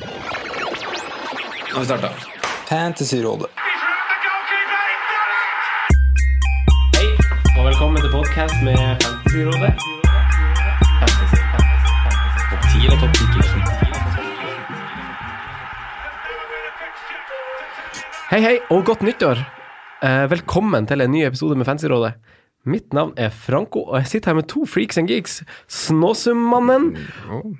har 1.74 1.80
vi 1.80 1.86
starta. 1.86 2.08
Fantasyrådet. 2.68 3.46
Hei, 6.96 7.08
og 7.58 7.66
velkommen 7.68 8.02
til 8.02 8.10
podcast 8.10 8.54
med 8.66 8.78
Fantasyrådet. 9.04 9.70
Fantasy, 10.98 11.38
fantasy, 11.52 11.90
fantasy. 12.02 12.42
Topp 12.50 12.62
10 12.72 12.78
eller 12.86 12.98
topp 13.04 13.14
10 13.14 13.22
Hei, 18.30 18.40
hei, 18.40 18.56
og 18.70 18.84
godt 18.84 19.02
nyttår. 19.06 19.36
Eh, 20.02 20.30
velkommen 20.30 20.86
til 20.90 21.00
en 21.00 21.10
ny 21.10 21.22
episode 21.28 21.54
med 21.56 21.66
Fantasyrådet. 21.70 22.12
Mitt 22.64 22.94
navn 22.96 23.12
er 23.20 23.28
Franco, 23.28 23.82
og 23.90 23.98
jeg 23.98 24.08
sitter 24.08 24.32
her 24.32 24.38
med 24.38 24.46
to 24.48 24.62
freaks 24.64 24.96
and 24.96 25.10
geeks. 25.10 25.42
Snåsummannen 25.68 26.94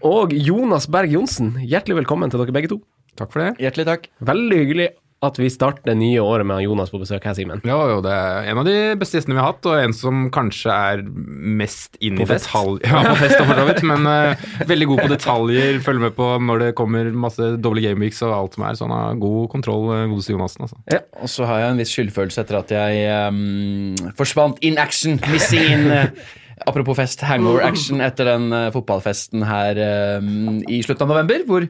og 0.01 0.33
Jonas 0.33 0.87
Berg 0.89 1.13
Johnsen. 1.13 1.51
Hjertelig 1.61 1.99
velkommen 1.99 2.33
til 2.33 2.41
dere 2.41 2.55
begge 2.57 2.73
to. 2.73 2.79
Takk 3.21 3.35
for 3.35 3.45
det. 3.45 3.51
Hjertelig 3.61 3.85
takk. 3.91 4.09
Veldig 4.25 4.61
hyggelig 4.63 4.87
at 5.27 5.39
vi 5.41 5.51
starter 5.53 5.91
det 5.91 5.97
nye 6.01 6.23
året 6.23 6.47
med 6.49 6.63
Jonas 6.65 6.93
på 6.93 7.01
besøk 7.03 7.25
her, 7.27 7.35
Simen. 7.37 7.63
Ja, 7.67 7.79
jo, 7.91 8.01
det 8.05 8.13
er 8.13 8.51
en 8.51 8.61
av 8.61 8.69
de 8.69 8.77
beste 9.01 9.19
gjestene 9.19 9.37
vi 9.37 9.43
har 9.43 9.53
hatt, 9.53 9.67
og 9.69 9.81
en 9.81 9.97
som 9.97 10.27
kanskje 10.35 10.75
er 10.75 11.03
mest 11.05 11.99
inn 12.05 12.21
i 12.21 12.29
detalj... 12.29 12.79
Ja, 12.85 13.03
på 13.09 13.17
fest 13.21 13.39
for 13.41 13.59
så 13.59 13.67
vidt, 13.69 13.83
men 13.89 14.07
uh, 14.09 14.45
veldig 14.69 14.89
god 14.93 15.03
på 15.05 15.11
detaljer. 15.15 15.81
Følger 15.85 16.07
med 16.07 16.17
på 16.19 16.29
når 16.45 16.63
det 16.63 16.71
kommer 16.79 17.11
masse 17.27 17.51
doble 17.65 17.83
gameweeks 17.85 18.23
og 18.27 18.37
alt 18.37 18.57
som 18.59 18.67
er. 18.69 18.79
Så 18.79 18.87
han 18.87 18.95
har 18.95 19.19
god 19.23 19.51
kontroll, 19.53 19.91
eh, 19.97 20.07
godeste 20.13 20.35
Jonassen. 20.35 20.65
Altså. 20.67 20.81
Ja, 20.93 21.03
Og 21.21 21.33
så 21.33 21.49
har 21.49 21.63
jeg 21.63 21.75
en 21.75 21.83
viss 21.83 21.93
skyldfølelse 21.97 22.45
etter 22.45 22.61
at 22.61 22.73
jeg 22.75 23.29
um, 23.29 24.15
forsvant 24.19 24.63
in 24.65 24.81
action, 24.81 25.21
missing 25.33 25.69
in 25.75 25.87
uh, 25.93 26.33
Apropos 26.71 26.95
fest, 26.97 27.21
hangover 27.27 27.65
action 27.67 27.99
etter 28.01 28.29
den 28.29 28.53
fotballfesten 28.73 29.43
her 29.45 29.79
um, 30.23 30.61
i 30.71 30.79
slutten 30.87 31.03
av 31.03 31.11
november, 31.11 31.43
hvor 31.49 31.67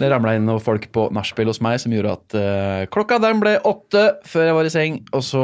det 0.00 0.08
ramla 0.12 0.36
inn 0.36 0.46
noen 0.48 0.62
folk 0.62 0.86
på 0.94 1.06
nachspiel 1.14 1.50
hos 1.50 1.60
meg 1.64 1.78
som 1.82 1.92
gjorde 1.94 2.14
at 2.16 2.36
uh, 2.38 2.84
klokka 2.92 3.18
den 3.22 3.42
ble 3.42 3.56
åtte 3.68 4.04
før 4.28 4.48
jeg 4.48 4.56
var 4.58 4.68
i 4.68 4.72
seng, 4.72 5.00
og 5.12 5.24
så 5.26 5.42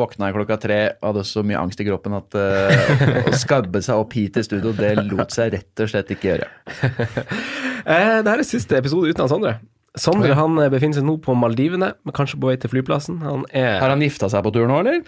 våkna 0.00 0.30
jeg 0.30 0.36
klokka 0.38 0.58
tre 0.62 0.80
og 0.98 1.08
hadde 1.10 1.24
så 1.28 1.44
mye 1.46 1.60
angst 1.62 1.80
i 1.82 1.88
kroppen 1.88 2.18
at 2.18 2.36
uh, 2.36 3.22
å 3.22 3.36
skabbe 3.36 3.82
seg 3.84 4.02
opp 4.02 4.16
hit 4.18 4.36
til 4.36 4.46
studio, 4.46 4.74
det 4.76 4.94
lot 5.06 5.32
seg 5.34 5.54
rett 5.56 5.84
og 5.84 5.92
slett 5.92 6.12
ikke 6.16 6.34
gjøre. 6.34 6.50
Det 7.86 8.26
her 8.26 8.40
er 8.40 8.42
siste 8.42 8.74
episode 8.74 9.12
uten 9.12 9.22
Hans 9.22 9.30
Sondre. 9.30 9.52
Sondre 9.96 10.36
han 10.36 10.58
eh, 10.60 10.70
befinner 10.72 11.00
seg 11.00 11.06
nå 11.08 11.16
på 11.24 11.34
Maldivene, 11.38 11.94
men 12.04 12.16
kanskje 12.16 12.38
på 12.42 12.50
vei 12.50 12.58
til 12.60 12.72
flyplassen. 12.72 13.18
Han 13.24 13.46
er 13.50 13.80
Har 13.80 13.94
han 13.94 14.04
gifta 14.04 14.28
seg 14.32 14.44
på 14.44 14.52
tur 14.54 14.68
nå, 14.68 14.82
eller? 14.84 15.00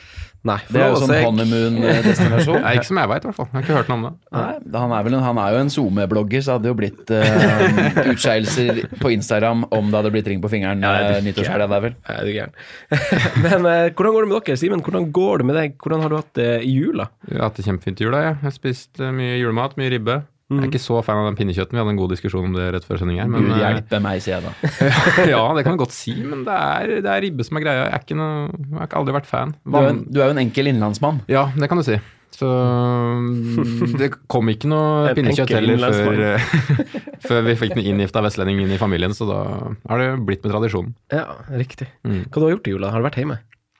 Nei, 0.48 0.58
Det 0.70 0.80
er 0.80 0.92
jo 0.95 1.00
sånn 1.03 1.12
honeymoon-destinasjon. 1.27 2.61
Nei, 2.64 2.72
ikke 2.78 2.89
som 2.89 3.00
jeg 3.03 3.11
veit, 3.11 3.27
i 3.27 3.28
hvert 3.28 3.39
fall. 3.41 3.50
Jeg 3.50 3.58
har 3.58 3.67
ikke 3.67 3.77
hørt 3.77 3.92
noe 3.92 3.98
om 3.98 4.06
det. 4.06 4.12
Nei, 4.39 4.47
han 4.78 4.95
er, 4.97 5.05
vel 5.08 5.19
en, 5.19 5.25
han 5.27 5.42
er 5.42 5.55
jo 5.56 5.61
en 5.64 5.72
SoMe-blogger, 5.75 6.45
så 6.47 6.56
hadde 6.56 6.69
det 6.69 6.72
jo 6.72 6.78
blitt 6.78 7.12
uh, 7.12 8.08
utskeielser 8.14 8.83
på 9.03 9.12
Instagram 9.17 9.67
om 9.69 9.91
det 9.92 10.00
hadde 10.00 10.14
blitt 10.14 10.33
ring 10.33 10.41
på 10.41 10.53
fingeren 10.53 10.86
Ja, 10.86 10.95
det 10.97 11.12
uh, 11.12 11.19
er 11.19 11.27
nyttårshelga 11.27 11.69
der, 11.75 11.84
vel. 11.89 11.98
Nei, 12.08 12.19
du 12.23 12.33
er 12.33 12.39
gæren. 12.39 12.56
Men 13.45 13.69
uh, 13.69 13.91
hvordan 13.92 14.17
går 14.17 14.25
det 14.25 14.33
med 14.33 14.39
dere, 14.39 14.61
Simen? 14.62 14.86
Hvordan 14.86 15.11
går 15.20 15.42
det 15.42 15.50
med 15.50 15.61
deg? 15.61 15.78
Hvordan 15.83 16.06
har 16.06 16.14
du 16.14 16.19
hatt 16.20 16.34
det 16.39 16.50
i 16.64 16.73
jula? 16.78 17.11
Jeg 17.28 17.42
har 17.42 17.50
hatt 17.50 17.61
det 17.61 17.67
kjempefint 17.69 18.00
i 18.00 18.08
jula. 18.08 18.25
Jeg 18.25 18.39
Jeg 18.39 18.47
har 18.47 18.55
spist 18.55 19.00
eh, 19.02 19.14
mye 19.14 19.39
julemat, 19.41 19.75
mye 19.78 19.91
ribbe. 19.91 20.20
Jeg 20.48 20.64
er 20.64 20.70
ikke 20.70 20.80
så 20.80 20.98
fan 21.04 21.18
av 21.20 21.27
den 21.28 21.36
pinnekjøtten. 21.36 21.77
Vi 21.77 21.80
hadde 21.82 21.92
en 21.92 21.98
god 21.98 22.12
diskusjon 22.14 22.46
om 22.48 22.54
det 22.56 22.70
rett 22.72 22.84
før 22.88 23.02
sending 23.02 23.18
her. 23.20 23.28
Men, 23.28 23.44
Gud 23.44 23.52
eh, 23.52 23.58
hjelpe 23.60 23.98
meg, 24.00 24.22
sier 24.24 24.38
jeg 24.38 24.46
da. 24.46 24.52
ja, 25.34 25.42
det 25.58 25.64
kan 25.66 25.74
du 25.77 25.82
godt 25.82 25.92
si, 25.92 26.14
men 26.24 26.46
det 26.46 26.55
er, 26.56 26.92
det 27.05 27.10
er 27.12 27.20
ribbe 27.27 27.44
som 27.44 27.58
er 27.60 27.66
greia. 27.66 27.82
Jeg, 27.82 27.90
er 27.98 28.06
ikke 28.06 28.16
noe, 28.16 28.46
jeg 28.70 28.78
har 28.80 28.94
aldri 29.02 29.16
vært 29.18 29.28
fan. 29.28 29.52
Du 29.60 29.77
er, 29.77 29.90
en, 29.90 29.98
du 30.08 30.22
er 30.22 30.30
jo 30.30 30.36
en 30.38 30.40
enkel 30.40 30.70
innlandsmann. 30.72 31.20
Ja, 31.28 31.50
det 31.52 31.68
kan 31.68 31.80
du 31.80 31.84
si. 31.84 31.98
Så 32.38 32.48
mm, 32.48 33.96
det 33.98 34.08
kom 34.30 34.48
ikke 34.52 34.70
noe 34.72 35.10
pinnekjøtt 35.18 35.52
heller 35.52 35.96
før, 35.96 36.22
eh, 36.30 36.52
før 37.28 37.44
vi 37.48 37.56
fikk 37.64 37.74
en 37.77 37.83
inngifta 37.92 38.22
vestlending 38.24 38.62
inn 38.64 38.72
i 38.72 38.80
familien, 38.80 39.12
så 39.16 39.28
da 39.28 39.40
har 39.90 40.00
det 40.00 40.10
blitt 40.28 40.46
med 40.46 40.55
tradisjonen. 40.55 40.94
Ja, 41.12 41.27
riktig. 41.52 41.90
Mm. 42.08 42.22
Hva 42.28 42.40
du 42.40 42.46
har 42.46 42.55
gjort 42.56 42.70
i 42.70 42.74
jula? 42.77 42.94
Har 42.94 43.05
du 43.05 43.08
vært 43.10 43.20
hjemme? 43.20 43.36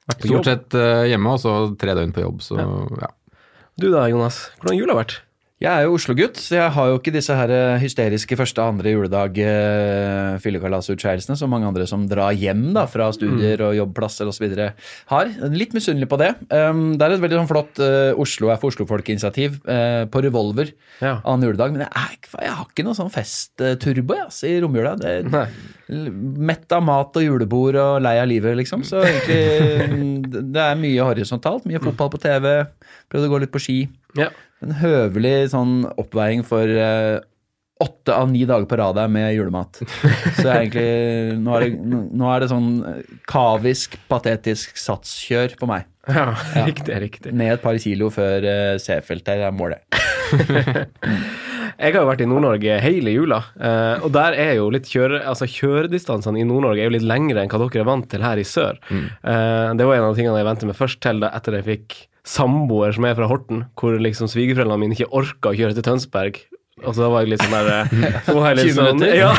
Vært? 0.09 0.27
Stort 0.27 0.51
sett 0.53 0.77
eh, 0.77 1.07
hjemme, 1.15 1.33
og 1.33 1.41
så 1.41 1.55
tre 1.81 1.97
døgn 1.97 2.13
på 2.17 2.25
jobb, 2.27 2.45
så 2.45 2.61
ja. 2.61 3.09
Du 3.79 3.89
da, 3.93 4.09
Jonas? 4.11 4.49
Hvordan 4.59 4.75
har 4.75 4.81
jula 4.83 4.99
vært? 4.99 5.21
Jeg 5.59 5.75
er 5.75 5.89
jo 5.89 5.97
Oslo-gutt, 5.97 6.37
så 6.39 6.55
jeg 6.55 6.71
har 6.77 6.87
jo 6.87 6.99
ikke 7.01 7.11
disse 7.11 7.35
her 7.35 7.51
eh, 7.51 7.81
hysteriske 7.83 8.37
første, 8.39 8.63
andre 8.63 8.93
juledag 8.93 9.41
uh, 9.43 10.37
fyllekalasutskeielsene 10.39 11.35
som 11.41 11.51
mange 11.51 11.67
andre 11.67 11.83
som 11.91 12.05
drar 12.07 12.37
hjem 12.39 12.69
da, 12.77 12.85
fra 12.87 13.09
studier 13.11 13.65
og 13.67 13.75
jobbplasser 13.75 14.31
osv. 14.31 14.55
har. 15.11 15.33
Litt 15.51 15.75
misunnelig 15.75 16.07
på 16.13 16.21
det. 16.23 16.31
Um, 16.55 16.95
det 16.95 17.09
er 17.09 17.17
et 17.17 17.25
veldig 17.27 17.41
sånn 17.41 17.51
flott 17.51 17.83
uh, 17.83 18.15
Oslo 18.23 18.53
er 18.55 18.63
for 18.63 18.71
Oslo-folk-initiativ 18.71 19.59
uh, 19.67 20.07
på 20.07 20.23
Revolver 20.29 20.71
Ja. 21.03 21.17
annen 21.25 21.51
juledag, 21.51 21.75
men 21.75 21.89
jeg, 21.89 21.91
er, 22.07 22.33
jeg 22.47 22.57
har 22.61 22.71
ikke 22.71 22.87
noe 22.87 22.99
sånn 23.03 23.11
festturbo 23.11 24.15
jeg, 24.15 24.31
ass, 24.31 24.43
i 24.47 24.57
romjula. 24.63 24.95
Det 24.95 25.19
Mett 25.91 26.71
av 26.77 26.85
mat 26.87 27.19
og 27.19 27.25
julebord 27.25 27.83
og 27.83 28.03
lei 28.05 28.19
av 28.23 28.31
livet, 28.31 28.55
liksom. 28.61 28.87
Så 28.87 29.03
egentlig 29.03 30.43
det 30.55 30.67
er 30.71 30.79
mye 30.79 31.07
horisontalt. 31.11 31.67
Mye 31.67 31.83
fotball 31.83 32.15
på 32.15 32.21
TV. 32.23 32.61
Prøvde 33.11 33.27
å 33.27 33.33
gå 33.33 33.41
litt 33.43 33.55
på 33.55 33.67
ski. 33.67 33.81
Ja. 34.19 34.31
En 34.65 34.75
høvelig 34.81 35.51
sånn 35.53 35.83
oppveiing 36.01 36.43
for 36.47 36.67
eh, 36.67 37.19
åtte 37.79 38.15
av 38.15 38.31
ni 38.31 38.45
dager 38.49 38.67
på 38.67 38.79
rad 38.81 38.99
her 38.99 39.11
med 39.13 39.31
julemat. 39.37 39.81
Så 40.37 40.47
jeg 40.47 40.49
er 40.49 40.63
egentlig 40.65 41.39
Nå 41.45 41.55
er 41.55 41.67
det, 41.67 41.99
nå 42.19 42.31
er 42.33 42.43
det 42.43 42.51
sånn 42.51 42.71
eh, 42.91 43.13
kavisk, 43.31 43.99
patetisk 44.11 44.81
satskjør 44.81 45.55
på 45.61 45.69
meg. 45.71 45.87
ja, 46.09 46.33
riktig, 46.67 46.97
riktig. 47.05 47.35
Ned 47.37 47.59
et 47.59 47.63
par 47.65 47.79
kilo 47.83 48.11
før 48.15 48.47
eh, 48.49 48.79
C-feltet 48.83 49.47
er 49.47 49.55
målet. 49.55 49.85
Jeg 51.79 51.95
har 51.95 52.01
jo 52.01 52.09
vært 52.09 52.23
i 52.25 52.27
Nord-Norge 52.27 52.77
hele 52.83 53.13
jula, 53.15 53.37
eh, 53.63 54.03
og 54.03 54.11
der 54.11 54.35
er 54.35 54.57
jo 54.59 54.65
litt 54.75 54.89
kjøre, 54.91 55.21
altså 55.31 55.47
kjøredistansene 55.47 56.41
i 56.43 56.47
Nord-Norge 56.49 56.83
er 56.83 56.89
jo 56.89 56.95
litt 56.97 57.07
lengre 57.07 57.45
enn 57.45 57.53
hva 57.53 57.61
dere 57.63 57.85
er 57.85 57.87
vant 57.87 58.09
til 58.11 58.25
her 58.27 58.41
i 58.43 58.47
sør. 58.49 58.81
Mm. 58.91 59.05
det 59.79 59.87
var 59.87 60.01
en 60.01 60.07
av 60.09 60.19
tingene 60.19 60.41
jeg 60.41 60.49
ventet 60.49 60.71
med 60.73 60.79
først 60.81 60.99
til 61.07 61.23
da, 61.23 61.31
etter 61.39 61.55
jeg 61.61 61.69
fikk 61.69 61.99
samboer 62.29 62.95
som 62.97 63.07
er 63.09 63.17
fra 63.19 63.29
Horten, 63.31 63.65
hvor 63.79 63.97
liksom 64.03 64.31
svigerforeldrene 64.31 64.83
mine 64.83 64.97
ikke 64.97 65.11
orka 65.17 65.53
å 65.53 65.59
kjøre 65.59 65.77
til 65.79 65.87
Tønsberg. 65.87 66.41
Og 66.87 66.95
så 66.95 67.09
var 67.11 67.25
jeg 67.25 67.33
litt 67.33 67.43
sånn 67.43 67.55
der 67.57 67.71
eh, 67.73 68.19
så 68.29 68.35
jeg 68.45 68.59
litt 68.61 68.77
sånn, 68.77 69.03
ja. 69.03 69.33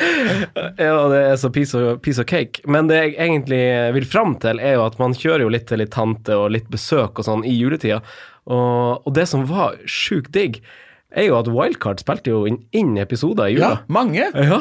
ja, 0.86 0.94
det 1.12 1.18
er 1.20 1.34
så 1.40 1.50
piece 1.52 1.76
of, 1.76 1.98
piece 2.04 2.22
of 2.22 2.28
cake. 2.30 2.62
Men 2.70 2.88
det 2.88 3.00
jeg 3.00 3.16
egentlig 3.26 3.60
vil 3.98 4.08
fram 4.08 4.38
til, 4.40 4.62
er 4.62 4.78
jo 4.78 4.86
at 4.86 4.96
man 5.02 5.16
kjører 5.18 5.44
jo 5.44 5.52
litt 5.52 5.68
til 5.68 5.82
litt 5.82 5.92
tante 5.94 6.38
og 6.38 6.52
litt 6.54 6.70
besøk 6.72 7.20
og 7.20 7.28
sånn 7.28 7.44
i 7.44 7.52
juletida. 7.58 8.00
Og, 8.48 9.04
og 9.04 9.12
det 9.16 9.28
som 9.28 9.44
var 9.50 9.76
sjukt 9.88 10.32
digg, 10.36 10.62
er 11.14 11.28
jo 11.28 11.38
at 11.38 11.48
Wildcard 11.52 12.00
spilte 12.02 12.32
jo 12.32 12.42
inn, 12.48 12.58
inn 12.74 12.96
episoder 12.98 13.50
i 13.50 13.56
jula. 13.56 13.74
Ja, 13.76 13.82
mange! 13.92 14.26
Ja. 14.34 14.60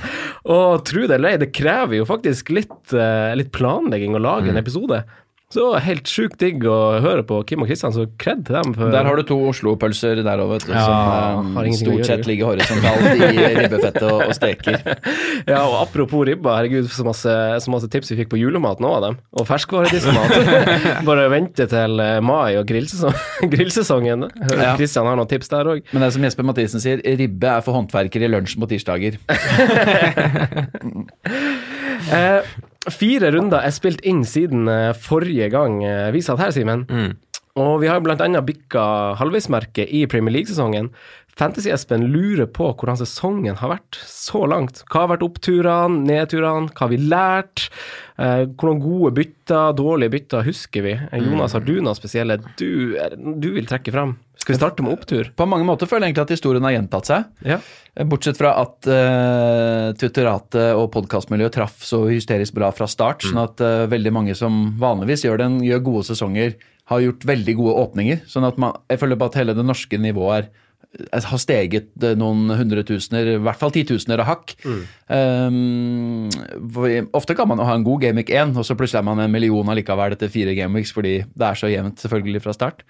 og 0.54 0.84
tro 0.88 1.04
det 1.04 1.18
eller 1.18 1.34
ei, 1.34 1.40
det 1.42 1.50
krever 1.56 1.98
jo 1.98 2.06
faktisk 2.08 2.52
litt, 2.54 2.94
eh, 2.94 3.32
litt 3.36 3.52
planlegging 3.56 4.16
å 4.16 4.22
lage 4.22 4.52
en 4.52 4.60
episode. 4.60 5.02
Så 5.50 5.58
det 5.58 5.66
var 5.66 5.82
helt 5.82 6.06
sjukt 6.06 6.36
digg 6.38 6.62
å 6.62 6.74
høre 7.02 7.24
på 7.26 7.40
Kim 7.42 7.64
og 7.64 7.66
Kristian, 7.66 7.90
så 7.90 8.04
kred 8.22 8.44
til 8.46 8.54
dem. 8.54 8.70
For, 8.76 8.92
Der 8.94 9.02
har 9.08 9.18
du 9.18 9.24
to 9.26 9.34
Oslo-pølser 9.48 10.20
der 10.22 10.38
òg, 10.44 10.52
vet 10.52 10.66
du. 10.68 10.74
Ja, 10.76 10.84
som 11.42 11.58
å 11.58 11.64
stort 11.74 12.06
sett 12.06 12.28
ligger 12.30 12.52
horisontalt 12.52 13.18
i 13.18 13.48
ribbefettet 13.56 14.06
og, 14.06 14.22
og 14.28 14.36
steker. 14.38 14.78
Ja, 15.50 15.64
og 15.64 15.74
apropos 15.80 16.22
ribba, 16.28 16.52
herregud, 16.60 16.86
så 16.92 17.02
masse, 17.06 17.34
så 17.64 17.72
masse 17.72 17.88
tips 17.90 18.12
vi 18.12 18.20
fikk 18.20 18.30
på 18.30 18.38
julemat 18.38 18.78
nå 18.82 18.92
av 18.94 19.02
dem. 19.08 19.18
Og 19.40 19.48
ferskvarediskmat. 19.48 20.36
Bare 21.08 21.26
vente 21.32 21.66
til 21.72 22.02
eh, 22.04 22.20
mai 22.22 22.54
og 22.60 22.68
grillsesong, 22.70 23.16
grillsesongen. 23.56 24.28
Ja. 24.54 24.76
Kristian 24.78 25.08
har 25.10 25.18
noen 25.18 25.30
tips 25.34 25.50
der 25.50 25.72
òg. 25.74 25.82
Men 25.90 26.04
det 26.04 26.12
er 26.12 26.14
som 26.20 26.28
Jesper 26.28 26.46
Mathisen 26.46 26.84
sier, 26.84 27.02
ribbe 27.18 27.50
er 27.56 27.66
for 27.66 27.74
håndverkere 27.80 28.28
i 28.28 28.32
lunsjen 28.36 28.62
på 28.62 28.70
tirsdager. 28.70 29.18
Eh, 32.10 32.44
fire 32.88 33.32
runder 33.34 33.60
er 33.60 33.74
spilt 33.76 34.00
inn 34.08 34.22
siden 34.24 34.68
eh, 34.70 34.92
forrige 34.96 35.50
gang 35.52 35.82
eh, 35.84 36.08
vi 36.14 36.22
satt 36.24 36.40
her, 36.40 36.54
Simen. 36.54 36.86
Og 37.60 37.80
vi 37.82 37.88
har 37.90 37.98
annet 38.00 38.46
bikka 38.46 38.82
halvveismerket 39.18 39.90
i 39.90 40.04
Premier 40.08 40.32
League-sesongen. 40.32 40.92
Fantasy-Espen 41.40 42.04
lurer 42.12 42.48
på 42.50 42.68
hvordan 42.76 42.98
sesongen 43.00 43.56
har 43.60 43.72
vært 43.72 43.98
så 44.04 44.42
langt. 44.50 44.82
Hva 44.90 45.04
har 45.04 45.12
vært 45.14 45.24
oppturene, 45.24 46.02
nedturene, 46.08 46.70
hva 46.74 46.84
har 46.86 46.92
vi 46.92 47.00
lært? 47.00 47.68
Eh, 48.20 48.44
hvordan 48.50 48.82
gode 48.82 49.14
bytter, 49.18 49.76
dårlige 49.78 50.14
bytter 50.16 50.46
husker 50.46 50.84
vi? 50.84 50.96
Eh, 51.00 51.22
Jonas, 51.24 51.56
har 51.56 51.64
du 51.64 51.78
noe 51.80 51.96
spesielle 51.98 52.40
du, 52.60 52.96
du 53.16 53.50
vil 53.56 53.68
trekke 53.70 53.94
fram? 53.94 54.18
Skal 54.40 54.54
vi 54.54 54.58
starte 54.58 54.84
med 54.84 54.94
opptur? 54.96 55.28
På 55.36 55.44
mange 55.46 55.66
måter 55.68 55.88
føler 55.88 56.06
jeg 56.08 56.14
egentlig 56.14 56.24
at 56.24 56.32
historien 56.32 56.64
har 56.64 56.72
gjentatt 56.72 57.10
seg. 57.10 57.26
Ja. 57.44 57.58
Bortsett 58.08 58.38
fra 58.40 58.54
at 58.62 58.88
uh, 58.88 59.90
tutoratet 60.00 60.72
og 60.78 60.88
podkastmiljøet 60.94 61.54
traff 61.58 61.84
så 61.84 62.06
hysterisk 62.08 62.56
bra 62.56 62.70
fra 62.72 62.88
start. 62.88 63.26
Sånn 63.28 63.42
at 63.42 63.60
uh, 63.60 63.84
veldig 63.92 64.14
mange 64.16 64.36
som 64.38 64.72
vanligvis 64.80 65.26
gjør, 65.26 65.42
den, 65.42 65.60
gjør 65.66 65.84
gode 65.90 66.08
sesonger, 66.08 66.56
har 66.90 67.04
gjort 67.04 67.28
veldig 67.28 67.54
gode 67.60 67.76
åpninger. 67.84 68.24
Sånn 68.30 68.48
at 68.48 68.58
man, 68.60 68.80
jeg 68.90 69.02
føler 69.02 69.20
på 69.20 69.28
at 69.30 69.38
hele 69.38 69.54
det 69.58 69.66
norske 69.66 70.00
nivået 70.00 70.38
er 70.40 70.48
eh, 70.48 70.69
har 70.98 71.40
steget 71.40 71.90
eh, 72.02 72.16
noen 72.18 72.50
hundretusener, 72.58 73.34
i 73.36 73.40
hvert 73.42 73.60
fall 73.60 73.72
titusener 73.74 74.22
av 74.22 74.30
hakk. 74.30 74.54
Um, 75.06 76.30
ofte 77.16 77.36
kan 77.38 77.48
man 77.50 77.62
ha 77.62 77.76
en 77.76 77.86
god 77.86 78.02
gameweek 78.04 78.32
1, 78.34 78.56
og 78.58 78.66
så 78.66 78.76
plutselig 78.78 79.02
er 79.02 79.06
man 79.06 79.22
en 79.22 79.32
million 79.32 79.70
allikevel 79.70 80.16
etter 80.16 80.32
fire 80.32 80.54
gameweeks, 80.58 80.94
fordi 80.96 81.20
det 81.28 81.46
er 81.46 81.60
så 81.60 81.70
jevnt 81.70 82.02
selvfølgelig 82.02 82.42
fra 82.46 82.56
start. 82.56 82.82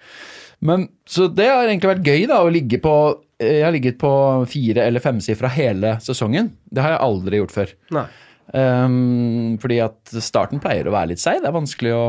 Men, 0.65 0.87
så 1.09 1.27
det 1.29 1.49
har 1.49 1.67
egentlig 1.67 1.93
vært 1.95 2.09
gøy 2.09 2.25
da, 2.29 2.41
å 2.41 2.53
ligge 2.53 2.81
på 2.81 2.95
jeg 3.41 3.63
har 3.65 3.73
ligget 3.73 3.95
på 3.97 4.09
fire- 4.45 4.83
eller 4.85 5.01
femsifra 5.01 5.49
hele 5.49 5.95
sesongen. 6.05 6.51
Det 6.69 6.83
har 6.83 6.91
jeg 6.93 7.01
aldri 7.07 7.39
gjort 7.39 7.55
før. 7.55 7.71
Um, 8.53 9.55
fordi 9.61 9.79
at 9.81 10.11
starten 10.21 10.61
pleier 10.61 10.85
å 10.85 10.93
være 10.93 11.13
litt 11.13 11.23
seig. 11.23 11.39
Det 11.41 11.49
er 11.49 11.55
vanskelig 11.55 11.95
å 11.97 12.03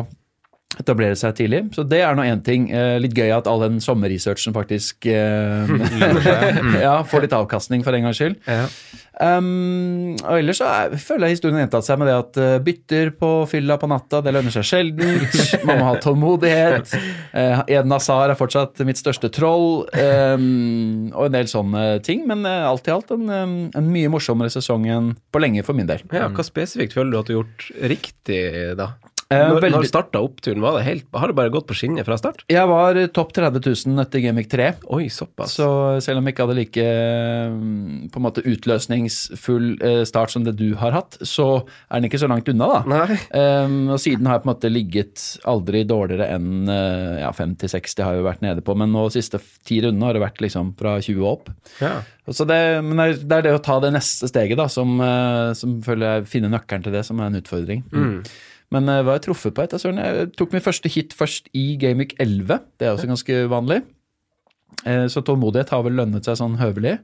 etablere 0.81 1.17
seg 1.19 1.37
tidlig. 1.37 1.63
Så 1.77 1.85
det 1.89 2.01
er 2.05 2.17
nå 2.17 2.25
én 2.27 2.43
ting. 2.45 2.69
Eh, 2.73 2.97
litt 3.03 3.17
gøy 3.17 3.33
at 3.35 3.49
all 3.51 3.63
den 3.65 3.81
sommerresearchen 3.83 4.55
faktisk 4.57 5.09
eh, 5.11 5.73
ja, 6.87 6.99
får 7.09 7.27
litt 7.27 7.37
avkastning 7.37 7.85
for 7.85 7.97
en 7.97 8.09
gangs 8.09 8.21
skyld. 8.21 8.39
Ja. 8.49 8.67
Um, 9.23 10.15
og 10.25 10.39
ellers 10.39 10.59
så 10.63 10.67
er, 10.73 10.95
føler 10.99 11.29
jeg 11.29 11.37
historien 11.37 11.61
gjentatt 11.61 11.85
seg 11.85 11.99
med 12.01 12.09
det 12.09 12.15
at 12.17 12.39
eh, 12.41 12.55
bytter 12.65 13.11
på 13.21 13.29
fylla 13.51 13.77
på 13.79 13.91
natta, 13.93 14.23
det 14.25 14.33
lønner 14.35 14.55
seg 14.55 14.65
sjelden. 14.67 15.21
Man 15.69 15.83
må 15.83 15.91
ha 15.91 16.01
tålmodighet. 16.03 16.95
Uh, 17.35 17.61
Eden 17.69 17.93
Hazar 17.93 18.33
er 18.33 18.39
fortsatt 18.39 18.81
mitt 18.89 19.01
største 19.01 19.31
troll. 19.35 19.85
Um, 19.93 21.13
og 21.13 21.29
en 21.29 21.37
del 21.37 21.53
sånne 21.53 21.87
ting. 22.07 22.25
Men 22.31 22.47
alt 22.49 22.89
i 22.89 22.95
alt 22.95 23.13
en, 23.15 23.29
um, 23.29 23.57
en 23.77 23.93
mye 23.93 24.11
morsommere 24.13 24.53
sesong 24.53 24.89
enn 24.91 25.13
på 25.33 25.45
lenge 25.45 25.65
for 25.67 25.77
min 25.77 25.91
del. 25.91 26.03
Ja, 26.15 26.31
Hva 26.33 26.47
spesifikt 26.47 26.97
føler 26.97 27.13
du 27.13 27.21
at 27.21 27.29
du 27.29 27.35
har 27.37 27.43
gjort 27.43 27.71
riktig, 27.93 28.43
da? 28.81 28.95
Eh, 29.33 29.49
Når, 29.53 29.67
når 29.73 29.87
starta 29.89 30.21
oppturen? 30.23 30.61
Var 30.63 30.77
det 30.79 30.85
helt, 30.87 31.07
har 31.17 31.31
det 31.33 31.37
bare 31.39 31.53
gått 31.55 31.67
på 31.71 31.77
skinner 31.79 32.05
fra 32.07 32.17
start? 32.21 32.45
Jeg 32.53 32.69
var 32.71 32.99
eh, 33.01 33.09
topp 33.09 33.33
30 33.37 33.63
000 33.89 34.03
etter 34.05 34.23
Gamic 34.25 34.49
3. 34.53 34.69
Oi, 34.93 35.07
såpass. 35.13 35.57
Så 35.59 35.69
selv 36.05 36.21
om 36.21 36.27
jeg 36.29 36.35
ikke 36.37 36.47
hadde 36.47 36.59
like 36.59 36.87
mm, 37.57 38.11
på 38.13 38.21
en 38.21 38.27
måte 38.27 38.45
utløsningsfull 38.45 39.69
eh, 39.83 40.03
start 40.09 40.31
som 40.35 40.45
det 40.47 40.55
du 40.59 40.75
har 40.81 40.95
hatt, 40.97 41.19
så 41.27 41.47
er 41.89 42.01
den 42.01 42.09
ikke 42.11 42.21
så 42.23 42.29
langt 42.31 42.49
unna, 42.53 42.69
da. 42.69 42.83
Um, 43.33 43.77
og 43.95 44.01
siden 44.03 44.27
har 44.29 44.39
jeg 44.39 44.45
på 44.45 44.49
en 44.49 44.53
måte 44.55 44.73
ligget 44.73 45.25
aldri 45.49 45.85
dårligere 45.89 46.29
enn 46.37 46.69
ja, 46.69 47.31
50-60 47.35 48.03
har 48.05 48.17
jeg 48.17 48.23
jo 48.23 48.27
vært 48.29 48.43
nede 48.45 48.65
på, 48.65 48.75
men 48.79 48.93
nå 48.95 49.07
de 49.09 49.17
siste 49.19 49.41
ti 49.67 49.81
rundene 49.85 50.09
har 50.09 50.17
det 50.19 50.23
vært 50.25 50.43
liksom 50.45 50.73
fra 50.79 50.97
20 51.03 51.23
og 51.23 51.31
opp. 51.33 51.51
Ja. 51.83 51.95
Så 52.31 52.47
det, 52.47 52.59
men 52.87 53.01
det 53.03 53.35
er- 53.39 53.43
det 53.49 53.55
å 53.57 53.63
ta 53.63 53.81
det 53.83 53.93
neste 53.97 54.29
steget, 54.31 54.57
da, 54.61 54.69
som, 54.71 54.95
som 55.59 55.79
føler 55.83 56.21
jeg 56.21 56.29
finner 56.31 56.53
nøkkelen 56.53 56.85
til 56.87 56.95
det, 56.95 57.05
som 57.09 57.19
er 57.21 57.31
en 57.33 57.41
utfordring. 57.41 57.83
Men 58.73 58.89
uh, 58.89 59.01
hva 59.03 59.15
har 59.15 59.21
jeg 59.21 59.29
truffet 59.29 59.57
på 59.57 59.65
etter 59.65 59.81
søren? 59.83 60.01
Jeg 60.01 60.31
tok 60.39 60.55
min 60.55 60.65
første 60.65 60.91
hit 60.93 61.17
først 61.17 61.51
i 61.57 61.73
Gamic 61.81 62.17
11. 62.23 62.63
Det 62.81 62.89
er 62.89 62.97
også 62.97 63.11
ganske 63.11 63.43
vanlig. 63.53 63.83
Eh, 64.89 65.07
så 65.11 65.23
tålmodighet 65.25 65.73
har 65.73 65.85
vel 65.87 65.99
lønnet 66.01 66.27
seg 66.27 66.39
sånn 66.41 66.59
høvelig. 66.61 66.99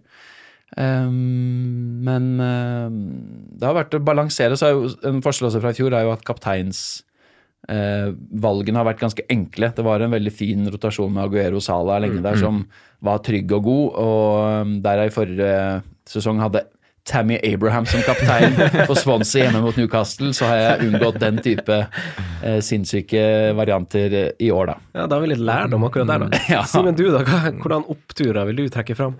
Um, 0.76 2.05
men 2.05 2.25
eh, 2.44 2.97
det 3.59 3.69
har 3.69 3.76
vært 3.76 3.97
å 3.97 4.03
balansere. 4.05 4.59
Så 4.59 4.73
jo 4.75 4.88
en 5.09 5.23
forskjell 5.25 5.50
også 5.50 5.62
fra 5.62 5.73
i 5.75 5.79
fjor 5.79 5.97
er 5.97 6.06
jo 6.06 6.15
at 6.15 6.25
kapteins 6.29 6.82
eh, 7.70 8.11
har 8.12 8.88
vært 8.88 9.05
ganske 9.05 9.26
enkle. 9.32 9.73
Det 9.76 9.87
var 9.87 10.05
en 10.05 10.17
veldig 10.17 10.35
fin 10.35 10.69
rotasjon 10.69 11.15
med 11.15 11.25
Aguero 11.26 11.62
Sala 11.65 12.00
lenge 12.03 12.25
der 12.25 12.41
som 12.41 12.65
var 13.05 13.23
trygg 13.26 13.55
og 13.56 13.69
god. 13.69 13.87
Og 14.03 14.67
um, 14.67 14.75
der 14.85 15.05
jeg 15.05 15.12
i 15.12 15.17
forrige 15.17 15.55
sesong 16.09 16.43
hadde 16.43 16.67
Tammy 17.08 17.38
Abraham 17.43 17.87
som 17.88 18.02
kaptein 18.05 18.55
for 18.87 18.94
Swansea 18.99 19.46
hjemme 19.46 19.62
mot 19.64 19.76
Newcastle, 19.81 20.32
så 20.37 20.49
har 20.50 20.58
jeg 20.60 20.88
unngått 20.88 21.19
den 21.22 21.38
type 21.44 21.78
eh, 21.81 22.58
sinnssyke 22.64 23.22
varianter 23.56 24.16
eh, 24.19 24.31
i 24.44 24.50
år, 24.52 24.72
da. 24.72 24.76
ja, 24.99 25.06
da 25.06 25.16
har 25.16 25.25
vi 25.25 25.31
litt 25.32 25.43
lærdom 25.49 25.87
akkurat 25.88 26.10
der, 26.10 26.26
da. 26.26 26.43
Ja. 26.58 26.62
Simen, 26.69 26.96
du 26.99 27.06
da, 27.12 27.22
hvordan 27.62 27.87
oppturer 27.93 28.49
vil 28.49 28.60
du 28.60 28.69
trekke 28.72 28.96
fram? 28.99 29.16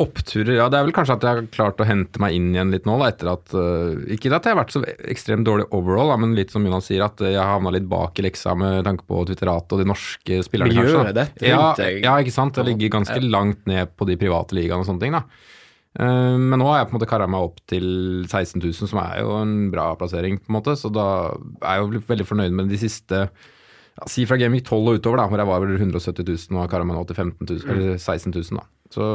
Oppturer, 0.00 0.54
ja. 0.56 0.68
Det 0.72 0.80
er 0.80 0.88
vel 0.88 0.94
kanskje 0.96 1.18
at 1.18 1.26
jeg 1.26 1.36
har 1.36 1.50
klart 1.52 1.82
å 1.82 1.88
hente 1.88 2.22
meg 2.22 2.36
inn 2.36 2.50
igjen 2.54 2.72
litt 2.72 2.88
nå, 2.88 2.96
da, 3.00 3.10
etter 3.12 3.32
at 3.32 3.54
uh, 3.56 3.98
Ikke 4.14 4.32
at 4.32 4.46
jeg 4.48 4.54
har 4.54 4.60
vært 4.60 4.74
så 4.76 4.82
ekstremt 5.12 5.46
dårlig 5.48 5.68
overall, 5.76 6.12
da, 6.12 6.18
men 6.20 6.34
litt 6.38 6.54
som 6.54 6.64
Jonas 6.64 6.88
sier, 6.88 7.04
at 7.06 7.20
jeg 7.24 7.38
har 7.38 7.52
havna 7.54 7.72
litt 7.74 7.88
bak 7.90 8.18
i 8.20 8.26
leksa 8.28 8.56
med 8.58 8.82
tanke 8.88 9.06
på 9.08 9.22
Twitterate 9.28 9.76
og 9.76 9.82
de 9.82 9.88
norske 9.88 10.40
spillerne, 10.46 10.74
Miljøet 10.74 11.12
kanskje. 11.12 11.14
ditt 11.20 11.46
Ja, 11.50 11.62
ja, 11.76 12.16
ikke 12.22 12.34
sant. 12.34 12.58
Jeg 12.58 12.72
ligger 12.72 12.96
ganske 12.98 13.20
langt 13.24 13.64
ned 13.68 13.94
på 13.96 14.08
de 14.08 14.18
private 14.20 14.56
ligaene 14.56 14.84
og 14.84 14.88
sånne 14.88 15.04
ting, 15.04 15.16
da. 15.16 15.24
Eh, 15.98 16.36
Men 16.38 16.60
nå 16.60 16.66
har 16.68 16.82
jeg 16.82 16.90
på 16.90 16.94
en 16.94 16.98
måte 17.00 17.10
kara 17.10 17.28
meg 17.30 17.46
opp 17.48 17.62
til 17.70 17.86
16 18.28 18.60
000, 18.60 18.72
som 18.90 19.00
er 19.02 19.22
jo 19.22 19.32
en 19.40 19.54
bra 19.72 19.90
plassering, 19.98 20.38
på 20.42 20.52
en 20.52 20.58
måte. 20.60 20.76
Så 20.78 20.92
da 20.92 21.06
er 21.62 21.78
jeg 21.78 21.84
jo 21.86 22.02
veldig 22.12 22.28
fornøyd 22.28 22.52
med 22.60 22.68
de 22.72 22.80
siste 22.80 23.24
ja, 23.28 24.06
Si 24.06 24.26
fra 24.30 24.38
Gaming 24.38 24.62
12 24.62 24.78
og 24.92 25.00
utover, 25.00 25.18
da, 25.22 25.26
hvor 25.30 25.40
jeg 25.42 25.48
var 25.50 25.64
vel 25.64 25.76
170 25.80 26.22
000 26.28 26.56
og 26.58 26.64
har 26.66 26.72
kara 26.76 26.86
meg 26.86 26.98
nå 26.98 27.06
til 27.08 27.18
15 27.18 27.48
000, 27.48 27.64
eller 27.74 27.96
16 27.98 28.34
000, 28.36 28.60
da. 28.60 28.66
Så 28.94 29.08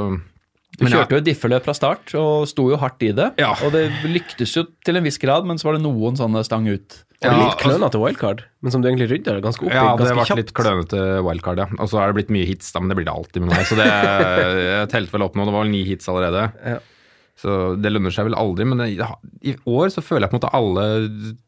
Du 0.73 0.87
kjørte 0.89 1.19
jo 1.19 1.23
diffeløp 1.23 1.63
fra 1.67 1.73
start 1.77 2.11
og 2.17 2.47
sto 2.49 2.65
jo 2.71 2.77
hardt 2.81 3.03
i 3.05 3.11
det. 3.15 3.29
Ja. 3.39 3.53
Og 3.63 3.71
det 3.75 3.85
lyktes 4.09 4.55
jo 4.57 4.65
til 4.83 4.97
en 4.97 5.05
viss 5.05 5.21
grad, 5.21 5.45
men 5.45 5.61
så 5.61 5.69
var 5.69 5.77
det 5.77 5.83
noen 5.85 6.17
sånne 6.17 6.41
stang 6.43 6.65
ut. 6.67 6.97
Og 7.23 7.31
Ja, 7.31 7.37
litt 7.47 7.59
klønete 7.61 7.99
wildcard, 8.01 8.41
men 8.61 8.71
som 8.73 8.81
du 8.83 8.89
egentlig 8.89 9.09
rydder 9.11 9.39
ganske 9.43 9.63
opp 9.63 9.71
i 9.71 9.75
Ja, 9.75 9.83
det 9.95 10.03
ganske 10.03 10.15
ble 10.17 10.25
kjapt. 10.27 10.41
litt 10.41 10.53
klønete 10.57 11.03
wildcard, 11.23 11.57
ja. 11.63 11.67
Og 11.79 11.87
så 11.91 12.01
er 12.03 12.11
det 12.11 12.17
blitt 12.19 12.33
mye 12.35 12.47
hits, 12.49 12.71
da, 12.75 12.79
men 12.83 12.89
det 12.91 12.97
blir 12.99 13.07
det 13.07 13.13
alltid 13.15 13.41
med 13.45 13.53
meg. 13.55 13.65
Så 13.69 13.77
det 13.79 13.87
jeg 13.87 14.89
telte 14.91 15.15
vel 15.15 15.23
opp 15.27 15.35
nå, 15.39 15.45
det 15.47 15.53
var 15.55 15.63
vel 15.63 15.71
ni 15.71 15.83
hits 15.87 16.09
allerede. 16.11 16.47
Ja. 16.65 16.79
Så 17.33 17.73
det 17.81 17.89
lønner 17.89 18.13
seg 18.13 18.27
vel 18.27 18.35
aldri, 18.37 18.65
men 18.69 18.81
i 18.85 19.53
år 19.65 19.89
så 19.91 20.03
føler 20.05 20.27
jeg 20.27 20.31
på 20.31 20.37
en 20.37 20.39
måte 20.39 20.51
alle 20.53 20.83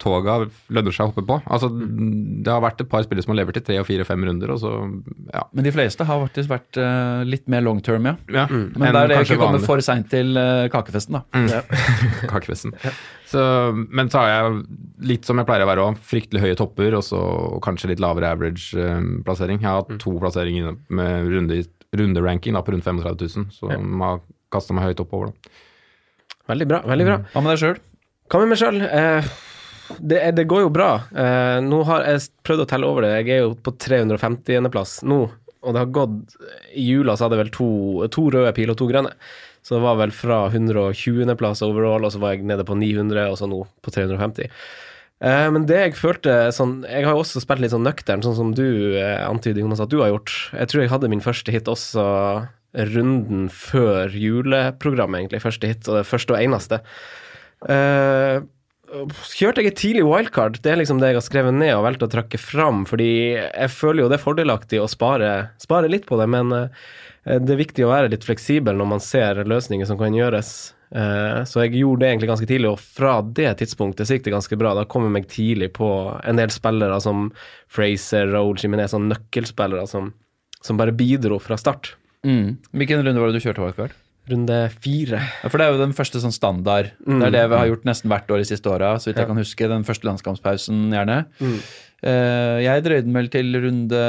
toga 0.01 0.37
lønner 0.73 0.95
seg 0.95 1.05
å 1.05 1.11
hoppe 1.11 1.23
på. 1.29 1.37
Altså, 1.45 1.69
det 1.69 2.49
har 2.51 2.63
vært 2.63 2.81
et 2.81 2.89
par 2.89 3.05
spillere 3.05 3.23
som 3.23 3.35
har 3.35 3.39
levert 3.43 3.59
i 3.59 3.63
tre 3.63 3.77
og 3.79 3.85
fire 3.87 4.01
og 4.01 4.09
fem 4.09 4.25
runder, 4.25 4.51
og 4.55 4.59
så 4.63 4.71
ja. 5.29 5.43
Men 5.53 5.67
de 5.67 5.73
fleste 5.75 6.07
har 6.09 6.23
faktisk 6.23 6.49
vært 6.51 6.79
uh, 6.81 7.21
litt 7.27 7.45
mer 7.51 7.61
long 7.63 7.83
term, 7.85 8.09
ja. 8.09 8.15
ja 8.33 8.47
Men 8.49 8.87
der 8.89 9.03
er 9.03 9.13
det 9.13 9.19
ikke 9.27 9.37
kommet 9.43 9.67
for 9.67 9.83
seint 9.85 10.09
til 10.11 10.33
uh, 10.39 10.65
kakefesten, 10.73 11.19
da. 11.19 11.61
kakefesten. 12.33 12.73
Så, 13.29 13.43
men 13.85 14.09
så 14.09 14.23
har 14.23 14.33
jeg 14.33 14.63
litt 15.11 15.29
som 15.29 15.37
jeg 15.37 15.47
pleier 15.47 15.67
å 15.67 15.69
være 15.69 15.85
òg, 15.85 16.01
fryktelig 16.01 16.43
høye 16.47 16.57
topper 16.57 16.97
og 16.97 17.05
så 17.05 17.21
kanskje 17.65 17.91
litt 17.93 18.01
lavere 18.01 18.33
average-plassering. 18.33 19.61
jeg 19.61 19.69
har 19.69 19.83
hatt 19.83 20.01
to 20.01 20.17
plasseringer 20.17 20.73
med 20.89 21.29
runde, 21.29 21.61
runderanking 21.93 22.57
da, 22.57 22.65
på 22.65 22.73
rundt 22.73 22.89
35 22.89 23.21
000, 23.45 23.47
så 23.53 23.71
Ja. 23.71 23.79
man 23.79 24.07
har 24.09 24.25
kasta 24.51 24.73
meg 24.73 24.89
høyt 24.89 25.05
oppover. 25.05 25.29
da. 25.31 25.53
Veldig 26.51 26.67
bra. 26.69 26.81
veldig 26.85 27.07
bra. 27.07 27.17
Hva 27.33 27.43
med 27.43 27.55
deg 27.55 27.61
sjøl? 27.63 27.79
Hva 28.29 28.41
med 28.41 28.51
meg 28.51 28.61
sjøl? 28.61 28.79
Eh, 28.85 29.31
det, 29.99 30.19
det 30.37 30.45
går 30.49 30.65
jo 30.65 30.73
bra. 30.73 30.91
Eh, 31.13 31.57
nå 31.65 31.81
har 31.89 32.05
jeg 32.09 32.27
prøvd 32.45 32.65
å 32.65 32.69
telle 32.69 32.89
over 32.89 33.05
det. 33.05 33.15
Jeg 33.19 33.33
er 33.35 33.43
jo 33.45 33.55
på 33.65 33.73
350.-plass 33.85 34.99
nå. 35.05 35.19
Og 35.65 35.73
det 35.73 35.81
har 35.81 35.93
gått 35.93 36.35
I 36.77 36.83
jula 36.85 37.15
så 37.17 37.25
hadde 37.25 37.39
jeg 37.39 37.45
vel 37.47 37.53
to, 37.55 37.69
to 38.13 38.27
røde 38.33 38.53
piler 38.57 38.75
og 38.75 38.81
to 38.81 38.89
grønne. 38.89 39.13
Så 39.65 39.77
det 39.77 39.81
var 39.81 39.97
vel 39.97 40.11
fra 40.13 40.43
120.-plass 40.51 41.63
overall, 41.65 42.05
og 42.05 42.13
så 42.13 42.21
var 42.21 42.35
jeg 42.35 42.45
nede 42.45 42.65
på 42.67 42.77
900, 42.77 43.31
og 43.31 43.39
så 43.39 43.49
nå 43.49 43.63
på 43.81 43.93
350. 43.95 44.51
Eh, 45.25 45.47
men 45.55 45.65
det 45.65 45.77
jeg 45.79 45.95
følte 45.95 46.33
sånn 46.51 46.81
Jeg 46.83 47.05
har 47.07 47.15
jo 47.15 47.21
også 47.23 47.39
spilt 47.39 47.61
litt 47.63 47.71
sånn 47.71 47.85
nøktern, 47.87 48.21
sånn 48.25 48.35
som 48.37 48.51
du 48.57 48.67
eh, 48.99 49.23
antyder, 49.25 49.63
Jonas, 49.63 49.81
at 49.81 49.89
du 49.93 50.01
har 50.03 50.11
gjort. 50.13 50.33
Jeg 50.53 50.69
tror 50.69 50.83
jeg 50.83 50.93
hadde 50.93 51.09
min 51.13 51.23
første 51.23 51.55
hit 51.55 51.71
også 51.71 52.05
runden 52.75 53.47
før 53.53 54.11
juleprogrammet, 54.11 55.23
egentlig. 55.23 55.43
Første 55.43 55.71
hit, 55.71 55.87
og 55.87 55.99
det 56.01 56.09
første 56.09 56.35
og 56.35 56.41
eneste. 56.41 56.81
Uh, 57.65 58.43
kjørte 59.35 59.63
jeg 59.63 59.71
et 59.71 59.79
tidlig 59.79 60.05
wildcard. 60.05 60.59
Det 60.63 60.71
er 60.71 60.79
liksom 60.79 60.99
det 61.01 61.11
jeg 61.11 61.19
har 61.19 61.25
skrevet 61.25 61.55
ned 61.57 61.73
og 61.75 61.85
valgt 61.87 62.05
å 62.05 62.11
trekke 62.11 62.39
fram, 62.39 62.83
fordi 62.87 63.09
jeg 63.33 63.73
føler 63.73 64.03
jo 64.03 64.11
det 64.11 64.19
er 64.19 64.25
fordelaktig 64.25 64.79
å 64.81 64.91
spare, 64.91 65.31
spare 65.61 65.89
litt 65.91 66.05
på 66.07 66.19
det, 66.19 66.27
men 66.31 66.53
eh, 66.55 66.69
det 67.41 67.55
er 67.55 67.61
viktig 67.63 67.85
å 67.85 67.91
være 67.91 68.11
litt 68.13 68.27
fleksibel 68.27 68.77
når 68.77 68.91
man 68.93 69.03
ser 69.03 69.41
løsninger 69.47 69.89
som 69.89 69.99
kan 69.99 70.15
gjøres. 70.15 70.53
Eh, 70.95 71.41
Så 71.49 71.63
jeg 71.63 71.81
gjorde 71.81 72.05
det 72.05 72.11
egentlig 72.11 72.31
ganske 72.31 72.49
tidlig, 72.49 72.71
og 72.71 72.79
fra 72.79 73.17
det 73.25 73.57
tidspunktet 73.63 74.07
så 74.07 74.17
gikk 74.17 74.29
det 74.29 74.35
ganske 74.37 74.59
bra. 74.61 74.75
Da 74.77 74.85
kom 74.89 75.07
jeg 75.07 75.15
meg 75.17 75.27
tidlig 75.31 75.73
på 75.75 75.89
en 76.21 76.39
del 76.39 76.53
spillere 76.53 77.01
som 77.03 77.31
Fraser, 77.67 78.29
Roll, 78.31 78.55
Jimenez, 78.61 78.93
sånn 78.93 79.09
nøkkelspillere 79.11 79.87
som, 79.89 80.13
som 80.61 80.79
bare 80.79 80.95
bidro 80.95 81.41
fra 81.41 81.57
start. 81.59 81.95
Mm. 82.25 82.57
Hvilken 82.73 83.03
runde 83.05 83.21
var 83.21 83.31
det 83.31 83.37
du 83.39 83.45
kjørte 83.45 83.61
wildcard? 83.63 83.93
Runde 84.25 84.55
fire. 84.81 85.19
Ja, 85.43 85.49
for 85.53 85.61
det 85.61 85.65
er 85.67 85.75
jo 85.75 85.81
den 85.83 85.93
første 85.93 86.17
sånn 86.23 86.33
standard. 86.33 86.87
Det 87.05 87.27
er 87.27 87.33
det 87.35 87.43
vi 87.51 87.59
har 87.59 87.67
gjort 87.69 87.83
nesten 87.85 88.09
hvert 88.09 88.31
år 88.33 88.41
de 88.41 88.47
siste 88.49 88.71
åra, 88.73 88.95
så 88.97 89.11
vidt 89.11 89.19
jeg 89.21 89.29
kan 89.29 89.37
huske. 89.37 89.67
Den 89.69 89.85
første 89.85 90.07
landskampspausen, 90.09 90.79
gjerne. 90.95 91.19
Eh, 92.01 92.57
jeg 92.65 92.83
drøyde 92.87 93.05
den 93.05 93.13
vel 93.13 93.29
til 93.33 93.53
runde 93.61 94.01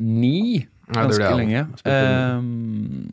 ni 0.00 0.66
ganske 0.88 1.20
Nei, 1.20 1.28
det 1.28 1.36
lenge. 1.42 1.62
Eh, 1.84 2.40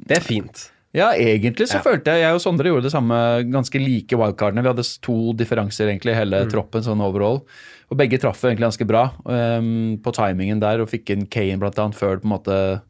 Det 0.07 0.17
er 0.17 0.23
fint. 0.23 0.69
Ja, 0.95 1.09
egentlig 1.11 1.67
så 1.67 1.75
Ja. 1.75 1.83
følte 1.83 2.05
jeg 2.15 2.21
Jeg 2.23 2.33
og 2.33 2.39
Sondre 2.39 2.71
gjorde 2.71 2.83
det 2.87 2.93
samme, 2.93 3.43
ganske 3.51 3.75
like 3.83 4.15
wildcardene. 4.15 4.63
Vi 4.63 4.71
hadde 4.71 5.01
to 5.01 5.33
differanser 5.33 5.89
egentlig 5.91 6.11
i 6.15 6.19
hele 6.23 6.45
troppen, 6.47 6.81
sånn 6.81 7.01
overall. 7.03 7.43
Og 7.91 7.97
begge 7.97 8.17
traff 8.19 8.41
egentlig 8.41 8.71
ganske 8.71 8.87
bra 8.87 9.11
um, 9.25 9.97
på 10.01 10.13
timingen 10.15 10.59
der, 10.61 10.79
og 10.79 10.87
fikk 10.89 11.09
inn 11.11 11.25
Kane 11.27 11.59
blant 11.59 11.75
annet 11.77 11.95
før 11.99 12.17
på 12.21 12.23
en 12.23 12.31
måte 12.39 12.81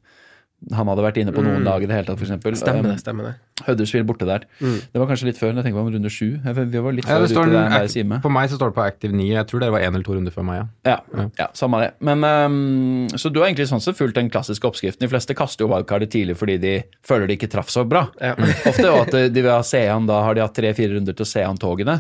han 0.73 0.87
hadde 0.89 1.03
vært 1.05 1.17
inne 1.21 1.33
på 1.35 1.43
noen 1.45 1.61
lag 1.67 1.83
i 1.83 1.87
det 1.89 1.93
hele 1.93 2.07
tatt, 2.07 2.17
f.eks. 2.21 2.57
Stemmer 2.61 2.87
det, 2.89 2.95
stemmer 3.03 3.27
det. 3.27 3.33
Huddersfield 3.67 4.07
borte 4.09 4.25
der. 4.27 4.45
Det 4.59 4.97
var 4.99 5.07
kanskje 5.07 5.27
litt 5.29 5.37
før, 5.39 5.51
men 5.53 5.59
jeg 5.61 5.67
tenker 5.67 5.77
på 5.77 5.83
om 5.85 5.91
runde 5.93 6.09
sju. 6.11 6.29
Vi 6.41 6.81
var 6.81 6.95
litt 6.95 7.05
Ja, 7.05 7.15
før 7.19 7.21
det 7.21 7.29
ute 7.29 7.35
står 7.35 7.51
der, 7.53 7.67
der 7.75 7.89
Sime. 7.91 8.17
på 8.23 8.31
meg 8.33 8.49
så 8.49 8.57
står 8.57 8.71
det 8.71 8.75
på 8.79 8.83
Active 8.85 9.13
9. 9.15 9.27
Jeg 9.35 9.47
tror 9.51 9.61
dere 9.61 9.75
var 9.75 9.85
én 9.85 9.93
eller 9.93 10.03
to 10.07 10.15
runder 10.17 10.33
før 10.33 10.47
meg. 10.47 10.63
Ja. 10.87 10.95
Ja, 11.13 11.27
ja, 11.39 11.47
samme 11.55 11.81
det. 11.83 11.91
Men, 12.09 12.23
um, 12.25 13.07
så 13.13 13.29
du 13.31 13.39
har 13.41 13.47
egentlig 13.51 13.67
sånn 13.69 13.83
sett 13.83 13.99
fulgt 13.99 14.17
den 14.17 14.31
klassiske 14.33 14.67
oppskriften. 14.67 15.05
De 15.05 15.11
fleste 15.11 15.37
kaster 15.37 15.67
jo 15.67 15.69
wildcardet 15.71 16.11
tidlig 16.15 16.37
fordi 16.39 16.57
de 16.63 16.73
føler 17.05 17.29
de 17.29 17.37
ikke 17.37 17.51
traff 17.53 17.69
så 17.71 17.85
bra. 17.87 18.07
Ja. 18.19 18.33
Ofte 18.65 18.87
jo 18.89 18.97
at 19.03 19.13
de 19.13 19.45
vil 19.45 19.51
ha 19.53 19.61
se 19.63 19.85
an, 19.91 20.09
da 20.09 20.23
har 20.25 20.35
de 20.35 20.43
hatt 20.43 20.55
tre-fire 20.57 20.97
runder 20.97 21.13
til 21.15 21.27
å 21.27 21.29
se 21.29 21.45
an 21.45 21.61
togene. 21.61 21.99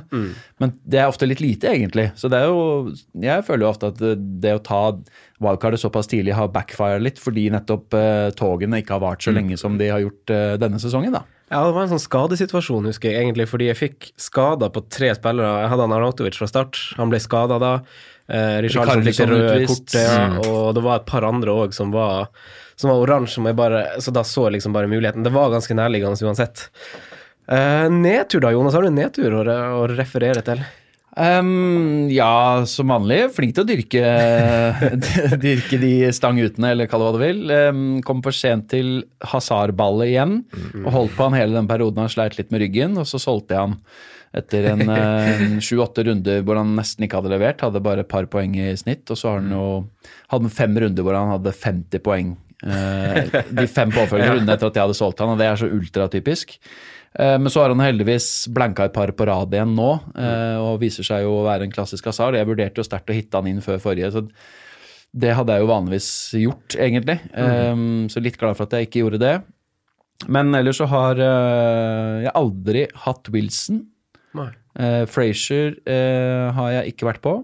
Men 0.59 0.73
det 0.83 1.03
er 1.03 1.11
ofte 1.11 1.29
litt 1.29 1.43
lite, 1.43 1.69
egentlig. 1.75 2.09
Så 2.19 2.31
det 2.31 2.41
er 2.41 2.49
jo 2.49 2.91
Jeg 3.21 3.45
føler 3.45 3.65
jo 3.67 3.71
ofte 3.71 3.93
at 3.93 4.01
det, 4.01 4.15
det 4.43 4.57
å 4.57 4.63
ta 4.63 4.81
wildcardet 5.43 5.81
såpass 5.81 6.07
tidlig 6.11 6.35
har 6.37 6.51
backfired 6.53 7.03
litt, 7.03 7.19
fordi 7.19 7.49
nettopp 7.53 7.95
eh, 7.97 8.29
togene 8.39 8.79
ikke 8.81 8.95
har 8.95 9.03
vart 9.03 9.25
så 9.25 9.33
lenge 9.35 9.57
som 9.59 9.79
de 9.79 9.89
har 9.91 10.03
gjort 10.03 10.31
eh, 10.31 10.55
denne 10.61 10.79
sesongen. 10.81 11.15
da. 11.17 11.25
Ja, 11.51 11.61
det 11.67 11.75
var 11.75 11.83
en 11.83 11.91
sånn 11.93 12.01
skadesituasjon, 12.01 12.87
husker 12.89 13.11
jeg, 13.11 13.21
egentlig, 13.21 13.45
fordi 13.51 13.67
jeg 13.69 13.77
fikk 13.77 14.11
skader 14.17 14.71
på 14.73 14.85
tre 14.89 15.11
spillere. 15.17 15.65
Jeg 15.65 15.71
hadde 15.73 15.87
Arnautovic 15.87 16.39
fra 16.39 16.47
start, 16.49 16.79
han 16.97 17.11
ble 17.11 17.19
skada 17.21 17.59
da. 17.61 17.73
Eh, 18.25 18.61
Richarlison 18.65 19.05
fikk 19.05 19.19
det 19.21 19.27
røde 19.29 19.57
kortet, 19.69 19.99
ja, 20.01 20.23
og 20.49 20.71
det 20.77 20.85
var 20.87 21.01
et 21.03 21.09
par 21.11 21.27
andre 21.27 21.53
òg 21.65 21.75
som 21.77 21.91
var 21.93 22.31
som 22.75 22.89
var 22.91 23.03
oransje, 23.03 23.53
bare, 23.55 23.85
så 24.03 24.11
da 24.11 24.23
så 24.27 24.49
jeg 24.49 24.57
liksom 24.57 24.73
bare 24.75 24.89
muligheten. 24.91 25.23
Det 25.23 25.31
var 25.31 25.53
ganske 25.53 25.77
nærliggende 25.77 26.27
uansett. 26.27 26.65
Eh, 27.47 27.85
nedtur, 27.91 28.41
da, 28.43 28.51
Jonas. 28.51 28.75
Har 28.75 28.83
du 28.83 28.89
en 28.89 28.97
nedtur 28.99 29.37
å, 29.37 29.43
å 29.79 29.85
referere 29.93 30.43
til? 30.43 30.63
Ehm, 31.15 32.09
ja, 32.11 32.65
som 32.67 32.91
vanlig. 32.91 33.21
Flink 33.35 33.55
til 33.55 33.63
å 33.63 33.69
dyrke, 33.69 34.03
dyrke 35.45 35.79
de 35.79 35.93
stangutene, 36.15 36.73
eller 36.73 36.89
kall 36.91 37.05
det 37.05 37.07
hva 37.07 37.15
du 37.15 37.21
vil. 37.21 37.39
Um, 37.51 37.85
kom 38.05 38.23
for 38.25 38.35
sent 38.35 38.67
til 38.73 38.97
hasardballet 39.23 40.11
igjen, 40.11 40.41
og 40.83 40.91
holdt 40.97 41.15
på 41.15 41.29
han 41.29 41.37
hele 41.39 41.55
den 41.55 41.69
perioden 41.71 42.03
han 42.03 42.11
sleit 42.11 42.35
litt 42.39 42.51
med 42.51 42.65
ryggen. 42.65 42.99
Og 42.99 43.07
så 43.07 43.21
solgte 43.21 43.55
jeg 43.55 43.63
han 43.63 43.77
etter 44.35 44.67
en 44.73 44.83
eh, 44.97 45.43
sju-åtte 45.63 46.03
runder 46.03 46.41
hvor 46.43 46.59
han 46.59 46.73
nesten 46.75 47.07
ikke 47.07 47.21
hadde 47.21 47.31
levert. 47.31 47.63
Hadde 47.63 47.83
bare 47.83 48.03
et 48.03 48.11
par 48.11 48.27
poeng 48.31 48.57
i 48.59 48.73
snitt. 48.75 49.07
Og 49.07 49.19
så 49.19 49.31
har 49.31 49.39
han 49.39 49.53
jo 49.55 49.67
hadde 50.33 50.49
han 50.49 50.57
fem 50.57 50.75
runder 50.83 51.07
hvor 51.07 51.15
han 51.15 51.31
hadde 51.37 51.55
50 51.55 52.03
poeng. 52.03 52.35
Uh, 52.65 53.23
de 53.55 53.65
fem 53.69 53.91
påfølgende 53.93 54.39
rundene 54.39 54.55
etter 54.55 54.71
at 54.71 54.77
jeg 54.77 54.87
hadde 54.87 54.97
solgt 54.97 55.19
han, 55.21 55.31
og 55.31 55.39
det 55.39 55.47
er 55.47 55.59
så 55.59 55.71
ultratypisk. 55.71 56.55
Eh, 57.19 57.37
Men 57.39 57.49
så 57.51 57.61
har 57.63 57.71
han 57.71 57.83
heldigvis 57.83 58.47
blanka 58.51 58.85
et 58.85 58.93
par 58.95 59.11
på 59.15 59.27
rad 59.27 59.53
igjen 59.55 59.75
nå, 59.77 59.89
eh, 60.19 60.57
og 60.59 60.81
viser 60.83 61.07
seg 61.07 61.23
jo 61.23 61.37
å 61.39 61.45
være 61.47 61.67
en 61.67 61.73
klassisk 61.73 62.09
hasard. 62.11 62.35
Jeg 62.35 62.49
vurderte 62.49 62.81
jo 62.81 62.87
sterkt 62.87 63.11
å 63.11 63.15
hitte 63.15 63.39
han 63.39 63.47
inn 63.47 63.63
før 63.63 63.79
forrige, 63.83 64.11
så 64.11 64.25
det 65.15 65.31
hadde 65.37 65.55
jeg 65.55 65.63
jo 65.63 65.71
vanligvis 65.71 66.09
gjort, 66.41 66.75
egentlig. 66.75 67.21
Mm. 67.31 68.09
Så 68.11 68.19
litt 68.19 68.35
glad 68.35 68.57
for 68.57 68.67
at 68.67 68.73
jeg 68.75 68.89
ikke 68.89 68.99
gjorde 68.99 69.21
det. 69.21 69.35
Men 70.27 70.51
ellers 70.59 70.81
så 70.81 70.89
har 70.91 71.15
jeg 71.15 72.33
aldri 72.35 72.81
hatt 73.05 73.29
Wilson. 73.31 73.85
Nei. 74.35 74.49
Frazier 75.07 75.77
har 76.57 76.73
jeg 76.73 76.91
ikke 76.91 77.07
vært 77.07 77.23
på, 77.23 77.37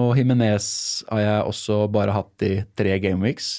og 0.00 0.16
Jimenez 0.16 0.70
har 1.10 1.20
jeg 1.20 1.44
også 1.52 1.82
bare 1.92 2.16
hatt 2.16 2.46
i 2.48 2.54
tre 2.72 2.96
gameweeks. 3.04 3.58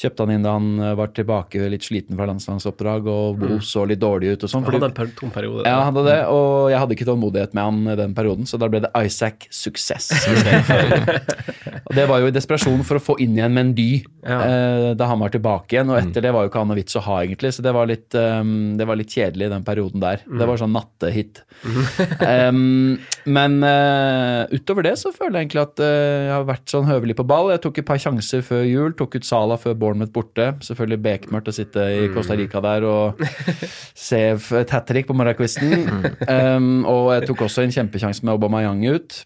Kjøpte 0.00 0.24
han 0.24 0.32
inn 0.34 0.46
da 0.46 0.54
han 0.56 0.68
eh, 0.80 0.94
var 0.98 1.12
tilbake 1.16 1.68
litt 1.72 1.84
sliten 1.84 2.16
fra 2.18 2.28
landslagsoppdrag 2.30 3.08
og 3.12 3.42
mm. 3.42 3.58
så 3.66 3.84
litt 3.88 4.00
dårlig 4.02 4.34
ut 4.34 4.46
og 4.46 4.52
sånn. 4.52 4.64
Han 4.66 4.78
hadde 4.80 4.92
en 5.06 5.12
tom 5.18 5.32
periode. 5.34 5.66
ja, 5.68 5.76
han 5.82 5.92
hadde 5.92 6.06
det, 6.08 6.20
og 6.32 6.70
jeg 6.72 6.82
hadde 6.82 6.96
ikke 6.96 7.08
tålmodighet 7.10 7.56
med 7.58 7.68
han 7.68 8.00
den 8.00 8.16
perioden, 8.16 8.48
så 8.48 8.60
da 8.60 8.70
ble 8.72 8.82
det 8.86 8.92
Isaac 8.98 9.48
suksess. 9.52 10.10
og 11.88 11.94
det 11.96 12.04
var 12.08 12.22
jo 12.22 12.28
i 12.30 12.34
desperasjon 12.34 12.82
for 12.86 12.98
å 12.98 13.02
få 13.02 13.16
inn 13.22 13.36
igjen 13.38 13.54
Mendy 13.54 14.02
Ja. 14.22 14.38
eh, 14.46 14.88
da 14.94 15.08
han 15.10 15.18
var 15.18 15.32
tilbake 15.34 15.74
igjen, 15.74 15.90
og 15.90 15.98
etter 15.98 16.22
det 16.22 16.30
var 16.34 16.44
jo 16.44 16.50
ikke 16.50 16.60
han 16.62 16.68
noe 16.70 16.78
vits 16.78 16.94
å 16.98 17.02
ha, 17.02 17.16
egentlig, 17.24 17.50
så 17.56 17.64
det 17.64 17.72
var 17.74 17.88
litt, 17.90 18.14
um, 18.14 18.76
det 18.78 18.86
var 18.86 18.98
litt 19.00 19.10
kjedelig 19.10 19.48
den 19.50 19.64
perioden 19.66 20.02
der. 20.02 20.22
Det 20.26 20.46
var 20.46 20.60
sånn 20.60 20.72
nattehit. 20.76 21.40
um, 22.48 22.98
men 23.26 23.56
uh, 23.66 24.46
utover 24.54 24.86
det 24.86 24.94
så 25.00 25.10
føler 25.14 25.40
jeg 25.40 25.48
egentlig 25.48 25.62
at 25.64 25.82
uh, 25.82 25.88
jeg 26.28 26.34
har 26.36 26.46
vært 26.52 26.74
sånn 26.74 26.86
høvelig 26.86 27.16
på 27.18 27.26
ball. 27.26 27.50
Jeg 27.54 27.64
tok 27.66 27.82
et 27.82 27.88
par 27.88 28.00
sjanser 28.02 28.44
før 28.46 28.62
jul, 28.68 28.94
tok 28.98 29.18
ut 29.18 29.26
Sala 29.26 29.58
før 29.60 29.74
Bournemouth 29.78 30.14
borte. 30.14 30.52
Selvfølgelig 30.62 31.02
bekmørkt 31.08 31.50
å 31.50 31.56
sitte 31.56 31.88
i 31.96 32.06
Costa 32.14 32.38
Rica 32.38 32.62
der 32.64 32.86
og 32.86 33.22
se 34.06 34.22
et 34.36 34.76
hat 34.76 34.86
trick 34.86 35.10
på 35.10 35.16
morgenkvisten. 35.18 35.88
um, 36.28 36.70
og 36.86 37.12
jeg 37.16 37.28
tok 37.32 37.44
også 37.48 37.66
en 37.66 37.74
kjempekjanse 37.74 38.22
med 38.22 38.36
Aubameyang 38.36 38.86
ut. 38.94 39.22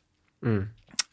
Mm. 0.47 0.65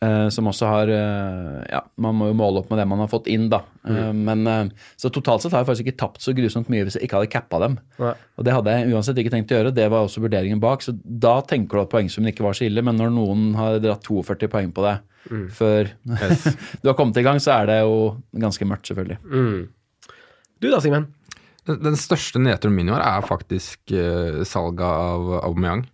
Eh, 0.04 0.28
som 0.34 0.48
også 0.50 0.68
har 0.70 0.90
eh, 0.92 1.60
Ja, 1.72 1.80
man 2.04 2.18
må 2.20 2.30
jo 2.30 2.36
måle 2.38 2.62
opp 2.62 2.72
med 2.72 2.80
det 2.82 2.86
man 2.90 3.02
har 3.04 3.10
fått 3.12 3.30
inn, 3.32 3.48
da. 3.52 3.62
Mm. 3.84 4.20
men 4.24 4.48
eh, 4.48 4.90
Så 5.00 5.12
totalt 5.12 5.44
sett 5.44 5.56
har 5.56 5.64
jeg 5.64 5.70
faktisk 5.70 5.88
ikke 5.88 6.02
tapt 6.04 6.24
så 6.24 6.36
grusomt 6.36 6.70
mye 6.72 6.86
hvis 6.86 6.98
jeg 7.00 7.08
ikke 7.08 7.20
hadde 7.20 7.32
cappa 7.34 7.62
dem. 7.64 7.80
Nei. 8.02 8.14
Og 8.38 8.48
det 8.48 8.56
hadde 8.56 8.76
jeg 8.76 8.94
uansett 8.94 9.22
ikke 9.24 9.34
tenkt 9.34 9.54
å 9.54 9.60
gjøre, 9.60 9.74
det 9.76 9.88
var 9.92 10.06
også 10.06 10.24
vurderingen 10.24 10.62
bak. 10.64 10.86
Så 10.86 10.96
da 11.04 11.38
tenker 11.48 11.80
du 11.80 11.86
at 11.86 11.94
poengsummen 11.94 12.34
ikke 12.34 12.46
var 12.46 12.58
så 12.58 12.68
ille, 12.68 12.84
men 12.86 13.00
når 13.00 13.14
noen 13.16 13.50
har 13.60 13.80
dratt 13.84 14.08
42 14.10 14.52
poeng 14.52 14.72
på 14.76 14.86
deg 14.88 15.10
før 15.56 15.88
du 16.84 16.90
har 16.90 16.96
kommet 17.00 17.16
i 17.22 17.24
gang, 17.24 17.38
så 17.40 17.54
er 17.56 17.70
det 17.70 17.78
jo 17.80 18.00
ganske 18.44 18.68
mørkt, 18.68 18.90
selvfølgelig. 18.90 19.22
Mm. 19.24 20.12
Du 20.60 20.68
da, 20.68 20.82
Simen? 20.84 21.08
Den, 21.64 21.96
største 21.96 22.42
nedturen 22.44 22.76
min 22.76 22.90
i 22.92 22.92
år 22.92 23.00
er 23.06 23.24
faktisk 23.24 23.94
salget 24.44 24.84
av 24.84 25.30
Aubameyang. 25.46 25.86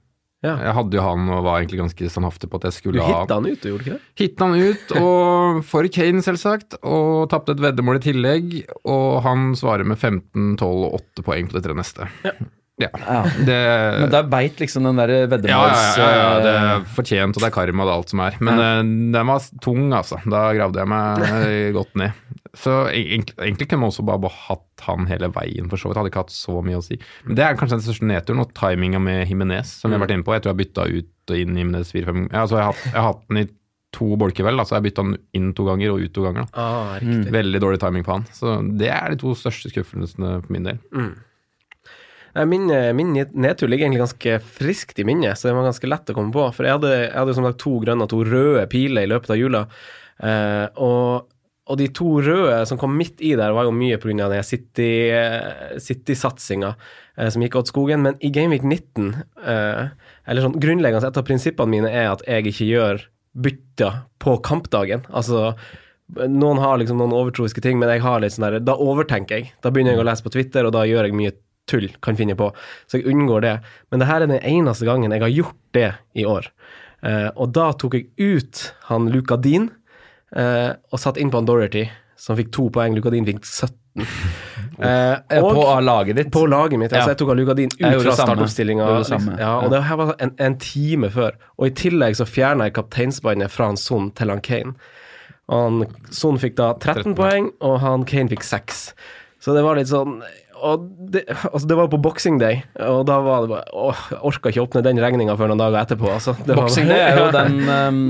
Ja. 0.46 0.53
Jeg 0.69 0.75
hadde 0.77 0.96
jo 0.96 1.03
han 1.03 1.25
og 1.36 1.41
var 1.43 1.58
egentlig 1.60 1.81
ganske 1.81 2.10
standhaftig 2.13 2.48
på 2.51 2.60
at 2.62 2.69
jeg 2.69 2.77
skulle 2.77 3.03
ha 3.03 3.10
Du 3.10 3.17
hitta 3.25 3.39
han 3.41 3.50
ut, 3.50 3.60
du 3.60 3.67
gjorde 3.74 3.84
ikke 3.84 3.96
det? 3.98 4.12
Hitta 4.22 4.48
han 4.48 4.69
ut, 4.69 4.93
og 5.03 5.60
for 5.67 5.89
Kane, 5.91 6.24
selvsagt, 6.24 6.77
og 6.79 7.25
tapte 7.34 7.58
et 7.58 7.63
veddemål 7.65 8.00
i 8.00 8.05
tillegg. 8.05 8.55
Og 8.88 9.19
han 9.25 9.51
svarer 9.60 9.84
med 9.88 10.00
15, 10.00 10.55
12 10.55 10.69
og 10.88 10.96
8 11.01 11.27
poeng 11.27 11.51
på 11.51 11.60
de 11.60 11.65
tre 11.67 11.75
neste. 11.75 12.08
Ja. 12.24 12.38
Ja. 12.79 12.89
Det, 13.36 13.57
Men 14.00 14.12
der 14.13 14.27
beit 14.31 14.62
liksom 14.62 14.88
den 14.88 15.00
der 15.01 15.12
ja, 15.12 15.21
ja, 15.25 15.29
veddemåls... 15.33 15.86
ja, 16.00 16.09
ja, 16.15 16.29
det 16.43 16.53
er 16.55 16.86
fortjent, 16.95 17.36
og 17.36 17.43
det 17.43 17.50
er 17.50 17.55
karma 17.55 17.83
og 17.83 17.89
det 17.89 17.93
er 17.93 18.01
alt 18.01 18.13
som 18.13 18.24
er. 18.24 18.38
Men 18.50 18.63
eh, 18.63 18.81
den 19.15 19.31
var 19.31 19.50
tung, 19.63 19.83
altså. 19.95 20.21
Da 20.29 20.45
gravde 20.55 20.81
jeg 20.81 20.91
meg 20.93 21.25
eh, 21.27 21.69
godt 21.75 22.00
ned. 22.00 22.25
Så 22.57 22.74
egentlig, 22.89 23.36
egentlig 23.38 23.67
kunne 23.69 23.83
man 23.83 23.91
også 23.93 24.05
bare 24.07 24.31
hatt 24.48 24.88
han 24.88 25.05
hele 25.12 25.29
veien, 25.36 25.69
for 25.69 25.81
så 25.81 25.91
vidt. 25.91 26.00
Hadde 26.00 26.13
ikke 26.13 26.24
hatt 26.24 26.33
så 26.33 26.59
mye 26.65 26.79
å 26.79 26.86
si. 26.86 26.98
Men 27.27 27.38
det 27.38 27.45
er 27.45 27.59
kanskje 27.59 27.77
den 27.77 27.86
største 27.86 28.09
nedturen, 28.09 28.41
og 28.43 28.55
timinga 28.57 29.01
med 29.03 29.21
Jimenez, 29.29 29.75
som 29.81 29.91
vi 29.91 30.00
har 30.00 30.05
vært 30.05 30.15
inne 30.15 30.25
på. 30.25 30.33
Jeg 30.36 30.45
tror 30.45 30.53
jeg 30.53 30.57
har 30.57 30.63
bytta 30.63 30.89
ut 30.95 31.33
og 31.36 31.43
inn 31.43 31.62
Jimenez 31.62 31.93
fire-fem 31.93 32.25
ganger. 32.25 32.41
altså 32.41 32.57
jeg, 32.57 32.63
har 32.63 32.74
hatt, 32.74 32.86
jeg 32.88 32.98
har 32.98 33.09
hatt 33.12 33.25
den 33.27 33.41
i 33.43 33.48
to 33.95 34.07
bolker, 34.21 34.45
vel. 34.45 34.62
Altså 34.62 34.77
jeg 34.77 34.88
bytta 34.89 35.05
den 35.05 35.17
inn 35.38 35.50
to 35.57 35.65
ganger 35.67 35.93
og 35.93 36.03
ut 36.05 36.13
to 36.15 36.25
ganger. 36.25 36.50
Da. 36.50 36.65
Ah. 36.65 37.31
Veldig 37.33 37.62
dårlig 37.62 37.81
timing 37.81 38.05
på 38.07 38.15
han. 38.17 38.27
Så 38.33 38.59
det 38.79 38.91
er 38.93 39.13
de 39.13 39.21
to 39.21 39.33
største 39.38 39.71
skuffelsene 39.74 40.39
for 40.43 40.53
min 40.53 40.69
del. 40.69 40.81
Nei, 40.93 41.09
Min, 42.33 42.69
eh, 42.69 42.93
min 42.93 43.13
nedtur 43.13 43.67
ligger 43.67 43.88
egentlig 43.88 44.03
ganske 44.03 44.38
friskt 44.59 45.00
i 45.00 45.05
minnet, 45.07 45.38
så 45.38 45.50
det 45.50 45.55
var 45.57 45.65
ganske 45.69 45.89
lett 45.89 46.12
å 46.12 46.15
komme 46.17 46.33
på. 46.36 46.45
For 46.53 46.67
jeg 46.67 46.77
hadde, 46.77 46.93
jeg 46.93 47.17
hadde 47.17 47.36
som 47.38 47.48
sagt 47.48 47.62
to 47.63 47.79
grønne 47.81 48.05
og 48.05 48.12
to 48.12 48.21
røde 48.27 48.67
piler 48.69 49.07
i 49.07 49.09
løpet 49.09 49.33
av 49.33 49.39
jula. 49.39 49.65
Eh, 50.19 50.65
og, 50.86 51.27
og 51.69 51.81
de 51.81 51.89
to 51.95 52.13
røde 52.25 52.62
som 52.69 52.79
kom 52.81 52.95
midt 53.00 53.24
i 53.25 53.33
der, 53.39 53.55
var 53.55 53.65
jo 53.67 53.74
mye 53.75 54.00
pga. 54.01 54.29
den 54.29 54.45
City-satsinga 54.45 55.81
City-satsinga 55.88 56.74
eh, 57.17 57.29
som 57.33 57.45
gikk 57.45 57.59
åt 57.59 57.74
skogen. 57.74 58.05
Men 58.05 58.17
i 58.21 58.31
Gameweek 58.36 58.65
19, 58.67 59.13
eh, 59.45 59.83
eller 60.29 60.45
sånn 60.45 60.59
grunnleggende, 60.62 61.09
et 61.09 61.21
av 61.21 61.27
prinsippene 61.27 61.75
mine 61.77 61.93
er 61.93 62.13
at 62.13 62.25
jeg 62.27 62.51
ikke 62.53 62.69
gjør 62.69 63.05
bytter 63.39 64.03
på 64.21 64.39
kampdagen. 64.45 65.05
Altså 65.09 65.53
noen 66.09 66.57
har 66.62 66.79
liksom 66.81 66.98
noen 66.98 67.13
overtroiske 67.13 67.62
ting, 67.62 67.77
men 67.79 67.91
jeg 67.93 68.01
har 68.01 68.21
litt 68.21 68.33
sånn 68.33 68.48
der, 68.48 68.63
da 68.65 68.75
overtenker 68.81 69.39
jeg. 69.39 69.51
Da 69.62 69.69
begynner 69.74 69.93
jeg 69.93 70.01
å 70.01 70.07
lese 70.07 70.25
på 70.25 70.33
Twitter, 70.33 70.65
og 70.65 70.74
da 70.74 70.86
gjør 70.89 71.05
jeg 71.05 71.17
mye 71.17 71.36
tull 71.69 71.88
kan 72.03 72.17
finne 72.19 72.35
på. 72.39 72.49
Så 72.89 72.99
jeg 72.99 73.07
unngår 73.13 73.45
det. 73.45 73.55
Men 73.91 74.01
det 74.03 74.09
her 74.09 74.25
er 74.25 74.31
den 74.33 74.41
eneste 74.41 74.88
gangen 74.89 75.13
jeg 75.15 75.23
har 75.23 75.33
gjort 75.33 75.57
det 75.77 75.89
i 76.17 76.25
år. 76.27 76.49
Eh, 77.05 77.29
og 77.35 77.53
da 77.55 77.69
tok 77.79 77.95
jeg 77.95 78.09
ut 78.19 78.65
han 78.89 79.07
Luka 79.13 79.38
Dean 79.39 79.69
eh, 80.35 80.73
og 80.91 80.99
satt 80.99 81.19
inn 81.21 81.31
på 81.31 81.39
han 81.39 81.47
Dorothy, 81.47 81.85
som 82.19 82.35
fikk 82.39 82.51
to 82.55 82.67
poeng. 82.75 82.97
Luka 82.97 83.13
Dean 83.13 83.27
fikk 83.29 83.45
17. 83.45 83.75
Eh, 84.79 85.39
og 85.43 85.57
På 85.57 85.63
laget 85.83 86.15
ditt. 86.15 86.29
på 86.31 86.45
laget 86.47 86.79
mitt. 86.79 86.93
Ja. 86.93 87.01
Altså, 87.01 87.11
jeg 87.11 87.17
tok 87.19 87.55
Dean 87.57 87.73
ut 87.97 88.03
fra 88.05 88.13
startoppstillinga. 88.15 88.85
Liksom. 89.01 89.25
Ja, 89.35 89.49
og 89.59 89.73
det 89.73 89.81
her 89.83 89.97
var 89.99 90.13
en, 90.23 90.31
en 90.39 90.55
time 90.61 91.09
før. 91.11 91.35
Og 91.59 91.67
i 91.67 91.73
tillegg 91.75 92.15
så 92.15 92.23
fjerna 92.23 92.69
jeg 92.69 92.77
kapteinsbåndet 92.77 93.51
fra 93.51 93.67
han 93.67 93.79
Son 93.81 94.07
til 94.15 94.31
han 94.31 94.39
Kane. 94.45 94.71
Og 95.51 95.65
han 95.65 95.81
Son 96.15 96.39
fikk 96.39 96.55
da 96.61 96.69
13 96.77 97.11
poeng, 97.17 97.49
og 97.59 97.81
han 97.83 98.05
Kane 98.07 98.31
fikk 98.31 98.45
6. 98.47 98.79
Så 99.43 99.57
det 99.57 99.65
var 99.67 99.75
litt 99.75 99.91
sånn 99.91 100.21
og 100.59 100.87
det, 101.13 101.23
altså 101.29 101.67
det 101.69 101.77
var 101.79 101.89
på 101.91 101.99
boxing 102.03 102.39
day, 102.41 102.61
og 102.85 103.05
da 103.09 103.19
var 103.23 103.45
det 103.45 103.51
bare 103.53 103.65
Åh, 103.73 104.01
jeg 104.13 104.19
orka 104.29 104.51
ikke 104.51 104.63
åpne 104.65 104.83
den 104.85 105.01
regninga 105.01 105.35
før 105.39 105.51
noen 105.51 105.61
dager 105.61 105.79
etterpå. 105.81 106.09
Altså. 106.11 106.35
Boxing 106.47 106.89
Day 106.91 107.01
er 107.03 107.19
jo 107.19 107.27
den 107.39 107.59
um, 107.69 108.01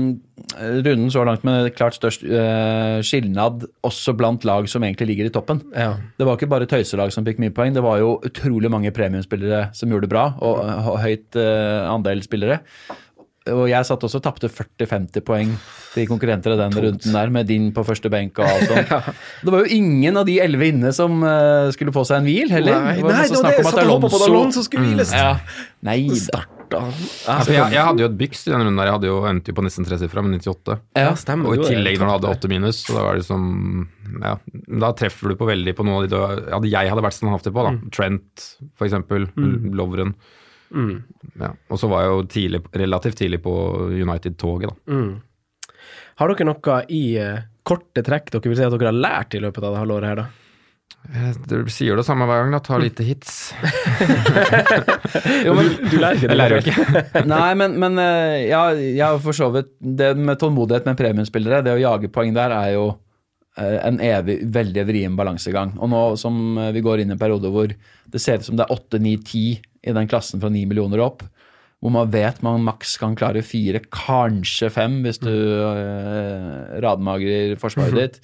runden 0.86 1.12
så 1.12 1.24
langt 1.26 1.44
med 1.46 1.70
klart 1.76 1.98
størst 1.98 2.24
uh, 2.26 3.00
skilnad 3.06 3.66
også 3.86 4.14
blant 4.18 4.46
lag 4.48 4.68
som 4.70 4.84
egentlig 4.86 5.12
ligger 5.12 5.30
i 5.30 5.34
toppen. 5.34 5.62
Ja. 5.74 5.94
Det 6.18 6.28
var 6.28 6.38
ikke 6.38 6.50
bare 6.50 6.68
tøyselag 6.70 7.14
som 7.14 7.26
fikk 7.26 7.42
mye 7.42 7.54
poeng, 7.54 7.76
det 7.76 7.84
var 7.84 8.00
jo 8.02 8.16
utrolig 8.26 8.72
mange 8.72 8.92
premiumspillere 8.94 9.68
som 9.76 9.92
gjorde 9.92 10.08
det 10.08 10.14
bra, 10.14 10.30
og 10.40 10.58
og 10.60 10.98
høyt 11.02 11.36
uh, 11.38 11.86
andel 11.90 12.22
spillere. 12.24 12.60
Og 13.48 13.62
jeg 13.70 13.86
satt 13.88 14.02
også 14.04 14.18
og 14.20 14.24
tapte 14.26 14.50
40-50 14.52 15.22
poeng 15.24 15.54
til 15.94 16.04
konkurrenter 16.10 16.52
i 16.52 16.58
den 16.60 16.74
runden 16.76 17.14
der, 17.16 17.30
med 17.32 17.48
din 17.48 17.70
på 17.72 17.82
første 17.88 18.10
benk 18.12 18.36
og 18.38 18.44
alt 18.44 18.68
sånt. 18.68 19.16
Det 19.46 19.54
var 19.54 19.64
jo 19.64 19.78
ingen 19.78 20.20
av 20.20 20.26
de 20.28 20.36
elleve 20.44 20.68
inne 20.74 20.92
som 20.92 21.22
uh, 21.24 21.70
skulle 21.72 21.94
få 21.94 22.04
seg 22.04 22.20
en 22.20 22.28
hvil, 22.28 22.52
heller. 22.52 22.76
Nei, 22.84 22.96
Det 22.98 23.06
var 23.06 23.14
nei, 23.14 23.22
masse 23.22 23.32
det 23.32 23.40
snakk 23.40 23.56
det 23.56 23.64
om 23.64 23.64
jeg 23.64 23.64
at 23.64 23.72
satt 23.72 23.86
og 23.86 23.92
håpet 23.94 24.12
på 24.12 24.20
at 24.20 24.26
Alonso- 24.28 24.64
skulle 24.66 24.90
hviles. 24.90 25.14
Ja. 25.16 25.30
Nei 25.88 25.98
da. 26.12 26.18
Starta. 26.20 26.82
Ja, 27.24 27.36
jeg, 27.48 27.72
jeg 27.74 27.84
hadde 27.88 28.04
jo 28.04 28.08
et 28.10 28.18
byks 28.20 28.44
i 28.44 28.52
den 28.52 28.60
runden 28.60 28.76
der. 28.78 28.90
Jeg 28.90 28.96
hadde 28.98 29.08
jo 29.08 29.16
endt 29.30 29.48
jo 29.50 29.54
på 29.56 29.64
nesten 29.66 29.86
tresifra 29.88 30.22
med 30.22 30.36
98. 30.36 30.76
Ja, 31.00 31.14
stemmer. 31.18 31.48
Og 31.50 31.64
i 31.64 31.70
tillegg 31.72 31.96
når 31.96 32.04
du 32.04 32.12
hadde 32.12 32.28
topp 32.28 32.36
åtte 32.44 32.50
minus, 32.52 32.82
så 32.84 32.98
da 32.98 33.06
var 33.08 33.18
det 33.18 33.24
som 33.26 33.88
Ja, 34.20 34.34
da 34.84 34.92
treffer 35.00 35.32
du 35.32 35.38
på 35.40 35.48
veldig 35.48 35.74
på 35.80 35.86
noen 35.88 35.96
av 35.96 36.04
de 36.04 36.12
du 36.12 36.20
hadde 36.52 36.70
jeg 36.70 36.92
hadde 36.92 37.06
vært 37.08 37.16
standhaftig 37.16 37.54
på, 37.56 37.64
da. 37.66 37.72
Trent, 37.96 38.46
for 38.76 38.86
eksempel. 38.86 39.26
Lovren. 39.80 40.12
Mm. 40.74 40.96
Ja. 41.40 41.52
Og 41.70 41.80
så 41.80 41.88
var 41.90 42.04
jeg 42.04 42.12
jo 42.12 42.26
tidlig, 42.34 42.62
relativt 42.82 43.18
tidlig 43.20 43.42
på 43.44 43.54
United-toget, 43.90 44.70
da. 44.70 44.94
Mm. 44.94 45.80
Har 46.20 46.34
dere 46.34 46.46
noe 46.50 46.76
i 46.92 47.04
uh, 47.16 47.40
korte 47.64 48.04
trekk 48.04 48.30
dere 48.34 48.50
vil 48.52 48.58
si 48.58 48.66
at 48.66 48.74
dere 48.74 48.90
har 48.90 49.02
lært 49.06 49.36
i 49.36 49.42
løpet 49.42 49.64
av 49.64 49.74
det 49.74 49.82
halvåret 49.82 50.10
her, 50.10 50.22
da? 50.22 50.28
Eh, 51.08 51.30
Du 51.48 51.70
sier 51.72 51.96
det 51.96 52.04
samme 52.04 52.26
hver 52.28 52.44
gang, 52.44 52.54
da. 52.54 52.60
Ta 52.64 52.78
lite 52.80 53.06
hits. 53.06 53.52
Jo, 55.46 55.54
men, 55.56 55.70
Du 55.90 55.96
lærer 55.98 56.18
ikke 56.18 56.28
det. 56.28 56.34
Jeg 56.34 56.38
lærer 56.38 56.56
jo 56.56 56.62
ikke. 56.64 56.82
nei, 57.34 57.52
men, 57.58 57.76
men 57.80 58.00
eh, 58.02 58.48
ja, 58.50 58.64
jeg 58.76 59.04
har 59.04 59.20
for 59.22 59.36
så 59.36 59.48
vidt 59.54 59.72
Det 59.80 60.12
med 60.18 60.38
tålmodighet 60.40 60.86
med 60.88 60.98
premiumspillere, 61.00 61.62
det 61.66 61.74
å 61.78 61.80
jage 61.80 62.12
poeng 62.12 62.34
der, 62.36 62.54
er 62.54 62.74
jo 62.76 62.90
en 63.60 63.98
evig, 64.00 64.38
veldig 64.54 64.82
vrien 64.88 65.16
balansegang. 65.18 65.72
Og 65.82 65.90
nå 65.90 65.98
som 66.16 66.54
vi 66.72 66.80
går 66.80 67.02
inn 67.02 67.10
i 67.10 67.16
en 67.16 67.20
periode 67.20 67.50
hvor 67.52 67.68
det 67.68 68.20
ser 68.22 68.38
ut 68.40 68.46
som 68.46 68.56
det 68.56 68.64
er 68.64 68.72
8, 68.72 69.00
9, 69.02 69.16
10 69.26 69.58
i 69.86 69.92
den 69.96 70.08
klassen 70.10 70.40
fra 70.42 70.50
9 70.52 70.66
millioner 70.68 71.00
opp, 71.04 71.22
hvor 71.80 71.92
man 71.94 72.10
vet 72.12 72.42
man 72.44 72.60
maks 72.66 72.98
kan 73.00 73.14
klare 73.16 73.40
fire, 73.46 73.80
kanskje 73.88 74.68
fem, 74.74 74.98
hvis 75.06 75.18
du 75.22 75.30
eh, 75.32 76.80
radmagrer 76.84 77.54
forsvaret 77.60 77.96
ditt. 77.96 78.18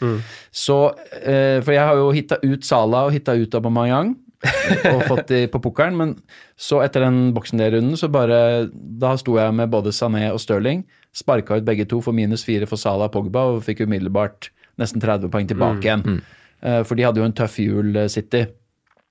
Så 0.53 0.77
eh, 1.23 1.63
For 1.65 1.73
jeg 1.73 1.81
har 1.89 1.97
jo 1.97 2.11
hitta 2.13 2.37
ut 2.45 2.65
Sala 2.69 3.07
og 3.09 3.15
hitta 3.17 3.33
ut 3.39 3.57
Aubameyang 3.57 4.13
og 4.93 5.01
fått 5.09 5.31
de 5.33 5.39
på 5.49 5.59
pukkelen, 5.65 5.97
men 5.97 6.13
så 6.61 6.83
etter 6.85 7.07
den 7.07 7.33
boksen 7.35 7.59
der-runden, 7.59 7.97
så 7.97 8.11
bare 8.13 8.69
Da 8.71 9.15
sto 9.17 9.39
jeg 9.41 9.55
med 9.57 9.73
både 9.73 9.95
Sané 9.97 10.29
og 10.35 10.39
Stirling, 10.45 10.85
sparka 11.17 11.57
ut 11.57 11.65
begge 11.65 11.87
to 11.89 12.03
for 12.05 12.13
minus 12.13 12.45
fire 12.45 12.69
for 12.69 12.77
Sala 12.77 13.09
og 13.09 13.15
Pogba, 13.17 13.47
og 13.57 13.65
fikk 13.65 13.87
umiddelbart 13.89 14.51
nesten 14.79 15.01
30 15.01 15.33
poeng 15.33 15.49
tilbake 15.49 15.81
igjen. 15.89 16.21
Eh, 16.61 16.83
For 16.85 16.95
de 16.95 17.09
hadde 17.09 17.21
jo 17.25 17.25
en 17.25 17.33
tøff 17.41 17.57
jul, 17.59 17.97
eh, 17.97 18.09
City. 18.13 18.45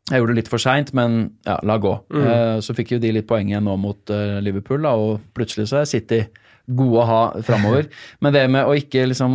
Jeg 0.06 0.22
gjorde 0.22 0.36
det 0.36 0.42
litt 0.44 0.52
for 0.52 0.62
seint, 0.62 0.92
men 0.94 1.16
ja, 1.48 1.56
la 1.66 1.80
gå. 1.82 1.96
Eh, 2.14 2.60
Så 2.62 2.76
fikk 2.78 2.92
jo 2.94 3.00
de 3.02 3.10
litt 3.16 3.26
poeng 3.30 3.48
igjen 3.50 3.66
nå 3.66 3.74
mot 3.82 3.98
uh, 4.14 4.38
Liverpool, 4.46 4.82
da, 4.86 4.92
og 4.94 5.24
plutselig 5.34 5.66
så 5.72 5.80
er 5.82 5.88
City 5.90 6.20
gode 6.66 7.00
å 7.02 7.06
ha 7.10 7.22
framover. 7.46 7.84
Men 8.22 8.34
det 8.36 8.52
med 8.54 8.66
å 8.70 8.78
ikke 8.78 9.08
liksom 9.10 9.32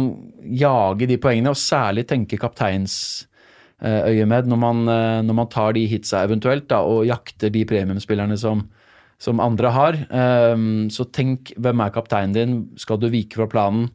jage 0.60 1.06
de 1.10 1.16
poengene, 1.22 1.50
og 1.50 1.58
særlig 1.58 2.04
tenke 2.10 2.38
kapteinsøyemed 2.38 4.44
når, 4.50 4.58
man, 4.62 4.78
eh, 4.94 5.20
når 5.26 5.34
man 5.42 5.50
tar 5.50 5.70
de 5.74 5.82
hitsa 5.90 6.22
eventuelt, 6.26 6.66
da, 6.70 6.78
og 6.86 7.06
jakter 7.08 7.48
de 7.54 7.62
premiumspillerne 7.70 8.36
som, 8.38 8.62
som 9.18 9.40
andre 9.42 9.68
har, 9.74 9.92
eh, 10.06 10.56
så 10.94 11.02
tenk 11.10 11.50
hvem 11.58 11.80
er 11.82 11.90
kapteinen 11.94 12.34
din, 12.36 12.68
skal 12.78 12.98
du 13.02 13.08
vike 13.10 13.34
fra 13.38 13.46
planen? 13.50 13.90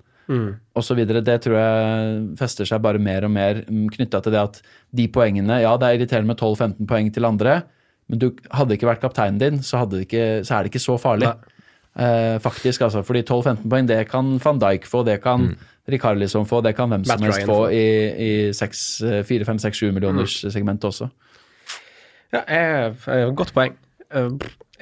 Så 0.84 0.96
videre. 0.98 1.22
Det 1.22 1.38
tror 1.44 1.56
jeg 1.60 2.22
fester 2.40 2.66
seg 2.66 2.82
bare 2.82 3.02
mer 3.02 3.28
og 3.28 3.32
mer 3.32 3.62
knytta 3.68 4.22
til 4.26 4.34
det 4.34 4.42
at 4.42 4.62
de 4.96 5.08
poengene 5.08 5.62
Ja, 5.62 5.76
det 5.78 5.88
er 5.88 6.00
irriterende 6.00 6.32
med 6.34 6.40
12-15 6.42 6.88
poeng 6.90 7.12
til 7.14 7.26
andre, 7.26 7.60
men 8.10 8.20
du 8.22 8.32
hadde 8.52 8.74
ikke 8.78 8.90
vært 8.90 9.02
kapteinen 9.02 9.38
din, 9.42 9.62
så, 9.66 9.84
ikke, 10.00 10.44
så 10.46 10.58
er 10.58 10.64
det 10.66 10.74
ikke 10.74 10.84
så 10.84 10.98
farlig. 11.02 11.30
Eh, 11.96 12.40
faktisk, 12.44 12.82
altså. 12.82 13.04
Fordi 13.06 13.22
12-15 13.24 13.70
poeng, 13.70 13.88
det 13.88 14.02
kan 14.10 14.36
van 14.44 14.60
Dijk 14.60 14.86
få, 14.90 15.04
det 15.08 15.22
kan 15.24 15.56
Rikarlison 15.88 16.46
få, 16.50 16.62
det 16.66 16.76
kan 16.76 16.90
hvem 16.90 17.06
som 17.06 17.22
helst 17.22 17.46
få 17.46 17.70
i, 17.70 17.86
i 18.18 18.32
4-5-6-7 18.52 19.92
millioners 19.94 20.40
segment 20.52 20.84
også. 20.84 21.10
Ja, 22.34 22.42
jeg, 22.50 22.96
jeg, 23.06 23.36
godt 23.38 23.54
poeng. 23.54 23.76
Eh, 24.12 24.30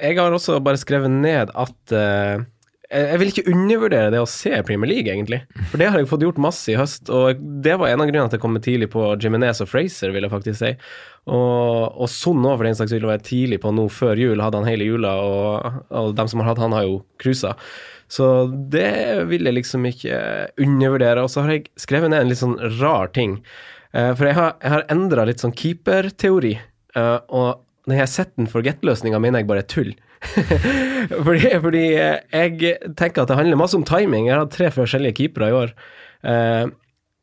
Jeg 0.00 0.18
har 0.18 0.32
også 0.34 0.58
bare 0.64 0.80
skrevet 0.80 1.10
ned 1.12 1.52
at 1.54 1.92
eh, 1.94 2.42
jeg 2.90 3.08
jeg 3.14 3.20
vil 3.20 3.30
ikke 3.32 3.46
undervurdere 3.50 4.10
det 4.12 4.20
å 4.22 4.28
se 4.28 4.50
Premier 4.66 4.90
League, 4.90 5.10
egentlig. 5.10 5.40
For 5.70 5.80
det 5.80 5.88
har 5.90 5.98
jeg 5.98 6.08
fått 6.10 6.24
gjort 6.26 6.40
masse 6.42 6.70
i 6.72 6.76
høst, 6.78 7.08
og 7.08 7.40
det 7.64 7.78
var 7.80 7.90
en 7.90 8.02
av 8.04 8.10
grunnene 8.10 8.28
til 8.28 8.34
at 8.34 8.38
jeg 8.38 8.42
kom 8.44 8.58
tidlig 8.60 8.90
på 8.92 9.06
Jimenez 9.22 9.62
og 9.64 9.70
Fraser, 9.70 10.12
vil 10.14 10.26
jeg 10.26 10.32
faktisk 10.34 10.60
si. 10.60 10.72
Og, 11.24 11.96
og 11.96 12.10
Son 12.12 12.44
òg, 12.44 12.58
for 12.58 12.68
den 12.68 12.76
saks 12.78 12.92
skyld, 12.92 13.06
var 13.08 13.16
jeg 13.18 13.26
tidlig 13.30 13.60
på 13.64 13.72
nå 13.72 13.88
før 13.88 14.20
jul, 14.20 14.42
hadde 14.44 14.60
han 14.60 14.68
hele 14.68 14.86
jula, 14.90 15.14
og, 15.24 15.82
og 15.96 16.14
dem 16.18 16.30
som 16.30 16.42
har 16.44 16.52
hatt 16.52 16.62
han, 16.62 16.76
har 16.76 16.86
jo 16.86 17.00
cruisa. 17.22 17.54
Så 18.14 18.30
det 18.70 19.24
vil 19.30 19.48
jeg 19.48 19.56
liksom 19.56 19.86
ikke 19.88 20.18
undervurdere. 20.60 21.24
Og 21.24 21.32
så 21.32 21.44
har 21.44 21.54
jeg 21.56 21.70
skrevet 21.80 22.12
ned 22.12 22.24
en 22.24 22.30
litt 22.30 22.42
sånn 22.42 22.58
rar 22.82 23.08
ting. 23.16 23.38
Eh, 23.96 24.12
For 24.12 24.28
jeg 24.28 24.36
har, 24.38 24.56
jeg 24.60 24.74
har 24.76 24.84
endra 24.92 25.24
litt 25.26 25.42
sånn 25.42 25.56
keeperteori, 25.56 26.58
eh, 26.94 27.16
og 27.32 27.64
den 27.88 27.98
her 27.98 28.08
set 28.08 28.32
and 28.40 28.48
forget-løsninga 28.52 29.18
mener 29.20 29.42
jeg 29.42 29.48
bare 29.50 29.64
er 29.64 29.72
tull. 29.72 29.94
Fordi, 31.24 31.50
fordi 31.62 31.82
eh, 31.98 32.16
jeg 32.32 32.94
tenker 32.98 33.22
at 33.24 33.30
det 33.30 33.36
handler 33.38 33.60
masse 33.60 33.76
om 33.78 33.84
timing. 33.86 34.28
Jeg 34.28 34.36
har 34.36 34.44
hatt 34.46 34.56
tre 34.56 34.70
forskjellige 34.74 35.18
keepere 35.20 35.50
i 35.52 35.58
år. 35.64 35.76
Eh, 36.24 36.64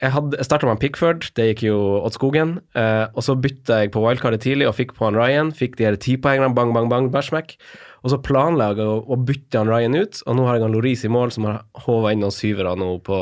Jeg, 0.01 0.09
hadde- 0.15 0.37
jeg 0.39 0.45
starta 0.47 0.65
med 0.65 0.79
Pickford, 0.81 1.27
det 1.37 1.43
gikk 1.51 1.59
jo 1.67 1.75
åt 2.01 2.15
skogen. 2.15 2.55
Eh, 2.73 3.03
og 3.13 3.21
så 3.21 3.35
bytta 3.37 3.83
jeg 3.83 3.91
på 3.93 4.01
wildcardet 4.01 4.41
tidlig 4.41 4.65
og 4.65 4.73
fikk 4.73 4.95
på 4.97 5.05
han 5.05 5.13
Ryan. 5.19 5.51
Fikk 5.53 5.75
de 5.77 5.85
her 5.85 5.93
tipoengene, 6.01 6.55
bang, 6.57 6.71
bang, 6.73 6.87
bang, 6.89 7.11
bæsjmekk. 7.13 7.53
Og 8.01 8.09
så 8.09 8.17
planla 8.25 8.71
jeg 8.71 8.81
å, 8.81 8.95
å 9.05 9.17
bytte 9.21 9.59
han 9.61 9.69
Ryan 9.69 9.93
ut, 10.01 10.23
og 10.25 10.39
nå 10.39 10.47
har 10.47 10.57
jeg 10.57 10.63
han 10.65 10.73
Loris 10.73 11.03
i 11.05 11.11
mål, 11.13 11.29
som 11.35 11.45
har 11.45 11.59
håva 11.85 12.15
inn 12.15 12.23
noen 12.25 12.33
syvere 12.33 12.73
nå 12.81 12.95
på 13.05 13.19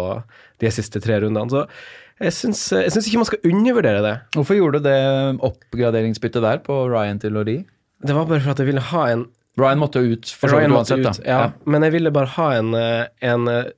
de 0.63 0.71
siste 0.71 1.01
tre 1.03 1.17
rundene. 1.19 1.51
Så 1.51 1.65
jeg 2.23 2.37
syns, 2.37 2.61
jeg 2.71 2.95
syns 2.95 3.09
ikke 3.11 3.19
man 3.25 3.27
skal 3.33 3.51
undervurdere 3.51 4.05
det. 4.07 4.15
Hvorfor 4.39 4.55
gjorde 4.61 4.79
du 4.79 4.87
det 4.87 4.97
oppgraderingsbyttet 5.49 6.47
der 6.47 6.63
på 6.63 6.79
Ryan 6.91 7.19
til 7.19 7.35
Lori? 7.35 7.57
Det 7.99 8.15
var 8.15 8.23
bare 8.31 8.39
for 8.39 8.53
at 8.55 8.63
jeg 8.63 8.69
ville 8.71 8.87
ha 8.93 9.03
en 9.11 9.25
Ryan 9.59 9.81
måtte 9.81 10.03
jo 10.03 10.15
ut 10.15 10.31
for 10.31 10.51
så 10.51 10.61
vidt 10.61 10.73
uansett, 10.73 11.03
ut, 11.03 11.09
da. 11.09 11.27
ja, 11.27 11.51
Men 11.69 11.85
jeg 11.87 11.97
ville 11.97 12.13
bare 12.15 12.31
ha 12.37 12.49
en, 12.57 12.73
eh, 12.77 13.05
en, 13.29 13.47
eh, 13.51 13.71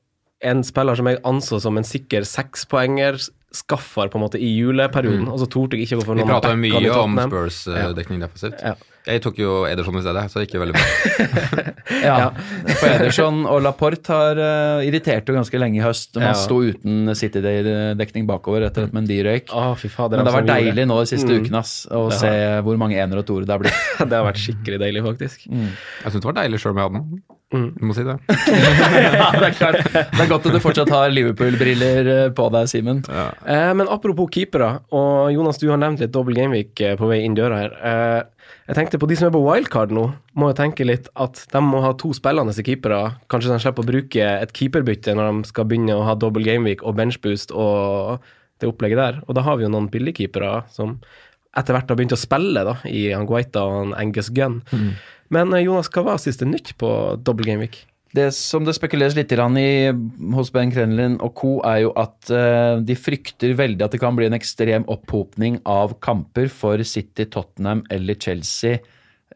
en 0.51 0.63
spiller 0.65 0.97
som 0.99 1.09
jeg 1.09 1.21
anså 1.27 1.61
som 1.61 1.77
en 1.77 1.87
sikker 1.87 2.25
sekspoenger, 2.27 3.19
skaffer 3.51 4.07
på 4.07 4.15
en 4.15 4.23
måte 4.23 4.39
i 4.39 4.47
juleperioden, 4.55 5.27
og 5.27 5.41
så 5.41 5.47
torde 5.51 5.75
jeg 5.75 5.89
ikke 5.89 5.99
gå 5.99 6.05
for 6.07 6.15
noen 6.15 6.29
Vi 6.29 6.31
prata 6.31 6.53
mye 6.55 6.93
om 6.95 7.19
Spurs-dekning 7.19 8.21
defensivt. 8.23 8.61
Ja. 8.63 8.77
Jeg 9.07 9.21
tok 9.23 9.39
jo 9.41 9.53
Ederson 9.65 9.97
i 9.97 10.03
stedet, 10.03 10.23
så 10.29 10.37
det 10.39 10.45
gikk 10.45 10.59
jo 10.59 10.63
veldig 10.65 10.75
bra. 10.77 11.67
Ja. 12.01 12.29
For 12.79 12.87
Ederson 12.87 13.43
og 13.49 13.59
Laporte 13.65 14.13
har 14.15 14.39
uh, 14.39 14.85
irritert 14.85 15.27
jo 15.29 15.35
ganske 15.35 15.59
lenge 15.61 15.77
i 15.79 15.83
høst. 15.83 16.13
Man 16.15 16.31
Ja. 16.31 16.37
sto 16.37 16.61
uten 16.65 17.11
City-dekning 17.17 18.25
bakover 18.29 18.65
etter 18.69 18.87
at 18.87 18.95
Mendy 18.95 19.19
røyk. 19.25 19.51
Oh, 19.53 19.73
fy 19.77 19.89
det 19.89 19.97
Men 19.97 20.09
det 20.11 20.17
har 20.17 20.25
altså, 20.25 20.37
vært 20.39 20.51
deilig 20.53 20.87
nå 20.89 20.99
de 21.01 21.09
siste 21.11 21.29
Mm. 21.31 21.43
ukene 21.43 21.59
ass, 21.61 21.73
å 21.91 22.07
se 22.13 22.31
hvor 22.65 22.79
mange 22.81 22.97
ener 22.97 23.21
og 23.21 23.25
toere 23.27 23.45
det 23.45 23.53
har 23.53 23.61
blitt. 23.61 23.83
det. 23.99 24.15
har 24.17 24.25
vært 24.25 24.41
skikkelig 24.41 24.79
deilig, 24.81 25.03
faktisk. 25.05 25.45
Jeg 25.51 26.09
syns 26.09 26.21
det 26.21 26.29
var 26.31 26.39
deilig 26.41 26.61
sjøl 26.61 26.73
om 26.73 26.81
jeg 26.81 26.89
hadde 26.89 27.01
den. 27.01 27.23
Mm. 27.51 27.67
Du 27.75 27.83
må 27.83 27.93
si 27.95 28.03
det. 28.07 28.15
ja, 28.31 29.27
det 29.35 29.47
er 29.49 29.55
klart. 29.57 29.81
Det 29.91 30.21
er 30.23 30.29
godt 30.31 30.45
at 30.47 30.55
du 30.55 30.59
fortsatt 30.63 30.91
har 30.93 31.11
Liverpool-briller 31.11 32.11
eh, 32.13 32.27
på 32.35 32.47
deg, 32.55 32.69
Simen. 32.71 33.01
Eh, 33.11 33.71
men 33.75 33.91
apropos 33.91 34.31
keepere, 34.31 34.77
og 34.95 35.33
Jonas, 35.35 35.59
du 35.59 35.67
har 35.69 35.81
nevnt 35.81 35.99
litt 36.03 36.13
dobbel 36.15 36.37
gameweek 36.37 36.79
eh, 36.85 36.95
på 36.99 37.09
vei 37.11 37.21
inn 37.25 37.35
døra 37.35 37.59
her. 37.65 37.75
Eh, 37.91 38.21
jeg 38.71 38.77
tenkte 38.77 38.99
på 39.01 39.07
de 39.11 39.17
som 39.19 39.27
er 39.27 39.33
på 39.35 39.41
wildcard 39.43 39.91
nå, 39.91 40.05
må 40.39 40.47
jo 40.47 40.55
tenke 40.55 40.85
litt 40.87 41.09
at 41.19 41.41
de 41.51 41.59
må 41.59 41.81
ha 41.83 41.89
to 41.99 42.13
spillende 42.15 42.55
keepere. 42.63 43.17
Kanskje 43.27 43.51
de 43.51 43.57
slipper 43.59 43.83
å 43.83 43.89
bruke 43.89 44.27
et 44.31 44.53
keeperbytte 44.55 45.11
når 45.17 45.27
de 45.27 45.49
skal 45.49 45.67
begynne 45.67 45.97
å 45.97 46.05
ha 46.07 46.15
double 46.15 46.45
gameweek 46.47 46.85
og 46.87 46.95
benchboost 46.95 47.51
og 47.51 48.23
det 48.63 48.69
opplegget 48.71 49.01
der. 49.01 49.19
Og 49.27 49.35
da 49.35 49.43
har 49.43 49.59
vi 49.59 49.65
jo 49.65 49.73
noen 49.73 49.89
billigkeepere 49.91 50.61
som 50.71 51.01
etter 51.51 51.75
hvert 51.75 51.91
har 51.91 51.99
begynt 51.99 52.15
å 52.15 52.21
spille 52.21 52.63
da, 52.63 52.77
i 52.87 53.09
han 53.11 53.27
og 53.27 53.91
Angus 53.99 54.31
Gunn. 54.31 54.61
Men 55.35 55.51
eh, 55.51 55.65
Jonas, 55.65 55.91
hva 55.91 56.05
var 56.07 56.23
siste 56.23 56.47
nytt 56.47 56.71
på 56.79 56.93
double 57.19 57.51
gameweek? 57.51 57.81
Det 58.15 58.27
som 58.35 58.65
det 58.67 58.75
spekuleres 58.75 59.15
litt 59.15 59.31
i 59.31 59.37
hos 60.35 60.51
Ben 60.51 60.71
Krenlin 60.71 61.17
og 61.23 61.33
co., 61.39 61.51
er 61.63 61.85
jo 61.85 61.91
at 61.99 62.31
eh, 62.35 62.79
de 62.83 62.95
frykter 62.99 63.55
veldig 63.55 63.85
at 63.85 63.93
det 63.95 64.01
kan 64.03 64.17
bli 64.17 64.27
en 64.27 64.35
ekstrem 64.35 64.87
opphopning 64.91 65.61
av 65.63 65.95
kamper 66.03 66.51
for 66.51 66.81
City, 66.83 67.25
Tottenham 67.31 67.85
eller 67.89 68.19
Chelsea. 68.19 68.81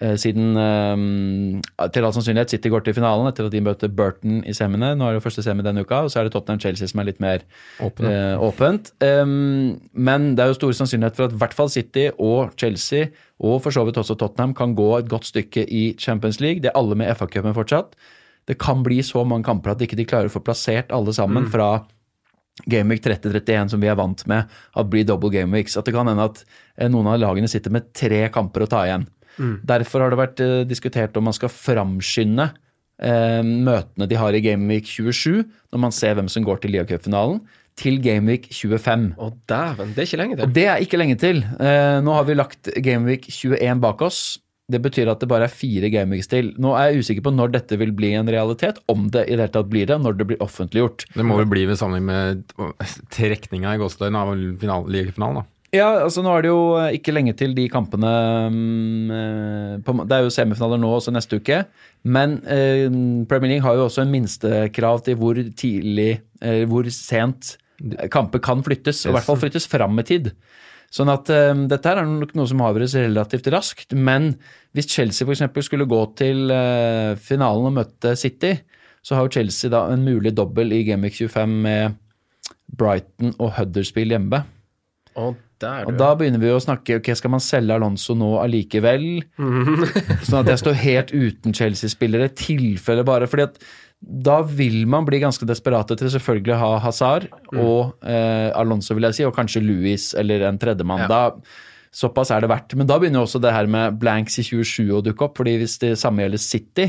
eh, 0.01 0.17
siden 0.19 0.57
eh, 0.59 1.87
til 1.87 2.03
all 2.03 2.11
sannsynlighet 2.17 2.51
City 2.51 2.67
går 2.73 2.83
til 2.83 2.97
finalen 2.97 3.29
etter 3.29 3.47
at 3.47 3.53
de 3.53 3.61
møter 3.63 3.87
Burton 3.87 4.41
i 4.43 4.55
semiene. 4.57 4.91
Nå 4.99 5.07
er 5.07 5.15
det 5.15 5.23
første 5.23 5.45
semi 5.45 5.63
denne 5.63 5.85
uka, 5.87 6.01
og 6.03 6.11
så 6.11 6.19
er 6.19 6.27
det 6.27 6.35
Tottenham-Chelsea 6.35 6.91
som 6.91 6.99
er 6.99 7.07
litt 7.13 7.23
mer 7.23 7.47
eh, 7.79 8.35
åpent. 8.35 8.91
Um, 8.99 9.79
men 9.95 10.33
det 10.35 10.43
er 10.43 10.51
jo 10.51 10.59
stor 10.59 10.75
sannsynlighet 10.81 11.15
for 11.15 11.29
at 11.29 11.37
i 11.37 11.39
hvert 11.45 11.55
fall 11.55 11.71
City 11.71 12.09
og 12.19 12.51
Chelsea, 12.59 13.07
og 13.39 13.61
for 13.63 13.71
så 13.71 13.87
vidt 13.87 14.03
også 14.03 14.19
Tottenham, 14.19 14.51
kan 14.57 14.75
gå 14.75 14.91
et 14.99 15.07
godt 15.07 15.31
stykke 15.31 15.63
i 15.63 15.85
Champions 15.95 16.43
League. 16.43 16.59
Det 16.59 16.73
er 16.73 16.79
alle 16.83 16.99
med 16.99 17.15
FA-cupen 17.15 17.55
fortsatt. 17.55 17.95
Det 18.45 18.57
kan 18.61 18.83
bli 18.85 18.99
så 19.05 19.23
mange 19.25 19.47
kamper 19.47 19.73
at 19.73 19.81
ikke 19.81 19.97
de 19.97 20.05
klarer 20.07 20.29
å 20.29 20.33
få 20.33 20.43
plassert 20.45 20.93
alle 20.93 21.13
sammen 21.17 21.47
fra 21.53 21.69
Gameweek 22.71 23.01
30-31, 23.03 23.73
som 23.73 23.81
vi 23.83 23.89
er 23.91 23.97
vant 23.99 24.21
med 24.31 24.47
at 24.47 24.91
blir 24.91 25.03
double 25.07 25.31
gameweeks. 25.33 25.75
At 25.75 25.89
det 25.89 25.95
kan 25.95 26.07
hende 26.07 26.29
at 26.29 26.43
eh, 26.77 26.87
noen 26.87 27.09
av 27.11 27.19
lagene 27.19 27.49
sitter 27.51 27.73
med 27.73 27.89
tre 27.97 28.21
kamper 28.33 28.63
å 28.63 28.69
ta 28.71 28.85
igjen. 28.87 29.09
Derfor 29.67 30.05
har 30.05 30.13
det 30.13 30.21
vært 30.21 30.43
eh, 30.43 30.61
diskutert 30.67 31.17
om 31.19 31.27
man 31.27 31.35
skal 31.35 31.51
framskynde 31.51 32.47
eh, 33.03 33.41
møtene 33.43 34.07
de 34.07 34.19
har 34.19 34.37
i 34.37 34.43
Gameweek 34.45 34.87
27, 34.87 35.43
når 35.73 35.83
man 35.87 35.95
ser 35.95 36.15
hvem 36.15 36.31
som 36.31 36.45
går 36.47 36.63
til 36.63 36.75
Lia 36.75 36.85
Cup-finalen, 36.87 37.41
til 37.75 37.99
Gameweek 37.99 38.47
25. 38.55 39.09
Å, 39.19 39.29
dæven, 39.51 39.91
det 39.95 40.05
er 40.05 40.07
ikke 40.07 40.21
lenge 40.21 40.37
til. 40.37 40.45
Og 40.45 40.55
det 40.55 40.65
er 40.71 40.85
ikke 40.85 40.99
lenge 41.01 41.19
til. 41.19 41.43
Eh, 41.59 41.97
nå 42.05 42.15
har 42.15 42.27
vi 42.29 42.39
lagt 42.39 42.71
Gameweek 42.85 43.27
21 43.27 43.83
bak 43.83 44.05
oss. 44.07 44.21
Det 44.71 44.79
betyr 44.81 45.11
at 45.11 45.21
det 45.21 45.29
bare 45.29 45.45
er 45.45 45.53
fire 45.53 45.91
gameweeks 45.93 46.29
til. 46.31 46.47
Nå 46.61 46.71
er 46.73 46.89
jeg 46.89 47.03
usikker 47.05 47.25
på 47.27 47.33
når 47.35 47.51
dette 47.53 47.77
vil 47.77 47.91
bli 47.93 48.15
en 48.17 48.29
realitet, 48.33 48.79
om 48.89 49.09
det 49.13 49.27
i 49.27 49.35
det 49.35 49.43
hele 49.43 49.53
tatt 49.53 49.69
blir 49.69 49.89
det, 49.91 49.99
når 50.01 50.17
det 50.17 50.29
blir 50.31 50.41
offentliggjort. 50.41 51.05
Det 51.13 51.25
må 51.27 51.37
vel 51.37 51.51
bli 51.51 51.67
ved 51.69 51.77
sammenheng 51.77 52.07
med 52.09 53.03
trekninga 53.13 53.75
i 53.75 53.81
gåseøynene 53.83 54.23
av 54.23 54.33
final- 54.63 54.89
ligafinalen, 54.89 55.43
da. 55.43 55.49
Ja, 55.75 55.87
altså 56.05 56.23
nå 56.23 56.31
er 56.31 56.45
det 56.45 56.51
jo 56.51 56.61
ikke 56.97 57.13
lenge 57.13 57.33
til 57.37 57.53
de 57.57 57.65
kampene 57.71 58.09
mm, 58.53 59.11
eh, 59.11 60.03
Det 60.05 60.15
er 60.15 60.23
jo 60.23 60.31
semifinaler 60.33 60.79
nå 60.79 60.91
også 60.97 61.13
neste 61.13 61.39
uke. 61.41 61.63
Men 62.05 62.37
eh, 62.47 62.87
Premier 63.29 63.55
League 63.55 63.65
har 63.65 63.77
jo 63.77 63.87
også 63.89 64.05
en 64.05 64.13
minstekrav 64.13 65.03
til 65.05 65.19
hvor 65.19 65.39
tidlig, 65.57 66.21
eh, 66.41 66.63
hvor 66.69 66.87
sent 66.93 67.57
kamper 68.13 68.39
kan 68.39 68.63
flyttes, 68.63 69.03
og 69.03 69.11
i 69.11 69.15
hvert 69.17 69.27
fall 69.27 69.41
flyttes 69.41 69.67
fram 69.67 69.99
i 69.99 70.05
tid. 70.07 70.31
Sånn 70.93 71.11
at 71.11 71.29
um, 71.33 71.65
dette 71.71 71.89
her 71.91 72.01
er 72.01 72.07
nok 72.07 72.33
noe 72.37 72.47
som 72.49 72.61
avgjøres 72.63 72.95
relativt 73.01 73.49
raskt. 73.53 73.95
Men 73.97 74.33
hvis 74.75 74.89
Chelsea 74.91 75.27
f.eks. 75.27 75.43
skulle 75.67 75.87
gå 75.89 76.01
til 76.19 76.51
uh, 76.53 77.15
finalen 77.19 77.69
og 77.71 77.77
møte 77.81 78.15
City, 78.19 78.53
så 79.05 79.17
har 79.17 79.27
jo 79.27 79.35
Chelsea 79.37 79.69
da 79.73 79.85
en 79.93 80.05
mulig 80.05 80.33
dobbel 80.37 80.73
i 80.73 80.83
Gamic 80.87 81.19
25 81.21 81.57
med 81.65 81.97
Brighton 82.77 83.35
og 83.37 83.51
Huddersfield 83.59 84.15
hjemme. 84.15 84.43
Og 85.15 85.35
der, 85.61 85.85
Og 85.87 85.95
da 85.95 86.09
begynner 86.17 86.41
vi 86.41 86.49
å 86.51 86.59
snakke 86.59 86.97
ok, 86.99 87.13
skal 87.15 87.31
man 87.31 87.43
selge 87.43 87.75
Alonso 87.77 88.15
nå 88.17 88.33
allikevel? 88.41 89.05
sånn 90.27 90.41
at 90.41 90.49
jeg 90.51 90.61
står 90.63 90.79
helt 90.81 91.13
uten 91.15 91.55
Chelsea-spillere, 91.55 92.33
tilfelle 92.35 93.05
bare. 93.07 93.29
fordi 93.31 93.45
at 93.47 93.61
da 94.05 94.39
vil 94.45 94.83
man 94.89 95.05
bli 95.07 95.19
ganske 95.23 95.47
desperate 95.49 95.97
til 95.97 96.11
selvfølgelig 96.13 96.53
å 96.53 96.59
ha 96.61 96.73
Hazard 96.83 97.25
og 97.55 98.05
eh, 98.05 98.51
Alonso, 98.53 98.93
vil 98.93 99.07
jeg 99.09 99.17
si, 99.17 99.25
og 99.25 99.33
kanskje 99.37 99.63
Louis 99.65 100.11
eller 100.19 100.45
en 100.45 100.59
tredjemann. 100.61 101.07
Ja. 101.07 101.09
Da, 101.09 101.63
såpass 101.95 102.29
er 102.35 102.43
det 102.43 102.51
verdt. 102.51 102.75
Men 102.77 102.89
da 102.89 102.99
begynner 103.01 103.23
jo 103.23 103.29
også 103.29 103.41
det 103.41 103.55
her 103.55 103.69
med 103.71 103.97
blanks 104.01 104.37
i 104.41 104.45
27 104.45 104.93
å 104.93 105.01
dukke 105.05 105.25
opp. 105.25 105.39
fordi 105.41 105.57
hvis 105.63 105.79
det 105.81 105.95
samme 106.01 106.25
gjelder 106.25 106.43
City, 106.43 106.87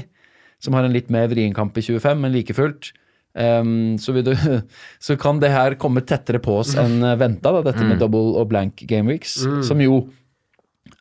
som 0.61 0.77
har 0.77 0.87
en 0.87 0.95
litt 0.95 1.09
mer 1.13 1.29
vrien 1.33 1.57
kamp 1.57 1.77
i 1.79 1.85
25, 1.85 2.23
men 2.23 2.35
like 2.37 2.57
fullt, 2.57 2.93
Um, 3.37 3.99
så, 4.01 4.15
du, 4.25 4.31
så 5.05 5.13
kan 5.21 5.37
det 5.43 5.51
her 5.53 5.75
komme 5.77 6.01
tettere 6.09 6.41
på 6.41 6.55
oss 6.63 6.71
enn 6.81 7.03
eh, 7.05 7.19
venta, 7.21 7.51
da, 7.53 7.61
dette 7.67 7.85
med 7.85 7.99
double 8.01 8.33
og 8.41 8.49
blank 8.49 8.81
game 8.89 9.13
weeks. 9.13 9.35
Som 9.67 9.83
jo 9.85 10.07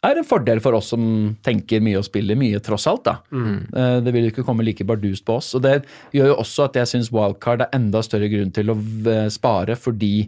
er 0.07 0.19
en 0.19 0.27
fordel 0.27 0.61
for 0.63 0.77
oss 0.77 0.91
som 0.93 1.03
tenker 1.45 1.83
mye 1.83 1.99
og 1.99 2.07
spiller 2.07 2.37
mye, 2.39 2.61
tross 2.63 2.87
alt. 2.91 3.05
da. 3.07 3.17
Mm. 3.31 3.59
Det 4.05 4.13
vil 4.13 4.27
jo 4.27 4.33
ikke 4.33 4.45
komme 4.47 4.65
like 4.65 4.85
bardust 4.87 5.25
på 5.27 5.37
oss. 5.39 5.53
og 5.57 5.63
Det 5.65 5.75
gjør 6.15 6.33
jo 6.33 6.39
også 6.41 6.67
at 6.69 6.79
jeg 6.79 6.91
syns 6.91 7.11
wildcard 7.13 7.65
er 7.65 7.75
enda 7.75 8.01
større 8.05 8.29
grunn 8.31 8.53
til 8.55 8.73
å 8.73 8.77
spare, 9.33 9.77
fordi 9.79 10.27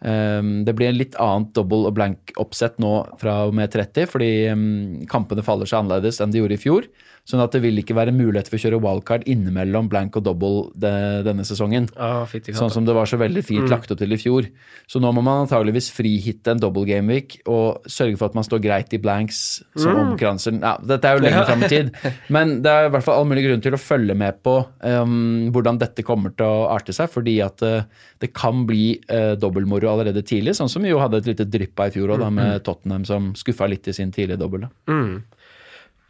um, 0.00 0.64
det 0.66 0.74
blir 0.76 0.90
en 0.90 0.98
litt 0.98 1.18
annet 1.22 1.52
double 1.56 1.88
og 1.88 1.96
blank 1.96 2.34
oppsett 2.40 2.78
nå 2.82 2.92
fra 3.20 3.40
og 3.48 3.56
med 3.56 3.72
30, 3.72 4.10
fordi 4.10 4.30
um, 4.52 4.66
kampene 5.10 5.44
faller 5.46 5.70
seg 5.70 5.82
annerledes 5.82 6.20
enn 6.22 6.34
de 6.34 6.42
gjorde 6.42 6.58
i 6.58 6.64
fjor. 6.64 6.88
Sånn 7.24 7.40
at 7.40 7.54
det 7.56 7.62
vil 7.64 7.80
ikke 7.80 7.94
være 7.96 8.12
mulighet 8.12 8.50
for 8.50 8.58
å 8.58 8.60
kjøre 8.60 8.78
wildcard 8.84 9.22
innimellom 9.32 9.86
blank 9.88 10.18
og 10.18 10.26
double 10.26 10.66
de, 10.76 10.90
denne 11.24 11.46
sesongen. 11.48 11.86
Ah, 11.96 12.26
fint, 12.28 12.50
Sånn 12.52 12.72
som 12.72 12.84
det 12.84 12.92
var 12.92 13.08
så 13.08 13.16
veldig 13.16 13.40
fint 13.48 13.70
lagt 13.72 13.92
opp 13.94 14.00
til 14.02 14.12
i 14.12 14.18
fjor. 14.20 14.50
Så 14.84 15.00
nå 15.00 15.08
må 15.16 15.22
man 15.24 15.46
antageligvis 15.46 15.88
frihitte 15.96 16.52
en 16.52 16.60
double 16.60 16.84
game 16.84 17.08
week 17.08 17.38
og 17.48 17.88
sørge 17.88 18.18
for 18.20 18.28
at 18.28 18.36
man 18.36 18.44
står 18.44 18.60
greit 18.66 18.92
i 18.92 19.00
blanks 19.00 19.40
som 19.72 19.96
omkranser 20.02 20.58
Ja, 20.58 20.74
dette 20.84 21.08
er 21.08 21.16
jo 21.16 21.24
lenger 21.24 21.48
fram 21.48 21.64
i 21.64 21.70
tid, 21.72 21.90
men 22.36 22.58
det 22.64 22.74
er 22.74 22.90
i 22.90 22.92
hvert 22.92 23.06
fall 23.06 23.22
all 23.22 23.30
mulig 23.30 23.46
grunn 23.46 23.64
til 23.64 23.76
å 23.76 23.80
følge 23.80 24.16
med 24.20 24.42
på 24.44 24.58
um, 24.84 25.48
hvordan 25.54 25.80
dette 25.80 26.04
kommer 26.04 26.34
til 26.36 26.44
å 26.44 26.66
arte 26.74 26.92
seg, 26.92 27.08
fordi 27.12 27.38
at 27.44 27.64
uh, 27.64 27.88
det 28.20 28.34
kan 28.36 28.66
bli 28.68 28.98
uh, 29.08 29.32
dobbeltmoro 29.40 29.94
allerede 29.94 30.26
tidlig, 30.28 30.58
sånn 30.60 30.68
som 30.68 30.84
vi 30.84 30.92
jo 30.92 31.00
hadde 31.00 31.22
et 31.22 31.32
lite 31.32 31.48
drypp 31.48 31.80
av 31.80 31.88
i 31.88 31.96
fjor 31.96 32.18
òg, 32.18 32.28
med 32.36 32.60
Tottenham 32.68 33.08
som 33.08 33.32
skuffa 33.38 33.70
litt 33.70 33.88
i 33.88 33.96
sin 33.96 34.12
tidlige 34.12 34.42
dobbel. 34.44 34.68
da. 34.68 34.74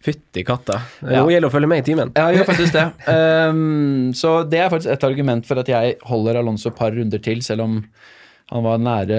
Fytti 0.04 0.42
katta. 0.44 0.80
Ja. 1.00 1.22
Nå 1.22 1.30
gjelder 1.32 1.48
å 1.48 1.54
følge 1.54 1.70
med 1.70 1.80
i 1.80 1.86
timen. 1.86 2.10
Ja, 2.16 2.26
gjør 2.34 2.50
faktisk 2.50 2.74
det. 2.76 2.88
Um, 3.08 4.10
så 4.20 4.42
det 4.44 4.60
er 4.60 4.72
faktisk 4.72 4.92
et 4.92 5.06
argument 5.08 5.48
for 5.48 5.62
at 5.62 5.70
jeg 5.70 5.96
holder 6.10 6.42
Alonso 6.42 6.68
et 6.68 6.76
par 6.76 6.92
runder 6.92 7.22
til, 7.24 7.40
selv 7.46 7.64
om 7.64 7.78
han 8.52 8.64
var 8.66 8.82
nære 8.82 9.18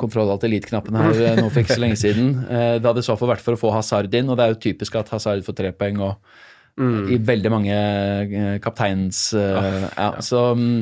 kontroll 0.00 0.28
alt 0.34 0.44
elite-knappen 0.44 0.98
her 1.00 1.16
nå 1.40 1.48
for 1.48 1.62
ikke 1.62 1.78
så 1.78 1.82
lenge 1.82 1.96
siden. 2.00 2.34
Eh, 2.44 2.76
det 2.76 2.86
hadde 2.86 3.02
i 3.02 3.08
så 3.08 3.16
fall 3.16 3.32
vært 3.32 3.44
for 3.44 3.56
å 3.56 3.60
få 3.60 3.72
Hazard 3.72 4.12
inn, 4.14 4.28
og 4.28 4.36
det 4.36 4.44
er 4.44 4.54
jo 4.54 4.62
typisk 4.68 5.00
at 5.00 5.12
Hazard 5.14 5.44
får 5.46 5.56
tre 5.62 5.74
poeng 5.76 6.04
og 6.10 6.38
i 6.80 7.18
veldig 7.28 7.50
mange 7.52 7.74
eh, 7.76 8.54
kapteins... 8.62 9.34
eh, 9.36 9.82
ja, 9.90 10.10
så 10.24 10.54
mm, 10.56 10.78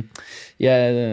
jeg, 0.63 1.07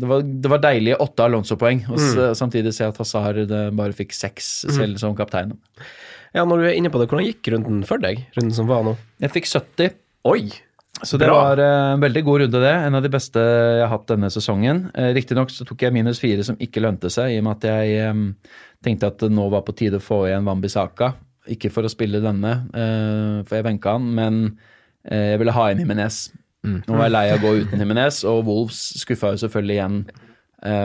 det, 0.00 0.08
var, 0.08 0.24
det 0.24 0.50
var 0.50 0.62
deilige 0.64 0.98
åtte 1.04 1.26
Alonso-poeng, 1.26 1.84
og 1.90 2.00
mm. 2.00 2.22
samtidig 2.38 2.72
se 2.74 2.88
at 2.90 2.98
Hazard 2.98 3.52
bare 3.76 3.94
fikk 3.94 4.16
seks 4.16 4.50
selv 4.70 4.98
som 5.02 5.14
kaptein. 5.18 5.52
Ja, 6.36 6.44
når 6.46 6.60
du 6.60 6.66
er 6.68 6.76
inne 6.78 6.90
på 6.92 7.00
det, 7.00 7.08
hvordan 7.10 7.26
gikk 7.26 7.48
runden 7.54 7.84
for 7.86 8.02
deg? 8.02 8.22
Runden 8.36 8.54
som 8.54 8.68
var 8.70 8.84
nå? 8.86 8.94
Jeg 9.22 9.32
fikk 9.34 9.48
70. 9.50 9.96
Oi! 10.30 10.42
Så 11.02 11.16
det 11.16 11.30
Bra. 11.30 11.38
var 11.38 11.62
eh, 11.62 11.92
en 11.94 12.02
veldig 12.02 12.22
god 12.26 12.42
runde, 12.42 12.60
det. 12.60 12.72
En 12.86 12.98
av 12.98 13.02
de 13.02 13.10
beste 13.12 13.40
jeg 13.40 13.80
har 13.82 13.90
hatt 13.92 14.08
denne 14.10 14.28
sesongen. 14.32 14.82
Eh, 14.94 15.10
Riktignok 15.16 15.52
så 15.52 15.64
tok 15.66 15.86
jeg 15.86 15.94
minus 15.96 16.20
fire, 16.20 16.44
som 16.46 16.58
ikke 16.60 16.82
lønte 16.84 17.10
seg, 17.12 17.34
i 17.34 17.40
og 17.40 17.46
med 17.46 17.56
at 17.56 17.66
jeg 17.70 18.10
um, 18.12 18.26
tenkte 18.84 19.08
at 19.08 19.22
det 19.22 19.30
nå 19.32 19.48
var 19.52 19.64
på 19.66 19.74
tide 19.78 19.98
å 19.98 20.04
få 20.04 20.26
igjen 20.28 20.46
Wambisaka. 20.46 21.14
Ikke 21.50 21.72
for 21.72 21.88
å 21.88 21.92
spille 21.92 22.20
denne, 22.22 22.52
uh, 22.76 23.40
for 23.48 23.58
jeg 23.58 23.66
benka 23.66 23.96
han, 23.96 24.10
men 24.18 24.42
uh, 25.08 25.30
jeg 25.32 25.40
ville 25.40 25.56
ha 25.56 25.70
inn 25.72 25.80
Himinez. 25.82 26.26
Nå 26.60 26.92
var 26.92 27.06
jeg 27.08 27.16
lei 27.16 27.26
av 27.32 27.40
å 27.40 27.46
gå 27.46 27.54
uten 27.64 27.80
Himinez, 27.80 28.20
og 28.28 28.44
Wolves 28.44 28.82
skuffa 29.00 29.32
jo 29.32 29.40
selvfølgelig 29.40 29.78
igjen 29.78 30.02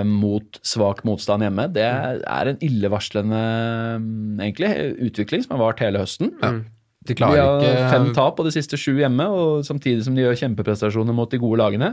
mot 0.08 0.60
svak 0.64 1.04
motstand 1.08 1.44
hjemme. 1.44 1.68
Det 1.76 1.84
er 1.84 2.52
en 2.52 2.62
illevarslende 2.64 3.42
eh, 3.42 4.08
egentlig, 4.48 4.72
utvikling 5.10 5.44
som 5.44 5.58
har 5.58 5.66
vart 5.66 5.84
hele 5.84 6.02
høsten. 6.04 6.32
De 6.40 6.64
De 7.06 7.14
klarer 7.14 7.38
har 7.38 7.60
ikke 7.62 7.90
fem 7.92 8.08
tap 8.18 8.38
på 8.38 8.46
de 8.48 8.54
siste 8.56 8.80
sju 8.82 8.96
hjemme, 8.98 9.28
og 9.30 9.66
samtidig 9.68 10.08
som 10.08 10.16
de 10.16 10.24
gjør 10.24 10.40
kjempeprestasjoner 10.40 11.14
mot 11.14 11.30
de 11.30 11.38
gode 11.42 11.60
lagene. 11.62 11.92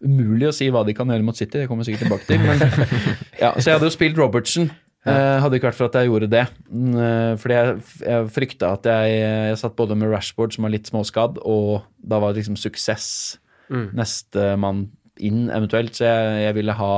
Umulig 0.00 0.48
å 0.48 0.54
si 0.56 0.70
hva 0.72 0.86
de 0.86 0.94
kan 0.96 1.10
gjøre 1.10 1.26
mot 1.26 1.36
City, 1.36 1.58
det 1.58 1.68
kommer 1.68 1.84
jeg 1.84 1.98
sikkert 1.98 2.08
tilbake 2.08 2.30
til. 2.30 2.40
Men, 2.40 2.96
ja, 3.42 3.52
så 3.58 3.68
jeg 3.68 3.76
hadde 3.76 3.90
jo 3.90 3.96
spilt 3.98 4.20
Robertson. 4.20 4.70
Eh, 5.04 5.36
hadde 5.42 5.58
ikke 5.58 5.68
vært 5.68 5.76
for 5.76 5.90
at 5.90 5.98
jeg 6.00 6.08
gjorde 6.08 6.30
det. 6.32 6.46
Mm, 6.70 6.94
eh, 6.96 7.32
fordi 7.42 7.58
jeg, 7.58 7.76
jeg 8.06 8.30
frykta 8.38 8.72
at 8.78 8.88
jeg, 8.88 9.18
jeg 9.50 9.58
satt 9.60 9.76
både 9.76 9.98
med 10.00 10.08
Rashford, 10.14 10.54
som 10.56 10.64
var 10.64 10.72
litt 10.72 10.88
småskadd, 10.88 11.42
og 11.44 11.84
da 12.00 12.22
var 12.22 12.32
det 12.32 12.40
liksom 12.40 12.56
suksess 12.60 13.08
neste 13.74 14.54
mann 14.60 14.86
inn, 15.20 15.48
eventuelt. 15.52 15.92
Så 15.96 16.06
jeg, 16.08 16.40
jeg 16.46 16.56
ville 16.56 16.78
ha 16.78 16.92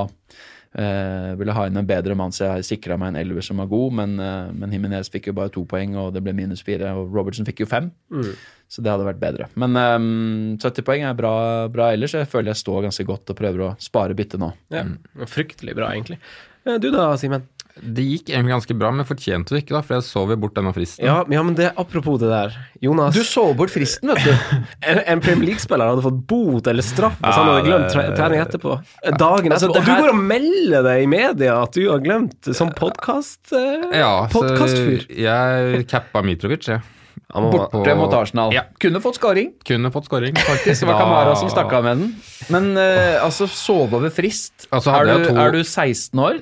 eh, 0.79 1.31
ville 1.41 1.55
ha 1.57 1.67
inn 1.69 1.81
en 1.81 1.89
bedre 1.89 2.17
mann, 2.19 2.35
så 2.37 2.51
jeg 2.57 2.67
sikra 2.69 2.99
meg 3.01 3.15
en 3.15 3.21
elver 3.23 3.45
som 3.45 3.62
var 3.62 3.71
god, 3.71 3.97
men, 4.01 4.17
uh, 4.21 4.53
men 4.53 4.73
Jimenez 4.77 5.11
fikk 5.12 5.31
jo 5.31 5.37
bare 5.37 5.53
to 5.55 5.65
poeng, 5.69 5.97
og 6.01 6.12
det 6.15 6.23
ble 6.25 6.35
minus 6.37 6.62
fire. 6.67 6.93
Og 6.99 7.15
Robertson 7.17 7.49
fikk 7.49 7.65
jo 7.65 7.71
fem, 7.71 7.91
så 8.69 8.83
det 8.83 8.93
hadde 8.93 9.07
vært 9.07 9.23
bedre. 9.23 9.49
Men 9.55 9.77
ehm, 9.81 10.59
70 10.62 10.87
poeng 10.87 11.07
er 11.07 11.17
bra, 11.19 11.35
bra 11.73 11.93
ellers. 11.95 12.17
Jeg 12.19 12.29
føler 12.31 12.53
jeg 12.53 12.62
står 12.65 12.89
ganske 12.89 13.07
godt 13.09 13.33
og 13.33 13.39
prøver 13.39 13.65
å 13.69 13.73
spare 13.83 14.17
bytte 14.19 14.41
nå. 14.43 14.51
Ja. 14.75 14.85
Fryktelig 15.31 15.77
bra, 15.79 15.93
egentlig. 15.95 16.19
Eh, 16.67 16.79
Du 16.83 16.91
da, 16.91 17.12
Simen? 17.21 17.47
Det 17.77 18.03
gikk 18.07 18.31
egentlig 18.33 18.55
ganske 18.55 18.75
bra, 18.81 18.91
men 18.95 19.05
fortjente 19.09 19.53
det 19.53 19.61
ikke, 19.65 19.75
da, 19.77 19.83
for 19.85 19.99
jeg 19.99 20.07
sov 20.07 20.31
jo 20.33 20.39
bort 20.41 20.55
denne 20.57 20.73
fristen. 20.73 21.05
Ja, 21.05 21.19
ja, 21.29 21.43
men 21.45 21.55
det 21.59 21.69
apropos 21.77 22.17
det 22.23 22.31
der. 22.33 22.57
Jonas, 22.81 23.15
Du 23.15 23.21
så 23.27 23.45
bort 23.59 23.71
fristen, 23.75 24.09
vet 24.15 24.25
du. 24.25 24.33
en, 24.89 25.03
en 25.05 25.21
Premier 25.21 25.51
League-spiller 25.53 25.93
hadde 25.93 26.05
fått 26.07 26.23
bot 26.31 26.71
eller 26.73 26.87
straff 26.87 27.19
hvis 27.21 27.37
han 27.37 27.51
hadde 27.53 27.67
glemt 27.69 27.93
tre 27.93 28.07
trening 28.17 28.41
etterpå. 28.47 28.79
Dagen 29.21 29.53
Altså, 29.53 29.69
etterpå. 29.69 29.77
Altså, 29.77 29.77
Og 29.77 29.87
du 29.87 29.93
går 29.93 30.12
og 30.15 30.25
melder 30.33 30.89
deg 30.89 31.05
i 31.05 31.11
media 31.19 31.61
at 31.67 31.77
du 31.77 31.85
har 31.91 32.03
glemt 32.05 32.53
som 32.57 32.73
podkast... 32.77 33.53
Eh, 33.53 33.89
Ja, 34.01 34.12
så 34.33 34.57
jeg 35.12 35.87
cappa 35.91 36.25
Mitrovic, 36.25 36.69
jeg. 36.73 36.81
Han 36.81 36.96
må- 37.44 37.51
Borte 37.53 37.94
mot 37.99 38.12
Arsenal. 38.16 38.53
Ja. 38.55 38.62
Kunne 38.83 39.01
fått 39.05 39.18
scoring. 39.18 39.53
Kunne 39.66 39.90
fått 39.92 40.09
scoring. 40.09 40.37
Faktisk. 40.51 40.81
Det 40.83 40.88
var 40.90 41.01
Kamara 41.01 41.37
som 41.37 41.51
stakk 41.53 41.72
av 41.77 41.85
med 41.85 41.99
den. 42.03 42.12
Men 42.53 42.68
uh, 42.79 43.25
altså, 43.25 43.49
sove 43.51 43.96
over 44.01 44.11
frist. 44.14 44.68
Altså, 44.70 44.92
er, 44.96 45.11
du, 45.11 45.25
to- 45.31 45.37
er 45.40 45.55
du 45.57 45.62
16 45.64 46.18
år? 46.20 46.40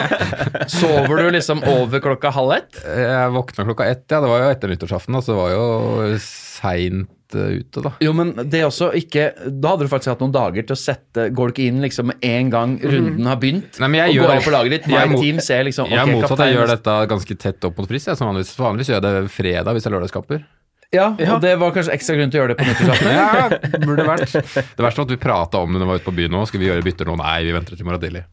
Sover 0.80 1.22
du 1.24 1.30
liksom 1.34 1.62
over 1.66 2.00
klokka 2.04 2.30
halv 2.34 2.52
ett? 2.58 2.82
Jeg 2.84 3.30
våkna 3.36 3.64
klokka 3.70 3.86
ett, 3.90 4.04
ja. 4.10 4.20
Det 4.20 4.28
var 4.30 4.44
jo 4.44 4.50
etter 4.52 4.72
nyttårsaften, 4.74 5.16
da, 5.16 5.22
så 5.24 5.32
det 5.34 5.40
var 5.40 5.54
jo 5.56 6.20
seint 6.24 7.08
ute, 7.38 7.82
da. 7.82 7.92
Jo, 8.00 8.12
men 8.16 8.32
det 8.50 8.60
er 8.60 8.66
også 8.66 8.90
ikke 8.98 9.28
Da 9.60 9.72
hadde 9.74 9.86
du 9.86 9.90
faktisk 9.92 10.10
hatt 10.14 10.20
noen 10.24 10.32
dager 10.34 10.66
til 10.66 10.74
å 10.74 10.78
sette 10.80 11.28
Går 11.34 11.50
du 11.50 11.54
ikke 11.54 11.66
inn 11.70 11.80
liksom 11.84 12.10
med 12.10 12.24
en 12.26 12.50
gang 12.50 12.78
runden 12.82 13.26
har 13.30 13.36
begynt? 13.36 13.78
Nei, 13.80 13.88
men 13.88 14.00
jeg 14.00 14.10
og 14.10 14.14
gjør- 14.16 14.26
går 14.30 14.36
inn 14.36 14.46
på 14.48 14.54
laget 14.56 14.70
ditt? 14.76 14.86
jeg 14.90 15.00
er 15.02 15.08
My 15.08 15.20
team 15.20 15.40
ser 15.40 15.64
liksom 15.64 15.90
Jeg 15.90 15.98
er 15.98 16.12
motsatt, 16.14 16.38
jeg 16.46 16.56
gjør 16.56 16.72
dette 16.74 16.96
ganske 17.14 17.38
tett 17.38 17.64
opp 17.64 17.78
mot 17.78 17.88
frist. 17.88 18.06
Jeg, 18.10 18.16
så 18.16 18.26
vanligvis, 18.26 18.54
vanligvis 18.58 18.88
gjør 18.90 18.98
jeg 19.00 19.06
det 19.06 19.30
fredag 19.30 19.76
hvis 19.76 19.86
jeg 19.86 19.92
lørdagskamper. 19.94 20.42
Ja, 20.90 21.04
og 21.14 21.38
det 21.44 21.52
var 21.60 21.70
kanskje 21.70 21.92
ekstra 21.94 22.16
grunn 22.18 22.32
til 22.32 22.40
å 22.40 22.42
gjøre 22.42 22.54
det 22.56 22.58
på 22.58 22.66
nyttårsaften? 22.66 23.12
Ja, 23.20 23.84
burde 23.86 24.06
vært. 24.08 24.32
Det 24.76 24.82
verste 24.82 24.98
var 24.98 25.06
at 25.06 25.12
vi 25.14 25.20
prata 25.22 25.60
om 25.62 25.70
det 25.70 25.78
når 25.78 25.86
vi 25.86 25.90
var 25.92 26.00
ute 26.02 26.08
på 26.08 26.16
byen 26.16 26.34
nå. 26.34 26.40
Skal 26.50 26.62
vi 26.62 26.66
gjøre 26.66 26.82
bytter 26.82 27.06
nå? 27.06 27.14
Nei, 27.20 27.36
vi 27.46 27.54
venter 27.54 27.76
til 27.76 27.84
i 27.84 27.86
morgen 27.86 28.02
tidlig. 28.02 28.24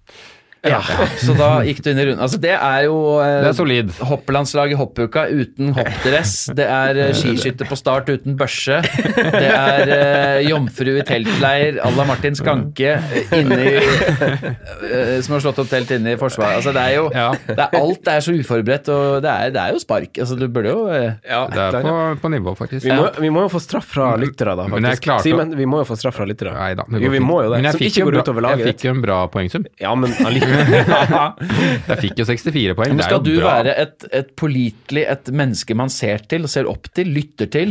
Ja, 0.68 0.82
så 1.22 1.34
da 1.38 1.50
gikk 1.68 1.82
du 1.86 1.90
inn 1.92 2.00
i 2.02 2.06
runden. 2.10 2.24
Altså, 2.26 2.40
det 2.44 2.54
er 2.56 2.84
jo 2.88 2.98
eh, 3.24 3.42
Det 3.44 3.50
er 3.52 3.58
solid. 3.58 3.92
Hopplandslaget 4.10 4.78
hoppuka 4.80 5.26
uten 5.30 5.74
hoppdress. 5.78 6.34
Det 6.58 6.66
er 6.68 7.00
eh, 7.08 7.14
skiskytter 7.18 7.70
på 7.70 7.78
start 7.80 8.10
uten 8.12 8.36
børse. 8.40 8.82
Det 8.84 9.50
er 9.52 9.92
eh, 9.98 10.50
jomfru 10.50 10.94
i 10.98 11.04
teltleir 11.08 11.80
à 11.84 11.92
la 11.96 12.06
Martin 12.10 12.36
Skanke 12.38 12.98
inni, 13.38 13.74
eh, 13.78 15.22
Som 15.26 15.38
har 15.38 15.44
slått 15.46 15.60
opp 15.64 15.70
telt 15.72 15.92
inne 15.96 16.14
i 16.16 16.20
Forsvaret. 16.20 16.60
Altså, 16.60 16.74
det 16.76 16.84
er 16.84 16.96
jo 16.98 17.08
Ja. 17.14 17.28
det 17.48 17.58
er, 17.68 17.78
Alt 17.82 18.08
er 18.12 18.24
så 18.26 18.34
uforberedt, 18.38 18.90
og 18.94 19.22
det 19.26 19.32
er, 19.32 19.52
det 19.56 19.62
er 19.64 19.76
jo 19.76 19.82
spark. 19.84 20.12
Altså, 20.24 20.38
du 20.40 20.48
burde 20.48 20.72
jo 20.74 20.86
eh, 20.92 21.14
Ja, 21.28 21.46
Det 21.52 21.64
er 21.68 21.82
på, 21.86 21.96
på 22.24 22.32
nivå, 22.34 22.56
faktisk. 22.58 22.86
vi, 22.86 22.92
må, 22.98 23.08
vi 23.22 23.30
må 23.34 23.46
jo 23.48 23.52
få 23.54 23.62
straff 23.64 23.88
fra 23.96 24.12
lyttere, 24.20 24.56
da, 24.58 24.68
Men 24.68 24.84
jeg 24.84 24.98
faktisk. 24.98 25.04
klarte 25.08 25.24
å- 25.24 25.28
Simen, 25.28 25.56
vi 25.58 25.66
må 25.70 25.82
jo 25.84 25.88
få 25.90 25.98
straff 26.00 26.16
fra 26.20 26.26
lyttere. 26.30 26.54
Nei 26.58 26.74
da. 26.78 26.84
det 26.90 27.02
Jo, 27.04 27.10
vi 27.14 27.18
fint. 27.20 27.28
må 27.30 27.42
jo 27.44 27.50
det. 27.52 27.58
Men 27.62 27.68
jeg 27.70 27.76
Som 27.78 27.82
fikk 27.84 27.92
ikke 27.94 28.00
jo 28.02 28.06
går 28.10 28.16
bra- 28.18 28.24
utover 28.28 28.42
laget 28.48 28.58
Jeg 28.58 28.66
ditt. 28.68 28.78
fikk 28.78 28.86
jo 28.88 28.92
en 28.96 29.02
bra 29.06 29.18
poengsum. 29.34 29.66
Ja, 29.82 29.96
men 29.96 30.10
allikevel. 30.28 30.57
Jeg 31.88 31.98
fikk 32.02 32.20
jo 32.22 32.26
64 32.28 32.76
poeng. 32.78 32.96
Men 32.98 33.04
skal 33.06 33.22
du 33.26 33.32
bra. 33.38 33.48
være 33.58 33.74
et, 33.84 33.98
et 34.22 34.30
pålitelig, 34.40 35.04
et 35.14 35.26
menneske 35.36 35.76
man 35.78 35.90
ser 35.94 36.18
til, 36.30 36.48
ser 36.52 36.66
opp 36.70 36.86
til, 36.98 37.08
lytter 37.16 37.48
til, 37.54 37.70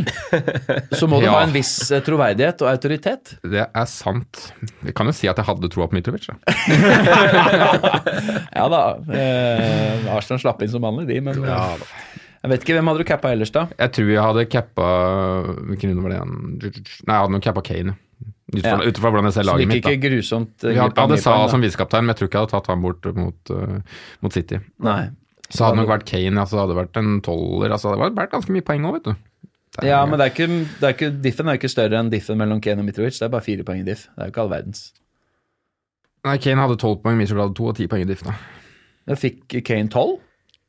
så 0.95 1.09
må 1.09 1.15
du 1.21 1.25
Ja. 1.27 1.31
ha 1.35 1.41
en 1.47 1.53
viss 1.55 1.73
eh, 1.91 2.01
troverdighet 2.05 2.61
og 2.63 2.69
autoritet. 2.71 3.23
Det 3.43 3.65
er 3.67 3.87
sant. 3.91 4.33
Jeg 4.85 4.93
kan 4.97 5.05
jo 5.09 5.13
si 5.17 5.27
at 5.29 5.37
jeg 5.41 5.47
hadde 5.49 5.71
troa 5.73 5.87
på 5.91 5.95
Mitrovic. 5.99 6.23
Da. 6.29 6.35
Ja 8.57 8.65
da. 8.71 8.81
Eh, 9.13 10.07
Arsenal 10.15 10.39
slapp 10.41 10.61
inn 10.65 10.71
som 10.71 10.83
vanlig, 10.85 11.05
de, 11.11 11.17
men 11.23 11.35
eh, 11.43 11.75
Jeg 12.43 12.49
vet 12.53 12.61
ikke, 12.65 12.75
hvem 12.77 12.89
hadde 12.91 13.03
du 13.03 13.07
cappa 13.09 13.27
ellers, 13.35 13.51
da? 13.53 13.61
Jeg 13.77 13.89
tror 13.97 14.09
jeg 14.13 14.23
hadde 14.23 14.45
cappa 14.53 14.87
Hvilken 15.67 15.91
runde 15.93 16.03
var 16.05 16.11
det 16.13 16.19
igjen? 16.19 16.35
Nei, 16.61 17.11
jeg 17.11 17.21
hadde 17.21 17.33
nok 17.35 17.45
cappa 17.49 17.61
Kane. 17.65 17.93
Ut 18.55 18.61
fra, 18.63 18.77
Ja. 18.79 18.91
hvordan 18.91 19.23
jeg 19.27 19.33
ser 19.33 19.43
Så 19.43 19.45
det 19.45 19.51
laget 19.51 19.59
gikk 19.59 19.67
mitt. 19.67 19.85
ikke 19.85 20.09
grusomt 20.09 20.61
Vi 20.63 20.75
hadde, 20.75 20.95
hadde 21.01 21.17
Sa 21.19 21.47
som 21.51 21.61
visekaptein, 21.61 22.05
men 22.05 22.15
jeg 22.15 22.17
tror 22.21 22.27
ikke 22.29 22.37
jeg 22.39 22.45
hadde 22.47 22.51
tatt 22.55 22.67
ham 22.67 22.81
bort 22.81 23.05
mot, 23.15 23.49
uh, 23.51 23.79
mot 24.21 24.31
City. 24.33 24.59
Nei. 24.79 25.09
Så 25.49 25.65
hadde 25.65 25.75
det 25.77 25.81
nok 25.87 25.99
vært 25.99 26.05
Kane, 26.05 26.39
altså 26.39 26.59
hadde 26.59 26.73
det 26.75 26.79
vært 26.87 26.97
en 27.01 27.21
tolver. 27.21 27.71
Altså, 27.71 27.91
det 27.91 27.99
hadde 27.99 28.15
vært 28.15 28.31
ganske 28.31 28.49
mye 28.55 28.61
poeng 28.63 28.85
òg, 28.87 28.93
vet 28.93 29.03
du. 29.03 29.11
Det 29.77 29.83
er- 29.83 29.87
Ja, 29.87 30.05
men 30.05 30.17
det 30.19 30.25
er 30.27 30.31
ikke, 30.45 30.79
det 30.79 30.83
er 30.83 30.93
ikke, 30.93 31.21
diffen 31.21 31.47
er 31.47 31.57
jo 31.57 31.59
ikke 31.59 31.69
større 31.75 31.99
enn 31.99 32.09
diffen 32.09 32.37
mellom 32.37 32.61
Kane 32.61 32.79
og 32.79 32.85
Mitrovic. 32.85 33.19
Det 33.19 33.21
er 33.23 33.29
bare 33.29 33.41
fire 33.43 33.63
poeng 33.63 33.79
i 33.81 33.83
diff. 33.83 34.07
Det 34.15 34.17
er 34.17 34.25
jo 34.25 34.31
ikke 34.31 34.41
all 34.41 34.49
verdens. 34.49 34.91
Nei, 36.25 36.37
Kane 36.37 36.57
hadde 36.59 36.77
tolv 36.79 37.01
poeng, 37.03 37.17
Mitrovic 37.17 37.43
hadde 37.43 37.55
to 37.55 37.67
og 37.67 37.75
ti 37.75 37.87
poeng 37.87 38.01
i 38.01 38.05
diff. 38.09 38.23
da. 38.23 38.33
Da 39.07 39.15
fikk 39.15 39.63
Kane 39.63 39.87
tolv? 39.89 40.19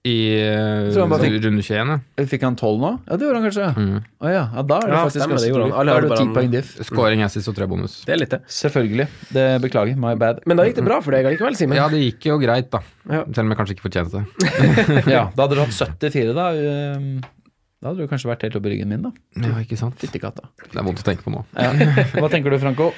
I 0.07 0.15
uh, 0.47 0.95
fikk- 1.19 1.41
runde 1.43 1.63
21. 1.67 1.97
Fikk 2.31 2.45
han 2.47 2.55
tolv 2.57 2.79
nå? 2.81 2.91
Ja, 3.09 3.17
det 3.19 3.27
gjorde 3.27 3.41
han 3.41 3.47
kanskje. 3.49 3.67
Mm. 3.75 3.97
Oh, 4.23 4.29
ja. 4.31 4.45
ja, 4.55 4.63
da 4.63 4.77
er 4.79 4.87
det 4.87 4.93
Ja, 4.95 5.01
faktisk 5.03 5.19
stemmer, 5.19 5.35
ganske 5.35 5.43
det 5.45 5.51
gjorde 5.51 5.65
han. 5.65 5.73
stor. 5.73 5.81
Alle 5.83 5.91
Da 5.91 5.97
hadde 5.99 6.07
er 6.07 6.13
det 6.13 6.19
ti 6.23 6.37
poeng 6.39 6.53
diff. 6.53 6.71
Scoring, 6.87 7.23
assist 7.27 7.51
og 7.51 7.57
tre 7.59 7.67
bonus. 7.69 7.97
Det 8.07 8.15
er 8.15 8.21
litt 8.23 8.31
det. 8.37 8.39
Selvfølgelig. 8.59 9.09
Det 9.35 9.47
beklager. 9.67 9.99
My 10.01 10.15
bad. 10.23 10.39
Men 10.47 10.57
da 10.63 10.69
gikk 10.69 10.79
det 10.79 10.85
bra 10.87 11.01
for 11.05 11.17
deg 11.19 11.27
allikevel, 11.29 11.59
Simen. 11.59 11.77
Ja, 11.81 11.89
det 11.93 12.01
gikk 12.05 12.31
jo 12.31 12.39
greit, 12.41 12.71
da. 12.73 12.81
Ja. 13.11 13.25
Selv 13.27 13.45
om 13.49 13.53
jeg 13.53 13.61
kanskje 13.61 13.77
ikke 13.77 13.87
fortjente 13.89 14.23
det. 14.23 14.25
Ja, 15.17 15.25
da 15.35 15.45
hadde 15.49 15.59
du 15.59 15.65
hatt 15.67 15.75
74, 15.75 16.33
da. 16.39 16.47
ehm, 16.55 17.11
Da 17.83 17.91
hadde 17.93 17.99
du 18.07 18.09
kanskje 18.11 18.31
vært 18.31 18.47
helt 18.47 18.57
oppe 18.63 18.71
i 18.71 18.77
ryggen 18.77 18.89
min, 18.95 19.03
da. 19.11 19.13
Ja, 19.45 19.59
ikke 19.67 19.77
sant? 19.83 19.99
Fittekatta. 20.01 20.47
Det 20.63 20.79
er 20.79 20.87
vondt 20.87 21.03
å 21.03 21.07
tenke 21.11 21.27
på 21.27 21.35
nå. 21.35 21.43
Ja. 21.59 21.75
Hva 22.17 22.31
tenker 22.33 22.55
du, 22.55 22.59
Franco? 22.63 22.93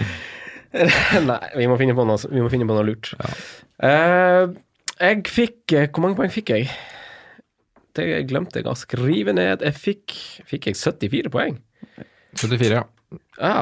Nei, 1.26 1.40
vi 1.58 1.66
må 1.66 1.74
finne 1.80 1.96
på 1.98 2.04
noe, 2.06 2.20
vi 2.30 2.44
må 2.44 2.48
finne 2.52 2.68
på 2.68 2.76
noe 2.76 2.86
lurt. 2.86 3.10
Eh, 3.82 4.44
jeg 5.00 5.26
fikk 5.30 5.74
eh, 5.76 5.88
Hvor 5.90 6.04
mange 6.04 6.18
poeng 6.20 6.32
fikk 6.32 6.54
jeg? 6.54 6.70
Det 7.96 8.06
glemte 8.30 8.60
jeg 8.60 8.70
å 8.70 8.76
skrive 8.78 9.34
ned. 9.34 9.64
Jeg 9.66 9.76
fikk 9.76 10.16
Fikk 10.48 10.70
jeg 10.70 10.78
74 10.78 11.32
poeng? 11.32 11.60
74, 12.38 12.76
ja. 12.76 12.84
Ja, 13.40 13.54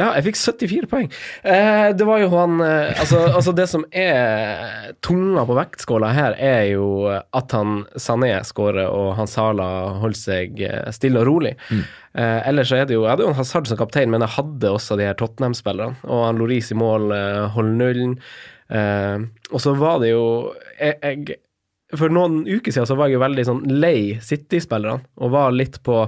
ja 0.00 0.06
jeg 0.16 0.24
fikk 0.30 0.38
74 0.40 0.88
poeng. 0.88 1.10
Eh, 1.44 1.90
det 1.96 2.06
var 2.08 2.22
jo 2.22 2.30
han 2.32 2.62
eh, 2.64 2.94
altså, 2.96 3.20
altså, 3.36 3.52
det 3.56 3.66
som 3.68 3.84
er 3.92 4.94
tunga 5.04 5.44
på 5.48 5.58
vektskåla 5.58 6.14
her, 6.16 6.38
er 6.40 6.62
jo 6.70 6.88
at 7.12 7.52
han 7.56 7.82
Sané 8.00 8.32
skårer, 8.48 8.88
og 8.88 9.14
han 9.20 9.28
Sala 9.28 9.68
holder 10.00 10.22
seg 10.22 10.64
eh, 10.64 10.88
stille 10.96 11.20
og 11.20 11.28
rolig. 11.28 11.56
Eh, 12.16 12.40
ellers 12.48 12.72
så 12.72 12.80
er 12.80 12.88
det 12.88 12.96
jo 12.96 13.04
Jeg 13.04 13.12
hadde 13.12 13.26
jo 13.26 13.32
en 13.34 13.40
Hazard 13.42 13.68
som 13.68 13.76
kaptein, 13.80 14.12
men 14.12 14.24
jeg 14.24 14.36
hadde 14.38 14.72
også 14.72 14.96
de 14.96 15.10
her 15.10 15.18
Tottenham-spillerne. 15.20 16.00
Og 16.08 16.28
han 16.30 16.40
Loris 16.40 16.72
i 16.72 16.78
mål 16.80 17.10
eh, 17.12 17.42
holder 17.52 17.80
nullen. 17.82 18.20
Eh, 18.68 19.26
og 19.52 19.62
så 19.62 19.74
var 19.78 20.00
det 20.02 20.08
jo 20.10 20.24
jeg, 20.80 20.96
jeg 20.98 21.36
For 21.94 22.10
noen 22.10 22.40
uker 22.48 22.74
siden 22.74 22.88
så 22.88 22.96
var 22.98 23.06
jeg 23.06 23.14
jo 23.14 23.22
veldig 23.22 23.44
sånn 23.46 23.60
lei 23.78 24.16
City-spillerne, 24.18 25.06
og 25.22 25.30
var 25.36 25.54
litt 25.54 25.78
på 25.86 26.00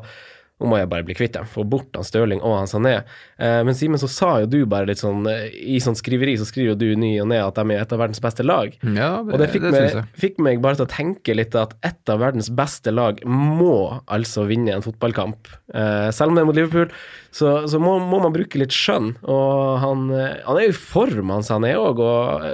nå 0.59 0.66
må 0.71 0.79
jeg 0.81 0.88
bare 0.90 1.07
bli 1.07 1.14
kvitt 1.14 1.37
dem, 1.37 1.47
få 1.47 1.62
bort 1.68 1.94
han 1.94 2.07
Stirling 2.07 2.40
og 2.42 2.57
han 2.59 2.71
Sané. 2.71 2.94
Eh, 3.38 3.61
men 3.66 3.77
Simen, 3.79 4.01
så 4.01 4.09
sa 4.11 4.31
jo 4.42 4.49
du 4.51 4.59
bare 4.66 4.88
litt 4.90 4.99
sånn 4.99 5.23
eh, 5.31 5.53
I 5.55 5.79
sånn 5.83 5.94
skriveri 5.99 6.35
så 6.40 6.47
skriver 6.49 6.73
jo 6.73 6.79
du 6.81 6.88
ny 6.99 7.12
og 7.23 7.29
ned 7.31 7.44
at 7.44 7.61
de 7.61 7.77
er 7.77 7.85
et 7.85 7.94
av 7.94 8.03
verdens 8.03 8.23
beste 8.25 8.47
lag. 8.47 8.75
Ja, 8.83 9.12
Og 9.23 9.37
det 9.38 9.51
fikk, 9.53 9.68
det 9.68 9.73
meg, 9.77 10.11
fikk 10.18 10.42
meg 10.42 10.62
bare 10.64 10.81
til 10.81 10.88
å 10.88 10.90
tenke 10.90 11.37
litt 11.38 11.55
at 11.59 11.77
et 11.87 12.11
av 12.11 12.23
verdens 12.25 12.51
beste 12.51 12.90
lag 12.94 13.23
må 13.29 14.01
altså 14.11 14.49
vinne 14.51 14.75
en 14.75 14.85
fotballkamp. 14.85 15.51
Eh, 15.75 16.11
selv 16.14 16.33
om 16.33 16.38
det 16.38 16.42
er 16.42 16.51
mot 16.51 16.59
Liverpool, 16.59 16.92
så, 17.31 17.55
så 17.71 17.79
må, 17.83 17.99
må 18.03 18.18
man 18.25 18.35
bruke 18.35 18.59
litt 18.59 18.75
skjønn. 18.75 19.12
Og 19.31 19.79
han, 19.85 20.07
eh, 20.11 20.40
han 20.42 20.59
er 20.59 20.68
jo 20.68 20.75
i 20.75 20.81
form, 20.81 21.31
han 21.35 21.47
Sané 21.47 21.75
òg, 21.79 22.03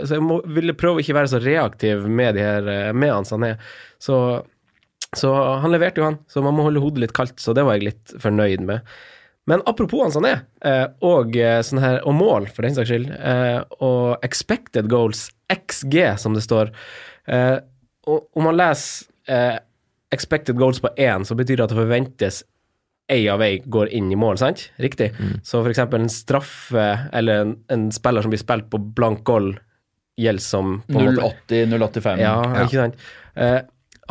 så 0.05 0.19
jeg 0.19 0.25
må, 0.29 0.43
ville 0.45 0.77
prøve 0.77 1.01
å 1.01 1.05
ikke 1.05 1.17
være 1.17 1.33
så 1.33 1.41
reaktiv 1.41 2.05
med, 2.05 2.37
de 2.37 2.45
her, 2.45 2.69
eh, 2.69 2.91
med 2.93 3.15
han 3.17 3.29
Sané. 3.29 3.55
Så 4.03 4.19
så 5.19 5.33
han 5.63 5.73
leverte 5.75 6.01
jo, 6.01 6.05
han. 6.11 6.19
Så 6.29 6.43
man 6.45 6.55
må 6.57 6.67
holde 6.67 6.83
hodet 6.83 7.05
litt 7.05 7.17
kaldt, 7.17 7.39
så 7.43 7.55
det 7.57 7.65
var 7.67 7.79
jeg 7.79 7.89
litt 7.91 8.15
fornøyd 8.23 8.65
med. 8.67 8.81
Men 9.47 9.61
apropos 9.69 10.15
han 10.17 10.25
er, 10.25 10.39
eh, 10.65 10.87
og, 11.05 11.37
eh, 11.37 11.61
sånn 11.61 11.83
her, 11.83 11.99
og 12.09 12.15
mål, 12.17 12.47
for 12.49 12.65
den 12.65 12.75
saks 12.77 12.89
skyld, 12.89 13.11
eh, 13.13 13.61
og 13.85 14.25
expected 14.25 14.89
goals, 14.89 15.27
XG, 15.53 16.17
som 16.19 16.35
det 16.35 16.43
står 16.47 16.73
og 18.07 18.27
Om 18.37 18.45
man 18.45 18.57
leser 18.59 19.61
expected 20.13 20.57
goals 20.61 20.81
på 20.81 20.91
én, 21.01 21.25
så 21.25 21.35
betyr 21.37 21.57
det 21.57 21.65
at 21.65 21.71
det 21.73 21.79
forventes 21.79 22.43
ei 23.09 23.23
av 23.33 23.41
ei 23.41 23.59
går 23.65 23.89
inn 23.97 24.11
i 24.13 24.17
mål, 24.17 24.37
sant? 24.41 24.67
Riktig. 24.81 25.11
Så 25.43 25.63
for 25.63 25.71
eksempel 25.73 26.01
en 26.03 26.13
straffe 26.13 26.85
eller 27.17 27.41
en, 27.47 27.55
en 27.73 27.87
spiller 27.93 28.25
som 28.25 28.31
blir 28.33 28.43
spilt 28.43 28.69
på 28.73 28.81
blank 28.95 29.25
goal, 29.25 29.55
gjelder 30.21 30.45
som 30.45 30.83
på 30.87 31.01
en 31.01 31.17
måte- 31.17 31.65
080-085. 31.73 32.21
ja, 32.21 32.37
ikke 32.67 32.83
sant. 32.83 33.01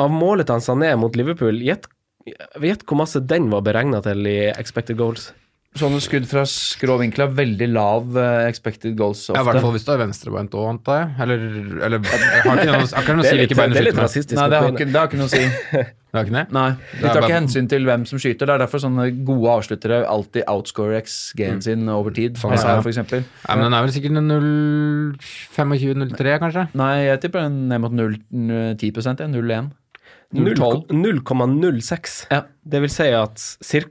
Av 0.02 0.14
målet 0.14 0.50
til 0.50 0.64
sa 0.64 0.74
Sané 0.74 0.94
mot 0.98 1.14
Liverpool, 1.16 1.62
gjett 1.62 1.90
gjett 2.64 2.86
hvor 2.88 3.04
masse 3.04 3.20
den 3.20 3.50
var 3.52 3.66
beregna 3.66 4.00
til 4.04 4.28
i 4.30 4.38
expected 4.54 5.00
goals. 5.00 5.32
Sånne 5.74 5.98
skudd 6.06 6.28
fra 6.30 6.44
skrå 6.46 7.00
vinkler 7.02 7.26
har 7.26 7.32
veldig 7.34 7.66
lav 7.74 8.14
eh, 8.22 8.46
expected 8.46 8.94
goals 8.98 9.24
ofte. 9.26 9.40
Ja, 9.40 9.42
I 9.42 9.46
hvert 9.48 9.64
fall 9.66 9.72
hvis 9.74 9.86
du 9.88 9.90
er 9.90 9.98
venstrebeint 10.04 10.54
òg, 10.54 10.68
antar 10.70 11.00
jeg. 11.00 11.08
Eller, 11.26 11.40
eller 11.88 12.04
jeg 12.06 12.44
har 12.46 12.62
ikke 12.62 12.76
noe, 12.76 12.86
jeg 12.86 12.94
har 12.94 13.02
noe 13.18 13.24
å 13.24 13.26
si 13.26 13.34
hvilke 13.40 13.58
bein 13.58 13.74
du 13.74 13.80
er 13.80 13.88
skyter 13.88 13.98
med. 13.98 14.06
Nei, 14.38 14.46
det 14.54 14.60
har, 14.62 14.70
ikke, 14.70 14.86
det 14.92 15.00
har 15.02 15.10
ikke 15.10 15.22
noe 15.24 15.32
å 15.32 15.34
si. 15.34 15.42
Det 16.14 16.20
har 16.20 16.28
ikke 16.28 16.36
det? 16.36 16.46
Nei, 16.54 16.78
De 16.94 17.08
tar 17.08 17.24
ikke 17.26 17.38
hensyn 17.40 17.66
til 17.72 17.88
hvem 17.90 18.04
som 18.06 18.20
skyter. 18.22 18.46
Det 18.46 18.54
er 18.54 18.62
derfor 18.62 18.78
sånne 18.84 19.08
gode 19.26 19.50
avsluttere 19.50 20.06
alltid 20.06 20.46
outscorer 20.46 20.94
XG-en 21.00 21.58
sin 21.66 21.90
over 21.90 22.14
tid. 22.14 22.38
Sånn, 22.38 22.54
ja. 22.54 22.78
for 22.86 22.92
eksempel. 22.92 23.26
Nei, 23.48 23.56
men 23.58 23.66
den 23.66 23.74
er 23.74 23.82
vel 23.88 23.96
sikkert 23.96 24.20
en 24.22 24.30
0,25-03, 24.30 26.38
kanskje? 26.44 26.68
Nei, 26.78 27.08
jeg 27.08 27.18
tipper 27.24 27.48
den 27.48 27.66
ned 27.72 27.82
mot 27.82 27.90
0, 27.98 28.14
10 28.78 28.94
jeg. 28.94 29.26
0,1. 29.34 29.74
0,06. 30.34 32.26
Ja. 32.32 32.42
Det 32.64 32.80
vil 32.84 32.90
si 32.92 33.08
at 33.12 33.42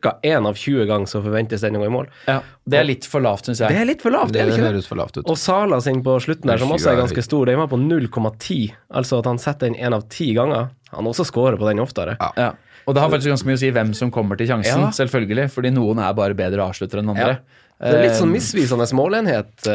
ca. 0.02 0.14
én 0.24 0.46
av 0.48 0.54
20 0.56 0.86
ganger 0.88 1.06
så 1.10 1.20
forventes 1.24 1.60
den 1.64 1.76
å 1.76 1.82
gå 1.82 1.86
i 1.88 1.92
mål. 1.92 2.08
Ja, 2.28 2.38
det 2.68 2.78
er 2.80 2.86
litt 2.88 3.06
for 3.08 3.20
lavt, 3.24 3.46
syns 3.48 3.60
Det 3.60 3.68
jeg. 3.70 3.80
er 3.82 3.88
litt 3.90 4.02
for 4.04 4.14
lavt, 4.14 4.32
Det, 4.32 4.40
er 4.40 4.46
det 4.48 4.54
ikke 4.56 4.64
det? 4.64 4.72
høres 4.72 4.88
for 4.88 4.96
lavt 5.00 5.16
ut. 5.20 5.28
Og 5.28 5.38
Sala 5.38 5.80
sin 5.84 6.02
på 6.02 6.16
slutten 6.24 6.48
der, 6.50 6.58
som 6.62 6.72
også 6.72 6.92
er 6.92 7.00
ganske 7.02 7.22
stor, 7.26 7.46
den 7.46 7.58
var 7.60 7.68
på 7.68 7.78
0,10. 7.78 8.72
Altså 8.92 9.18
at 9.20 9.26
han 9.30 9.38
setter 9.38 9.68
den 9.70 9.76
én 9.76 9.94
av 9.94 10.08
ti 10.08 10.32
ganger. 10.34 10.70
Han 10.92 11.04
også 11.10 11.26
scorer 11.28 11.56
på 11.60 11.68
den 11.68 11.78
oftere. 11.84 12.16
Ja. 12.20 12.30
Ja. 12.36 12.50
Og 12.86 12.94
det 12.96 13.02
har 13.04 13.10
faktisk 13.12 13.30
ganske 13.30 13.46
mye 13.46 13.58
å 13.60 13.62
si 13.62 13.70
hvem 13.70 13.92
som 13.94 14.10
kommer 14.10 14.36
til 14.36 14.48
sjansen, 14.48 14.80
Ja. 14.88 14.90
selvfølgelig. 14.90 15.50
Fordi 15.52 15.70
noen 15.70 15.98
er 16.02 16.12
bare 16.14 16.34
bedre 16.34 16.64
avsluttere 16.66 16.98
enn 17.04 17.10
andre. 17.14 17.38
Det 17.80 17.94
er 17.94 18.02
litt 18.02 18.18
sånn 18.18 18.30
Eh, 18.30 18.38
misvisende 18.38 18.86
målenhet. 18.94 19.66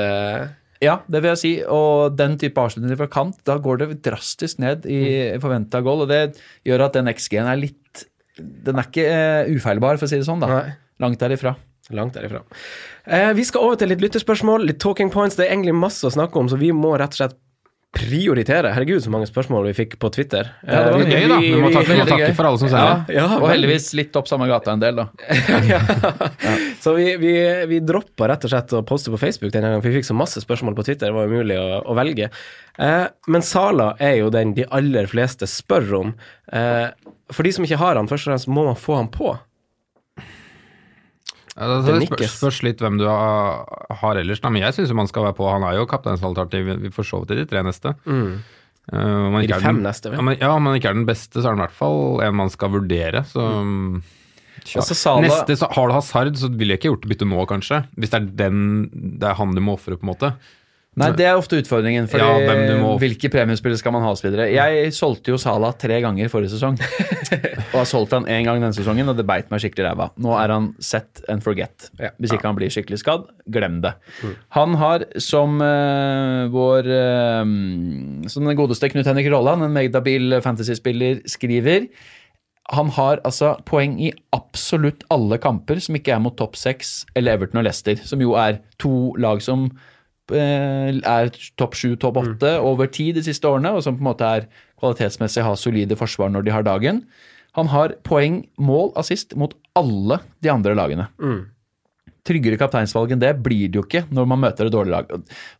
Ja, 0.83 0.99
det 1.09 1.21
vil 1.23 1.31
jeg 1.33 1.41
si. 1.41 1.53
Og 1.73 2.17
den 2.17 2.35
type 2.41 2.61
avslutninger 2.61 2.99
fra 2.99 3.09
kant, 3.11 3.39
da 3.47 3.57
går 3.61 3.81
det 3.81 4.01
drastisk 4.05 4.59
ned 4.63 4.85
i 4.89 5.01
forventa 5.41 5.81
goal. 5.85 6.05
Og 6.05 6.11
det 6.11 6.37
gjør 6.67 6.87
at 6.87 6.99
den 6.99 7.09
XG-en 7.13 7.49
er 7.49 7.61
litt 7.61 8.05
Den 8.37 8.77
er 8.77 8.85
ikke 8.85 9.07
eh, 9.09 9.47
ufeilbar, 9.49 9.97
for 9.97 10.05
å 10.05 10.11
si 10.11 10.19
det 10.19 10.27
sånn. 10.27 10.43
da. 10.43 10.51
Nei. 10.51 10.75
Langt 11.01 11.21
derifra. 11.21 11.55
Langt 11.97 12.13
derifra. 12.17 12.43
Eh, 13.07 13.31
vi 13.33 13.45
skal 13.47 13.63
over 13.65 13.79
til 13.79 13.89
litt 13.89 14.03
lytterspørsmål, 14.03 14.67
litt 14.69 14.81
talking 14.83 15.09
points. 15.13 15.37
Det 15.39 15.47
er 15.47 15.55
egentlig 15.55 15.73
masse 15.77 16.05
å 16.05 16.13
snakke 16.13 16.37
om, 16.37 16.49
så 16.51 16.59
vi 16.59 16.69
må 16.75 16.93
rett 16.99 17.15
og 17.15 17.21
slett 17.21 17.37
prioritere. 17.95 18.69
Herregud, 18.75 18.99
så 19.03 19.11
mange 19.13 19.27
spørsmål 19.29 19.69
vi 19.69 19.73
fikk 19.77 19.95
på 20.01 20.09
Twitter. 20.13 20.49
Ja, 20.67 20.81
det 20.83 20.91
var 20.91 21.01
Eh, 21.01 21.11
gøy, 21.13 21.27
da. 21.31 21.37
Vi 21.39 21.51
må 21.61 21.69
takke, 21.71 21.87
vi 21.93 21.99
må 22.01 22.05
takke 22.09 22.33
for 22.35 22.49
alle 22.49 22.59
som 22.61 22.69
sier 22.69 22.89
det. 23.07 23.15
ja, 23.15 23.27
Og 23.41 23.47
heldigvis 23.49 23.87
litt 23.97 24.19
opp 24.19 24.27
samme 24.29 24.47
gata 24.49 24.75
en 24.75 24.83
del, 24.83 24.99
da. 24.99 25.07
ja. 25.71 25.79
Så 26.83 26.93
vi, 26.97 27.07
vi, 27.21 27.33
vi 27.71 27.79
droppa 27.79 28.27
rett 28.29 28.43
og 28.45 28.53
slett 28.53 28.75
å 28.77 28.83
poste 28.87 29.13
på 29.13 29.19
Facebook 29.21 29.53
denne 29.55 29.71
gangen, 29.71 29.81
for 29.85 29.89
vi 29.93 30.01
fikk 30.01 30.09
så 30.09 30.17
masse 30.17 30.43
spørsmål 30.43 30.75
på 30.77 30.85
Twitter. 30.89 31.09
Det 31.09 31.15
var 31.17 31.31
umulig 31.31 31.57
å, 31.61 31.81
å 31.87 31.97
velge. 31.97 32.29
Eh, 32.77 33.05
men 33.31 33.45
Sala 33.45 33.93
er 34.03 34.19
jo 34.19 34.29
den 34.35 34.53
de 34.57 34.67
aller 34.67 35.07
fleste 35.09 35.47
spør 35.49 35.93
om. 36.03 36.13
Eh, 36.53 36.89
for 37.33 37.43
de 37.47 37.55
som 37.55 37.65
ikke 37.65 37.79
har 37.81 37.97
han, 37.99 38.07
først 38.11 38.27
og 38.27 38.33
fremst 38.35 38.51
må 38.51 38.67
man 38.67 38.77
få 38.79 38.99
han 38.99 39.09
på. 39.11 39.33
Ja, 41.57 41.67
det 41.81 41.95
Det 41.99 42.07
spørs, 42.11 42.35
spørs 42.37 42.59
litt 42.63 42.81
hvem 42.83 42.99
du 42.99 43.07
har, 43.09 43.65
har 44.01 44.19
ellers, 44.21 44.39
da. 44.43 44.51
Men 44.53 44.61
jeg 44.61 44.75
syns 44.77 44.93
man 44.93 45.09
skal 45.09 45.25
være 45.25 45.37
på. 45.39 45.47
Han 45.49 45.65
er 45.65 45.79
jo 45.79 45.87
kapteinsalternativ 45.89 46.69
vi 46.83 46.91
får 46.93 47.07
så 47.09 47.21
vidt 47.23 47.33
i 47.33 47.39
de 47.41 47.47
tre 47.49 47.63
neste. 47.65 47.95
Mm. 48.05 48.37
Uh, 48.87 49.41
I 49.41 49.47
de 49.49 49.57
fem 49.59 49.75
den- 49.81 49.83
neste, 49.83 50.11
vel? 50.11 50.19
Ja, 50.19 50.21
men, 50.23 50.37
ja, 50.39 50.51
om 50.55 50.65
han 50.69 50.77
ikke 50.79 50.91
er 50.93 50.95
den 50.95 51.07
beste, 51.09 51.41
så 51.41 51.47
er 51.49 51.55
han 51.55 51.59
i 51.59 51.65
hvert 51.65 51.75
fall 51.75 52.21
en 52.23 52.35
man 52.39 52.49
skal 52.53 52.69
vurdere. 52.71 53.25
Så 53.27 53.41
Tja. 54.67 54.81
Altså, 54.81 54.95
Sala... 54.97 55.21
Neste, 55.27 55.55
så 55.59 55.67
Har 55.71 55.87
du 55.87 55.93
hasard, 55.93 56.35
så 56.39 56.49
ville 56.49 56.73
jeg 56.73 56.81
ikke 56.81 56.89
gjort 56.91 57.09
bytte 57.09 57.27
nå, 57.29 57.43
kanskje. 57.49 57.81
Hvis 57.97 58.09
det 58.13 58.17
er 58.21 58.29
den 58.49 58.89
Det 59.19 59.27
er 59.29 59.35
han 59.37 59.53
du 59.55 59.61
må 59.61 59.75
ofre, 59.77 59.97
på 59.97 60.07
en 60.07 60.11
måte. 60.13 60.31
Nei, 60.97 61.11
det 61.13 61.27
er 61.29 61.37
ofte 61.37 61.59
utfordringen. 61.61 62.07
Fordi 62.09 62.25
Ja, 62.25 62.77
må- 62.81 62.97
Hvilke 62.97 63.29
premiespillere 63.29 63.77
skal 63.77 63.93
man 63.93 64.01
ha? 64.01 64.13
videre. 64.17 64.49
Jeg 64.51 64.93
solgte 64.93 65.29
jo 65.29 65.37
Sala 65.37 65.71
tre 65.73 66.01
ganger 66.01 66.27
forrige 66.27 66.49
sesong. 66.55 66.79
og 67.73 67.77
har 67.77 67.85
solgt 67.85 68.11
han 68.11 68.25
én 68.25 68.43
gang 68.47 68.59
denne 68.59 68.73
sesongen, 68.73 69.07
og 69.07 69.15
det 69.15 69.27
beit 69.27 69.51
meg 69.51 69.61
skikkelig 69.61 69.85
i 69.85 69.87
ræva. 69.91 70.09
Nå 70.17 70.33
er 70.41 70.49
han 70.55 70.73
set 70.79 71.21
and 71.29 71.43
forget. 71.45 71.91
Ja. 71.99 72.09
Hvis 72.19 72.33
ikke 72.33 72.49
han 72.49 72.57
blir 72.57 72.73
skikkelig 72.73 72.99
skadd, 73.03 73.27
glem 73.45 73.81
det. 73.81 73.93
Han 74.57 74.73
har, 74.81 75.05
som 75.21 75.61
uh, 75.61 76.47
vår 76.49 76.89
uh, 76.89 77.45
Som 78.27 78.49
den 78.49 78.57
godeste 78.57 78.89
Knut 78.89 79.05
Henrik 79.05 79.29
Rolland, 79.31 79.63
en 79.63 79.75
meget 79.75 79.93
habil 79.93 80.39
fantasyspiller, 80.41 81.21
skriver 81.29 81.87
han 82.75 82.89
har 82.97 83.21
altså 83.23 83.53
poeng 83.63 83.93
i 84.03 84.09
absolutt 84.35 85.05
alle 85.13 85.37
kamper 85.39 85.79
som 85.79 85.95
ikke 85.95 86.11
er 86.11 86.19
mot 86.19 86.35
topp 86.35 86.57
seks 86.59 87.05
eller 87.15 87.37
Everton 87.37 87.61
og 87.61 87.63
Leicester, 87.63 87.95
som 88.03 88.19
jo 88.19 88.33
er 88.35 88.59
to 88.81 89.13
lag 89.23 89.39
som 89.39 89.69
er 90.35 91.31
topp 91.59 91.75
sju, 91.77 91.95
topp 91.95 92.19
åtte 92.23 92.57
over 92.59 92.89
tid 92.91 93.15
de 93.15 93.23
siste 93.23 93.47
årene, 93.47 93.71
og 93.71 93.83
som 93.85 93.95
på 93.95 94.03
en 94.03 94.09
måte 94.09 94.27
er 94.27 94.47
kvalitetsmessig 94.81 95.45
har 95.45 95.59
solide 95.59 95.97
forsvar 95.99 96.33
når 96.33 96.47
de 96.47 96.55
har 96.55 96.65
dagen. 96.67 97.03
Han 97.57 97.69
har 97.73 97.95
poeng, 98.05 98.43
mål, 98.61 98.91
assist 98.99 99.33
mot 99.39 99.53
alle 99.77 100.19
de 100.45 100.51
andre 100.53 100.75
lagene. 100.77 101.07
Tryggere 102.27 102.59
kapteinsvalg 102.59 103.13
enn 103.15 103.21
det 103.23 103.31
blir 103.39 103.71
det 103.71 103.79
jo 103.79 103.85
ikke 103.85 104.03
når 104.13 104.27
man 104.29 104.41
møter 104.43 104.67
et 104.67 104.73
dårlig 104.75 104.93
lag. 104.93 105.13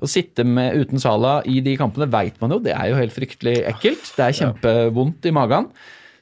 Å 0.03 0.10
sitte 0.10 0.43
med 0.45 0.75
uten 0.77 1.01
Sala 1.01 1.39
i 1.47 1.62
de 1.63 1.77
kampene 1.80 2.10
veit 2.12 2.38
man 2.43 2.53
jo, 2.53 2.60
det 2.62 2.75
er 2.75 2.91
jo 2.91 2.99
helt 2.99 3.15
fryktelig 3.15 3.62
ekkelt. 3.71 4.12
Det 4.17 4.25
er 4.25 4.38
kjempevondt 4.41 5.30
i 5.30 5.34
magen. 5.34 5.71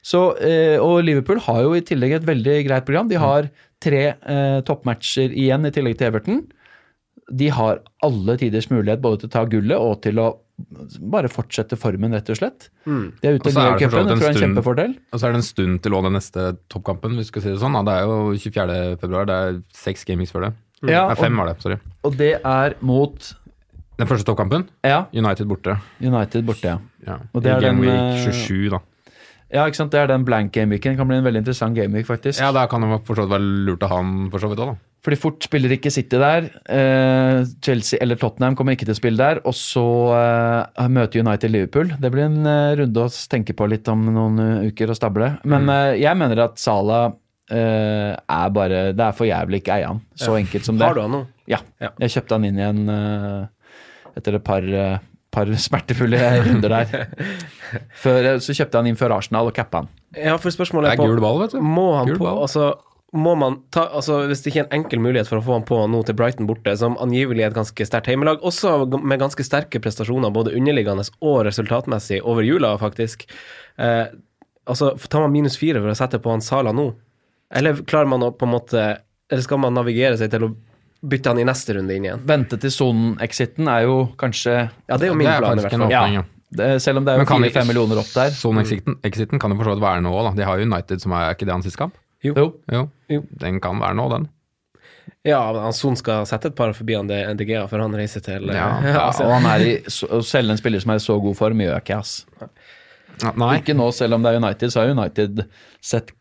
Så, 0.06 0.20
eh, 0.38 0.78
og 0.78 1.02
Liverpool 1.02 1.40
har 1.48 1.64
jo 1.64 1.74
i 1.74 1.82
tillegg 1.84 2.20
et 2.20 2.28
veldig 2.28 2.60
greit 2.68 2.86
program. 2.86 3.08
De 3.10 3.18
har 3.18 3.50
tre 3.82 4.04
eh, 4.14 4.60
toppmatcher 4.64 5.34
igjen 5.34 5.66
i 5.66 5.72
tillegg 5.74 5.98
til 5.98 6.12
Everton. 6.12 6.44
De 7.30 7.48
har 7.50 7.80
alle 8.06 8.36
tiders 8.38 8.68
mulighet 8.70 9.00
både 9.02 9.22
til 9.24 9.30
å 9.30 9.34
ta 9.34 9.44
gullet 9.50 9.78
og 9.82 10.02
til 10.04 10.20
å 10.22 10.28
bare 11.12 11.28
fortsette 11.28 11.76
formen, 11.76 12.14
rett 12.16 12.30
og 12.32 12.38
slett. 12.38 12.68
De 12.86 13.28
er 13.28 13.36
ute 13.36 13.50
i 13.50 13.52
er 13.52 13.74
det 13.76 13.82
cupen, 13.82 14.06
det 14.08 14.14
tror 14.16 14.22
jeg 14.24 14.30
er 14.30 14.36
en 14.36 14.44
kjempefordel. 14.46 14.94
Og 15.12 15.20
så 15.20 15.28
er 15.28 15.34
det 15.34 15.40
en 15.42 15.48
stund 15.48 15.82
til 15.84 15.96
å 15.96 16.02
den 16.06 16.16
neste 16.16 16.46
toppkampen, 16.72 17.16
hvis 17.18 17.28
vi 17.28 17.34
skal 17.34 17.44
si 17.44 17.50
det 17.52 17.60
sånn. 17.60 17.76
Det 17.84 17.96
er 17.96 18.06
jo 18.08 18.16
24. 18.40 18.78
februar, 19.02 19.28
det 19.28 19.36
er 19.36 19.58
seks 19.76 20.06
gamings 20.08 20.32
før 20.32 20.48
det. 20.48 20.52
Ja, 20.86 21.06
Nei, 21.10 21.16
fem 21.18 21.36
og, 21.36 21.42
var 21.42 21.50
det, 21.52 21.60
sorry. 21.64 21.76
og 22.04 22.16
det 22.20 22.32
er 22.36 22.74
mot 22.84 23.30
Den 23.96 24.08
første 24.10 24.28
toppkampen, 24.28 24.66
ja, 24.84 25.06
United 25.16 25.48
borte. 25.48 25.78
United 26.04 26.44
borte, 26.44 26.74
ja. 26.74 26.78
Ja. 27.06 27.16
Og 27.32 27.44
det 27.44 27.52
I 27.52 27.56
er 27.56 27.64
den, 27.64 27.80
Week 27.80 27.92
eh, 27.92 28.26
27, 28.28 28.74
da. 28.74 28.82
Ja, 29.54 29.64
ikke 29.64 29.78
sant. 29.78 29.92
Det 29.94 30.00
er 30.02 30.08
den 30.10 30.24
blank 30.26 30.50
gameweeken. 30.52 30.96
Det 30.96 30.98
kan 31.00 31.08
bli 31.08 31.20
en 31.20 31.24
veldig 31.24 31.44
interessant 31.44 31.76
gameweek, 31.78 32.04
faktisk. 32.08 32.40
Ja, 32.42 32.50
da 32.52 32.66
kan 32.68 32.82
det 32.82 32.98
for 33.06 33.16
så 33.16 33.24
vidt 33.24 33.36
være 33.36 33.64
lurt 33.68 33.84
å 33.86 33.90
ha 33.92 34.00
den 34.02 34.26
for 34.32 34.42
så 34.42 34.50
vidt 34.50 34.60
òg, 34.64 34.72
da. 34.74 34.76
Fordi 35.06 35.18
fort 35.22 35.44
spiller 35.46 35.70
ikke 35.70 35.90
City 35.94 36.18
der. 36.18 36.48
Eh, 36.66 37.44
Chelsea 37.62 38.00
eller 38.02 38.18
Tottenham 38.18 38.56
kommer 38.58 38.74
ikke 38.74 38.88
til 38.88 38.96
å 38.96 38.98
spille 38.98 39.20
der. 39.20 39.38
Og 39.46 39.54
så 39.54 39.84
eh, 40.16 40.88
møter 40.90 41.22
United 41.22 41.52
Liverpool. 41.54 41.92
Det 42.02 42.10
blir 42.10 42.24
en 42.24 42.40
eh, 42.42 42.72
runde 42.80 43.04
å 43.04 43.12
tenke 43.30 43.54
på 43.54 43.68
litt 43.70 43.86
om 43.92 44.02
noen 44.10 44.40
uker 44.66 44.90
og 44.90 44.98
stable. 44.98 45.28
Men 45.46 45.70
eh, 45.70 45.92
jeg 46.02 46.18
mener 46.18 46.42
at 46.48 46.58
Salah 46.58 47.12
eh, 47.54 48.16
er 48.18 48.50
bare 48.56 48.80
Det 48.98 49.04
er 49.06 49.14
for 49.14 49.30
jævlig 49.30 49.60
ikke 49.62 49.76
eie 49.76 49.92
han. 49.92 50.00
Så 50.18 50.34
enkelt 50.40 50.66
som 50.66 50.80
det. 50.80 50.88
Har 50.90 50.98
du 50.98 51.04
han 51.04 51.14
nå? 51.14 51.22
Ja. 51.46 51.62
Ja. 51.78 51.92
Jeg 52.02 52.16
kjøpte 52.16 52.40
han 52.40 52.48
inn 52.50 52.58
igjen 52.58 52.82
etter 54.18 54.40
et 54.40 54.46
par, 54.50 54.66
par 55.30 55.54
smertefulle 55.68 56.18
runder 56.48 56.74
der. 56.80 57.14
Før, 58.02 58.32
så 58.42 58.58
kjøpte 58.58 58.82
han 58.82 58.90
inn 58.90 58.98
før 58.98 59.20
Arsenal 59.20 59.52
og 59.52 59.54
cappa 59.54 59.84
han. 59.84 59.94
Ja, 60.18 60.34
for 60.34 60.50
spørsmålet 60.50 60.96
på. 60.96 60.98
Det 60.98 61.06
er 61.06 61.14
er 61.14 61.14
gul 61.14 61.22
ball, 61.22 61.40
vet 61.44 61.54
du. 61.54 61.62
Må 61.62 61.92
han 61.94 62.10
Gul 62.10 62.18
på 62.18 62.26
ball. 62.26 62.42
Altså, 62.48 62.72
må 63.16 63.32
man 63.38 63.58
ta 63.74 63.86
Altså, 63.96 64.20
hvis 64.28 64.42
det 64.44 64.52
ikke 64.52 64.62
er 64.64 64.68
en 64.68 64.82
enkel 64.82 65.00
mulighet 65.02 65.28
for 65.30 65.40
å 65.40 65.44
få 65.44 65.56
han 65.56 65.64
på 65.68 65.78
nå 65.90 66.02
til 66.06 66.16
Brighton 66.18 66.48
borte, 66.48 66.74
som 66.78 66.98
angivelig 67.02 67.44
er 67.44 67.50
et 67.50 67.58
ganske 67.58 67.86
sterkt 67.88 68.10
heimelag, 68.10 68.44
også 68.46 68.74
med 68.98 69.22
ganske 69.22 69.46
sterke 69.46 69.80
prestasjoner, 69.82 70.32
både 70.34 70.54
underliggende 70.56 71.06
og 71.24 71.40
resultatmessig, 71.48 72.20
over 72.24 72.46
jula, 72.46 72.74
faktisk. 72.80 73.26
Eh, 73.80 74.06
altså, 74.68 74.92
tar 75.08 75.26
man 75.26 75.34
minus 75.34 75.58
fire 75.60 75.82
for 75.82 75.92
å 75.92 75.98
sette 75.98 76.20
på 76.22 76.32
han 76.34 76.44
Sala 76.44 76.74
nå? 76.76 76.90
Eller 77.56 77.78
klarer 77.86 78.08
man 78.10 78.24
å 78.26 78.32
på 78.34 78.42
en 78.42 78.56
måte 78.56 78.80
Eller 79.30 79.42
skal 79.44 79.60
man 79.62 79.76
navigere 79.76 80.16
seg 80.18 80.32
til 80.32 80.48
å 80.48 80.54
bytte 81.06 81.30
han 81.30 81.38
i 81.38 81.44
neste 81.46 81.76
runde 81.76 81.94
inn 81.94 82.08
igjen? 82.08 82.24
Vente 82.26 82.58
til 82.58 82.72
sonen-exiten 82.74 83.68
er 83.70 83.84
jo 83.86 84.00
kanskje 84.18 84.54
Ja, 84.56 84.96
det 84.96 85.06
er 85.06 85.12
jo 85.12 85.18
min 85.18 85.30
plan, 85.30 85.58
i 85.58 85.62
hvert 85.62 85.76
fall. 85.76 85.92
ja. 85.94 86.24
det, 86.50 86.68
Selv 86.82 86.98
om 87.00 87.06
det 87.06 87.14
er 87.14 87.22
jo 87.22 87.28
fire-fem 87.30 87.70
millioner 87.70 88.00
opp 88.02 88.10
der. 88.16 88.34
Sonen-exiten 88.34 89.38
kan 89.42 89.54
jo 89.54 89.60
for 89.60 89.70
så 89.70 89.76
vidt 89.76 89.84
være 89.86 90.02
nå 90.02 90.10
òg, 90.14 90.30
da. 90.30 90.34
De 90.40 90.48
har 90.48 90.58
jo 90.58 90.66
United 90.66 91.04
som 91.04 91.14
er, 91.14 91.28
er 91.28 91.38
ikke 91.38 91.46
det 91.46 91.54
hans 91.54 91.68
siste 91.68 91.82
kamp? 91.84 91.94
Jo. 92.24 92.34
Jo. 92.72 92.86
Jo. 93.12 93.20
Den 93.42 93.60
kan 93.62 93.78
være 93.82 93.98
nå, 93.98 94.08
den. 94.14 94.30
Ja, 95.26 95.40
men 95.52 95.62
han 95.66 95.74
Son 95.74 95.96
skal 95.98 96.26
sette 96.26 96.50
et 96.52 96.58
par 96.58 96.72
forbi 96.74 96.94
han 96.94 97.08
DGA 97.10 97.64
før 97.70 97.84
han 97.84 97.94
reiser 97.98 98.22
til 98.22 98.50
eh, 98.50 98.58
Ja, 98.58 98.68
Ja, 98.86 99.06
og 99.24 99.32
han 99.36 99.48
er 99.50 99.64
i, 99.64 99.72
Selv 100.32 100.54
en 100.54 100.60
spiller 100.60 100.82
som 100.82 100.94
er 100.94 101.00
i 101.00 101.06
så 101.06 101.18
god 101.22 101.38
form, 101.38 101.62
gjør 101.62 101.82
ikke, 101.82 101.98
ass. 101.98 102.20
Nei. 103.34 103.56
Ikke 103.58 103.74
nå, 103.76 103.88
selv 103.96 104.18
om 104.18 104.24
det 104.24 104.34
er 104.34 104.42
United, 104.42 104.72
så 104.72 104.82
har 104.82 104.92
United 104.92 105.46
sett 105.84 106.12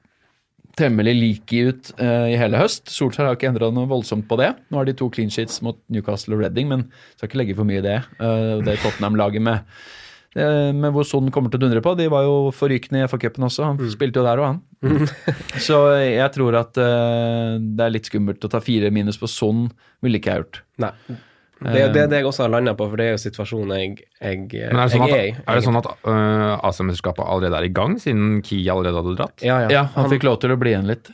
temmelig 0.80 1.14
like 1.16 1.60
ut 1.70 1.92
uh, 2.02 2.28
i 2.32 2.38
hele 2.40 2.60
høst. 2.60 2.90
Solskjær 2.92 3.30
har 3.30 3.38
ikke 3.38 3.50
endra 3.52 3.70
noe 3.72 3.88
voldsomt 3.88 4.28
på 4.28 4.38
det. 4.42 4.52
Nå 4.72 4.80
har 4.80 4.88
de 4.88 4.96
to 4.98 5.08
clean 5.14 5.32
sheets 5.32 5.62
mot 5.64 5.78
Newcastle 5.92 6.36
og 6.36 6.44
Reading, 6.44 6.68
men 6.72 6.88
skal 7.16 7.30
ikke 7.30 7.40
legge 7.42 7.58
for 7.60 7.68
mye 7.68 7.80
i 7.80 7.86
det. 7.86 8.00
Uh, 8.20 8.64
det 8.66 8.80
Tottenham-laget 8.84 9.44
med, 9.46 9.78
eh, 10.40 10.72
med 10.76 10.96
hvor 10.96 11.08
Son 11.08 11.32
kommer 11.34 11.52
til 11.52 11.62
å 11.62 11.66
dundre 11.66 11.84
på, 11.86 11.96
de 12.00 12.08
var 12.12 12.26
jo 12.28 12.52
forrykende 12.56 13.04
i 13.04 13.10
FA-cupen 13.10 13.48
også. 13.48 13.68
Han 13.72 13.92
spilte 13.92 14.22
jo 14.22 14.26
der 14.28 14.42
og 14.42 14.50
han. 14.50 14.60
så 15.68 15.80
jeg 15.98 16.28
tror 16.36 16.60
at 16.62 16.78
uh, 16.78 17.56
det 17.58 17.88
er 17.88 17.96
litt 17.96 18.10
skummelt 18.12 18.44
å 18.46 18.52
ta 18.52 18.62
fire 18.64 18.92
minus 18.94 19.20
på 19.22 19.30
Son, 19.32 19.66
ville 20.06 20.22
ikke 20.22 20.34
jeg 20.34 20.46
gjort. 20.46 20.62
Nei. 20.86 20.94
Det 21.56 21.80
er 21.80 21.92
det, 21.94 22.02
det 22.12 22.18
jeg 22.20 22.28
også 22.28 22.44
har 22.44 22.52
landa 22.52 22.74
på, 22.76 22.86
for 22.92 23.00
det 23.00 23.06
er 23.08 23.14
jo 23.14 23.20
situasjonen 23.22 23.72
jeg, 23.80 23.92
jeg, 24.20 24.40
Men 24.52 24.82
er 24.82 24.90
det 24.90 24.92
sånn 24.92 25.06
jeg 25.08 25.14
at, 25.14 25.22
er 25.22 25.28
i. 25.30 25.36
er 25.40 25.58
det 25.58 25.64
sånn 25.64 25.78
at 25.80 25.88
uh, 26.04 26.66
AC-mesterskapet 26.68 27.24
allerede 27.24 27.62
er 27.62 27.68
i 27.70 27.72
gang, 27.78 27.96
siden 28.02 28.42
Ki 28.46 28.60
allerede 28.72 29.00
hadde 29.00 29.14
dratt? 29.16 29.46
Ja, 29.46 29.62
ja. 29.64 29.70
Ja, 29.72 29.84
han 29.96 30.12
fikk 30.12 30.28
lov 30.28 30.42
til 30.44 30.52
å 30.52 30.60
bli 30.60 30.74
igjen 30.76 30.90
litt. 30.90 31.10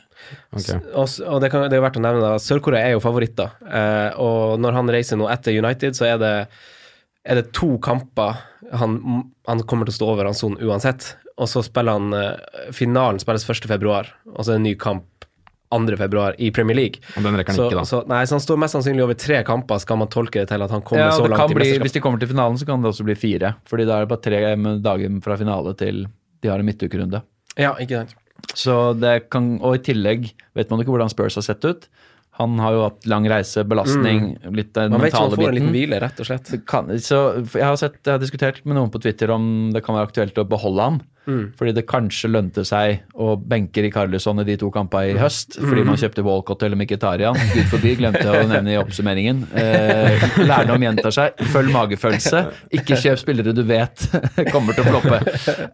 Okay. 0.50 0.80
Og, 0.98 1.06
og 1.28 1.38
det, 1.42 1.50
kan, 1.52 1.68
det 1.70 1.78
er 1.78 1.84
verdt 1.84 1.98
å 2.00 2.02
nevne 2.02 2.34
at 2.36 2.44
Sør-Korea 2.44 2.90
er 2.90 2.96
jo 2.96 3.02
favoritter. 3.04 3.54
Uh, 3.62 4.10
og 4.22 4.62
når 4.62 4.80
han 4.80 4.92
reiser 4.96 5.20
nå 5.20 5.30
etter 5.30 5.54
United, 5.54 5.94
så 5.98 6.10
er 6.10 6.18
det, 6.22 6.34
er 7.22 7.38
det 7.38 7.52
to 7.54 7.76
kamper 7.82 8.42
han, 8.72 8.98
han 9.48 9.62
kommer 9.68 9.88
til 9.88 9.94
å 9.94 9.98
stå 10.00 10.10
over 10.14 10.28
han 10.28 10.36
Son 10.38 10.58
uansett. 10.60 11.14
Og 11.40 11.48
så 11.48 11.62
spiller 11.64 11.96
han 11.98 12.12
eh, 12.16 12.70
Finalen 12.76 13.20
spilles 13.22 13.44
1. 13.48 13.66
februar, 13.70 14.10
og 14.32 14.42
så 14.44 14.52
er 14.52 14.58
det 14.58 14.60
en 14.62 14.68
ny 14.70 14.74
kamp 14.80 15.08
2. 15.72 15.96
februar 15.96 16.34
i 16.38 16.50
Premier 16.52 16.76
League. 16.76 17.00
Og 17.16 17.24
den 17.24 17.36
rekker 17.38 17.54
han 17.54 17.56
Så, 17.56 17.68
ikke, 17.70 17.80
da. 17.80 17.84
så, 17.88 18.02
nei, 18.10 18.22
så 18.28 18.36
han 18.36 18.44
står 18.44 18.58
mest 18.60 18.76
sannsynlig 18.76 19.04
over 19.06 19.16
tre 19.16 19.38
kamper, 19.48 19.80
skal 19.80 20.00
man 20.02 20.10
tolke 20.12 20.42
det 20.42 20.50
til 20.50 20.64
at 20.66 20.74
han 20.74 20.84
kommer 20.84 21.06
Ja, 21.06 21.12
så 21.16 21.24
langt 21.24 21.40
kan 21.40 21.54
i 21.54 21.56
bli, 21.56 21.70
hvis 21.80 21.96
de 21.96 22.02
kommer 22.04 22.20
til 22.20 22.28
finalen, 22.28 22.58
så 22.60 22.68
kan 22.68 22.84
det 22.84 22.90
også 22.92 23.06
bli 23.08 23.16
fire. 23.16 23.54
Fordi 23.70 23.86
da 23.88 23.96
er 23.96 24.04
det 24.04 24.12
bare 24.12 24.24
tre 24.26 24.42
dager 24.84 25.16
fra 25.24 25.38
finale 25.40 25.72
til 25.80 26.04
de 26.42 26.50
har 26.50 26.60
en 26.60 26.68
midtukerunde. 26.68 27.22
Ja, 27.56 27.72
ikke 27.80 28.02
sant. 28.02 28.18
Så 28.58 28.74
det 28.98 29.30
kan, 29.30 29.54
Og 29.62 29.76
i 29.78 29.82
tillegg 29.86 30.32
vet 30.58 30.72
man 30.72 30.82
ikke 30.82 30.92
hvordan 30.92 31.12
Spurs 31.12 31.38
har 31.38 31.44
sett 31.46 31.64
ut. 31.64 31.88
Han 32.42 32.58
har 32.62 32.76
jo 32.76 32.82
hatt 32.86 33.08
lang 33.10 33.26
reise, 33.30 33.64
belastning, 33.68 34.34
litt 34.50 34.72
den 34.76 34.92
Mm. 34.92 34.96
Man 34.96 35.04
vet 35.04 35.14
ikke 35.14 35.22
om 35.22 35.30
han 35.30 35.38
får 35.38 35.48
en 35.48 35.56
liten 35.58 35.74
hvile, 35.74 36.00
rett 36.02 36.20
og 36.20 36.28
slett. 36.28 36.52
Kan, 36.68 36.92
så 37.00 37.18
jeg 37.46 37.64
har, 37.64 37.78
sett, 37.80 37.98
jeg 38.02 38.16
har 38.16 38.22
diskutert 38.22 38.62
med 38.66 38.76
noen 38.78 38.92
på 38.92 39.00
Twitter 39.02 39.30
om 39.32 39.70
det 39.74 39.84
kan 39.86 39.96
være 39.96 40.10
aktuelt 40.10 40.40
å 40.42 40.48
beholde 40.48 40.88
ham. 40.90 41.00
Mm. 41.26 41.52
Fordi 41.58 41.72
det 41.76 41.84
kanskje 41.86 42.28
lønte 42.32 42.64
seg 42.66 43.04
å 43.14 43.36
benke 43.38 43.82
Rikarlison 43.84 44.40
i 44.42 44.44
de 44.48 44.56
to 44.58 44.70
kampene 44.74 45.12
Mm. 45.12 45.16
i 45.16 45.20
høst. 45.22 45.56
Fordi 45.60 45.84
man 45.86 45.96
kjøpte 45.96 46.24
Walcott 46.26 46.62
eller 46.66 46.76
Mkhitaryan. 46.80 47.36
Gud 47.54 47.68
forby, 47.70 47.94
glemte 48.00 48.24
jeg 48.26 48.44
å 48.44 48.48
nevne 48.50 48.74
i 48.74 48.78
oppsummeringen. 48.80 49.44
Eh, 49.54 50.26
lærdom 50.46 50.82
gjentar 50.82 51.14
seg. 51.14 51.38
Følg 51.54 51.70
magefølelse. 51.74 52.42
Ikke 52.74 52.98
kjøp 52.98 53.20
spillere 53.22 53.54
du 53.54 53.62
vet 53.68 54.04
kommer 54.52 54.74
til 54.74 54.84
å 54.84 54.90
floppe. 54.90 55.20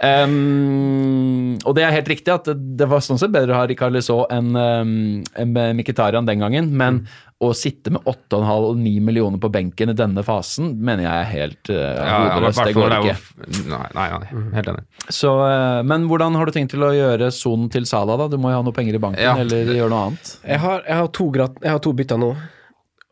Um, 0.05 1.57
og 1.65 1.75
det 1.77 1.85
er 1.87 1.95
helt 1.97 2.11
riktig 2.13 2.33
at 2.35 2.49
det, 2.51 2.57
det 2.79 2.89
var 2.91 3.03
sånn 3.05 3.21
sett 3.21 3.33
bedre 3.35 3.55
å 3.57 3.61
ha 3.63 3.67
Rikarlison 3.69 4.27
enn 4.31 4.53
um, 4.55 5.75
Mkhitaryan 5.81 6.29
den 6.29 6.43
gangen. 6.45 6.71
Men 6.79 7.03
å 7.39 7.53
sitte 7.55 7.93
med 7.95 8.03
8,5 8.03 8.65
og 8.73 8.79
9 8.83 8.93
millioner 9.07 9.39
på 9.39 9.47
benken 9.55 9.93
i 9.93 9.95
denne 9.95 10.25
fasen, 10.27 10.73
mener 10.83 11.05
jeg 11.05 11.13
er 11.23 11.29
helt 11.31 11.71
uh, 11.71 11.77
Ja, 11.79 12.07
ja, 12.09 12.31
hodeløst. 12.35 12.65
Det 12.67 12.75
går 12.75 12.95
ikke. 12.97 13.13
jo- 13.15 13.61
Nei, 13.71 13.85
nei, 13.95 14.07
nei, 14.19 14.43
helt 14.57 14.71
enig. 14.73 14.83
Så, 15.15 15.31
uh, 15.39 15.83
men 15.87 16.09
hvordan 16.11 16.35
har 16.35 16.51
du 16.51 16.53
tenkt 16.57 16.73
til 16.75 16.83
å 16.83 16.91
gjøre 16.97 17.29
sonen 17.31 17.71
til 17.71 17.87
Sala, 17.87 18.17
da? 18.19 18.27
Du 18.33 18.35
må 18.43 18.51
jo 18.51 18.59
ha 18.59 18.65
noe 18.67 18.75
penger 18.75 18.99
i 18.99 19.03
banken, 19.05 19.23
Ja. 19.23 19.37
eller 19.39 19.71
gjøre 19.71 19.91
noe 19.95 20.09
annet. 20.09 20.33
Jeg 20.43 20.59
har, 20.65 20.83
jeg 20.89 20.97
har, 20.99 21.13
to, 21.21 21.29
grat, 21.31 21.61
jeg 21.63 21.71
har 21.71 21.79
to 21.87 21.93
bytter 21.93 22.19
nå, 22.19 22.33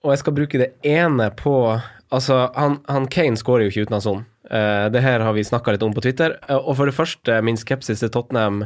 og 0.03 0.11
jeg 0.11 0.19
skal 0.25 0.35
bruke 0.41 0.59
det 0.65 0.73
ene 0.83 1.31
på 1.39 1.55
Altså, 2.15 2.37
han, 2.55 2.77
han 2.87 3.09
Kane 3.11 3.35
skårer 3.35 3.65
jo 3.67 3.71
ikke 3.73 3.87
uten 3.89 3.97
han 3.97 4.03
sånn. 4.05 4.21
Eh, 4.47 4.85
det 4.95 5.01
her 5.03 5.25
har 5.27 5.33
vi 5.35 5.43
snakka 5.43 5.73
litt 5.75 5.83
om 5.83 5.91
på 5.93 6.05
Twitter. 6.05 6.37
Uh, 6.47 6.61
og 6.61 6.77
for 6.79 6.87
det 6.87 6.95
første, 6.95 7.41
min 7.43 7.59
skepsis 7.59 7.99
til 7.99 8.13
Tottenham 8.15 8.61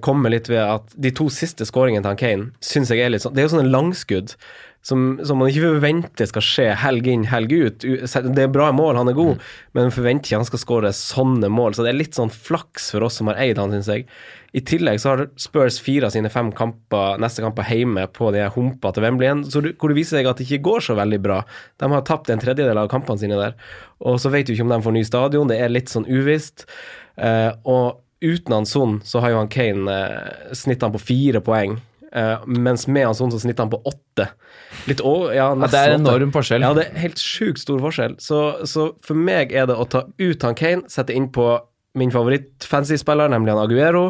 kommer 0.00 0.32
litt 0.32 0.48
ved 0.48 0.62
at 0.64 0.94
de 0.96 1.10
to 1.12 1.26
siste 1.28 1.66
skåringene 1.68 2.00
til 2.00 2.08
han 2.14 2.16
Kane 2.16 2.46
syns 2.64 2.88
jeg 2.88 3.02
er 3.04 3.10
litt 3.12 3.20
sånn 3.20 3.34
Det 3.36 3.42
er 3.42 3.48
jo 3.50 3.52
sånne 3.58 3.68
langskudd 3.68 4.32
som, 4.84 5.18
som 5.24 5.40
man 5.40 5.48
ikke 5.48 5.64
forventer 5.64 6.28
skal 6.28 6.44
skje 6.44 6.66
helg 6.76 7.06
inn, 7.08 7.24
helg 7.30 7.52
ut. 7.52 7.84
Det 7.84 8.42
er 8.42 8.52
bra 8.52 8.68
mål, 8.76 8.98
han 9.00 9.08
er 9.08 9.16
god, 9.16 9.42
men 9.72 9.86
man 9.88 9.94
forventer 9.94 10.28
ikke 10.28 10.40
han 10.42 10.48
skal 10.48 10.60
skåre 10.60 10.90
sånne 10.96 11.48
mål. 11.48 11.76
Så 11.76 11.86
det 11.86 11.94
er 11.94 12.00
litt 12.02 12.18
sånn 12.18 12.32
flaks 12.32 12.90
for 12.92 13.06
oss 13.06 13.16
som 13.20 13.30
har 13.32 13.40
eid 13.40 13.60
han, 13.60 13.72
syns 13.72 13.88
jeg. 13.88 14.04
I 14.54 14.62
tillegg 14.62 15.00
så 15.02 15.14
har 15.14 15.24
Spurs 15.40 15.80
fire 15.82 16.06
av 16.06 16.12
sine 16.14 16.30
fem 16.30 16.52
kamper, 16.54 17.16
neste 17.22 17.42
kamper 17.42 17.66
hjemme 17.72 18.04
på 18.14 18.28
de 18.36 18.44
humpa 18.54 18.92
til 18.94 19.02
Wembley, 19.06 19.40
du, 19.50 19.72
hvor 19.72 19.90
det 19.90 19.98
viser 19.98 20.20
seg 20.20 20.28
at 20.30 20.38
det 20.38 20.46
ikke 20.46 20.66
går 20.68 20.84
så 20.86 20.98
veldig 21.00 21.20
bra. 21.24 21.40
De 21.82 21.90
har 21.90 22.04
tapt 22.06 22.30
en 22.30 22.42
tredjedel 22.42 22.78
av 22.78 22.92
kampene 22.92 23.24
sine 23.24 23.40
der, 23.40 23.56
og 24.04 24.20
så 24.22 24.30
vet 24.30 24.46
du 24.46 24.54
ikke 24.54 24.68
om 24.68 24.76
de 24.76 24.82
får 24.84 24.94
ny 24.94 25.02
stadion, 25.08 25.50
det 25.50 25.58
er 25.64 25.72
litt 25.72 25.90
sånn 25.90 26.06
uvisst. 26.06 26.68
Eh, 27.16 27.50
og 27.64 28.04
uten 28.24 28.54
han 28.54 28.68
Son, 28.68 29.00
så 29.04 29.24
har 29.24 29.34
jo 29.34 29.40
han 29.42 29.50
Kane 29.52 29.90
eh, 29.90 30.54
snittene 30.54 30.94
på 30.94 31.02
fire 31.02 31.42
poeng. 31.44 31.80
Eh, 32.14 32.44
mens 32.46 32.86
med 32.86 33.08
Hans 33.08 33.18
Son 33.18 33.32
så 33.34 33.40
snitter 33.42 33.64
han 33.66 33.70
på 33.72 33.80
åtte. 33.90 34.28
Litt 34.86 35.00
over, 35.02 35.32
ja, 35.34 35.48
Ja, 35.50 35.66
det 35.66 35.80
er 35.80 35.94
enorm 35.96 36.30
forskjell. 36.34 36.62
Ja, 36.62 36.72
det 36.76 36.84
er 36.92 37.00
helt 37.02 37.18
sjukt 37.18 37.58
stor 37.58 37.80
forskjell. 37.82 38.14
Så, 38.22 38.40
så 38.70 38.92
for 39.02 39.18
meg 39.18 39.50
er 39.52 39.66
det 39.66 39.74
å 39.74 39.86
ta 39.90 40.04
ut 40.18 40.42
han 40.46 40.54
Kane, 40.54 40.86
sette 40.92 41.14
inn 41.16 41.26
på 41.34 41.48
min 41.98 42.10
favoritt-fancy-spiller, 42.14 43.28
nemlig 43.34 43.54
han 43.54 43.62
Aguero, 43.64 44.08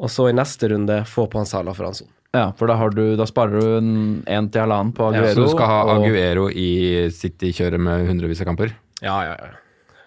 og 0.00 0.10
så 0.12 0.28
i 0.30 0.34
neste 0.36 0.68
runde 0.72 1.02
få 1.08 1.26
på 1.30 1.40
han 1.40 1.48
Salah 1.48 1.76
for 1.76 1.84
han 1.88 1.94
Son. 2.00 2.08
Ja, 2.34 2.48
for 2.58 2.66
da, 2.66 2.74
har 2.80 2.90
du, 2.90 3.02
da 3.16 3.26
sparer 3.30 3.60
du 3.60 3.76
en, 3.78 3.90
en 4.26 4.48
til 4.50 4.64
halvannen 4.64 4.94
på 4.96 5.06
Ja, 5.12 5.20
Aguero. 5.20 5.34
Så 5.36 5.44
du 5.44 5.52
skal 5.54 5.70
ha 5.70 5.82
og- 5.84 5.92
Aguero 6.08 6.48
i 6.50 7.10
City-kjøret 7.14 7.78
med 7.80 8.08
hundrevis 8.08 8.40
av 8.42 8.48
kamper? 8.50 8.72
Ja, 9.04 9.20
ja, 9.28 9.36
ja. 9.38 9.52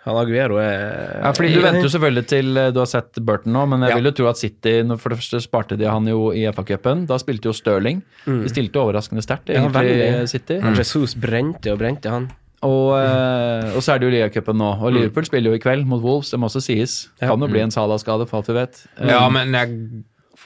Han 0.08 0.18
Aguero 0.22 0.58
er 0.64 1.20
Ja, 1.22 1.32
fordi 1.36 1.51
Du 1.58 1.62
venter 1.66 1.84
jo 1.84 1.91
selvfølgelig 1.91 2.26
til 2.32 2.58
eh, 2.58 2.72
du 2.72 2.80
har 2.80 2.88
sett 2.89 3.20
Burton 3.28 3.51
nå, 3.53 3.66
men 3.68 3.82
jeg 3.84 3.89
Ja. 3.91 3.95
vil 3.99 4.10
jo 4.10 4.16
tro 4.22 4.28
at 4.32 4.38
City 4.39 4.76
For 4.97 5.10
det 5.14 5.20
første 5.20 5.41
sparte 5.43 5.78
de 5.78 5.86
han 5.91 6.08
jo 6.08 6.32
i 6.32 6.45
FA-cupen. 6.51 7.05
Da 7.10 7.18
spilte 7.20 7.51
jo 7.51 7.55
Stirling. 7.58 8.01
De 8.26 8.47
stilte 8.49 8.80
overraskende 8.80 9.22
sterkt, 9.26 9.49
Ja, 9.53 9.68
egentlig, 9.68 9.97
ja, 9.99 10.26
City. 10.26 10.60
Mm. 10.64 10.76
Jesus 10.80 11.14
brente 11.16 11.72
og 11.72 11.80
brente, 11.80 12.10
han. 12.10 12.30
Og, 12.66 12.95
eh, 12.97 13.76
og 13.76 13.84
så 13.86 13.93
er 13.93 13.99
det 14.01 14.08
jo 14.08 14.14
ligacupen 14.16 14.58
nå. 14.58 14.72
Og 14.82 14.91
Liverpool 14.95 15.26
spiller 15.28 15.51
jo 15.51 15.58
i 15.60 15.62
kveld 15.62 15.86
mot 15.86 16.01
Wolves, 16.01 16.32
det 16.32 16.39
må 16.41 16.47
også 16.49 16.62
sies. 16.66 17.10
Det 17.20 17.28
Kan 17.30 17.39
jo 17.39 17.47
bli 17.51 17.60
en 17.62 17.70
Salah-skade, 17.70 18.26
for 18.28 18.38
alt 18.39 18.47
vi 18.49 18.53
vet. 18.58 18.80
Ja, 19.05 19.28
men 19.30 19.51
jeg 19.53 19.70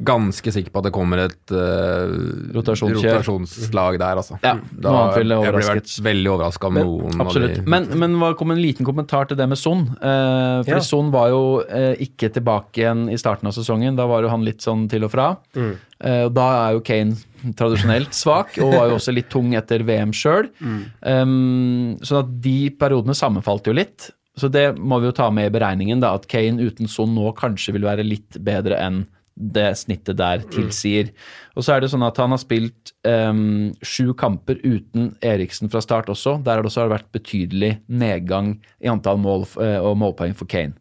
ganske 0.07 0.53
sikker 0.53 0.73
på 0.73 0.81
at 0.81 0.87
det 0.87 0.93
kommer 0.95 1.23
et 1.25 1.53
uh, 1.53 2.11
Rotasjonskjør. 2.55 3.17
rotasjonslag 3.19 3.99
der, 4.01 4.21
altså. 4.21 4.37
Ja, 4.43 4.55
Da, 4.57 4.85
noe 4.85 5.01
annet 5.01 5.19
ville 5.19 5.37
jeg 5.37 5.55
ble 5.55 5.63
vært 5.67 5.95
veldig 6.07 6.31
overraska 6.33 6.69
om 6.71 6.79
noen 6.79 7.23
absolutt. 7.25 7.57
av 7.59 7.65
de 7.65 7.73
Men, 7.75 7.87
men 8.03 8.17
hva 8.21 8.31
kom 8.39 8.53
en 8.55 8.61
liten 8.61 8.87
kommentar 8.87 9.29
til 9.29 9.39
det 9.39 9.47
med 9.51 9.59
Son. 9.59 9.85
Uh, 10.01 10.61
for 10.65 10.77
Ja. 10.77 10.83
Son 10.85 11.11
var 11.13 11.31
jo 11.33 11.41
uh, 11.65 11.93
ikke 12.01 12.31
tilbake 12.33 12.83
igjen 12.83 13.07
i 13.11 13.19
starten 13.21 13.49
av 13.49 13.55
sesongen. 13.57 13.99
Da 13.99 14.07
var 14.09 14.25
jo 14.25 14.31
han 14.33 14.45
litt 14.47 14.65
sånn 14.65 14.87
til 14.91 15.07
og 15.07 15.13
fra. 15.13 15.33
Mm. 15.57 15.75
Uh, 16.01 16.25
da 16.33 16.47
er 16.63 16.77
jo 16.77 16.85
Kane 16.85 17.53
tradisjonelt 17.57 18.13
svak, 18.13 18.57
og 18.61 18.73
var 18.75 18.89
jo 18.89 18.97
også 18.99 19.13
litt 19.15 19.29
tung 19.33 19.53
etter 19.57 19.85
VM 19.85 20.13
sjøl. 20.13 20.49
Um, 20.61 21.97
sånn 22.05 22.23
at 22.23 22.33
de 22.43 22.57
periodene 22.77 23.17
sammenfalt 23.17 23.69
jo 23.69 23.77
litt. 23.77 24.11
Så 24.39 24.47
det 24.47 24.71
må 24.79 25.01
vi 25.01 25.09
jo 25.09 25.15
ta 25.15 25.27
med 25.33 25.49
i 25.49 25.53
beregningen, 25.53 25.99
da, 26.03 26.13
at 26.15 26.27
Kane 26.31 26.61
uten 26.63 26.89
Son 26.89 27.11
nå 27.15 27.33
kanskje 27.37 27.75
vil 27.75 27.87
være 27.87 28.05
litt 28.07 28.39
bedre 28.39 28.79
enn 28.79 29.03
det 29.41 29.67
snittet 29.79 30.19
der 30.19 30.45
tilsier. 30.53 31.11
Og 31.57 31.65
så 31.65 31.75
er 31.75 31.83
det 31.83 31.91
sånn 31.91 32.05
at 32.05 32.19
han 32.21 32.31
har 32.33 32.41
spilt 32.41 32.93
um, 33.07 33.71
sju 33.83 34.13
kamper 34.17 34.61
uten 34.63 35.11
Eriksen 35.25 35.71
fra 35.73 35.81
start 35.83 36.11
også. 36.13 36.37
Der 36.45 36.59
har 36.59 36.63
det 36.63 36.71
også 36.71 36.87
vært 36.91 37.11
betydelig 37.15 37.73
nedgang 37.89 38.55
i 38.79 38.91
antall 38.91 39.19
mål 39.21 39.47
eh, 39.63 39.79
og 39.81 39.97
målpoeng 39.99 40.37
for 40.37 40.49
Kane. 40.51 40.77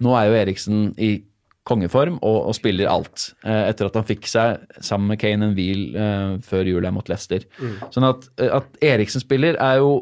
Nå 0.00 0.16
er 0.16 0.30
jo 0.30 0.38
Eriksen 0.40 0.86
i 0.96 1.16
kongeform 1.64 2.18
og, 2.20 2.38
og 2.50 2.56
spiller 2.56 2.90
alt, 2.92 3.30
eh, 3.44 3.68
etter 3.70 3.88
at 3.88 3.96
han 3.98 4.06
fikk 4.08 4.28
seg 4.28 4.64
sammen 4.84 5.12
med 5.12 5.20
Kane 5.22 5.48
en 5.48 5.54
hvil 5.56 5.96
eh, 5.96 6.34
før 6.44 6.68
jula 6.68 6.92
mot 6.94 7.08
Leicester. 7.08 7.46
Sånn 7.94 8.08
at, 8.08 8.28
eh, 8.40 8.52
at 8.52 8.84
Eriksen 8.84 9.24
spiller 9.24 9.58
er 9.62 9.80
jo 9.80 9.94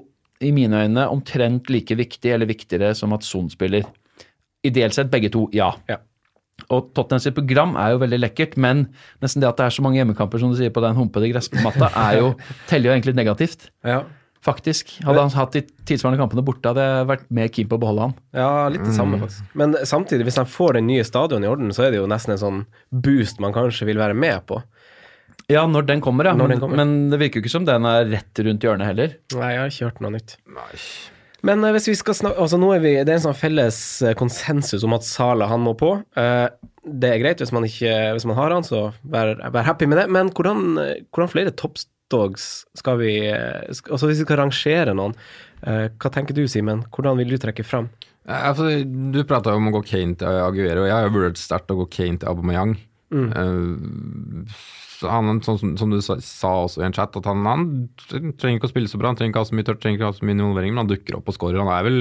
i 0.43 0.51
mine 0.55 0.85
øyne 0.85 1.07
omtrent 1.07 1.71
like 1.71 1.95
viktig 1.95 2.33
eller 2.35 2.51
viktigere 2.51 2.97
som 2.99 3.15
at 3.15 3.27
Son 3.27 3.51
spiller. 3.53 3.87
Ideelt 4.67 4.95
sett 4.95 5.11
begge 5.11 5.31
to, 5.35 5.47
ja. 5.55 5.71
Ja. 5.91 6.01
Og 6.69 6.89
Tottenham 6.97 7.21
sitt 7.25 7.37
program 7.37 7.77
er 7.81 7.95
jo 7.95 8.01
veldig 8.03 8.19
lekkert, 8.23 8.57
men 8.61 8.87
nesten 9.25 9.43
det 9.43 9.51
at 9.51 9.61
det 9.61 9.69
er 9.69 9.77
så 9.77 9.85
mange 9.85 9.99
hjemmekamper 9.99 10.41
som 10.41 10.53
du 10.53 10.59
sier 10.59 10.73
på 10.73 10.83
den 10.85 10.97
humpede 10.99 11.31
gressmatta, 11.33 11.91
er 12.07 12.19
jo, 12.21 12.35
teller 12.71 12.91
jo 12.91 12.97
egentlig 12.97 13.17
negativt. 13.19 13.71
Ja. 13.87 14.03
Faktisk. 14.43 14.97
Hadde 15.07 15.23
han 15.23 15.31
hatt 15.37 15.55
de 15.55 15.61
tilsvarende 15.87 16.19
kampene 16.19 16.43
borte, 16.43 16.73
hadde 16.73 16.83
jeg 16.83 17.09
vært 17.13 17.29
mer 17.35 17.51
keen 17.55 17.69
på 17.71 17.79
å 17.79 17.83
beholde 17.83 18.09
han. 18.09 18.15
Ja, 18.35 18.49
litt 18.75 18.83
det 18.83 18.95
samme, 18.97 19.21
faktisk. 19.23 19.45
Men 19.59 19.77
samtidig, 19.87 20.27
hvis 20.27 20.39
de 20.41 20.45
får 20.51 20.81
den 20.81 20.89
nye 20.91 21.05
stadion 21.07 21.47
i 21.47 21.51
orden, 21.51 21.71
så 21.75 21.87
er 21.87 21.95
det 21.95 22.01
jo 22.01 22.09
nesten 22.11 22.35
en 22.35 22.43
sånn 22.43 22.65
boost 22.91 23.39
man 23.43 23.55
kanskje 23.55 23.87
vil 23.87 24.03
være 24.03 24.19
med 24.19 24.43
på. 24.51 24.59
Ja, 25.51 25.63
når 25.71 25.87
den 25.87 26.03
kommer, 26.03 26.27
ja. 26.27 26.35
Når 26.35 26.57
den 26.57 26.63
kommer. 26.63 26.81
Men 26.83 27.11
det 27.13 27.21
virker 27.23 27.39
jo 27.39 27.45
ikke 27.45 27.55
som 27.55 27.67
den 27.69 27.87
er 27.87 28.07
rett 28.11 28.43
rundt 28.47 28.67
hjørnet 28.67 28.89
heller. 28.89 29.17
Nei, 29.39 29.51
jeg 29.55 29.63
har 29.63 29.73
ikke 29.75 29.91
hørt 29.91 30.03
noe 30.03 30.15
nytt. 30.17 30.37
Nei. 30.59 30.71
Men 31.47 31.65
eh, 31.65 31.75
hvis 31.75 31.91
vi 31.91 31.97
skal 31.99 32.17
snakke 32.19 32.43
altså 32.43 32.59
nå 32.61 32.73
er 32.77 32.83
vi, 32.85 32.93
Det 33.03 33.11
er 33.11 33.19
en 33.19 33.27
sånn 33.29 33.39
felles 33.39 33.79
eh, 34.05 34.17
konsensus 34.19 34.87
om 34.87 34.97
at 34.97 35.07
Sala 35.07 35.49
han 35.51 35.65
må 35.65 35.75
på. 35.79 35.95
Eh, 36.19 36.47
det 36.83 37.11
er 37.11 37.23
greit 37.23 37.43
hvis 37.43 37.55
man, 37.55 37.67
ikke, 37.69 37.95
hvis 38.17 38.27
man 38.27 38.39
har 38.39 38.55
han, 38.55 38.67
så 38.67 38.89
vær, 39.07 39.37
vær 39.55 39.67
happy 39.69 39.87
med 39.91 40.01
det. 40.03 40.07
Men 40.15 40.33
hvordan, 40.35 40.79
hvordan 41.15 41.31
flere 41.31 41.55
toppstogs 41.55 42.49
skal 42.77 42.99
vi 43.01 43.13
Altså 43.31 44.09
Hvis 44.09 44.19
vi 44.21 44.27
skal 44.27 44.41
rangere 44.43 44.95
noen, 44.99 45.15
hva 45.63 46.11
tenker 46.11 46.35
du, 46.35 46.43
Simen? 46.51 46.83
Hvordan 46.93 47.21
vil 47.23 47.31
du 47.31 47.39
trekke 47.41 47.65
fram? 47.65 47.87
Ja, 48.27 48.51
du 48.53 49.21
prata 49.27 49.55
om 49.55 49.71
å 49.71 49.75
gå 49.77 49.85
Kane 49.87 50.19
til 50.19 50.43
Aguero. 50.43 50.85
Jeg 50.89 50.95
har 50.95 51.15
vurdert 51.15 51.39
sterkt 51.39 51.71
å 51.71 51.79
gå 51.79 51.87
Kane 51.95 52.19
til 52.19 52.31
Aubameyang. 52.31 52.75
Mm. 53.15 53.31
Han, 55.11 55.41
sånn 55.47 55.59
som, 55.61 55.75
som 55.81 55.93
du 55.93 55.99
sa, 56.05 56.19
sa 56.23 56.53
også 56.67 56.83
i 56.83 56.87
en 56.89 56.95
chat, 56.97 57.17
at 57.19 57.27
han, 57.31 57.43
han 57.49 57.67
trenger 58.39 58.61
ikke 58.61 58.71
å 58.71 58.75
spille 58.75 58.93
så 58.93 59.01
bra. 59.01 59.13
Han 59.13 59.19
trenger 59.19 59.35
ikke 59.35 59.43
å 59.43 59.47
ha 59.47 59.51
så 59.51 59.59
mye 59.59 59.69
tørt, 59.69 59.83
trenger 59.83 60.01
ikke 60.01 60.09
å 60.09 60.13
ha 60.13 60.19
så 60.19 60.29
mye 60.29 60.39
involvering, 60.39 60.75
men 60.75 60.85
han 60.85 60.93
dukker 60.93 61.19
opp 61.19 61.31
og 61.33 61.39
scorer. 61.39 61.63
Han 61.63 61.73
er 61.73 61.87
vel 61.89 62.01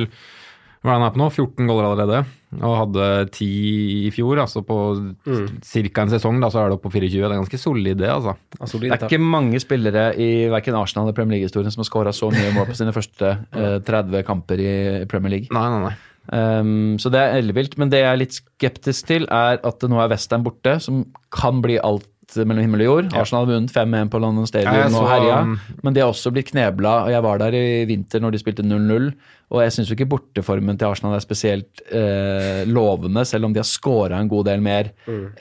hva 0.82 0.96
er 0.96 0.98
han 0.98 1.04
her 1.06 1.12
på 1.14 1.20
nå? 1.22 1.28
14 1.30 1.68
goller 1.70 1.86
allerede. 1.92 2.20
Og 2.58 2.72
hadde 2.74 3.08
10 3.38 3.50
i 4.08 4.10
fjor, 4.14 4.40
altså 4.42 4.64
på 4.66 4.78
ca. 5.22 6.02
en 6.02 6.14
sesong, 6.16 6.40
da, 6.42 6.50
så 6.50 6.64
er 6.64 6.72
det 6.72 6.80
oppe 6.80 6.90
på 6.90 6.96
24. 6.96 7.20
Det 7.22 7.28
er 7.28 7.38
ganske 7.38 7.60
solid, 7.62 8.00
det, 8.02 8.10
altså. 8.10 8.34
Altså, 8.58 8.80
Det 8.82 8.90
er 8.90 9.06
ikke 9.06 9.22
mange 9.22 9.62
spillere 9.62 10.08
i 10.18 10.50
verken 10.50 10.80
Arsenal 10.80 11.06
eller 11.06 11.18
Premier 11.18 11.38
League-historien 11.38 11.70
som 11.74 11.84
har 11.84 11.90
skåra 11.92 12.14
så 12.18 12.32
mye 12.34 12.56
mål 12.58 12.72
på 12.72 12.80
sine 12.80 12.96
første 12.96 13.36
eh, 13.62 13.78
30 13.86 14.26
kamper 14.26 14.64
i 14.64 14.72
Premier 15.12 15.38
League. 15.38 15.54
Nei, 15.54 15.68
nei, 15.70 15.84
nei. 15.86 16.00
Um, 16.32 16.98
så 17.02 17.10
det 17.14 17.22
er 17.22 17.38
ellevilt. 17.44 17.78
Men 17.78 17.94
det 17.94 18.02
jeg 18.02 18.10
er 18.10 18.22
litt 18.24 18.40
skeptisk 18.42 19.14
til, 19.14 19.30
er 19.30 19.62
at 19.62 19.82
det 19.86 19.90
nå 19.92 20.02
er 20.02 20.10
Western 20.10 20.46
borte, 20.46 20.80
som 20.82 21.06
kan 21.30 21.62
bli 21.62 21.78
alt 21.78 22.10
mellom 22.38 22.64
himmel 22.64 22.82
og 22.82 22.88
jord. 22.90 23.14
Arsenal 23.18 23.46
har 23.46 23.52
vunnet 23.54 23.74
5-1 23.76 24.10
på 24.14 24.20
London 24.24 24.44
Ja, 24.46 24.50
Stadium 24.52 24.92
så- 24.96 25.02
og 25.04 25.10
herja, 25.10 25.58
men 25.84 25.94
de 25.94 26.00
har 26.02 26.10
også 26.12 26.32
blitt 26.32 26.52
knebla. 26.52 26.94
og 27.06 27.10
Jeg 27.12 27.24
var 27.24 27.38
der 27.40 27.52
i 27.58 27.86
vinter 27.86 28.20
når 28.22 28.32
de 28.32 28.40
spilte 28.40 28.64
0-0, 28.64 29.14
og 29.52 29.62
jeg 29.62 29.72
syns 29.76 29.90
jo 29.90 29.96
ikke 29.96 30.08
borteformen 30.10 30.78
til 30.80 30.88
Arsenal 30.88 31.16
er 31.16 31.20
spesielt 31.26 31.82
eh, 31.92 32.64
lovende, 32.66 33.26
selv 33.28 33.46
om 33.46 33.54
de 33.54 33.60
har 33.60 33.68
scora 33.68 34.20
en 34.22 34.30
god 34.32 34.46
del 34.46 34.62
mer 34.62 34.92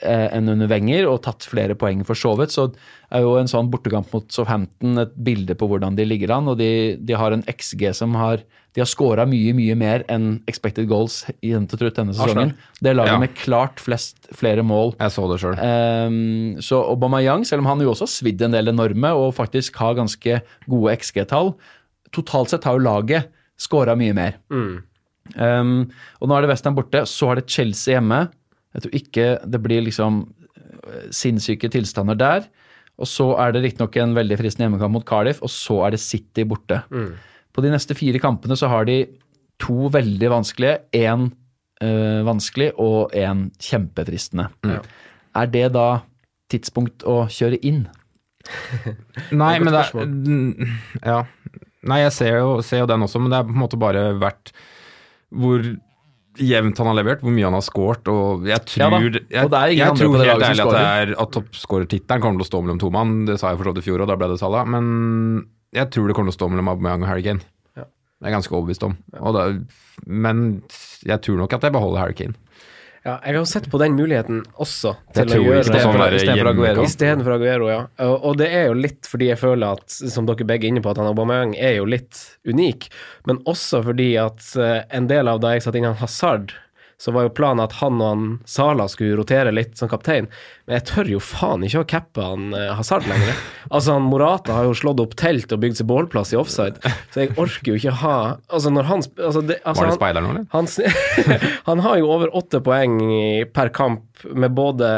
eh, 0.01 0.27
enn 0.35 0.49
under 0.49 0.67
Wenger 0.67 1.07
og 1.07 1.21
tatt 1.23 1.47
flere 1.47 1.75
poeng 1.75 2.03
for 2.05 2.13
så 2.19 2.35
vidt. 2.37 2.51
Så 2.51 2.73
er 3.11 3.21
jo 3.21 3.37
en 3.37 3.47
sånn 3.47 3.69
bortekamp 3.71 4.11
mot 4.13 4.27
Southampton 4.31 4.97
et 4.99 5.15
bilde 5.23 5.55
på 5.55 5.67
hvordan 5.67 5.95
de 5.95 6.03
ligger 6.05 6.31
an, 6.35 6.47
og 6.49 6.57
de, 6.57 6.97
de 6.97 7.13
har 7.13 7.31
en 7.31 7.43
XG 7.43 7.93
som 7.95 8.13
har 8.15 8.43
de 8.73 8.79
har 8.79 8.87
skåra 8.87 9.25
mye 9.27 9.51
mye 9.57 9.75
mer 9.75 10.03
enn 10.07 10.37
expected 10.47 10.87
goals 10.87 11.25
i 11.41 11.49
jevnt 11.51 11.73
og 11.75 11.79
trutt 11.81 11.97
denne 11.99 12.13
sesongen. 12.15 12.53
Det 12.79 12.91
er 12.91 12.95
laget 12.95 13.11
Ja. 13.11 13.19
med 13.19 13.33
klart 13.35 13.79
flest 13.83 14.29
flere 14.31 14.63
mål. 14.63 14.93
Jeg 14.99 15.11
så 15.11 15.25
det 15.31 15.39
sjøl. 15.41 15.57
Um, 15.59 16.55
så 16.63 16.79
Aubameyang, 16.93 17.43
selv 17.45 17.59
om 17.59 17.65
han 17.65 17.79
jo 17.83 17.91
også 17.91 18.07
har 18.07 18.13
svidd 18.15 18.41
en 18.47 18.51
del 18.55 18.69
enorme 18.71 19.11
og 19.11 19.33
faktisk 19.35 19.75
har 19.75 19.95
ganske 19.99 20.41
gode 20.69 20.95
XG-tall, 20.97 21.53
totalt 22.15 22.49
sett 22.49 22.63
har 22.63 22.79
jo 22.79 22.85
laget 22.85 23.27
skåra 23.59 23.97
mye 23.99 24.13
mer. 24.15 24.39
Um, 25.35 25.91
og 26.21 26.27
nå 26.29 26.35
er 26.37 26.41
det 26.45 26.49
Western 26.51 26.75
borte, 26.75 27.03
så 27.07 27.31
er 27.31 27.35
det 27.41 27.49
Chelsea 27.51 27.95
hjemme. 27.97 28.29
Jeg 28.73 28.83
tror 28.85 28.95
ikke 28.97 29.27
det 29.51 29.61
blir 29.63 29.83
liksom 29.85 30.21
øh, 30.87 31.09
sinnssyke 31.11 31.69
tilstander 31.71 32.15
der. 32.19 32.47
Og 33.01 33.07
så 33.09 33.31
er 33.41 33.51
det 33.55 33.63
riktignok 33.63 33.95
en 33.97 34.15
veldig 34.15 34.37
fristende 34.39 34.67
hjemmekamp 34.67 34.93
mot 34.93 35.05
Cardiff, 35.07 35.41
og 35.43 35.49
så 35.49 35.79
er 35.87 35.91
det 35.95 35.99
City 36.03 36.43
borte. 36.47 36.81
På 37.51 37.63
de 37.63 37.71
neste 37.73 37.97
fire 37.97 38.21
kampene 38.23 38.57
så 38.59 38.69
har 38.71 38.87
de 38.89 39.03
to 39.61 39.91
veldig 39.93 40.29
vanskelige, 40.31 40.79
én 40.97 41.29
øh, 41.83 42.21
vanskelig 42.25 42.71
og 42.81 43.13
én 43.17 43.49
kjempefristende. 43.61 44.49
Er 45.35 45.51
det 45.51 45.67
da 45.75 46.01
tidspunkt 46.51 47.05
å 47.07 47.25
kjøre 47.31 47.59
inn? 47.63 47.85
Nei, 49.43 49.53
men 49.61 49.69
det 49.71 49.85
er 49.85 51.05
Ja. 51.05 51.21
Nei, 51.81 52.03
jeg 52.03 52.13
ser 52.13 52.35
jo, 52.43 52.49
ser 52.65 52.83
jo 52.83 52.89
den 52.89 53.01
også, 53.01 53.21
men 53.21 53.33
det 53.33 53.39
er 53.39 53.47
på 53.47 53.55
en 53.55 53.63
måte 53.63 53.79
bare 53.81 54.11
vært 54.21 54.51
hvor 55.33 55.63
jevnt 56.39 56.77
han 56.79 56.89
har 56.91 56.97
levert, 56.99 57.23
hvor 57.25 57.33
mye 57.33 57.47
han 57.47 57.57
har 57.57 57.63
scoret, 57.65 58.11
og 58.11 58.45
jeg 58.47 58.59
Ja 58.77 58.89
da, 58.91 58.99
tror 58.99 59.07
og 59.07 59.15
jeg, 59.17 59.47
er 59.49 59.73
Jeg, 59.73 59.95
tror 59.97 60.17
helt 60.21 60.45
ærlig 60.45 60.63
at, 60.63 60.75
det 60.75 60.83
er, 60.83 61.13
at 61.23 61.33
toppskårertittelen 61.35 62.23
kommer 62.23 62.39
til 62.39 62.45
å 62.45 62.51
stå 62.51 62.61
mellom 62.61 62.81
to 62.83 62.91
mann. 62.93 63.15
Det 63.27 63.39
sa 63.41 63.51
jeg 63.51 63.59
for 63.59 63.67
så 63.67 63.73
vidt 63.73 63.83
i 63.83 63.87
fjor, 63.89 64.03
og 64.05 64.11
da 64.11 64.17
ble 64.19 64.29
det 64.31 64.37
Salah. 64.39 64.69
Men 64.69 64.85
jeg 65.75 65.91
tror 65.93 66.07
det 66.09 66.15
kommer 66.17 66.31
til 66.31 66.37
å 66.37 66.39
stå 66.39 66.51
mellom 66.51 66.71
Aubameyang 66.73 67.05
og 67.05 67.11
Harry 67.11 67.25
Kane. 67.25 67.43
Ja. 67.79 67.87
Det 67.87 68.27
er 68.27 68.31
jeg 68.31 68.37
ganske 68.39 68.55
overbevist 68.57 68.87
om. 68.87 68.95
Det, 69.11 69.45
men 70.05 70.45
jeg 71.07 71.23
tror 71.25 71.41
nok 71.41 71.57
at 71.57 71.67
jeg 71.67 71.75
beholder 71.77 72.03
Harry 72.03 72.17
Kane. 72.17 72.37
Ja, 73.01 73.15
jeg 73.25 73.33
har 73.33 73.45
sett 73.49 73.65
på 73.71 73.79
den 73.81 73.95
muligheten 73.97 74.43
også, 74.61 74.91
Det 75.09 75.23
til 75.25 75.39
å 75.39 75.45
gjøre. 75.47 75.63
Sånn 75.65 75.97
der 75.97 76.15
Istedenfor 76.19 76.81
Istedenfor 76.83 77.33
Aguero, 77.33 77.69
ja. 77.71 77.79
Og, 78.05 78.27
og 78.29 78.35
det 78.37 78.51
er 78.53 78.67
jo 78.69 78.75
litt 78.77 79.09
fordi 79.09 79.31
jeg 79.31 79.41
føler 79.41 79.79
at, 79.79 79.87
som 79.89 80.27
dere 80.29 80.45
begge 80.45 80.67
er 80.67 80.75
inne 80.75 80.83
på, 80.85 80.91
at 80.93 81.01
han 81.01 81.09
Aubameyang 81.09 81.55
er 81.57 81.79
jo 81.79 81.87
litt 81.89 82.19
unik, 82.45 82.91
men 83.25 83.41
også 83.49 83.81
fordi 83.87 84.11
at 84.21 84.51
eh, 84.53 84.83
en 84.93 85.09
del 85.09 85.31
av 85.31 85.41
da 85.41 85.55
jeg 85.55 85.65
satte 85.65 85.81
inn 85.81 85.89
han 85.89 85.97
Hazard, 85.97 86.53
så 87.01 87.13
var 87.15 87.25
jo 87.25 87.33
planen 87.33 87.63
at 87.63 87.73
han 87.79 87.97
og 87.97 88.09
han 88.11 88.25
Sala 88.45 88.85
skulle 88.91 89.17
rotere 89.17 89.49
litt 89.53 89.73
som 89.79 89.89
kaptein, 89.89 90.27
men 90.67 90.77
jeg 90.77 90.85
tør 90.91 91.09
jo 91.15 91.21
faen 91.23 91.65
ikke 91.65 91.81
å 91.81 91.87
cappe 91.89 92.25
han 92.25 92.51
eh, 92.57 92.69
Hazard 92.77 93.07
lenger. 93.09 93.39
Altså, 93.71 93.95
han 93.97 94.05
Morata 94.11 94.59
har 94.59 94.67
jo 94.69 94.75
slått 94.77 95.01
opp 95.01 95.15
telt 95.19 95.51
og 95.55 95.63
bygd 95.63 95.81
seg 95.81 95.89
bålplass 95.89 96.35
i 96.35 96.39
offside, 96.39 96.77
så 97.13 97.23
jeg 97.23 97.33
orker 97.41 97.73
jo 97.73 97.79
ikke 97.79 97.95
ha 98.03 98.15
Altså, 98.51 98.69
når 98.73 98.87
han 98.89 99.01
altså, 99.01 99.41
det, 99.45 99.57
altså, 99.65 99.81
Var 99.81 99.89
det 99.89 99.97
speideren 99.97 100.27
nå, 100.27 100.31
eller? 100.35 100.47
han, 100.53 101.49
han 101.69 101.83
har 101.87 101.99
jo 102.01 102.09
over 102.13 102.31
åtte 102.37 102.61
poeng 102.63 102.99
per 103.55 103.71
kamp 103.73 104.05
med 104.37 104.53
både, 104.53 104.89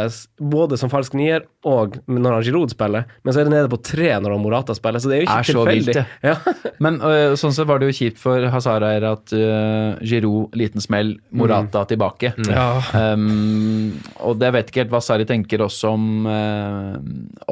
både 0.44 0.78
som 0.80 0.92
falsk 0.92 1.16
nier 1.16 1.46
og 1.64 1.96
når 2.12 2.34
han 2.38 2.44
Giroud 2.44 2.74
spiller, 2.74 3.06
men 3.24 3.32
så 3.32 3.40
er 3.40 3.48
det 3.48 3.54
nede 3.54 3.70
på 3.72 3.80
tre 3.80 4.10
når 4.20 4.36
han 4.36 4.42
Morata 4.44 4.76
spiller, 4.76 5.00
så 5.00 5.08
det 5.12 5.16
er 5.16 5.22
jo 5.22 5.28
ikke 5.30 5.38
Er 5.40 5.48
så 5.48 5.64
tilfeldig. 5.64 5.96
vilt, 5.96 6.26
ja. 6.28 6.36
Men 6.84 6.98
øh, 7.00 7.36
sånn 7.40 7.56
sett 7.56 7.70
var 7.70 7.80
det 7.80 7.88
jo 7.88 7.96
kjipt 8.02 8.20
for 8.20 8.50
Hazard-eier 8.52 9.06
at 9.14 9.32
øh, 9.38 10.02
Giroud, 10.04 10.58
liten 10.60 10.84
smell, 10.84 11.14
Morata 11.32 11.86
tilbake. 11.94 12.34
Ja. 12.50 12.68
Um, 13.14 13.94
og 14.26 14.40
det 14.42 14.50
vet 14.56 14.72
ikke 14.72 14.84
helt 14.84 14.94
hva 14.94 15.02
Sarri 15.04 15.28
tenker 15.30 15.64
også 15.64 15.94
om, 15.96 16.08
eh, 16.30 16.98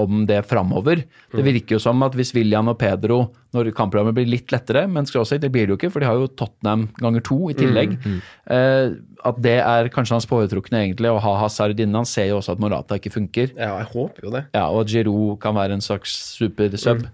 om 0.02 0.26
det 0.30 0.42
framover. 0.50 1.06
Det 1.32 1.46
virker 1.46 1.78
jo 1.78 1.82
som 1.84 2.02
at 2.06 2.18
hvis 2.18 2.34
William 2.36 2.72
og 2.72 2.78
Pedro, 2.82 3.22
når 3.56 3.72
kampprogrammet 3.76 4.16
blir 4.18 4.30
litt 4.30 4.52
lettere, 4.54 4.86
men 4.92 5.08
skråsikt, 5.08 5.44
det 5.44 5.52
blir 5.54 5.68
det 5.68 5.76
jo 5.76 5.80
ikke, 5.80 5.92
for 5.94 6.04
de 6.04 6.10
har 6.10 6.20
jo 6.20 6.30
Tottenham 6.40 6.88
ganger 7.02 7.26
to 7.28 7.40
i 7.52 7.58
tillegg, 7.58 7.98
eh, 8.52 8.94
at 9.28 9.42
det 9.44 9.58
er 9.62 9.92
kanskje 9.94 10.18
hans 10.18 10.30
foretrukne 10.30 10.84
egentlig, 10.86 11.12
å 11.12 11.22
ha 11.22 11.34
Hazard 11.44 11.80
inne. 11.80 12.02
Han 12.02 12.10
ser 12.10 12.32
jo 12.32 12.40
også 12.40 12.56
at 12.56 12.64
Morata 12.64 13.00
ikke 13.00 13.14
funker. 13.14 13.56
ja, 13.56 13.74
jeg 13.82 13.92
håper 13.94 14.28
jo 14.28 14.36
det. 14.38 14.46
Ja, 14.56 14.68
og 14.70 14.86
at 14.86 14.94
Giroud 14.94 15.40
kan 15.44 15.58
være 15.58 15.78
en 15.78 15.84
slags 15.86 16.16
supersub. 16.38 17.06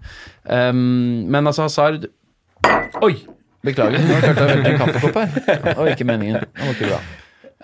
Um, 0.48 1.26
men 1.28 1.46
altså, 1.46 1.68
Hazard 1.68 2.08
Oi! 3.04 3.14
Beklager, 3.66 3.98
nå 3.98 4.18
klarte 4.22 4.44
jeg 4.44 4.46
å 4.46 4.50
velte 4.52 4.70
en 4.70 4.78
kaffekopp 4.78 5.16
her. 5.18 5.32
Det 5.64 5.72
var 5.74 5.88
ikke 5.90 6.06
meningen. 6.06 6.44
Det 6.46 6.62
var 6.62 6.76
ikke 6.76 6.90
bra. 6.92 7.00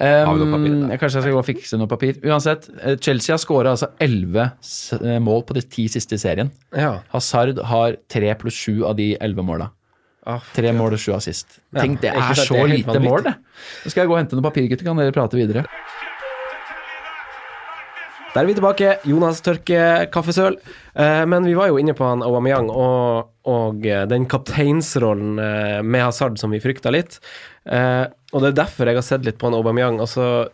Noe 0.01 0.47
Um, 0.59 0.91
jeg 0.91 0.99
kanskje 0.99 1.21
jeg 1.21 1.23
skal 1.23 1.35
gå 1.37 1.39
og 1.39 1.47
fikse 1.47 1.79
noe 1.79 1.87
papir. 1.91 2.17
Uansett, 2.27 2.67
eh, 2.83 2.97
Chelsea 2.99 3.31
har 3.37 3.39
skåra 3.39 3.77
altså 3.77 3.93
11 4.03 4.41
eh, 4.99 5.21
mål 5.23 5.45
på 5.47 5.55
de 5.55 5.63
ti 5.63 5.85
siste 5.87 6.19
i 6.19 6.19
serien. 6.19 6.51
Ja. 6.75 6.97
Hazard 7.13 7.61
har 7.71 8.01
tre 8.11 8.33
pluss 8.41 8.59
sju 8.59 8.83
av 8.89 8.97
de 8.99 9.13
elleve 9.23 9.47
måla. 9.47 9.71
Ah, 10.27 10.41
Tre 10.57 10.73
mål 10.73 10.97
og 10.97 11.01
sju 11.03 11.13
assist. 11.13 11.59
Ja, 11.69 11.83
Tenk, 11.83 12.01
det 12.01 12.11
er, 12.11 12.17
er 12.17 12.39
så 12.39 12.57
det 12.57 12.63
er 12.63 12.71
lite 12.73 13.01
mål, 13.05 13.27
det. 13.27 13.35
Nå 13.85 13.93
skal 13.93 14.03
jeg 14.03 14.09
gå 14.09 14.15
og 14.17 14.21
hente 14.23 14.39
noen 14.39 14.47
papir, 14.47 14.67
gutter, 14.71 14.87
kan 14.89 14.99
dere 14.99 15.13
prate 15.13 15.37
videre. 15.37 15.67
Der 18.35 18.43
er 18.43 18.49
vi 18.51 18.55
tilbake. 18.57 18.97
Jonas 19.07 19.39
tørker 19.47 20.09
kaffesøl. 20.11 20.57
Eh, 20.99 21.23
men 21.31 21.45
vi 21.47 21.55
var 21.55 21.69
jo 21.71 21.79
inne 21.79 21.95
på 21.95 22.07
han 22.09 22.23
Aubameyang 22.27 22.67
og, 22.67 23.29
og 23.47 23.87
eh, 23.87 24.03
den 24.11 24.27
kapteinsrollen 24.27 25.39
eh, 25.39 25.79
med 25.87 26.03
Hazard 26.03 26.41
som 26.43 26.51
vi 26.51 26.59
frykta 26.63 26.91
litt. 26.91 27.21
Og 27.65 28.43
det 28.43 28.49
er 28.51 28.57
derfor 28.59 28.91
jeg 28.91 28.99
har 28.99 29.07
sett 29.07 29.23
litt 29.25 29.39
på 29.39 29.47
han 29.47 29.55
Aubameyang. 29.55 30.01
Altså, 30.03 30.49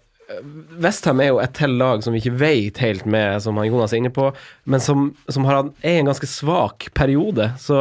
Westham 0.76 1.24
er 1.24 1.32
jo 1.32 1.40
et 1.40 1.56
til 1.56 1.72
lag 1.80 2.04
som 2.04 2.12
vi 2.12 2.20
ikke 2.20 2.36
vet 2.42 2.82
helt 2.84 3.08
med, 3.08 3.40
som 3.40 3.56
han 3.56 3.70
Jonas 3.70 3.96
er 3.96 4.02
inne 4.02 4.12
på, 4.14 4.28
men 4.70 4.84
som, 4.84 5.08
som 5.32 5.48
har 5.48 5.64
er 5.80 6.02
en 6.02 6.12
ganske 6.12 6.28
svak 6.28 6.90
periode. 6.94 7.48
Så 7.58 7.80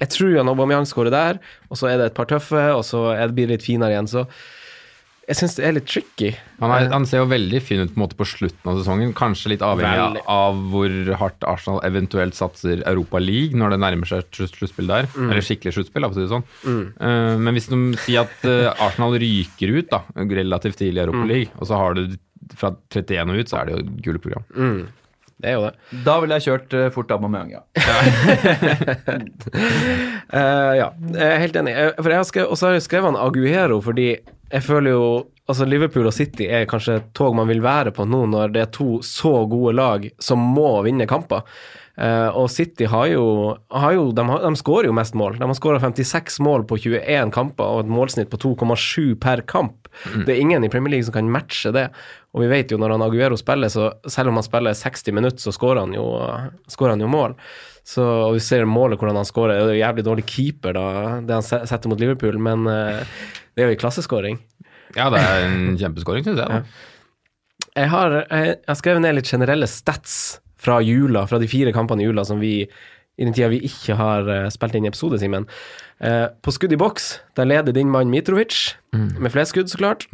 jeg 0.00 0.10
tror 0.12 0.40
han 0.40 0.50
Aubameyang 0.50 0.90
skårer 0.90 1.14
der, 1.14 1.40
og 1.70 1.78
så 1.78 1.92
er 1.92 2.02
det 2.02 2.10
et 2.10 2.18
par 2.18 2.26
tøffe, 2.34 2.66
og 2.74 2.82
så 2.84 3.06
blir 3.30 3.46
det 3.46 3.60
litt 3.60 3.70
finere 3.70 3.94
igjen. 3.94 4.10
Så 4.10 4.26
jeg 5.26 5.36
syns 5.40 5.56
det 5.58 5.64
er 5.66 5.72
litt 5.74 5.86
tricky. 5.90 6.28
Han, 6.62 6.70
er, 6.70 6.86
han 6.92 7.06
ser 7.08 7.18
jo 7.24 7.28
veldig 7.30 7.58
fin 7.64 7.80
ut 7.82 7.90
på, 7.90 7.96
en 7.98 8.02
måte 8.04 8.18
på 8.18 8.26
slutten 8.30 8.70
av 8.70 8.76
sesongen. 8.78 9.10
Kanskje 9.18 9.50
litt 9.54 9.64
avhengig 9.66 9.98
Veldig. 10.04 10.22
av 10.30 10.60
hvor 10.70 10.94
hardt 11.22 11.46
Arsenal 11.50 11.80
eventuelt 11.88 12.36
satser 12.38 12.84
Europa 12.86 13.18
League 13.22 13.58
når 13.58 13.74
det 13.74 13.80
nærmer 13.82 14.06
seg 14.10 14.28
sluttspill 14.38 14.86
der. 14.92 15.08
Mm. 15.16 15.32
Eller 15.32 15.42
skikkelig 15.48 15.74
sluttspill, 15.80 16.06
for 16.06 16.14
å 16.14 16.18
si 16.20 16.26
det 16.26 16.30
sånn. 16.34 16.46
Eh, 17.00 17.32
men 17.42 17.58
hvis 17.58 17.66
de 17.72 17.80
sier 18.04 18.22
at 18.22 18.46
uh, 18.46 18.70
Arsenal 18.86 19.18
ryker 19.18 19.74
ut 19.80 19.90
da, 19.90 20.04
relativt 20.14 20.78
tidlig 20.82 21.02
i 21.02 21.04
Europa 21.08 21.24
Mm. 21.26 21.30
League, 21.32 21.50
og 21.58 21.66
så 21.66 21.74
har 21.80 21.96
du 21.98 22.14
fra 22.54 22.70
31 22.94 23.32
og 23.34 23.40
ut, 23.42 23.50
så 23.50 23.58
er 23.58 23.66
det 23.66 23.74
jo 23.74 23.82
et 23.82 23.90
gullprogram. 24.06 24.44
Det 25.36 25.50
er 25.50 25.56
jo 25.58 25.64
det. 25.66 25.72
Da 26.06 26.14
ville 26.22 26.36
jeg 26.38 26.46
kjørt 26.46 26.76
uh, 26.78 26.86
fort 26.94 27.10
Aubameyang, 27.12 27.50
ja. 27.58 27.60
uh, 30.32 30.72
ja, 30.78 30.86
jeg 31.12 31.26
er 31.26 31.42
helt 31.42 31.58
enig. 31.60 31.74
Eh, 31.76 31.90
For 31.98 32.12
jeg 32.12 32.20
har 32.22 32.28
skrevet, 32.28 32.50
og 32.52 32.58
så 32.60 32.68
har 32.70 32.76
jeg 32.78 32.86
skrevet 32.86 33.10
han 33.10 33.18
Aguero 33.20 33.80
fordi 33.84 34.08
jeg 34.52 34.66
føler 34.66 34.94
jo 34.96 35.08
Altså 35.46 35.62
Liverpool 35.62 36.08
og 36.08 36.14
City 36.14 36.48
er 36.50 36.64
kanskje 36.66 36.96
et 36.98 37.10
tog 37.14 37.36
man 37.38 37.46
vil 37.46 37.60
være 37.62 37.92
på 37.94 38.02
nå 38.02 38.24
når 38.32 38.50
det 38.50 38.62
er 38.64 38.70
to 38.74 38.96
så 39.06 39.44
gode 39.46 39.76
lag 39.78 40.08
som 40.18 40.42
må 40.42 40.80
vinne 40.82 41.06
kamper. 41.06 41.44
Uh, 41.94 42.34
og 42.36 42.50
City 42.50 42.88
har 42.90 43.06
jo, 43.08 43.54
har 43.70 43.94
jo 43.94 44.08
de, 44.10 44.24
har, 44.26 44.42
de 44.42 44.58
skårer 44.58 44.90
jo 44.90 44.96
mest 44.98 45.14
mål. 45.14 45.38
De 45.38 45.46
har 45.46 45.54
skåra 45.54 45.78
56 45.80 46.40
mål 46.42 46.66
på 46.66 46.80
21 46.82 47.30
kamper 47.30 47.62
og 47.62 47.84
et 47.84 47.94
målsnitt 47.94 48.32
på 48.32 48.40
2,7 48.42 49.14
per 49.22 49.44
kamp. 49.46 49.86
Det 50.26 50.34
er 50.34 50.42
ingen 50.42 50.66
i 50.66 50.72
Premier 50.72 50.96
League 50.96 51.06
som 51.06 51.14
kan 51.14 51.30
matche 51.30 51.70
det. 51.72 51.86
Og 52.34 52.42
vi 52.42 52.50
vet 52.50 52.74
jo 52.74 52.82
når 52.82 52.96
han 52.96 53.06
Aguero 53.06 53.38
spiller, 53.38 53.70
så 53.72 53.92
selv 54.10 54.34
om 54.34 54.42
han 54.42 54.44
spiller 54.44 54.76
60 54.76 55.14
minutter, 55.16 55.40
så 55.46 55.54
skårer 55.54 55.86
han 55.86 55.94
jo, 55.96 56.10
skårer 56.68 56.96
han 56.96 57.06
jo 57.06 57.14
mål. 57.14 57.38
Så, 57.86 58.02
og 58.02 58.34
vi 58.34 58.42
ser 58.42 58.66
målet 58.66 58.98
hvordan 58.98 59.22
han 59.22 59.30
skårer. 59.30 59.56
Det 59.56 59.70
er 59.70 59.78
jo 59.78 59.84
jævlig 59.86 60.04
dårlig 60.10 60.28
keeper, 60.28 60.74
da, 60.74 60.86
det 61.22 61.38
han 61.38 61.46
setter 61.46 61.88
mot 61.88 62.02
Liverpool, 62.02 62.36
men 62.42 62.66
eh, 62.66 63.18
det 63.56 63.64
er 63.64 63.70
jo 63.70 63.76
en 63.76 63.80
klasseskåring. 63.80 64.42
Ja, 64.96 65.08
det 65.12 65.20
er 65.20 65.46
en 65.48 65.78
kjempeskåring, 65.80 66.26
syns 66.26 66.42
jeg. 66.42 66.48
da. 66.48 66.60
Jeg 67.76 67.88
har, 67.92 68.18
jeg, 68.22 68.58
har 68.68 68.78
skrevet 68.78 69.02
ned 69.04 69.16
litt 69.18 69.28
generelle 69.28 69.68
stats 69.68 70.38
fra 70.60 70.78
jula, 70.84 71.26
fra 71.28 71.40
de 71.40 71.48
fire 71.50 71.72
kampene 71.76 72.04
i 72.04 72.06
jula 72.08 72.24
som 72.24 72.40
vi 72.40 72.60
i 73.16 73.24
den 73.24 73.32
tida 73.32 73.48
vi 73.48 73.62
ikke 73.64 73.96
har 73.96 74.28
eh, 74.28 74.46
spilt 74.52 74.74
inn 74.76 74.88
episode, 74.88 75.16
Simen. 75.20 75.46
Eh, 76.04 76.26
på 76.44 76.52
skudd 76.52 76.74
i 76.76 76.78
boks, 76.80 77.06
der 77.38 77.48
leder 77.48 77.72
din 77.72 77.88
mann 77.88 78.10
Mitrovic, 78.12 78.74
med 78.92 79.32
flest 79.32 79.54
skudd, 79.54 79.70
så 79.72 79.80
klart. 79.80 80.04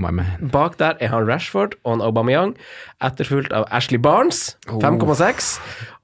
Bak 0.55 0.79
der 0.79 0.95
er 1.03 1.11
han 1.11 1.27
Rashford 1.27 1.75
og 1.83 1.97
han 1.97 2.05
Aubameyang, 2.07 2.55
etterfulgt 3.03 3.55
av 3.55 3.67
Ashley 3.75 3.99
Barnes, 3.99 4.57
5,6, 4.71 5.57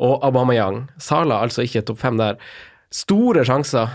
og 0.03 0.19
Aubameyang. 0.27 0.89
Sala 0.99 1.39
altså 1.43 1.63
ikke 1.67 1.85
topp 1.87 2.03
fem 2.03 2.19
der. 2.19 2.39
Store 2.91 3.47
sjanser. 3.47 3.95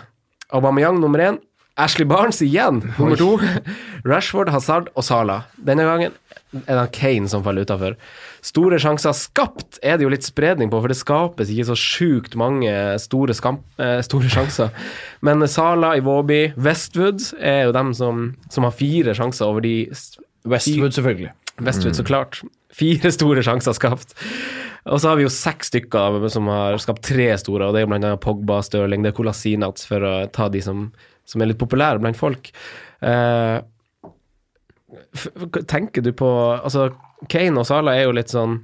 Aubameyang 0.56 1.00
nummer 1.04 1.20
én. 1.20 1.42
Ashley 1.76 2.06
Barnes 2.06 2.42
igjen, 2.46 2.84
nummer 3.00 3.18
to. 3.18 3.40
Rashford, 4.06 4.52
Hazard 4.54 4.92
og 4.94 5.06
Sala. 5.08 5.40
Denne 5.58 5.88
gangen 5.88 6.14
er 6.68 6.78
det 6.78 6.92
Kane 6.94 7.30
som 7.32 7.42
faller 7.46 7.66
utafor. 7.66 7.96
Store 8.46 8.78
sjanser 8.82 9.16
skapt 9.18 9.80
er 9.82 9.98
det 9.98 10.06
jo 10.06 10.12
litt 10.14 10.28
spredning 10.28 10.70
på, 10.70 10.82
for 10.84 10.92
det 10.92 11.00
skapes 11.00 11.50
ikke 11.50 11.66
så 11.72 11.78
sjukt 11.80 12.38
mange 12.38 12.74
store, 13.02 13.34
skam, 13.34 13.62
eh, 13.82 14.02
store 14.06 14.30
sjanser. 14.30 14.70
Men 15.26 15.42
Sala, 15.50 15.96
Iwobi, 15.98 16.52
Westwood 16.62 17.24
er 17.40 17.64
jo 17.70 17.78
dem 17.80 17.94
som, 17.98 18.28
som 18.54 18.68
har 18.68 18.76
fire 18.78 19.16
sjanser 19.18 19.50
over 19.50 19.66
de 19.66 19.78
Westwood, 20.46 20.94
selvfølgelig. 20.94 21.34
Westwood, 21.64 21.98
så 21.98 22.06
klart. 22.06 22.44
Fire 22.74 23.10
store 23.14 23.42
sjanser 23.46 23.74
skapt. 23.78 24.14
Og 24.92 25.00
så 25.00 25.10
har 25.10 25.18
vi 25.18 25.24
jo 25.24 25.32
seks 25.32 25.70
stykker 25.72 26.26
som 26.34 26.50
har 26.52 26.76
skapt 26.82 27.06
tre 27.08 27.30
store, 27.40 27.70
og 27.70 27.76
det 27.76 27.86
er 27.86 27.90
bl.a. 27.90 28.16
Pogba, 28.20 28.60
Stirling, 28.66 29.06
det 29.06 29.14
er 29.14 29.18
Kolasinac, 29.18 29.86
for 29.88 30.04
å 30.04 30.14
ta 30.34 30.50
de 30.52 30.60
som, 30.66 30.90
som 31.26 31.42
er 31.42 31.52
litt 31.52 31.62
populære 31.62 32.00
blant 32.04 32.18
folk. 32.20 32.52
Eh, 33.02 33.60
tenker 35.68 36.02
du 36.06 36.12
på 36.14 36.30
Altså, 36.64 36.90
Kane 37.32 37.58
og 37.62 37.66
Sala 37.70 37.96
er 37.98 38.08
jo 38.08 38.16
litt 38.20 38.34
sånn 38.34 38.62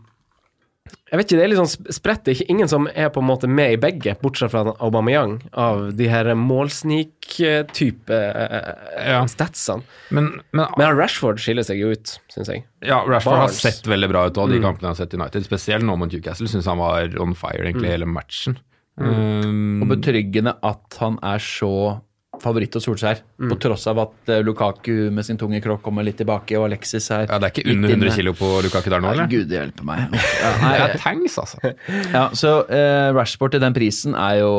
jeg 1.10 1.20
vet 1.20 1.26
ikke, 1.28 1.38
det 1.38 1.44
er 1.44 1.50
litt 1.52 1.60
sånn 1.60 1.70
sp- 1.70 1.92
spredt. 1.94 2.22
Det 2.26 2.32
er 2.32 2.38
ikke 2.40 2.50
ingen 2.54 2.70
som 2.70 2.88
er 2.98 3.10
på 3.14 3.22
en 3.22 3.28
måte 3.30 3.46
med 3.50 3.76
i 3.76 3.78
begge, 3.82 4.16
bortsett 4.24 4.50
fra 4.54 4.64
Aubameyang, 4.82 5.36
av 5.54 5.92
de 5.98 6.08
her 6.10 6.26
målsnik-type 6.38 8.10
eh, 8.18 8.72
Ja. 9.12 9.20
statsene. 9.30 9.84
Men, 10.10 10.32
men, 10.54 10.66
Men 10.82 10.96
Rashford 10.98 11.38
skiller 11.42 11.66
seg 11.66 11.78
jo 11.82 11.92
ut, 11.94 12.16
syns 12.34 12.50
jeg. 12.50 12.64
ja, 12.86 13.04
Rashford 13.06 13.38
har 13.42 13.54
sett 13.54 13.86
veldig 13.90 14.10
bra 14.10 14.26
ut, 14.30 14.38
og 14.42 14.50
de 14.50 14.62
kampene 14.64 14.88
han 14.90 14.96
har 14.96 15.02
sett 15.04 15.14
i 15.14 15.18
United, 15.22 15.46
spesielt 15.46 15.86
nå 15.86 15.98
mot 15.98 16.10
Newcastle, 16.14 16.50
syns 16.50 16.66
han 16.70 16.82
var 16.82 17.14
on 17.22 17.36
fire 17.38 17.66
egentlig 17.70 17.90
hele 17.94 18.10
matchen. 18.10 18.58
Um, 18.98 19.82
Og 19.86 19.92
betryggende 19.94 20.56
at 20.66 20.98
han 21.04 21.20
er 21.22 21.38
så 21.42 22.02
favoritt 22.44 22.74
hos 22.78 22.86
Solskjær, 22.88 23.22
Mm. 23.40 23.50
på 23.54 23.58
tross 23.64 23.86
av 23.88 24.00
at 24.04 24.30
eh, 24.36 24.42
Lukaku 24.44 25.10
med 25.16 25.24
sin 25.26 25.38
tunge 25.40 25.62
krok 25.64 25.82
kommer 25.86 26.04
litt 26.04 26.18
tilbake, 26.20 26.58
og 26.60 26.66
Alexis 26.68 27.10
er 27.16 27.26
ja, 27.30 27.40
det 27.40 27.48
er 27.50 27.54
ikke 27.56 27.72
under 27.72 27.90
100 27.96 28.10
kg 28.12 28.16
kilo 28.20 28.34
på 28.36 28.50
Lukaku 28.66 28.90
der 28.92 29.00
nå, 29.04 29.12
eller? 29.14 29.28
Gud 29.32 29.52
hjelpe 29.56 29.86
meg. 29.88 30.08
Ja, 30.44 30.52
Nei, 30.60 30.70
nei, 30.70 30.78
det 30.80 30.96
er 30.96 31.04
tanks, 31.04 31.38
altså. 31.40 31.60
ja, 32.18 32.26
så 32.36 32.56
eh, 32.70 33.10
Rashford 33.16 33.56
til 33.56 33.62
den 33.64 33.76
prisen 33.76 34.16
er 34.20 34.42
jo, 34.42 34.52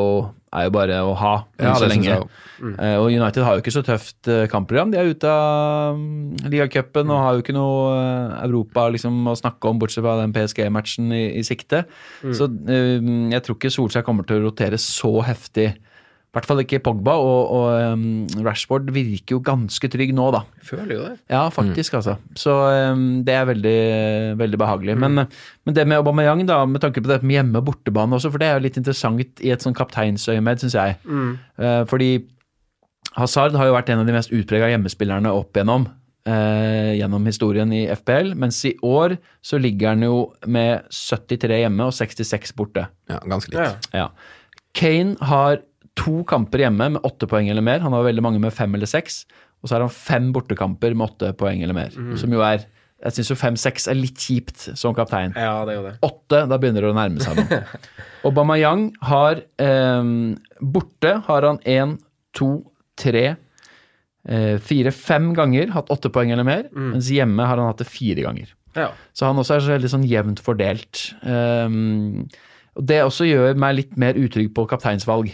er 0.53 0.65
jo 0.67 0.71
bare 0.75 0.97
å 1.05 1.11
ha 1.17 1.33
Ja, 1.61 1.75
så 1.77 1.87
lenge. 1.91 2.15
også. 2.23 2.73
Eh, 2.77 2.95
og 3.01 3.07
United 3.09 3.45
har 3.45 3.55
jo 3.57 3.61
ikke 3.63 3.73
så 3.73 3.81
tøft 3.85 4.27
eh, 4.29 4.43
kampprogram. 4.51 4.91
De 4.93 4.97
er 5.01 5.09
ute 5.13 5.29
av 5.29 5.95
um, 5.97 6.33
ligacupen 6.51 7.09
og 7.09 7.21
har 7.23 7.37
jo 7.37 7.41
ikke 7.45 7.55
noe 7.55 7.93
eh, 7.97 8.35
Europa 8.47 8.87
liksom, 8.93 9.21
å 9.31 9.37
snakke 9.39 9.69
om, 9.69 9.79
bortsett 9.81 10.03
fra 10.05 10.17
den 10.21 10.33
PSG-matchen 10.35 11.13
i, 11.15 11.23
i 11.39 11.45
sikte. 11.47 11.85
Så 12.21 12.49
eh, 12.69 12.97
jeg 13.33 13.45
tror 13.45 13.57
ikke 13.57 13.73
Solskjær 13.73 14.05
kommer 14.05 14.25
til 14.29 14.41
å 14.41 14.49
rotere 14.49 14.77
så 14.81 15.15
heftig 15.25 15.71
I 16.31 16.37
hvert 16.37 16.45
fall 16.47 16.61
ikke 16.63 16.77
Pogba, 16.79 17.11
og, 17.19 17.49
og 17.51 17.91
um, 17.91 18.43
Rashford 18.45 18.87
virker 18.95 19.35
jo 19.35 19.41
ganske 19.43 19.89
trygg 19.91 20.13
nå, 20.15 20.29
da. 20.31 20.39
Jeg 20.61 20.67
føler 20.69 20.93
jo 20.95 20.99
det. 21.03 21.15
Ja, 21.27 21.41
faktisk, 21.51 21.97
altså. 21.99 22.13
Så 22.39 22.53
um, 22.95 23.01
det 23.27 23.33
er 23.35 23.49
veldig, 23.49 23.79
veldig 24.39 24.59
behagelig. 24.61 24.95
Men, 25.03 25.25
men 25.27 25.75
det 25.75 25.83
med 25.91 25.99
Aubameyang, 25.99 26.45
da, 26.47 26.61
med 26.63 26.79
tanke 26.85 27.03
på 27.03 27.11
det 27.11 27.17
med 27.19 27.35
hjemme- 27.35 27.59
og 27.59 27.65
bortebane 27.67 28.15
også, 28.15 28.31
for 28.31 28.39
det 28.39 28.47
er 28.47 28.55
jo 28.55 28.63
litt 28.63 28.79
interessant 28.79 29.43
i 29.43 29.51
et 29.51 29.65
sånn 29.65 29.75
kapteinsøyemed, 29.75 30.61
syns 30.63 30.77
jeg. 30.79 30.95
Eh, 31.59 31.81
fordi 31.91 32.13
Hazard 33.17 33.57
har 33.59 33.67
jo 33.67 33.75
vært 33.75 33.91
en 33.91 34.03
av 34.05 34.07
de 34.07 34.15
mest 34.15 34.31
utprega 34.31 34.69
hjemmespillerne 34.71 35.33
opp 35.35 35.59
igjennom. 35.59 35.89
Uh, 36.21 36.93
gjennom 36.93 37.25
historien 37.25 37.71
i 37.73 37.87
FPL, 37.89 38.35
mens 38.37 38.59
i 38.69 38.75
år 38.85 39.15
så 39.43 39.57
ligger 39.57 39.95
han 39.95 40.05
jo 40.05 40.19
med 40.45 40.85
73 40.93 41.63
hjemme 41.63 41.87
og 41.89 41.95
66 41.97 42.53
borte. 42.55 42.85
Ja, 43.09 43.17
ganske 43.25 43.51
likt. 43.51 43.89
Ja. 43.91 44.05
Ja. 44.05 44.61
Kane 44.77 45.17
har 45.27 45.59
to 46.01 46.21
kamper 46.27 46.65
hjemme 46.65 46.89
med 46.97 47.07
åtte 47.07 47.29
poeng 47.29 47.49
eller 47.51 47.65
mer. 47.65 47.81
Han 47.85 47.93
har 47.95 48.05
veldig 48.07 48.23
mange 48.25 48.41
med 48.41 48.53
fem 48.55 48.73
eller 48.77 48.89
seks. 48.89 49.23
Og 49.61 49.69
så 49.69 49.75
har 49.77 49.85
han 49.85 49.93
fem 49.93 50.31
bortekamper 50.33 50.95
med 50.97 51.05
åtte 51.11 51.33
poeng 51.37 51.61
eller 51.61 51.77
mer. 51.77 51.97
Som 52.17 52.33
jo 52.33 52.41
er 52.45 52.65
Jeg 53.01 53.15
syns 53.15 53.31
jo 53.31 53.35
fem-seks 53.37 53.87
er 53.89 53.97
litt 53.97 54.19
kjipt 54.21 54.67
som 54.77 54.93
kaptein. 54.93 55.31
ja, 55.33 55.65
det 55.65 55.73
er 55.73 55.77
jo 55.79 55.85
det. 55.87 55.93
Åtte, 56.05 56.41
da 56.45 56.57
begynner 56.61 56.85
det 56.85 56.91
å 56.91 56.93
nærme 56.93 57.23
seg 57.23 57.39
noe. 57.39 57.57
Aubameyang 58.29 58.83
har 59.09 59.41
eh, 59.57 60.11
Borte 60.61 61.15
har 61.25 61.47
han 61.47 61.57
én, 61.65 61.95
to, 62.37 62.51
tre, 63.01 63.23
eh, 64.29 64.53
fire, 64.61 64.93
fem 64.93 65.31
ganger 65.33 65.73
hatt 65.73 65.89
åtte 65.89 66.13
poeng 66.13 66.29
eller 66.29 66.45
mer. 66.45 66.69
Mens 66.77 67.09
hjemme 67.09 67.41
har 67.49 67.57
han 67.57 67.71
hatt 67.71 67.81
det 67.81 67.89
fire 67.89 68.21
ganger. 68.21 68.53
Ja. 68.77 68.91
Så 69.17 69.25
han 69.25 69.41
også 69.41 69.57
er 69.57 69.65
så 69.65 69.73
veldig 69.73 69.93
sånn 69.95 70.05
jevnt 70.05 70.45
fordelt. 70.45 71.07
Um, 71.25 72.27
og 72.77 72.85
det 72.87 73.01
også 73.03 73.25
gjør 73.27 73.57
meg 73.59 73.79
litt 73.81 73.97
mer 73.99 74.13
utrygg 74.13 74.53
på 74.55 74.69
kapteinsvalg. 74.69 75.33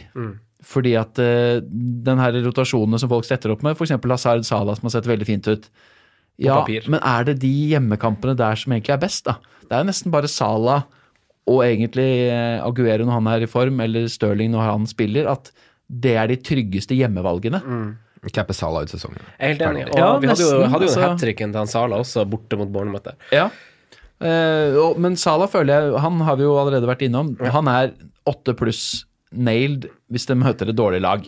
Fordi 0.68 0.97
at 0.99 1.20
uh, 1.22 1.59
den 1.63 2.20
her 2.20 2.36
rotasjonene 2.43 2.99
som 2.99 3.11
folk 3.11 3.28
setter 3.28 3.53
opp 3.53 3.63
med, 3.63 3.78
f.eks. 3.78 3.95
Hazard 3.95 4.43
Salah, 4.47 4.76
som 4.76 4.89
har 4.89 4.97
sett 4.97 5.07
veldig 5.07 5.28
fint 5.30 5.47
ut. 5.47 5.70
Ja, 6.38 6.59
papir. 6.59 6.86
men 6.91 7.01
er 7.01 7.24
det 7.26 7.39
de 7.41 7.49
hjemmekampene 7.72 8.36
der 8.38 8.59
som 8.59 8.76
egentlig 8.76 8.93
er 8.93 9.01
best, 9.01 9.26
da? 9.26 9.39
Det 9.63 9.74
er 9.74 9.82
jo 9.82 9.88
nesten 9.89 10.13
bare 10.13 10.30
Salah 10.30 10.84
og 11.47 11.63
egentlig 11.63 12.28
eh, 12.28 12.59
Aguero 12.61 13.07
når 13.07 13.18
han 13.18 13.30
er 13.32 13.45
i 13.45 13.49
form, 13.49 13.80
eller 13.82 14.05
Stirling 14.11 14.51
når 14.53 14.68
han 14.68 14.86
spiller, 14.89 15.30
at 15.32 15.49
det 15.88 16.13
er 16.20 16.28
de 16.30 16.38
tryggeste 16.43 16.97
hjemmevalgene. 16.97 17.61
Cappe 18.36 18.53
Salah 18.55 18.84
ut 18.84 18.91
sesongen. 18.91 19.22
Jeg 19.38 19.39
er 19.39 19.53
helt 19.53 19.65
enig. 19.70 19.86
Og 19.88 19.97
Ja, 19.97 20.09
vi 20.20 20.28
hadde 20.28 20.43
jo, 20.43 20.51
nesten, 20.51 20.72
hadde 20.74 20.88
jo 20.89 20.91
altså. 20.91 21.03
hat 21.05 21.22
tricken 21.24 21.53
til 21.55 21.61
han 21.63 21.72
Sala 21.72 22.01
også, 22.03 22.26
borte 22.28 22.59
mot 22.59 22.70
Bournemouth 22.74 23.07
der. 23.07 23.18
Ja. 23.32 23.47
Eh, 24.20 24.76
og, 24.82 24.99
men 24.99 25.15
Salah 25.15 25.45
føler 25.45 25.78
jeg 25.78 25.99
Han 26.01 26.18
har 26.26 26.39
vi 26.39 26.43
jo 26.47 26.55
allerede 26.59 26.89
vært 26.89 27.05
innom. 27.07 27.36
Han 27.53 27.70
er 27.72 27.93
åtte 28.28 28.55
pluss 28.57 29.07
nailed 29.32 29.89
hvis 30.11 30.28
de 30.30 30.38
møter 30.39 30.69
et 30.69 30.78
dårlig 30.78 31.01
lag. 31.03 31.25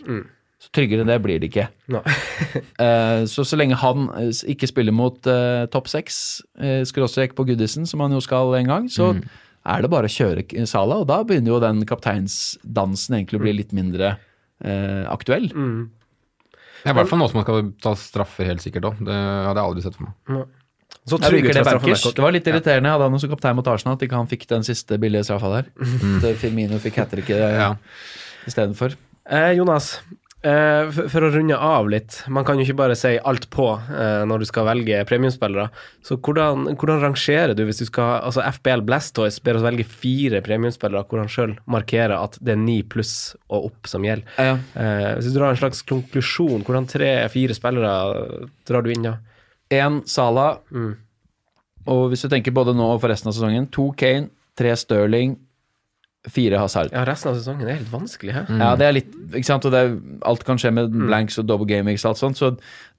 Så 0.60 0.68
tryggere 0.76 1.04
enn 1.04 1.08
det 1.08 1.20
blir 1.24 1.40
det 1.40 1.48
ikke. 1.48 1.68
No. 1.88 2.02
uh, 2.04 3.24
så 3.32 3.46
så 3.48 3.56
lenge 3.56 3.78
han 3.80 4.10
eh, 4.20 4.32
ikke 4.52 4.68
spiller 4.68 4.92
mot 4.92 5.16
uh, 5.24 5.64
topp 5.72 5.88
seks, 5.88 6.42
uh, 6.60 6.82
skråstrek 6.88 7.32
på 7.36 7.46
Goodison, 7.48 7.88
som 7.88 8.04
han 8.04 8.12
jo 8.12 8.20
skal 8.24 8.52
en 8.58 8.68
gang, 8.68 8.90
så 8.92 9.14
er 9.64 9.80
det 9.80 9.92
bare 9.92 10.08
å 10.08 10.12
kjøre 10.12 10.66
Sala. 10.68 11.00
Og 11.00 11.08
da 11.08 11.22
begynner 11.24 11.54
jo 11.54 11.62
den 11.64 11.80
kapteinsdansen 11.88 13.16
egentlig 13.16 13.40
å 13.40 13.44
bli 13.46 13.56
litt 13.56 13.72
mindre 13.76 14.14
eh, 14.64 15.04
aktuell. 15.08 15.50
Det 16.80 16.88
er 16.88 16.94
i 16.94 16.96
hvert 16.96 17.10
fall 17.10 17.20
nå 17.20 17.28
som 17.28 17.40
man 17.40 17.44
skal 17.44 17.68
ta 17.84 17.92
straffer 17.98 18.48
helt 18.48 18.64
sikkert 18.64 18.88
òg. 18.88 19.02
Det 19.04 19.16
hadde 19.16 19.60
jeg 19.60 19.66
aldri 19.66 19.84
sett 19.84 19.98
for 19.98 20.08
meg. 20.08 20.46
Så 21.08 21.16
Jeg 21.18 21.32
bruker 21.32 21.54
det 21.56 21.64
bankers. 21.64 22.02
Det 22.14 22.22
var 22.22 22.32
litt 22.36 22.46
irriterende. 22.46 22.90
Jeg 22.90 22.98
hadde 22.98 23.08
han 23.10 23.18
som 23.22 23.30
kaptein 23.32 23.56
mot 23.56 23.66
Arsenal, 23.72 23.96
at 23.96 24.02
ikke 24.06 24.18
han 24.20 24.28
fikk 24.30 24.46
den 24.52 24.62
siste 24.66 24.98
billige 25.00 25.24
straffa 25.26 25.48
der. 25.56 25.70
At 26.20 26.36
Firmino 26.38 26.78
fikk 26.78 27.00
hat 27.00 27.10
tricket 27.10 27.38
Ja. 27.40 27.74
istedenfor. 28.46 28.94
Eh, 29.30 29.52
Jonas, 29.56 30.00
eh, 30.44 30.90
for, 30.92 31.08
for 31.12 31.20
å 31.26 31.30
runde 31.32 31.56
av 31.56 31.88
litt. 31.88 32.20
Man 32.28 32.44
kan 32.44 32.58
jo 32.60 32.64
ikke 32.66 32.76
bare 32.76 32.96
si 32.96 33.14
alt 33.18 33.48
på 33.50 33.66
eh, 33.90 34.24
når 34.28 34.38
du 34.44 34.46
skal 34.48 34.66
velge 34.68 35.00
premiumspillere. 35.08 35.70
Så 36.04 36.18
hvordan, 36.20 36.76
hvordan 36.76 37.00
rangerer 37.04 37.54
du 37.56 37.64
hvis 37.68 37.80
du 37.82 37.86
skal 37.88 38.20
Altså 38.24 38.44
FBL 38.60 38.82
Blastoise 38.86 39.40
ber 39.44 39.56
oss 39.58 39.64
velge 39.66 39.84
fire 39.88 40.40
premiumspillere 40.46 41.04
hvor 41.08 41.22
han 41.22 41.28
sjøl 41.32 41.56
markerer 41.70 42.16
at 42.18 42.36
det 42.40 42.54
er 42.56 42.60
ni 42.60 42.82
pluss 42.82 43.34
og 43.48 43.70
opp 43.72 43.86
som 43.90 44.04
gjelder. 44.06 44.28
Ja. 44.38 44.58
Eh, 44.76 45.08
hvis 45.18 45.32
du 45.32 45.38
drar 45.38 45.50
en 45.56 45.60
slags 45.60 45.82
konklusjon, 45.88 46.62
hvordan 46.68 46.86
tre-fire 46.92 47.56
spillere 47.56 48.46
drar 48.68 48.82
du 48.86 48.92
inn 48.92 49.08
da? 49.08 49.16
Én 49.70 50.00
Salah, 50.10 50.58
Mm. 50.70 50.96
og 51.86 52.08
hvis 52.10 52.22
du 52.22 52.28
tenker 52.28 52.52
både 52.52 52.74
nå 52.74 52.88
og 52.94 53.00
for 53.00 53.08
resten 53.12 53.28
av 53.30 53.34
sesongen, 53.36 53.70
to 53.70 53.90
Kane, 53.96 54.28
tre 54.58 54.74
Stirling, 54.76 55.36
fire 56.28 56.58
Hazard. 56.60 56.90
Ja, 56.92 57.04
resten 57.08 57.30
av 57.30 57.38
sesongen 57.38 57.64
er 57.68 57.78
helt 57.78 57.88
vanskelig, 57.92 58.34
hæ? 58.34 58.42
Ja, 58.60 58.74
det 58.76 58.86
er 58.86 58.92
litt 58.92 59.12
Ikke 59.32 59.46
sant, 59.46 59.64
og 59.64 59.72
det 59.72 59.78
er, 59.80 59.94
alt 60.28 60.42
kan 60.44 60.58
skje 60.60 60.72
med 60.76 60.90
blanks 60.92 61.38
og 61.40 61.46
double 61.48 61.64
gamings 61.70 62.04
og 62.04 62.10
alt 62.10 62.18
sånt, 62.20 62.36
så 62.36 62.50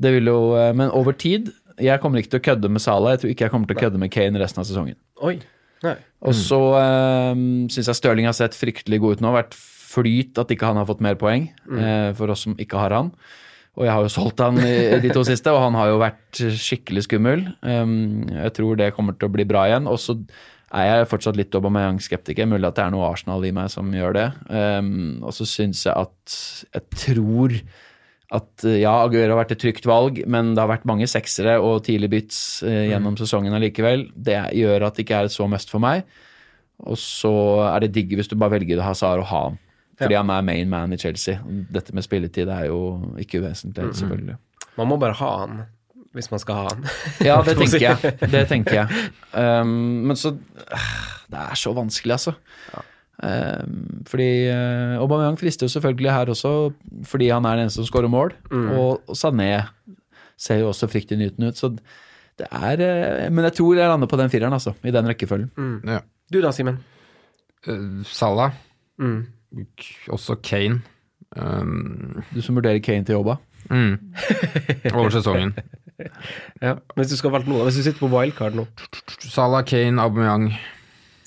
det 0.02 0.14
vil 0.16 0.26
jo 0.32 0.56
eh, 0.58 0.72
Men 0.74 0.90
over 0.90 1.14
tid 1.14 1.52
Jeg 1.78 2.00
kommer 2.02 2.18
ikke 2.18 2.32
til 2.32 2.40
å 2.42 2.46
kødde 2.48 2.72
med 2.72 2.82
Salah, 2.82 3.12
jeg 3.14 3.20
tror 3.22 3.30
ikke 3.36 3.46
jeg 3.46 3.52
kommer 3.54 3.68
til 3.70 3.78
å 3.78 3.82
kødde 3.84 4.02
med 4.02 4.12
Kane 4.12 4.40
resten 4.42 4.64
av 4.64 4.66
sesongen. 4.66 4.96
Oi. 5.22 5.36
Nei. 5.84 5.96
Og 6.22 6.34
så 6.38 6.58
um, 7.34 7.68
syns 7.74 7.88
jeg 7.90 7.98
Stirling 7.98 8.28
har 8.30 8.34
sett 8.38 8.54
fryktelig 8.58 9.00
god 9.02 9.18
ut 9.18 9.24
nå. 9.26 9.32
Vært 9.34 9.56
flyt 9.58 10.38
at 10.38 10.52
ikke 10.54 10.68
han 10.70 10.78
har 10.78 10.86
fått 10.86 11.02
mer 11.02 11.16
poeng, 11.18 11.48
eh, 11.74 12.12
for 12.18 12.30
oss 12.30 12.44
som 12.46 12.54
ikke 12.62 12.78
har 12.78 12.94
han. 12.94 13.10
Og 13.80 13.86
jeg 13.88 13.94
har 13.96 14.04
jo 14.04 14.12
solgt 14.12 14.42
han 14.44 14.58
i 14.60 15.00
de 15.04 15.12
to 15.16 15.24
siste, 15.28 15.52
og 15.54 15.62
han 15.64 15.78
har 15.80 15.92
jo 15.94 16.02
vært 16.02 16.42
skikkelig 16.60 17.06
skummel. 17.06 17.46
Um, 17.64 18.26
jeg 18.28 18.56
tror 18.58 18.80
det 18.80 18.92
kommer 18.98 19.16
til 19.16 19.30
å 19.30 19.34
bli 19.34 19.46
bra 19.48 19.64
igjen. 19.70 19.88
Og 19.88 20.00
så 20.02 20.18
er 20.76 20.90
jeg 20.90 21.08
fortsatt 21.12 21.40
litt 21.40 21.56
Aubameyang-skeptiker. 21.56 22.50
Mulig 22.52 22.68
at 22.68 22.76
det 22.80 22.84
er 22.84 22.92
noe 22.94 23.08
Arsenal 23.08 23.48
i 23.48 23.54
meg 23.56 23.72
som 23.72 23.88
gjør 23.96 24.18
det. 24.18 24.28
Og 25.24 25.32
så 25.36 25.48
syns 25.48 25.86
jeg 25.88 25.96
at 25.96 26.36
Jeg 26.72 26.86
tror 26.96 27.58
at 28.32 28.66
eh, 28.68 28.80
ja, 28.82 28.94
Aguero 29.04 29.36
har 29.36 29.42
vært 29.44 29.56
et 29.58 29.62
trygt 29.62 29.88
valg, 29.90 30.22
men 30.30 30.54
det 30.56 30.64
har 30.64 30.72
vært 30.72 30.88
mange 30.90 31.08
seksere 31.10 31.58
og 31.60 31.84
tidlig 31.88 32.12
bytts 32.14 32.40
eh, 32.68 32.86
gjennom 32.92 33.18
sesongen 33.20 33.56
allikevel. 33.58 34.08
Det 34.16 34.38
gjør 34.56 34.88
at 34.88 34.96
det 34.96 35.06
ikke 35.06 35.20
er 35.20 35.28
et 35.28 35.36
så 35.36 35.48
must 35.52 35.74
for 35.74 35.84
meg. 35.84 36.06
Og 36.88 36.98
så 36.98 37.34
er 37.68 37.84
det 37.84 37.94
digg 37.98 38.16
hvis 38.18 38.32
du 38.32 38.38
bare 38.40 38.56
velger 38.56 38.82
Hazard 38.86 39.22
og 39.22 39.30
ha 39.34 39.44
han. 39.50 39.60
Fordi 40.02 40.18
han 40.18 40.30
er 40.34 40.42
main 40.48 40.70
man 40.72 40.94
i 40.94 40.98
Chelsea. 41.02 41.38
Dette 41.74 41.94
med 41.96 42.06
spilletid 42.06 42.50
er 42.50 42.66
jo 42.72 42.82
ikke 43.22 43.42
uvesentlig, 43.44 43.92
selvfølgelig. 43.96 44.36
Man 44.78 44.90
må 44.90 44.98
bare 45.02 45.18
ha 45.20 45.32
han 45.46 45.62
hvis 46.16 46.28
man 46.32 46.42
skal 46.44 46.58
ha 46.60 46.64
han. 46.72 46.86
Ja, 47.28 47.38
det 47.46 47.56
tenker 47.60 47.84
jeg. 47.86 48.16
Det 48.32 48.42
tenker 48.50 48.82
jeg. 48.82 49.04
Um, 49.32 49.68
men 50.10 50.18
så 50.20 50.34
øh, 50.36 50.88
Det 51.32 51.40
er 51.40 51.56
så 51.60 51.74
vanskelig, 51.78 52.18
altså. 52.18 52.34
Um, 53.22 54.02
fordi 54.10 54.50
uh, 54.50 54.98
Aubameyang 55.00 55.38
frister 55.40 55.68
jo 55.70 55.72
selvfølgelig 55.76 56.12
her 56.12 56.32
også, 56.34 56.72
fordi 57.08 57.30
han 57.30 57.46
er 57.46 57.60
den 57.60 57.68
eneste 57.68 57.80
som 57.80 57.88
skårer 57.88 58.12
mål. 58.12 58.34
Og, 58.52 59.04
og 59.08 59.16
Sané 59.16 59.62
ser 60.42 60.64
jo 60.64 60.72
også 60.72 60.90
fryktinngytende 60.92 61.52
ut, 61.54 61.58
så 61.60 61.70
det 62.40 62.48
er 62.50 62.82
uh, 62.82 63.32
Men 63.32 63.46
jeg 63.48 63.54
tror 63.60 63.78
jeg 63.80 63.88
lander 63.94 64.10
på 64.12 64.20
den 64.20 64.34
fireren, 64.34 64.54
altså. 64.58 64.74
I 64.84 64.92
den 64.92 65.08
rekkefølgen. 65.08 65.52
Ja. 65.88 66.02
Du 66.34 66.42
da, 66.42 66.52
Simen? 66.52 66.82
Uh, 67.68 68.02
Salah, 68.10 68.52
Mm. 69.02 69.24
Også 70.12 70.38
Kane. 70.44 70.82
Um, 71.36 72.24
Du 72.34 72.42
som 72.44 72.56
vurderer 72.58 72.82
Kane 72.84 73.06
til 73.08 73.16
jobba. 73.20 73.38
mm. 73.70 73.98
Over 74.94 75.10
sesongen. 75.10 75.54
Ja. 76.62 76.80
Hvis 76.98 77.12
du 77.12 77.16
skal 77.20 77.30
valge 77.30 77.46
noe, 77.52 77.68
hvis 77.68 77.76
du 77.78 77.84
sitter 77.86 78.00
på 78.02 78.08
wildcard 78.10 78.56
nå 78.58 78.64
Salah, 79.22 79.62
Kane, 79.70 80.02
Aubameyang, 80.02 80.48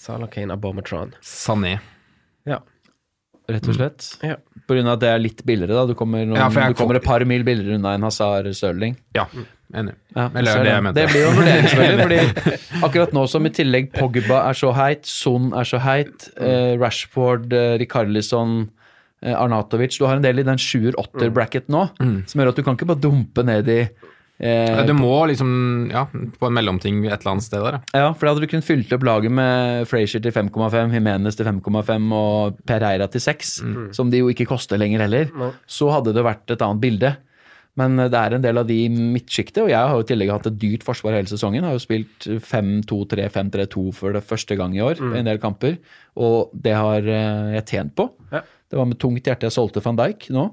Salah 0.03 0.27
Kane, 0.33 0.51
Abomatron. 0.51 1.13
Sané. 1.23 1.77
Ja. 2.49 2.59
Rett 3.47 3.69
og 3.71 3.77
slett. 3.77 4.09
Ja. 4.27 4.35
På 4.67 4.75
grunn 4.75 4.89
av 4.91 4.97
at 4.97 5.05
det 5.05 5.13
er 5.13 5.23
litt 5.23 5.45
billigere, 5.47 5.77
da. 5.79 5.85
Du 5.87 5.95
kommer, 5.95 6.25
noen, 6.27 6.41
Ja, 6.41 6.49
du 6.51 6.75
kommer 6.75 6.99
et 6.99 7.07
par 7.07 7.23
mil 7.29 7.45
billigere 7.47 7.79
unna 7.79 7.93
en 7.95 8.03
Hazard 8.09 8.49
Stirling. 8.57 8.97
Ja, 9.15 9.29
enig. 9.73 9.95
Ja, 10.15 10.29
Eller 10.35 10.59
det, 10.59 10.65
det 10.67 10.73
jeg 10.75 10.85
mente. 10.87 11.01
Det 11.01 11.09
blir 11.11 11.23
jo 11.25 11.31
en 11.33 11.39
vurdering, 11.41 11.69
selvfølgelig. 11.73 12.05
fordi 12.05 12.57
akkurat 12.89 13.13
nå 13.17 13.27
som 13.33 13.47
i 13.49 13.53
tillegg 13.57 13.93
Pogba 13.97 14.41
er 14.51 14.59
så 14.59 14.73
heit, 14.77 15.05
Son 15.09 15.53
er 15.57 15.65
så 15.69 15.81
heit, 15.83 16.29
eh, 16.37 16.75
Rashford, 16.81 17.53
eh, 17.53 17.75
Rikarlison, 17.83 18.57
eh, 19.25 19.35
Arnatovic 19.35 19.99
Du 19.99 20.05
har 20.07 20.17
en 20.21 20.27
del 20.27 20.39
i 20.43 20.47
den 20.47 20.61
sjuer-åtter-bracket 20.61 21.71
nå, 21.73 21.87
som 22.29 22.41
gjør 22.43 22.53
at 22.53 22.61
du 22.61 22.63
kan 22.67 22.77
ikke 22.77 22.91
bare 22.93 23.01
dumpe 23.03 23.43
ned 23.47 23.69
i 23.73 23.81
eh, 24.39 24.85
Du 24.87 24.93
må 24.99 25.27
liksom, 25.31 25.51
ja, 25.93 26.05
på 26.13 26.47
en 26.51 26.55
mellomting 26.61 27.05
et 27.07 27.17
eller 27.21 27.35
annet 27.37 27.47
sted 27.49 27.63
der. 27.65 27.81
ja. 27.95 28.09
For 28.13 28.27
da 28.27 28.35
hadde 28.35 28.45
du 28.45 28.51
kunnet 28.51 28.67
fylt 28.67 28.93
opp 28.95 29.05
laget 29.07 29.33
med 29.33 29.87
Frazier 29.91 30.21
til 30.23 30.35
5,5, 30.35 30.93
Jimenez 30.95 31.37
til 31.39 31.47
5,5 31.47 32.11
og 32.19 32.59
Pereira 32.67 33.07
til 33.09 33.23
6, 33.23 33.55
som 33.97 34.11
de 34.11 34.21
jo 34.23 34.29
ikke 34.33 34.47
koster 34.51 34.79
lenger 34.79 35.07
heller. 35.07 35.31
Nei. 35.39 35.53
Så 35.67 35.89
hadde 35.95 36.13
det 36.15 36.25
vært 36.27 36.51
et 36.51 36.63
annet 36.67 36.83
bilde. 36.83 37.17
Men 37.81 37.99
eh, 37.99 38.11
det 38.13 38.21
er 38.21 38.37
en 38.37 38.45
del 38.45 38.61
av 38.61 38.69
de 38.69 38.77
i 38.85 38.91
midtsjiktet, 38.93 39.63
og 39.65 39.73
jeg 39.73 39.81
har 39.81 39.95
jo 39.95 40.05
i 40.05 40.11
tillegg 40.11 40.33
hatt 40.35 40.51
et 40.51 40.59
dyrt 40.61 40.85
forsvar 40.87 41.17
hele 41.19 41.31
sesongen. 41.31 41.63
Jeg 41.63 41.71
Har 41.71 41.79
jo 41.79 41.85
spilt 41.85 42.29
5-2-3, 42.51 43.27
5-3-2 43.35 43.87
for 43.97 44.17
det 44.17 44.25
første 44.27 44.59
gang 44.61 44.77
i 44.77 44.85
år, 44.85 45.01
mm. 45.01 45.17
en 45.21 45.31
del 45.31 45.41
kamper. 45.43 45.81
Og 46.15 46.55
det 46.55 46.77
har 46.77 47.09
eh, 47.09 47.57
jeg 47.59 47.67
tjent 47.73 47.97
på. 47.99 48.09
Ja. 48.35 48.45
Det 48.71 48.81
var 48.81 48.89
med 48.91 48.99
tungt 49.03 49.27
hjerte 49.27 49.47
jeg 49.47 49.55
solgte 49.55 49.83
van 49.85 49.99
Dijk 49.99 50.31
nå. 50.35 50.49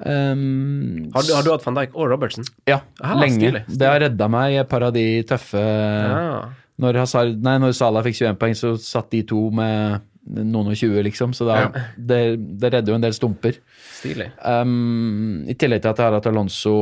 Um, 0.00 1.10
Har 1.12 1.24
du, 1.26 1.30
har 1.36 1.44
du 1.44 1.50
hatt 1.52 1.64
van 1.66 1.76
Dijk 1.76 1.92
og 1.92 2.08
Robertsen? 2.08 2.46
Ja, 2.68 2.80
Aha, 3.04 3.18
lenge. 3.20 3.36
stilig, 3.36 3.62
Det 3.68 3.88
har 3.88 4.00
redda 4.00 4.28
meg 4.32 4.54
i 4.54 4.60
et 4.62 4.68
par 4.68 4.86
av 4.86 4.94
de 4.96 5.04
tøffe 5.28 5.60
Ja. 5.60 6.48
når, 6.80 6.98
Hazard, 7.02 7.34
nei, 7.44 7.58
når 7.60 7.74
Salah 7.76 8.04
fikk 8.06 8.16
21 8.16 8.38
poeng, 8.40 8.56
så 8.56 8.72
satt 8.80 9.10
de 9.12 9.20
to 9.28 9.50
med 9.52 10.00
noen 10.28 10.70
og 10.72 10.78
tjue, 10.78 11.02
liksom. 11.06 11.34
Så 11.36 11.46
da, 11.48 11.70
det, 11.96 12.20
det 12.60 12.72
redder 12.74 12.92
jo 12.92 12.98
en 12.98 13.04
del 13.04 13.16
stumper. 13.16 13.60
Stilig. 14.00 14.30
Um, 14.44 15.44
I 15.50 15.56
tillegg 15.58 15.82
til 15.84 15.92
at 15.92 16.00
jeg 16.00 16.10
har 16.10 16.18
hatt 16.18 16.28
Alonso, 16.30 16.74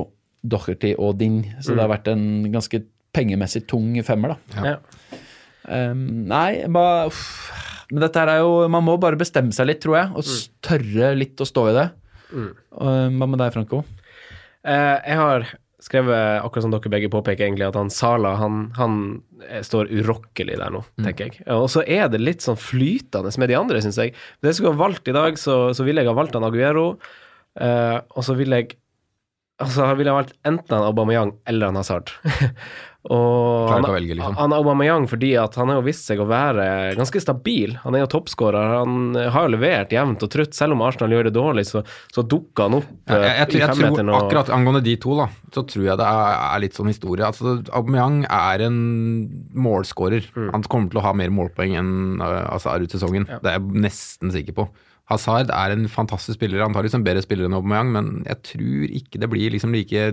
Docherty 0.42 0.94
og 0.98 1.16
Ding, 1.20 1.40
så 1.62 1.74
det 1.74 1.82
har 1.82 1.90
vært 1.90 2.10
en 2.12 2.46
ganske 2.52 2.82
pengemessig 3.14 3.64
tung 3.70 3.96
femmer, 4.06 4.36
da. 4.36 4.58
Ja. 4.58 4.74
Ja. 4.74 5.22
Um, 5.68 6.28
nei, 6.30 6.64
bare 6.72 7.08
uff. 7.10 7.24
Men 7.88 8.04
dette 8.04 8.20
her 8.20 8.30
er 8.32 8.42
jo 8.42 8.66
Man 8.72 8.84
må 8.84 8.94
bare 9.00 9.16
bestemme 9.20 9.52
seg 9.56 9.70
litt, 9.70 9.80
tror 9.84 9.96
jeg, 9.98 10.10
og 10.12 10.24
mm. 10.24 10.58
tørre 10.64 11.12
litt 11.16 11.40
å 11.40 11.48
stå 11.48 11.64
i 11.70 11.76
det. 11.76 11.86
Um, 12.32 13.16
Hva 13.18 13.28
med 13.28 13.40
deg, 13.40 13.54
Franco? 13.54 13.82
Uh, 14.66 14.96
jeg 15.00 15.18
har 15.20 15.48
skrevet, 15.82 16.42
akkurat 16.42 16.64
som 16.66 16.72
dere 16.74 16.90
begge 16.90 17.10
påpeker, 17.12 17.46
egentlig 17.46 17.68
at 17.68 17.76
han 17.78 17.92
Sala 17.92 18.34
han, 18.40 18.64
han 18.78 18.96
står 19.62 19.92
urokkelig 20.00 20.58
der 20.58 20.74
nå, 20.74 20.82
tenker 21.04 21.28
jeg. 21.28 21.44
Og 21.54 21.68
så 21.70 21.84
er 21.86 22.10
det 22.10 22.22
litt 22.22 22.44
sånn 22.44 22.58
flytende 22.58 23.30
med 23.38 23.52
de 23.52 23.58
andre, 23.58 23.82
syns 23.84 24.00
jeg. 24.00 24.16
Det 24.42 24.50
jeg 24.50 24.58
skulle 24.58 24.74
ha 24.74 24.82
valgt 24.82 25.10
i 25.10 25.14
dag, 25.16 25.38
så, 25.38 25.60
så 25.76 25.86
ville 25.86 26.02
jeg 26.02 26.10
ha 26.10 26.18
valgt 26.18 26.34
han 26.34 26.46
Aguero, 26.48 26.90
eh, 27.62 27.96
og 28.14 28.26
så 28.26 28.38
ville 28.38 28.62
jeg 28.62 28.76
Altså 29.58 29.88
ville 29.98 30.06
jeg 30.06 30.14
valgt 30.14 30.36
enten 30.46 30.70
han 30.70 30.84
Aubameyang 30.86 31.32
eller 31.50 31.72
han 31.72 31.78
Hazard. 31.80 32.12
og 33.08 33.70
han, 33.72 33.86
velge, 33.88 34.16
liksom. 34.18 34.36
han 34.36 34.52
Aubameyang 34.52 35.06
fordi 35.08 35.30
han 35.38 35.70
har 35.72 35.78
jo 35.78 35.84
vist 35.86 36.04
seg 36.08 36.20
å 36.20 36.26
være 36.28 36.64
ganske 36.98 37.22
stabil. 37.22 37.76
Han 37.84 37.96
er 37.96 38.02
jo 38.04 38.10
toppskårer. 38.12 38.74
Han 38.82 39.16
har 39.16 39.46
jo 39.46 39.52
levert 39.54 39.94
jevnt 39.94 40.24
og 40.26 40.32
trutt. 40.34 40.56
Selv 40.56 40.76
om 40.76 40.84
Arsenal 40.84 41.14
gjør 41.16 41.28
det 41.30 41.34
dårlig, 41.36 41.64
så, 41.70 41.82
så 42.12 42.24
dukker 42.28 42.68
han 42.68 42.78
opp 42.80 42.90
Ja, 43.08 43.20
jeg, 43.22 43.30
jeg, 43.38 43.54
i 43.56 43.62
jeg 43.62 43.70
tror 43.70 43.80
femmeteren. 43.80 44.12
og- 44.12 44.26
akkurat 44.26 44.52
angående 44.58 44.82
de 44.84 44.96
to, 45.00 45.16
da, 45.20 45.28
så 45.54 45.64
tror 45.72 45.86
jeg 45.86 46.00
det 46.02 46.10
er, 46.10 46.34
er 46.48 46.64
litt 46.66 46.76
sånn 46.76 46.92
historie. 46.92 47.24
Altså, 47.28 47.56
Aubameyang 47.72 48.20
er 48.28 48.66
en 48.66 48.78
målskårer. 49.56 50.28
Mm. 50.36 50.50
Han 50.56 50.68
kommer 50.68 50.92
til 50.92 51.00
å 51.00 51.06
ha 51.08 51.14
mer 51.16 51.32
målpoeng 51.32 51.78
enn 51.80 51.94
uh, 52.20 52.44
Hazard 52.52 52.84
ut 52.84 52.94
sesongen. 52.94 53.28
Det 53.28 53.48
er 53.54 53.56
jeg 53.58 53.82
nesten 53.88 54.34
sikker 54.34 54.56
på. 54.60 54.68
Hazard 55.08 55.48
er 55.54 55.72
en 55.72 55.88
fantastisk 55.88 56.36
spiller, 56.36 56.60
antakeligvis 56.60 56.92
liksom 56.92 57.06
bedre 57.06 57.24
spiller 57.24 57.48
enn 57.48 57.56
Aubameyang, 57.56 57.92
men 57.94 58.10
jeg 58.28 58.42
tror 58.50 58.94
ikke 59.00 59.22
det 59.22 59.30
blir 59.32 59.54
liksom 59.54 59.72
like 59.72 60.10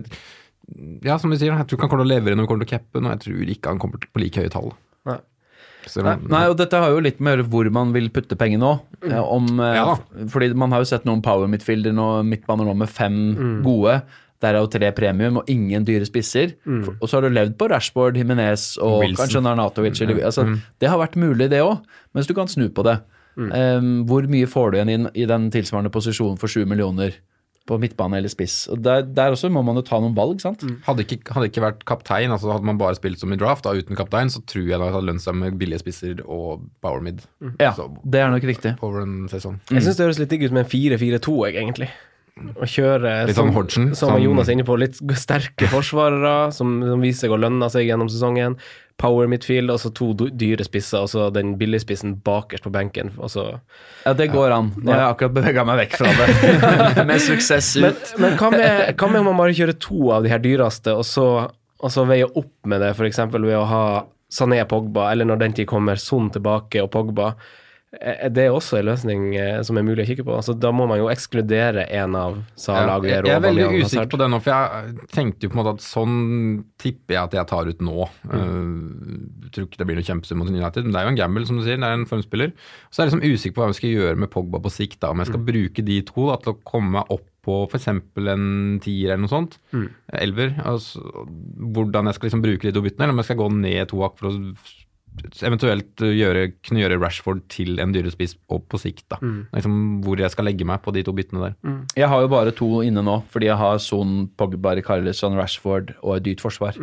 Ja, 1.06 1.18
som 1.22 1.30
du 1.30 1.38
sier, 1.38 1.54
jeg 1.54 1.68
tror 1.70 1.78
ikke 1.78 1.86
han 1.86 1.92
kommer 1.94 2.06
til 2.06 2.12
å 2.12 2.16
levere 2.16 2.36
når 2.36 2.46
han 2.46 2.50
kommer 2.50 2.66
til 2.66 2.78
capen, 2.80 3.06
og 3.06 3.16
jeg 3.16 3.24
tror 3.26 3.54
ikke 3.56 3.74
han 3.74 3.82
kommer 3.82 4.06
på 4.10 4.22
like 4.24 4.42
høye 4.42 4.52
tall. 4.54 4.72
Nei. 5.06 5.20
Så, 5.86 6.02
Nei, 6.02 6.48
og 6.50 6.56
dette 6.58 6.80
har 6.82 6.90
jo 6.90 7.02
litt 7.06 7.20
med 7.22 7.30
å 7.30 7.36
gjøre 7.36 7.50
hvor 7.54 7.68
man 7.76 7.92
vil 7.94 8.08
putte 8.10 8.34
pengene 8.40 8.66
òg. 8.72 8.80
Om, 9.06 9.60
eh, 9.62 9.76
Ja 9.78 9.92
fordi 10.34 10.48
man 10.58 10.72
har 10.74 10.82
jo 10.82 10.88
sett 10.90 11.06
noen 11.06 11.22
power 11.22 11.46
midfielder 11.52 11.94
nå, 11.94 12.24
midtbaner 12.26 12.66
nå 12.66 12.74
med 12.80 12.90
fem 12.90 13.62
gode. 13.62 14.00
Der 14.42 14.56
er 14.56 14.64
jo 14.66 14.68
tre 14.74 14.90
premium 14.98 15.38
og 15.38 15.50
ingen 15.50 15.86
dyre 15.86 16.06
spisser. 16.10 16.56
Mm. 16.66 16.98
Og 17.00 17.06
så 17.08 17.20
har 17.20 17.22
du 17.22 17.30
levd 17.30 17.54
på 17.58 17.70
Rashford, 17.70 18.18
Jimenez 18.18 18.78
og 18.82 19.04
Wilson. 19.04 19.22
kanskje 19.22 19.44
Narnatovic. 19.46 20.02
Mm. 20.02 20.24
altså, 20.26 20.48
Det 20.82 20.90
har 20.90 20.98
vært 20.98 21.16
mulig, 21.16 21.50
det 21.54 21.62
òg, 21.62 21.86
mens 22.14 22.28
du 22.28 22.34
kan 22.34 22.48
snu 22.48 22.70
på 22.70 22.84
det. 22.84 22.98
Um, 23.38 24.06
hvor 24.08 24.26
mye 24.32 24.48
får 24.48 24.72
du 24.72 24.78
igjen 24.78 24.90
inn 24.90 25.08
i 25.14 25.26
den 25.28 25.50
tilsvarende 25.52 25.92
posisjonen 25.92 26.38
for 26.40 26.48
sju 26.48 26.66
millioner 26.66 27.14
på 27.66 27.78
midtbane 27.82 28.18
eller 28.20 28.30
spiss? 28.30 28.68
Og 28.70 28.82
der, 28.86 29.02
der 29.02 29.34
også 29.34 29.50
må 29.52 29.64
man 29.66 29.76
jo 29.80 29.82
ta 29.88 29.98
noen 30.00 30.14
valg, 30.18 30.40
sant? 30.44 30.62
Hadde 30.86 31.06
ikke, 31.06 31.34
hadde 31.34 31.50
ikke 31.50 31.64
vært 31.66 31.86
kaptein, 31.90 32.32
altså 32.32 32.52
hadde 32.54 32.66
man 32.70 32.78
bare 32.82 32.96
spilt 32.98 33.20
som 33.20 33.34
i 33.34 33.38
draft 33.42 33.66
da, 33.66 33.74
uten 33.74 33.98
kaptein, 33.98 34.30
så 34.30 34.44
tror 34.46 34.68
jeg 34.70 34.80
det 34.82 34.92
hadde 34.94 35.06
lønt 35.10 35.22
seg 35.26 35.36
med 35.40 35.58
billige 35.62 35.82
spisser 35.82 36.22
og 36.26 36.66
power 36.86 37.02
mid 37.02 37.24
Ja, 37.60 37.72
Så- 37.74 37.90
det 38.06 38.22
er 38.22 38.30
nok 38.30 38.44
riktig. 38.44 38.76
over 38.82 39.02
en 39.02 39.28
sesong. 39.30 39.60
Jeg 39.72 39.82
syns 39.84 39.98
det 39.98 40.06
høres 40.06 40.20
litt 40.20 40.30
digg 40.30 40.44
ut 40.46 40.52
med 40.52 40.66
en 40.66 40.70
4-4-2, 40.72 41.36
egentlig. 41.54 41.90
Å 42.36 42.68
kjøre 42.68 43.12
Litt 43.30 43.38
sånn 43.38 43.54
Hodgson, 43.56 43.94
som 43.96 44.10
som- 44.12 44.22
Jonas 44.22 44.50
er 44.50 44.58
inne 44.58 44.66
på, 44.68 44.76
litt 44.78 44.98
sterke 45.16 45.70
forsvarere 45.72 46.52
som, 46.52 46.82
som 46.84 47.00
viser 47.00 47.28
seg 47.30 47.32
å 47.32 47.40
lønne 47.40 47.70
seg 47.72 47.88
gjennom 47.88 48.10
sesongen. 48.12 48.58
Power 49.00 49.28
midfield, 49.28 49.72
og 49.72 49.80
så 49.80 49.90
to 49.96 50.14
dyre 50.16 50.64
spisser, 50.68 51.02
og 51.04 51.10
så 51.12 51.30
den 51.32 51.54
billige 51.60 51.84
spissen 51.86 52.16
bakerst 52.24 52.64
på 52.64 52.72
benken. 52.76 53.12
Altså, 53.20 53.60
Ja, 54.06 54.14
det 54.14 54.30
går 54.32 54.52
an. 54.52 54.74
Nå 54.76 54.92
har 54.92 55.00
jeg 55.02 55.16
akkurat 55.16 55.34
bevega 55.36 55.66
meg 55.68 55.80
vekk 55.86 55.98
fra 56.00 56.12
det. 56.12 57.06
med 57.10 57.20
suksess 57.24 57.74
Men, 57.80 57.92
ut. 57.96 58.14
men 58.20 58.38
hva, 58.40 58.52
med, 58.52 58.96
hva 59.00 59.10
med 59.12 59.20
om 59.24 59.26
man 59.32 59.38
bare 59.38 59.56
kjører 59.56 59.80
to 59.80 60.12
av 60.12 60.24
de 60.24 60.32
her 60.32 60.40
dyreste, 60.44 60.92
og 60.96 61.04
så, 61.08 61.28
og 61.80 61.92
så 61.92 62.06
veier 62.08 62.32
opp 62.36 62.52
med 62.68 62.84
det, 62.84 62.92
f.eks. 62.96 63.20
ved 63.32 63.56
å 63.56 63.66
ha 63.72 63.84
Sané 64.32 64.60
Pogba, 64.68 65.10
eller 65.12 65.28
når 65.28 65.40
den 65.40 65.54
tid 65.60 65.68
kommer, 65.72 65.96
Son 66.00 66.28
tilbake 66.36 66.84
og 66.84 66.92
Pogba. 66.92 67.34
Er 68.00 68.32
det 68.34 68.48
også 68.52 68.80
en 68.80 68.88
løsning 68.90 69.24
eh, 69.40 69.60
som 69.66 69.78
er 69.80 69.86
mulig 69.88 70.06
å 70.06 70.08
kikke 70.10 70.26
på? 70.28 70.36
Altså, 70.38 70.56
da 70.58 70.72
må 70.76 70.88
man 70.90 71.00
jo 71.00 71.10
ekskludere 71.12 71.88
en 72.00 72.18
av 72.20 72.40
Salah 72.60 73.00
Ja, 73.06 73.22
jeg, 73.22 73.36
er 73.36 73.44
veldig 73.44 73.68
usikker 73.86 74.10
på 74.12 74.20
det 74.22 74.30
nå, 74.32 74.40
for 74.44 74.54
jeg 74.54 75.10
tenkte 75.14 75.48
jo 75.48 75.54
på 75.54 75.58
en 75.58 75.62
måte 75.62 75.76
at 75.78 75.86
sånn 75.86 76.18
tipper 76.82 77.18
jeg 77.18 77.22
at 77.22 77.38
jeg 77.40 77.50
tar 77.52 77.72
ut 77.72 77.86
nå. 77.86 78.08
Uh, 78.30 79.46
tror 79.56 79.70
ikke 79.70 79.82
det 79.82 79.88
blir 79.90 80.00
noe 80.00 80.08
kjempesum 80.08 80.42
mot 80.42 80.52
United, 80.52 80.86
men 80.86 80.96
det 80.96 81.02
er 81.02 81.08
jo 81.08 81.14
en 81.14 81.22
gamble, 81.22 81.46
som 81.48 81.60
du 81.60 81.64
sier. 81.66 81.80
Det 81.80 81.88
er 81.88 82.00
en 82.00 82.10
formspiller. 82.10 82.52
Så 82.90 83.02
er 83.02 83.08
jeg 83.08 83.14
liksom 83.14 83.36
usikker 83.36 83.58
på 83.58 83.64
hva 83.64 83.72
vi 83.72 83.80
skal 83.80 83.96
gjøre 83.96 84.22
med 84.24 84.32
Pogba 84.34 84.62
på 84.64 84.74
sikt. 84.74 85.00
da, 85.04 85.14
Om 85.14 85.24
jeg 85.24 85.32
skal 85.32 85.46
bruke 85.52 85.86
de 85.86 86.02
to 86.10 86.28
da, 86.32 86.40
til 86.44 86.56
å 86.56 86.60
komme 86.68 87.00
meg 87.00 87.16
opp 87.16 87.30
på 87.46 87.60
f.eks. 87.70 87.92
en 87.92 88.48
tier 88.82 89.14
eller 89.14 89.22
noe 89.22 89.32
sånt. 89.32 89.60
Elver. 90.18 90.56
Altså, 90.66 91.04
hvordan 91.76 92.10
jeg 92.10 92.18
skal 92.18 92.30
liksom 92.30 92.44
bruke 92.46 92.68
de 92.68 92.74
to 92.76 92.84
byttene, 92.86 93.06
eller 93.06 93.16
om 93.16 93.22
jeg 93.22 93.30
skal 93.30 93.42
gå 93.44 93.52
ned 93.60 93.92
to 93.92 94.02
hakk 94.02 94.18
for 94.20 94.32
å 94.32 94.36
eventuelt 95.46 96.02
uh, 96.04 96.12
gjøre, 96.12 96.52
kunne 96.66 96.82
gjøre 96.84 97.00
Rashford 97.02 97.42
til 97.50 97.80
en 97.80 97.94
dyrespiss 97.96 98.36
på 98.48 98.80
sikt. 98.82 99.06
da. 99.10 99.18
Liksom 99.56 100.02
Hvor 100.06 100.18
jeg 100.20 100.32
skal 100.32 100.46
legge 100.46 100.66
meg 100.68 100.82
på 100.86 100.94
de 100.96 101.04
to 101.04 101.14
byttene 101.16 101.50
der. 101.50 101.56
Jeg 101.96 102.08
har 102.12 102.22
jo 102.22 102.28
bare 102.32 102.52
to 102.56 102.82
inne 102.86 103.04
nå, 103.06 103.24
fordi 103.32 103.46
jeg 103.48 103.58
har 103.58 103.78
Son, 103.80 104.28
Pogba, 104.38 104.76
Carlisson, 104.82 105.36
Rashford 105.40 105.96
og 106.04 106.18
et 106.18 106.24
dyrt 106.24 106.42
forsvar. 106.42 106.74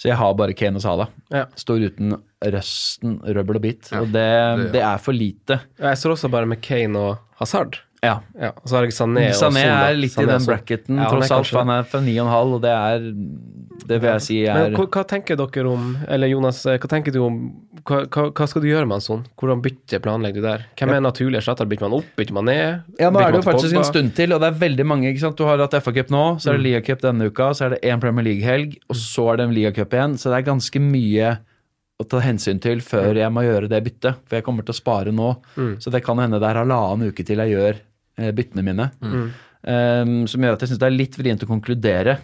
Så 0.00 0.08
jeg 0.08 0.16
har 0.16 0.32
bare 0.34 0.54
Kane 0.56 0.76
og 0.76 0.82
Salah. 0.82 1.08
Ja. 1.30 1.44
Står 1.60 1.82
uten 1.90 2.14
røsten, 2.40 3.18
røbbel 3.20 3.56
og 3.58 3.62
bit. 3.62 3.90
Ja, 3.92 4.00
og 4.00 4.06
det, 4.14 4.24
det- 4.64 4.72
det 4.72 4.80
er 4.82 4.96
for 4.98 5.12
lite. 5.12 5.60
Jeg 5.78 5.98
står 6.00 6.16
også 6.16 6.30
bare 6.32 6.46
med 6.46 6.60
Kane 6.62 6.96
og 6.96 7.18
Hazard. 7.38 7.76
Ja. 8.02 8.14
Ja, 8.40 8.48
og 8.56 8.64
så 8.64 8.76
har 8.78 8.86
jeg 8.88 8.94
Sané 8.96 9.26
og 9.28 9.36
Sané 9.52 9.60
er 9.68 9.92
litt 9.94 10.12
Sané 10.16 10.22
i 10.22 10.26
den 10.30 10.46
bracketen, 10.48 10.96
tross 11.10 11.30
alt. 11.36 11.50
han 11.52 11.68
er 11.68 11.82
fra 11.84 12.00
9,5, 12.00 12.54
og 12.54 12.62
det 12.62 12.70
er 12.72 13.10
Det 13.86 13.98
vil 14.02 14.10
jeg 14.10 14.22
si 14.22 14.36
er 14.46 14.54
Men 14.54 14.74
hva, 14.76 14.84
hva 14.92 15.02
tenker 15.08 15.36
dere 15.40 15.70
om 15.70 15.96
Eller 16.08 16.28
Jonas, 16.28 16.60
eh, 16.66 16.76
hva 16.78 16.88
tenker 16.90 17.12
du 17.14 17.20
om 17.24 17.36
Hva, 17.86 18.02
hva, 18.06 18.24
hva 18.36 18.46
skal 18.50 18.62
du 18.62 18.68
gjøre 18.68 18.86
med 18.86 18.98
en 18.98 19.04
sånn? 19.06 19.22
Hvordan 19.40 19.62
bytte 19.64 20.00
planlegger 20.04 20.34
du 20.42 20.46
der? 20.46 20.64
Hvem 20.76 20.92
er 20.96 21.00
naturlig 21.00 21.40
erstatter? 21.40 21.66
Bytter 21.70 21.88
man 21.88 21.98
opp? 22.00 22.08
Bytter 22.16 22.36
man 22.36 22.44
ned? 22.50 22.82
Ja, 23.00 23.10
nå 23.10 23.20
er 23.22 23.32
det 23.32 23.40
jo 23.40 23.46
faktisk 23.50 23.76
en 23.80 23.84
stund 23.88 24.14
til, 24.18 24.32
og 24.36 24.40
det 24.42 24.50
er 24.52 24.58
veldig 24.60 24.86
mange. 24.86 25.08
ikke 25.10 25.20
sant? 25.24 25.36
Du 25.40 25.44
har 25.48 25.58
hatt 25.62 25.72
FA-cup 25.80 26.10
nå, 26.12 26.24
så 26.42 26.50
er 26.50 26.58
Mm. 26.58 26.62
det 26.62 26.66
Liga 26.66 26.80
Cup 26.90 27.00
denne 27.00 27.26
uka, 27.30 27.50
så 27.56 27.64
er 27.66 27.70
det 27.76 27.80
én 27.82 28.00
Premier 28.00 28.24
League-helg, 28.24 28.76
og 28.90 28.96
så 28.96 29.32
er 29.32 29.36
det 29.40 29.46
en 29.48 29.54
Liga 29.54 29.72
Cup 29.72 29.90
igjen. 29.96 30.14
Så 30.20 30.28
det 30.30 30.38
er 30.42 30.50
ganske 30.52 30.80
mye 30.80 31.38
å 32.00 32.08
ta 32.08 32.20
hensyn 32.20 32.60
til 32.60 32.76
Mm. 32.80 32.84
før 32.84 33.14
jeg 33.16 33.32
må 33.32 33.42
gjøre 33.48 33.68
det 33.68 33.82
byttet. 33.84 34.14
For 34.26 34.36
jeg 34.36 34.44
kommer 34.44 34.64
til 34.64 34.72
å 34.74 34.80
spare 34.80 35.12
nå. 35.12 35.36
Så 35.80 35.90
det 35.90 36.02
kan 36.04 36.18
hende 36.18 36.38
det 36.40 36.48
er 36.50 36.60
halvannen 36.64 37.08
uke 37.08 37.24
til 37.24 37.38
jeg 37.38 37.54
gjør 37.56 37.80
eh, 38.18 38.30
byttene 38.32 38.62
mine. 38.64 38.90
Mm. 39.00 39.30
Um, 39.66 40.26
som 40.26 40.40
gjør 40.40 40.52
at 40.56 40.60
jeg 40.60 40.70
syns 40.70 40.78
det 40.80 40.86
er 40.88 40.96
litt 40.96 41.16
vrient 41.16 41.42
å 41.44 41.48
konkludere. 41.48 42.18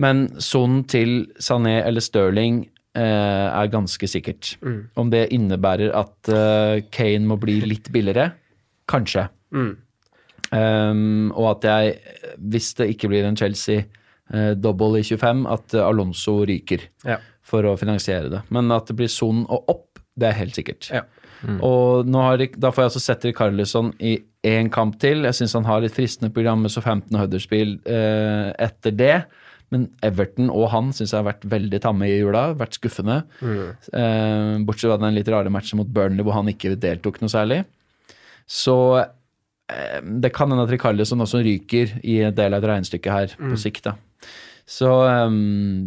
Men 0.00 0.26
sonen 0.40 0.84
til 0.88 1.26
Sané 1.42 1.80
eller 1.84 2.00
Sterling 2.04 2.62
eh, 2.96 3.02
er 3.50 3.70
ganske 3.72 4.08
sikkert. 4.08 4.54
Mm. 4.64 4.80
Om 5.02 5.12
det 5.12 5.26
innebærer 5.36 5.92
at 5.98 6.30
eh, 6.32 6.80
Kane 6.94 7.28
må 7.28 7.36
bli 7.42 7.58
litt 7.66 7.90
billigere? 7.92 8.30
Kanskje. 8.90 9.26
Mm. 9.54 9.74
Um, 10.50 11.28
og 11.38 11.52
at 11.52 11.66
jeg, 11.68 11.92
hvis 12.50 12.72
det 12.80 12.88
ikke 12.94 13.10
blir 13.12 13.28
en 13.28 13.36
Chelsea-double 13.38 14.98
i 14.98 15.04
25, 15.06 15.44
at 15.52 15.76
eh, 15.76 15.84
Alonso 15.86 16.40
ryker 16.48 16.88
Ja. 17.06 17.20
for 17.46 17.66
å 17.68 17.76
finansiere 17.78 18.32
det. 18.32 18.42
Men 18.50 18.72
at 18.74 18.90
det 18.90 18.96
blir 18.98 19.10
sonen 19.12 19.44
og 19.48 19.68
opp, 19.70 20.00
det 20.18 20.30
er 20.30 20.40
helt 20.40 20.56
sikkert. 20.58 20.90
Ja. 20.90 21.04
Og 21.64 22.04
nå 22.10 22.20
har, 22.20 22.42
da 22.60 22.68
får 22.68 22.82
jeg 22.82 22.90
altså 22.90 23.00
sette 23.00 23.30
Carlisson 23.32 23.94
i 24.04 24.18
én 24.44 24.68
kamp 24.72 24.98
til. 25.00 25.22
Jeg 25.24 25.38
syns 25.38 25.54
han 25.56 25.64
har 25.68 25.80
litt 25.80 25.94
fristende 25.96 26.32
program 26.34 26.60
med 26.64 26.72
Southampton 26.72 27.16
og 27.16 27.24
Huddersfield 27.24 27.86
eh, 27.88 28.50
etter 28.66 28.92
det. 28.96 29.14
Men 29.70 29.86
Everton 30.02 30.50
og 30.50 30.68
han 30.72 30.90
syns 30.94 31.12
jeg 31.12 31.20
har 31.20 31.28
vært 31.28 31.46
veldig 31.50 31.80
tamme 31.84 32.08
i 32.08 32.16
jula. 32.16 32.48
Vært 32.58 32.78
skuffende. 32.80 33.20
Eh, 33.40 34.56
bortsett 34.66 34.90
fra 34.90 34.98
den 35.02 35.16
litt 35.16 35.30
rare 35.30 35.52
matchen 35.52 35.78
mot 35.80 35.90
Burnley 35.94 36.26
hvor 36.26 36.38
han 36.40 36.50
ikke 36.50 36.74
deltok 36.80 37.20
noe 37.22 37.30
særlig. 37.30 37.62
Så 38.50 38.76
eh, 38.98 40.00
det 40.02 40.32
kan 40.34 40.50
hende 40.50 40.66
at 40.66 40.72
Rikarlison 40.74 41.22
også 41.22 41.44
ryker 41.46 42.00
i 42.02 42.18
en 42.26 42.34
del 42.34 42.56
av 42.56 42.64
et 42.64 42.72
regnestykke 42.72 43.14
her 43.14 43.36
på 43.38 43.60
sikt. 43.60 43.86
da. 43.86 43.94
Så 44.66 44.90
eh, 45.06 45.38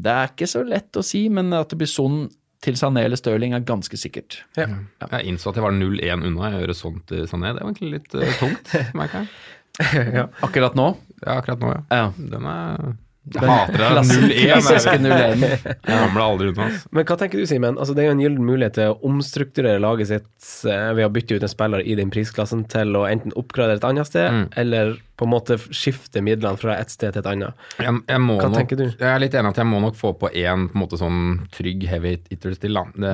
det 0.06 0.16
er 0.16 0.32
ikke 0.32 0.50
så 0.50 0.64
lett 0.68 1.00
å 1.00 1.04
si, 1.04 1.26
men 1.34 1.52
at 1.60 1.76
det 1.76 1.84
blir 1.84 1.92
sånn 1.92 2.26
til 2.64 2.78
Sané 2.80 3.04
eller 3.04 3.20
Stirling 3.20 3.52
er 3.58 3.66
ganske 3.68 3.98
sikkert. 4.00 4.40
Ja. 4.56 4.70
Jeg 5.04 5.28
innså 5.28 5.52
at 5.52 5.60
jeg 5.60 5.66
var 5.66 5.76
0-1 5.76 6.24
unna 6.30 6.48
å 6.48 6.62
gjøre 6.62 6.76
sånt 6.78 7.04
til 7.12 7.26
Sané. 7.28 7.52
Det 7.52 7.66
var 7.66 7.74
egentlig 7.74 7.98
litt 7.98 8.16
uh, 8.16 8.38
tungt, 8.40 8.72
merker 9.00 9.26
jeg. 9.26 10.24
Akkurat 10.46 10.78
nå. 10.78 10.94
Ja, 11.26 11.42
akkurat 11.42 11.60
nå, 11.60 11.74
ja. 11.74 11.82
Ja. 11.92 12.06
Den 12.16 12.48
er 12.48 12.94
Jeg 13.24 13.48
hater 13.48 13.80
det. 13.80 14.02
0-1. 14.10 14.50
Klassiske 14.52 14.94
Jeg 14.98 15.04
0-1. 15.06 15.78
kommer 15.88 16.24
aldri 16.26 16.50
unna. 16.52 16.66
Men 16.92 17.06
hva 17.08 17.16
tenker 17.22 17.40
du, 17.40 17.46
Simen? 17.48 17.78
Altså, 17.80 17.96
det 17.96 18.04
er 18.04 18.10
jo 18.10 18.16
en 18.18 18.24
gyllen 18.26 18.44
mulighet 18.50 18.76
til 18.76 18.92
å 18.92 18.98
omstrukturere 19.08 19.80
laget 19.80 20.10
sitt 20.12 20.50
eh, 20.68 20.90
ved 20.98 21.08
å 21.08 21.12
bytte 21.16 21.38
ut 21.40 21.46
en 21.48 21.52
spiller 21.54 21.86
i 21.88 21.96
den 21.96 22.12
prisklassen 22.12 22.66
til 22.72 22.92
å 23.00 23.06
enten 23.08 23.32
oppgradere 23.40 23.80
et 23.80 23.88
annet 23.88 24.10
sted, 24.12 24.28
Mm. 24.34 24.46
eller 24.60 24.96
på 25.20 25.28
en 25.28 25.32
måte 25.32 25.56
skifte 25.70 26.20
midlene 26.26 26.58
fra 26.58 26.74
et 26.82 26.90
sted 26.90 27.14
til 27.14 27.22
et 27.22 27.28
annet. 27.30 27.54
Jeg, 27.78 27.94
jeg 28.10 28.22
må 28.24 28.36
Hva 28.40 28.48
nok, 28.50 28.58
tenker 28.58 28.80
du? 28.80 28.86
Jeg 28.90 29.08
er 29.14 29.20
litt 29.22 29.36
enig 29.38 29.52
at 29.54 29.60
jeg 29.62 29.70
må 29.70 29.80
nok 29.84 29.96
få 30.00 30.12
på 30.20 30.32
én 30.34 30.66
på 30.72 30.76
en 30.76 30.82
måte 30.84 30.98
sånn 31.00 31.20
trygg 31.54 31.86
heavy 31.88 32.16
hitter 32.32 32.58
til. 32.60 32.74
Da. 32.80 32.84
Det, 32.98 33.14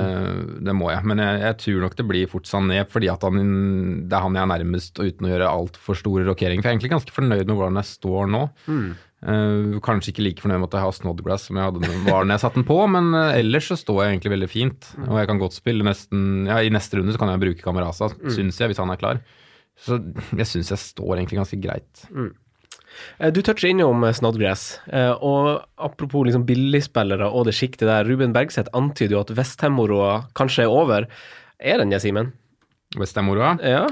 det 0.64 0.74
må 0.74 0.88
jeg. 0.90 1.04
Men 1.06 1.20
jeg, 1.22 1.42
jeg 1.44 1.58
tror 1.62 1.84
nok 1.84 1.94
det 2.00 2.06
blir 2.08 2.30
fort 2.32 2.48
Sané, 2.50 2.80
fordi 2.88 3.10
at 3.12 3.22
han, 3.28 3.38
det 4.08 4.16
er 4.16 4.24
han 4.26 4.34
jeg 4.40 4.42
er 4.46 4.50
nærmest, 4.56 4.96
og 4.98 5.12
uten 5.12 5.28
å 5.28 5.32
gjøre 5.34 5.52
altfor 5.52 6.00
store 6.00 6.24
rokeringer. 6.32 6.64
For 6.64 6.70
jeg 6.70 6.72
er 6.72 6.78
egentlig 6.80 6.94
ganske 6.96 7.14
fornøyd 7.20 7.46
med 7.46 7.60
hvordan 7.60 7.78
jeg 7.82 7.90
står 7.92 8.32
nå. 8.32 8.42
Eh, 9.20 9.78
kanskje 9.84 10.14
ikke 10.14 10.22
like 10.24 10.40
fornøyd 10.40 10.62
med 10.62 10.68
at 10.70 10.78
jeg 10.78 10.84
har 10.86 10.94
Snodgrass 10.96 11.42
som 11.50 11.58
jeg 11.60 11.66
hadde 11.66 11.80
den- 11.84 12.04
var 12.06 12.24
når 12.24 12.38
jeg 12.38 12.40
satte 12.40 12.56
den 12.56 12.64
på, 12.64 12.78
men 12.88 13.10
uh, 13.12 13.34
ellers 13.36 13.66
så 13.68 13.76
står 13.76 13.98
jeg 14.04 14.14
egentlig 14.14 14.32
veldig 14.32 14.48
fint. 14.48 14.86
Og 15.08 15.18
jeg 15.20 15.28
kan 15.28 15.38
godt 15.42 15.52
spille 15.58 15.84
nesten 15.84 16.46
Ja, 16.48 16.56
i 16.64 16.70
neste 16.72 16.96
runde 16.96 17.12
så 17.12 17.20
kan 17.20 17.28
jeg 17.34 17.42
bruke 17.42 17.62
Camarasa, 17.66 18.08
syns 18.32 18.56
jeg, 18.58 18.70
hvis 18.72 18.80
han 18.80 18.88
er 18.94 18.96
klar. 18.96 19.20
Så 19.76 19.98
jeg 20.36 20.46
syns 20.48 20.70
jeg 20.72 20.80
står 20.80 21.18
egentlig 21.18 21.36
ganske 21.40 21.60
greit. 21.60 22.06
Mm. 22.12 22.32
Du 23.32 23.38
toucher 23.44 23.68
innom 23.70 24.02
eh, 24.04 24.12
Snodgrass, 24.16 24.80
eh, 24.90 25.12
og 25.20 25.66
apropos 25.78 26.24
liksom 26.26 26.46
billigspillere 26.48 27.28
og 27.30 27.44
det 27.46 27.54
sjiktet 27.54 27.86
der, 27.86 28.08
Ruben 28.08 28.32
Bergseth 28.34 28.72
antyder 28.74 29.14
jo 29.18 29.20
at 29.20 29.30
Vestheim-moroa 29.36 30.14
kanskje 30.34 30.64
er 30.64 30.72
over. 30.72 31.06
Er 31.60 31.78
den 31.78 31.92
det, 31.92 32.00
Simen? 32.02 32.32
Westham-moroa. 32.98 33.52
Ja. 33.62 33.84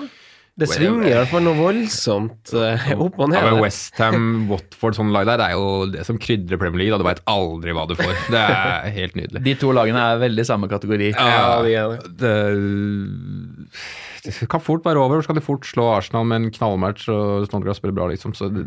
Det 0.59 0.67
svinger 0.71 1.07
i 1.07 1.15
hvert 1.15 1.31
fall 1.31 1.45
noe 1.47 1.55
voldsomt 1.59 2.53
uh, 2.57 2.89
opp 2.99 3.21
og 3.23 3.31
ned. 3.31 3.39
Ja. 3.47 3.53
Westham, 3.63 4.25
Watford, 4.51 4.97
sånn 4.99 5.13
lag 5.15 5.29
der, 5.29 5.39
det 5.39 5.47
er 5.53 5.59
jo 5.59 5.69
det 5.93 6.07
som 6.09 6.19
krydrer 6.19 6.59
Premier 6.61 6.83
League. 6.83 6.95
Da. 6.95 6.99
Du 7.03 7.07
veit 7.07 7.23
aldri 7.31 7.77
hva 7.77 7.87
du 7.87 7.95
får. 7.99 8.15
Det 8.35 8.43
er 8.43 8.89
helt 8.97 9.19
nydelig. 9.19 9.45
De 9.47 9.55
to 9.61 9.71
lagene 9.77 10.03
er 10.03 10.23
veldig 10.25 10.47
samme 10.49 10.71
kategori. 10.71 11.13
Ja, 11.15 11.61
de 11.63 11.77
er 11.79 11.95
det. 11.95 12.11
det, 12.25 12.35
det 14.27 14.49
kan 14.51 14.65
fort 14.65 14.87
være 14.87 15.03
over. 15.05 15.23
Så 15.23 15.31
kan 15.31 15.39
de 15.39 15.45
fort 15.47 15.69
slå 15.69 15.87
Arsenal 15.95 16.27
med 16.27 16.43
en 16.43 16.51
knallmatch, 16.59 17.07
og 17.13 17.47
Snodgrass 17.47 17.79
spiller 17.83 17.97
bra, 17.97 18.11
liksom. 18.11 18.35
Så 18.35 18.51
det, 18.53 18.67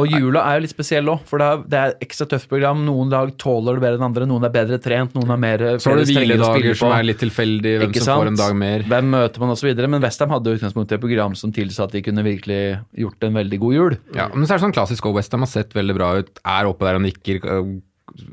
Og 0.00 0.10
jula 0.10 0.42
er 0.48 0.58
jo 0.58 0.64
litt 0.64 0.74
spesiell 0.74 1.10
òg, 1.12 1.22
for 1.28 1.40
det 1.40 1.46
er, 1.46 1.62
det 1.70 1.80
er 1.80 1.94
ekstra 2.04 2.26
tøft 2.30 2.48
program. 2.50 2.82
Noen 2.86 3.12
lag 3.12 3.30
tåler 3.40 3.78
det 3.78 3.84
bedre 3.84 4.00
enn 4.00 4.06
andre, 4.08 4.28
noen 4.30 4.46
er 4.48 4.54
bedre 4.54 4.80
trent, 4.82 5.14
noen 5.14 5.30
er 5.34 5.40
mer 5.44 5.64
så 5.78 5.92
har 5.92 6.00
du 6.00 6.10
hviledager 6.10 6.78
som 6.78 6.94
er 6.96 7.06
litt 7.06 7.20
tilfeldig, 7.22 7.76
hvem 7.84 7.94
som 8.00 8.22
får 8.22 8.32
en 8.32 8.40
dag 8.40 8.58
mer. 8.58 8.86
Hvem 8.90 9.10
møter 9.14 9.44
man 9.44 9.54
osv. 9.54 9.70
Men 9.94 10.02
Westham 10.04 10.34
hadde 10.34 10.50
jo 10.50 10.60
utgangspunktet 10.60 10.98
et 10.98 11.04
program 11.06 11.38
som 11.38 11.54
tilsa 11.54 11.86
at 11.86 11.94
de 11.94 12.02
kunne 12.04 12.26
virkelig 12.26 12.60
gjort 13.04 13.28
en 13.28 13.40
veldig 13.40 13.62
god 13.62 13.78
jul. 13.78 13.98
Ja, 14.18 14.28
men 14.34 14.46
så 14.46 14.54
er 14.54 14.60
det 14.60 14.66
sånn 14.66 14.76
klassisk 14.76 15.10
òg. 15.10 15.18
Westham 15.20 15.46
har 15.46 15.52
sett 15.52 15.76
veldig 15.76 15.98
bra 15.98 16.14
ut, 16.20 16.32
er 16.42 16.70
oppe 16.70 16.88
der 16.88 16.98
og 16.98 17.04
nikker 17.06 17.44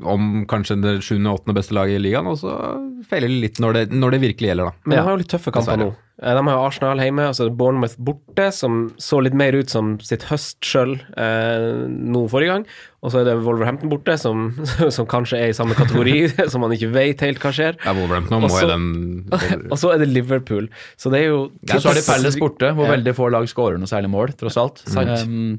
om 0.04 0.44
kanskje 0.50 0.76
det 0.82 0.98
sjuende-åttende 1.02 1.54
beste 1.56 1.74
laget 1.74 1.98
i 1.98 2.02
ligaen, 2.04 2.28
og 2.28 2.36
så 2.38 2.52
feiler 3.08 3.30
det 3.32 3.40
litt 3.42 3.60
når 3.62 3.72
det, 3.78 3.82
når 3.96 4.14
det 4.14 4.20
virkelig 4.28 4.50
gjelder, 4.52 4.68
da. 4.70 4.86
Men 4.86 4.96
de 4.98 5.04
har 5.06 5.14
jo 5.16 5.20
litt 5.22 5.30
tøffe 5.32 5.52
kamper 5.54 5.78
nå. 5.80 5.86
Eh, 6.22 6.34
De 6.36 6.42
har 6.46 6.54
jo 6.54 6.66
Arsenal 6.68 7.00
hjemme, 7.02 7.24
og 7.26 7.34
så 7.34 7.42
er 7.46 7.48
det 7.50 7.56
Bournemouth 7.58 7.96
borte, 7.98 8.44
som 8.54 8.76
så 9.00 9.18
litt 9.24 9.34
mer 9.34 9.56
ut 9.58 9.72
som 9.72 9.94
sitt 10.04 10.26
høst 10.28 10.60
sjøl 10.68 10.92
eh, 11.18 11.64
nå 11.88 12.26
forrige 12.30 12.52
gang. 12.52 12.66
Og 13.02 13.10
så 13.10 13.22
er 13.22 13.26
det 13.30 13.34
Wolverhampton 13.42 13.90
borte, 13.90 14.14
som, 14.20 14.52
som 14.96 15.08
kanskje 15.10 15.40
er 15.40 15.50
i 15.50 15.56
samme 15.56 15.74
kategori, 15.74 16.14
som 16.52 16.62
man 16.62 16.76
ikke 16.76 16.92
vet 16.94 17.24
helt 17.26 17.42
hva 17.42 17.50
skjer. 17.56 17.80
Ja, 17.82 17.96
Wolverhampton, 17.96 18.44
må 18.44 18.52
jo 18.52 18.68
den 18.70 18.86
Og 19.72 19.80
så 19.80 19.94
er 19.96 20.04
det 20.04 20.12
Liverpool. 20.12 20.68
Så 21.00 21.10
det 21.10 21.24
er 21.24 21.32
jo 21.32 21.40
Ja, 21.66 21.80
så 21.82 21.90
er 21.90 21.98
det 21.98 22.06
Palace 22.06 22.38
borte, 22.38 22.70
hvor 22.76 22.86
Ja. 22.86 22.94
veldig 22.98 23.16
få 23.18 23.32
lag 23.32 23.48
skårer 23.50 23.80
noe 23.82 23.90
særlig 23.90 24.12
mål, 24.12 24.36
tross 24.38 24.60
alt. 24.62 24.84
Sant. 24.86 25.24
Um, 25.26 25.58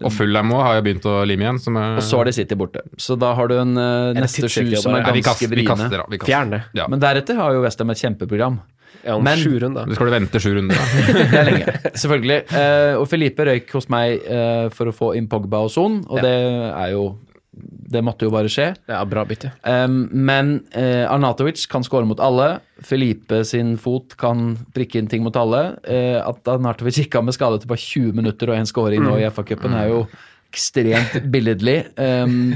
Og 0.00 0.12
Fulham 0.14 0.52
òg 0.56 0.62
har 0.64 0.78
jo 0.78 0.84
begynt 0.86 1.04
å 1.10 1.18
lime 1.28 1.44
igjen. 1.44 1.58
Som 1.60 1.76
er, 1.76 1.98
og 2.00 2.06
så 2.06 2.22
er 2.22 2.30
det 2.30 2.34
City 2.38 2.56
borte. 2.56 2.80
Så 2.96 3.16
da 3.20 3.34
har 3.36 3.50
du 3.50 3.58
en 3.60 3.74
uh, 3.76 4.12
neste 4.16 4.48
sju 4.48 4.70
som 4.80 4.94
er 4.96 5.04
ganske 5.04 5.20
ganske 5.20 5.26
kaster, 5.28 5.52
vriene. 5.52 6.22
Fjern 6.24 6.54
det. 6.54 6.62
Ja. 6.78 6.86
Men 6.88 7.02
deretter 7.02 7.36
har 7.36 7.52
jo 7.52 7.60
Westham 7.66 7.92
et 7.92 8.00
kjempeprogram. 8.00 8.60
Ja, 9.02 9.16
om 9.18 9.24
Men- 9.26 9.40
sju 9.40 9.58
runder. 9.60 9.88
Skal 9.96 10.08
du 10.08 10.12
vente 10.14 10.40
sju 10.40 10.52
runder, 10.54 10.78
da. 10.78 10.84
Det 11.32 11.38
er 11.40 11.48
lenge, 11.50 11.74
selvfølgelig. 11.98 12.38
Uh, 12.54 13.00
og 13.02 13.06
Felipe 13.10 13.46
røyk 13.48 13.72
hos 13.76 13.88
meg 13.92 14.24
uh, 14.30 14.68
for 14.72 14.88
å 14.92 14.94
få 14.96 15.12
inn 15.18 15.28
Pogba 15.32 15.60
og 15.66 15.72
Son, 15.74 16.00
og 16.08 16.20
Ja. 16.20 16.24
det 16.28 16.34
er 16.70 16.92
jo 16.94 17.04
Det 17.52 18.00
måtte 18.00 18.24
jo 18.24 18.32
bare 18.32 18.48
skje. 18.48 18.70
Ja, 18.88 19.02
bra 19.04 19.26
bytte. 19.28 19.50
Um, 19.68 20.06
men 20.24 20.54
uh, 20.72 21.04
Arnatovic 21.12 21.66
kan 21.68 21.84
skåre 21.84 22.08
mot 22.08 22.20
alle. 22.24 22.62
Felipe 22.82 23.42
sin 23.44 23.74
fot 23.80 24.16
kan 24.20 24.54
prikke 24.72 25.02
inn 25.02 25.10
ting 25.12 25.24
mot 25.24 25.36
alle. 25.36 25.60
Uh, 25.84 26.22
at 26.24 26.48
Arnatovic 26.48 27.02
gikk 27.02 27.18
av 27.20 27.26
med 27.28 27.36
skade 27.36 27.60
til 27.60 27.68
bare 27.68 27.84
20 27.84 28.16
minutter 28.16 28.52
og 28.52 28.56
én 28.56 28.68
scoring 28.68 29.04
nå 29.04 29.18
i 29.20 29.28
FA-cupen, 29.28 29.76
er 29.76 29.92
jo 29.92 30.06
ekstremt 30.52 31.28
billedlig 31.32 31.78
um, 31.96 32.54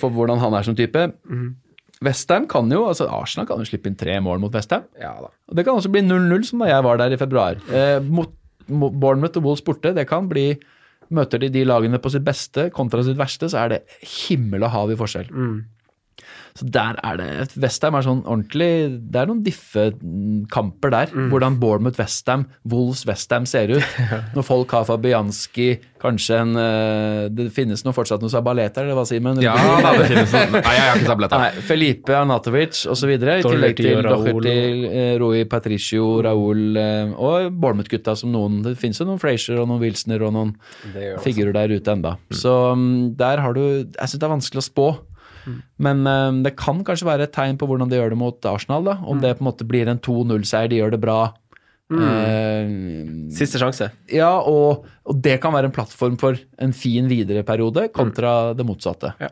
for 0.00 0.12
hvordan 0.12 0.40
han 0.44 0.54
er 0.56 0.68
som 0.68 0.76
type. 0.76 1.08
Westham 2.04 2.46
kan 2.50 2.70
jo, 2.72 2.84
altså 2.88 3.08
Arsenal 3.10 3.48
kan 3.48 3.60
jo 3.60 3.66
slippe 3.68 3.90
inn 3.90 3.98
tre 3.98 4.20
mål 4.22 4.40
mot 4.44 4.54
Westham. 4.54 4.84
Ja 5.00 5.16
da. 5.22 5.32
Og 5.48 5.56
Det 5.56 5.64
kan 5.66 5.80
også 5.80 5.90
bli 5.92 6.04
0-0, 6.04 6.44
som 6.46 6.62
da 6.62 6.70
jeg 6.70 6.84
var 6.84 7.00
der 7.00 7.16
i 7.16 7.20
februar. 7.20 7.60
Uh, 7.72 7.98
mot, 8.04 8.34
Bournemouth 8.68 9.40
og 9.40 9.46
Wolves 9.48 9.64
borte, 9.64 9.94
det 9.96 10.04
kan 10.10 10.28
bli 10.28 10.52
Møter 11.10 11.38
de 11.38 11.48
de 11.48 11.64
lagene 11.64 11.98
på 11.98 12.10
sitt 12.12 12.24
beste 12.26 12.68
kontra 12.70 13.02
sitt 13.02 13.16
verste, 13.18 13.48
så 13.48 13.64
er 13.64 13.68
det 13.68 13.82
himmel 14.28 14.62
og 14.66 14.70
hav 14.74 14.90
i 14.92 14.96
forskjell. 15.00 15.30
Så 16.58 16.66
der 16.74 16.98
er 17.06 17.18
det 17.20 17.28
Westham 17.62 17.94
er 17.98 18.06
sånn 18.06 18.22
ordentlig 18.24 18.70
Det 19.12 19.20
er 19.20 19.28
noen 19.30 19.42
diffe-kamper 19.46 20.92
der. 20.94 21.12
Hvordan 21.30 21.58
Bournemouth-Westham, 21.62 22.46
Wolves-Westham 22.68 23.46
ser 23.48 23.70
ut. 23.76 23.98
Når 24.36 24.46
folk 24.46 24.74
har 24.74 24.86
Fabianski, 24.88 25.68
kanskje 26.02 26.40
en 26.42 26.58
eh, 26.58 27.22
Det 27.34 27.48
finnes 27.54 27.82
noe 27.86 27.94
fortsatt 27.96 28.22
noen 28.22 28.32
Sabaleta, 28.32 28.82
eller 28.82 28.98
hva 28.98 29.04
sier 29.08 29.22
man? 29.24 29.38
Ja, 29.42 29.54
nei, 29.84 29.94
det 30.00 30.08
finnes 30.10 30.34
noe. 30.34 30.62
Nei, 30.62 30.74
jeg 30.74 30.84
har 30.88 31.00
ikke 31.00 31.10
Sabaleta. 31.12 31.40
Nei, 31.44 31.64
Felipe 31.70 32.18
Anatovic 32.18 32.82
osv. 32.90 33.14
I 33.14 33.20
tillegg 33.44 33.78
til. 33.78 34.02
Doherty, 34.08 34.56
eh, 34.88 35.12
Rui 35.22 35.44
Patricio, 35.50 36.10
Raúl 36.26 36.78
eh, 36.80 37.14
og 37.14 37.52
Bournemouth-gutta 37.54 38.16
som 38.18 38.32
noen 38.34 38.60
Det 38.66 38.74
finnes 38.80 38.98
jo 38.98 39.06
noen 39.08 39.22
Frazier 39.22 39.62
og 39.62 39.70
noen 39.70 39.82
Wilsoner 39.82 40.26
og 40.26 40.34
noen 40.34 40.54
figurer 41.22 41.54
der 41.54 41.76
ute 41.78 41.94
enda. 41.94 42.16
Så 42.34 42.52
mm, 42.74 43.14
der 43.18 43.42
har 43.44 43.54
du 43.54 43.62
Jeg 43.68 44.08
syns 44.08 44.18
det 44.18 44.26
er 44.26 44.34
vanskelig 44.34 44.62
å 44.64 44.66
spå. 44.66 44.88
Men 45.78 46.06
um, 46.06 46.42
det 46.44 46.56
kan 46.58 46.80
kanskje 46.86 47.06
være 47.08 47.28
et 47.28 47.32
tegn 47.34 47.58
på 47.60 47.66
hvordan 47.68 47.90
de 47.90 47.98
gjør 48.00 48.10
det 48.14 48.18
mot 48.20 48.48
Arsenal. 48.50 48.84
da 48.84 48.96
Om 49.04 49.20
det 49.22 49.36
på 49.38 49.44
en 49.44 49.48
måte 49.50 49.66
blir 49.68 49.88
en 49.90 50.00
2-0-seier, 50.00 50.68
de 50.72 50.80
gjør 50.80 50.94
det 50.96 51.00
bra. 51.02 51.18
Eh, 51.88 52.68
Siste 53.32 53.56
sjanse. 53.60 53.90
ja, 54.12 54.30
og, 54.44 54.84
og 55.08 55.20
det 55.24 55.38
kan 55.40 55.54
være 55.54 55.70
en 55.70 55.72
plattform 55.72 56.18
for 56.20 56.36
en 56.60 56.74
fin 56.76 57.08
videreperiode 57.08 57.86
kontra 57.96 58.52
det 58.56 58.66
motsatte. 58.68 59.14
Ja, 59.22 59.30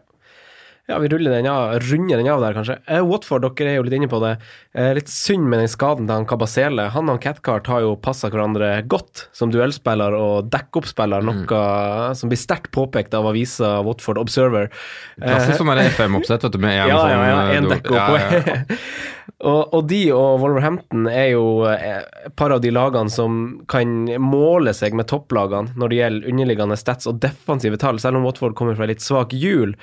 vi 0.86 1.08
ruller 1.10 1.32
den 1.34 1.46
av, 1.50 1.72
runder 1.82 2.20
den 2.20 2.28
av 2.30 2.40
der, 2.44 2.54
kanskje. 2.54 2.76
Eh, 2.86 3.02
Watford, 3.02 3.42
dere 3.58 3.72
er 3.72 3.78
jo 3.80 3.86
litt 3.88 3.96
inne 3.98 4.06
på 4.10 4.20
det. 4.22 4.36
Eh, 4.78 4.92
litt 4.94 5.10
synd 5.10 5.48
med 5.50 5.58
den 5.64 5.70
skaden 5.72 6.06
til 6.06 6.14
han 6.14 6.26
Kabasele. 6.30 6.84
Han 6.94 7.10
og 7.10 7.18
Cathcart 7.24 7.66
har 7.72 7.82
jo 7.82 7.96
passa 7.98 8.30
hverandre 8.30 8.68
godt 8.86 9.24
som 9.34 9.50
duellspiller 9.50 10.14
og 10.14 10.46
backup-spiller, 10.52 11.26
noe 11.26 12.14
som 12.14 12.30
blir 12.30 12.38
sterkt 12.38 12.70
påpekt 12.76 13.16
av 13.18 13.26
avisa 13.32 13.80
Watford 13.82 14.22
Observer. 14.22 14.70
Klassisk 15.18 15.58
sånn 15.58 15.74
der 15.74 15.82
FM-oppsett, 15.90 16.42
vet 16.46 16.54
du, 16.54 16.62
med 16.62 16.78
en 16.78 16.94
ja, 16.94 17.02
sånn 17.02 17.10
ja, 17.16 17.26
ja, 17.26 17.42
eh, 17.50 17.56
en 17.58 17.66
do- 17.66 17.74
backup. 17.74 17.98
ja, 17.98 18.06
ja. 18.46 18.80
og, 19.36 19.74
og 19.74 19.86
de 19.90 20.00
og 20.14 20.40
Wolverhampton 20.40 21.08
er 21.10 21.32
jo 21.34 21.66
eh, 21.68 22.00
et 22.26 22.34
par 22.38 22.54
av 22.54 22.62
de 22.64 22.70
lagene 22.72 23.12
som 23.12 23.58
kan 23.70 24.06
måle 24.22 24.72
seg 24.76 24.96
med 24.96 25.08
topplagene 25.10 25.74
når 25.76 25.92
det 25.92 25.98
gjelder 25.98 26.30
underliggende 26.32 26.78
stats 26.80 27.10
og 27.10 27.20
defensive 27.22 27.78
tall, 27.82 28.00
selv 28.02 28.20
om 28.20 28.26
Watford 28.26 28.56
kommer 28.58 28.78
fra 28.78 28.88
litt 28.88 29.04
svak 29.04 29.34
hjul. 29.36 29.74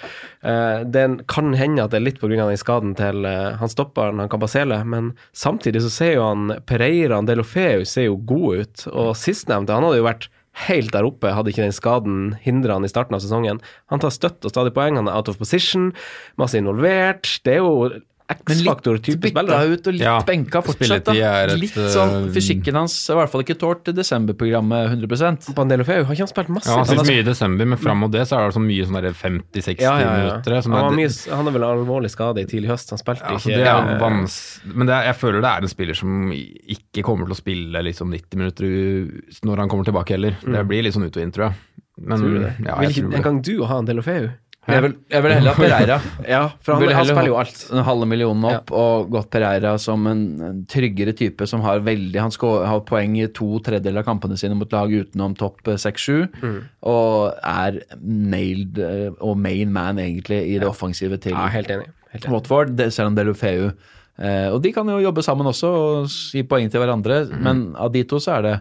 Eh, 0.41 0.85
det 0.89 1.05
kan 1.31 1.53
hende 1.59 1.85
at 1.85 1.93
det 1.93 2.01
er 2.01 2.07
litt 2.07 2.21
pga. 2.21 2.47
den 2.47 2.59
skaden 2.59 2.95
til 2.99 3.27
eh, 3.29 3.57
han 3.59 3.71
stopperen, 3.71 4.21
han 4.23 4.31
Kabasele, 4.31 4.79
men 4.87 5.11
samtidig 5.37 5.83
så 5.85 5.91
ser 5.93 6.15
jo 6.15 6.29
han 6.29 6.55
Pereira 6.69 7.19
og 7.19 7.27
Delofeu 7.29 7.83
ser 7.85 8.09
jo 8.09 8.17
gode 8.17 8.63
ut, 8.63 8.87
og 8.93 9.13
sistnevnte, 9.19 9.75
han 9.75 9.85
hadde 9.85 10.01
jo 10.01 10.07
vært 10.09 10.31
helt 10.67 10.93
der 10.93 11.05
oppe, 11.07 11.31
hadde 11.33 11.49
ikke 11.49 11.65
den 11.65 11.73
skaden 11.73 12.17
hindra 12.43 12.77
han 12.77 12.85
i 12.85 12.91
starten 12.91 13.17
av 13.17 13.23
sesongen. 13.23 13.61
Han 13.89 14.01
tar 14.01 14.13
støtt 14.13 14.45
og 14.45 14.53
stadig 14.53 14.73
poeng, 14.75 14.99
han 14.99 15.09
er 15.09 15.17
out 15.17 15.31
of 15.31 15.39
position, 15.41 15.91
masse 16.37 16.57
involvert. 16.59 17.39
Det 17.45 17.57
er 17.57 17.63
jo 17.63 18.03
Men 18.47 18.57
X-faktor-type 18.59 19.31
bytta 19.33 19.59
ut 19.69 19.87
og 19.87 19.93
litt 19.95 20.03
Ja, 20.03 20.15
benka 20.27 20.61
fortsatt. 20.65 21.05
da. 21.07 21.13
et, 21.13 21.53
Litt 21.59 21.75
sånn 21.75 22.13
øh, 22.27 22.27
Fysikken 22.35 22.75
hans 22.79 22.95
er 23.09 23.15
i 23.15 23.19
hvert 23.21 23.31
fall 23.33 23.43
ikke 23.45 23.57
tålt 23.61 23.83
til 23.87 23.95
desemberprogrammet 23.97 24.93
100 24.93 25.53
Bandelofeu, 25.55 26.03
har 26.03 26.13
ikke 26.15 26.25
han 26.25 26.31
spilt 26.31 26.51
masse? 26.53 26.69
Ja, 26.69 26.77
han 26.79 26.85
Han 26.85 26.89
spilte 26.91 27.07
mye 27.11 27.23
i 27.23 27.27
desember, 27.27 27.69
men 27.73 27.81
fram 27.81 28.01
mot 28.03 28.11
det 28.13 28.25
så 28.29 28.39
er 28.39 28.49
det 28.49 28.57
så 28.57 28.63
mye 28.63 28.87
sånn 28.89 28.99
der 28.99 29.17
50-60 29.17 29.81
ja, 29.83 29.93
ja, 29.99 29.99
ja. 30.01 30.13
minutter. 30.23 30.57
Som 30.65 30.75
Han, 30.77 30.89
er, 30.91 30.97
mye, 31.01 31.35
han 31.37 31.51
er 31.51 31.57
vel 31.57 31.67
alvorlig 31.69 32.11
skade 32.13 32.43
i 32.43 32.49
tidlig 32.49 32.71
høst, 32.73 32.93
han 32.95 33.01
spilte 33.01 33.35
ikke 33.37 33.53
det 33.53 33.67
er 33.67 33.91
eh, 33.95 33.99
vans 34.01 34.37
Men 34.65 34.89
det 34.89 34.95
er, 34.97 35.09
jeg 35.11 35.19
føler 35.21 35.43
det 35.43 35.51
er 35.51 35.67
en 35.67 35.73
spiller 35.73 35.99
som 35.99 36.31
ikke 36.33 37.03
kommer 37.05 37.29
til 37.29 37.35
å 37.35 37.39
spille 37.39 37.83
liksom 37.89 38.11
90 38.13 38.39
minutter 38.39 39.43
når 39.43 39.63
han 39.63 39.69
kommer 39.71 39.87
tilbake 39.87 40.15
heller. 40.15 40.37
Det 40.43 40.63
blir 40.69 40.83
litt 40.85 40.95
sånn 40.95 41.05
ut 41.07 41.17
og 41.17 41.23
inn, 41.23 41.31
tror 41.35 41.49
jeg. 41.49 41.59
Men 42.01 42.17
Tror 42.19 42.31
du 42.33 42.39
det? 42.41 42.53
ja, 42.65 42.77
Vil 42.79 42.87
jeg 42.89 42.93
ikke 42.95 43.01
tror 43.03 43.11
det. 43.11 43.17
en 43.19 43.25
gang 43.27 43.41
du 43.45 43.53
ha 43.69 43.77
en 43.77 43.85
Delofeu? 43.89 44.29
Jeg 44.63 44.79
vil, 44.85 44.93
jeg 45.11 45.23
vil 45.25 45.33
heller 45.35 45.51
ha 45.51 45.59
Pereira. 45.59 45.95
Ja, 46.29 46.41
for 46.63 46.77
han, 46.79 46.91
han 46.95 47.05
spiller 47.09 47.27
jo 47.27 47.35
alt. 47.41 47.63
En 47.75 47.83
halve 47.83 48.05
millionen 48.07 48.45
opp 48.47 48.71
og 48.71 49.09
gått 49.11 49.27
Pereira 49.33 49.73
som 49.81 50.05
en, 50.07 50.21
en 50.39 50.61
tryggere 50.71 51.11
type 51.19 51.43
som 51.51 51.59
har 51.65 51.81
veldig 51.83 52.21
Han 52.23 52.31
skal 52.31 52.61
ha 52.69 52.77
poeng 52.87 53.17
i 53.19 53.27
to 53.35 53.49
tredjedeler 53.65 54.05
av 54.05 54.07
kampene 54.07 54.37
sine 54.39 54.55
mot 54.55 54.71
lag 54.71 54.87
utenom 54.93 55.35
topp 55.35 55.67
eh, 55.67 55.79
6-7, 55.83 56.29
Mm. 56.43 56.61
og 56.87 57.33
er 57.43 57.81
nailed 57.99 58.79
eh, 58.79 59.09
og 59.19 59.35
main 59.39 59.71
man 59.75 59.99
egentlig 59.99 60.39
i 60.53 60.59
det 60.61 60.67
offensive 60.69 61.19
til 61.23 61.35
Ja, 61.35 61.49
helt 61.51 61.69
enig. 61.73 61.89
Helt 62.13 62.25
enig. 62.27 62.33
Watford, 62.37 62.73
det, 62.79 62.91
selv 62.95 63.11
om 63.11 63.15
Delufeu 63.19 63.67
eh, 63.67 63.92
Og 64.13 64.59
de 64.61 64.69
kan 64.69 64.85
jo 64.85 64.99
jobbe 65.01 65.23
sammen 65.25 65.47
også 65.49 65.69
og 65.73 66.11
gi 66.35 66.43
poeng 66.45 66.67
til 66.69 66.83
hverandre, 66.83 67.23
mm. 67.31 67.39
men 67.41 67.61
av 67.81 67.89
de 67.95 68.03
to 68.05 68.19
så 68.21 68.35
er 68.35 68.43
det 68.45 68.51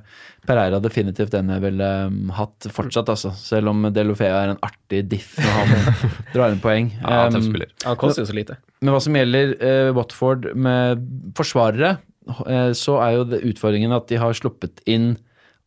Pereira 0.46 0.80
definitivt 0.82 1.34
den 1.36 1.52
jeg 1.54 1.62
ville 1.62 1.88
um, 2.10 2.30
hatt 2.34 2.66
fortsatt, 2.74 3.10
altså. 3.12 3.30
Selv 3.38 3.70
om 3.70 3.86
Delofea 3.94 4.40
er 4.40 4.52
en 4.54 4.62
artig 4.66 5.04
diff 5.10 5.36
når 5.38 5.52
han 5.58 5.98
drar 6.34 6.54
inn 6.54 6.62
poeng. 6.62 6.90
Ja, 6.98 7.20
Um, 7.32 7.52
ja, 7.54 7.92
koster 7.98 8.24
jo 8.24 8.28
så 8.28 8.34
lite. 8.34 8.56
men 8.82 8.90
hva 8.92 8.98
som 9.02 9.14
gjelder 9.16 9.52
uh, 9.60 9.90
Watford 9.94 10.48
med 10.58 11.04
forsvarere, 11.38 11.94
uh, 12.42 12.72
så 12.76 12.96
er 13.04 13.12
jo 13.14 13.26
det 13.30 13.42
utfordringen 13.52 13.94
at 13.94 14.08
de 14.10 14.18
har 14.18 14.34
sluppet 14.36 14.82
inn 14.90 15.12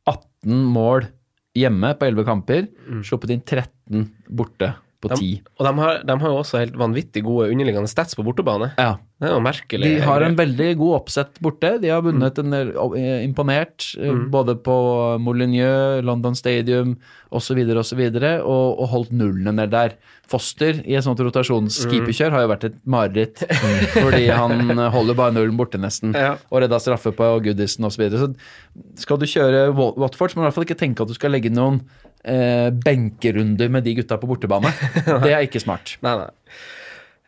18 0.09 0.65
mål 0.75 1.07
hjemme 1.55 1.93
på 1.95 2.09
11 2.09 2.27
kamper. 2.27 2.67
Sluppet 3.07 3.31
inn 3.31 3.45
13 3.45 4.09
borte 4.27 4.73
på 5.05 5.15
10. 5.15 5.31
Og 5.57 5.67
de 5.67 5.73
har, 5.79 5.99
de 6.07 6.17
har 6.21 6.33
jo 6.33 6.39
også 6.41 6.61
helt 6.61 6.77
vanvittig 6.79 7.23
gode 7.25 7.51
underliggende 7.53 7.91
stats 7.91 8.17
på 8.17 8.25
bortebane. 8.25 8.73
Ja. 8.81 8.95
Det 9.15 9.29
er 9.29 9.31
jo 9.31 9.43
merkelig. 9.45 9.89
De 9.95 10.03
har 10.03 10.23
en 10.25 10.33
veldig 10.35 10.65
god 10.75 10.95
oppsett 10.97 11.37
borte. 11.43 11.69
De 11.79 11.87
har 11.87 12.01
vunnet 12.03 12.39
en 12.41 12.51
del, 12.51 12.73
eh, 12.99 13.21
imponert, 13.23 13.85
mm. 13.95 14.25
både 14.33 14.57
på 14.65 14.75
Molyneux, 15.23 16.03
London 16.03 16.35
Stadium 16.35 16.97
osv., 17.31 17.61
osv., 17.79 18.01
og, 18.03 18.65
og 18.75 18.89
holdt 18.91 19.13
nullene 19.15 19.53
ned 19.55 19.71
der. 19.71 19.95
Foster 20.27 20.81
i 20.83 20.97
et 20.97 21.05
sånt 21.05 21.21
rotasjonskeeperkjør 21.23 22.35
har 22.35 22.43
jo 22.43 22.51
vært 22.51 22.67
et 22.67 22.77
mareritt, 22.83 23.45
fordi 23.95 24.25
han 24.33 24.73
holder 24.91 25.17
bare 25.17 25.35
nullen 25.37 25.55
borte 25.59 25.79
nesten, 25.79 26.15
Ja. 26.17 26.35
og 26.49 26.65
redda 26.65 26.81
straffe 26.83 27.13
på 27.15 27.29
Goodison 27.45 27.87
osv. 27.87 27.95
Så, 27.95 28.03
videre. 28.03 28.27
så 28.27 29.05
skal 29.05 29.21
du 29.21 29.29
kjøre 29.31 29.69
Watford, 29.71 30.33
så 30.33 30.35
må 30.35 30.43
du 30.43 30.45
i 30.45 30.49
hvert 30.49 30.59
fall 30.59 30.67
ikke 30.67 30.81
tenke 30.81 31.05
at 31.05 31.13
du 31.13 31.15
skal 31.15 31.31
legge 31.31 31.53
noen 31.53 31.85
eh, 32.25 32.69
benkerunder 32.85 33.69
med 33.71 33.85
de 33.85 33.93
gutta 34.01 34.17
på 34.21 34.27
bortebane. 34.29 34.71
Det 35.23 35.31
er 35.33 35.45
ikke 35.47 35.61
smart. 35.63 35.95
Nei, 36.05 36.15
nei. 36.23 36.31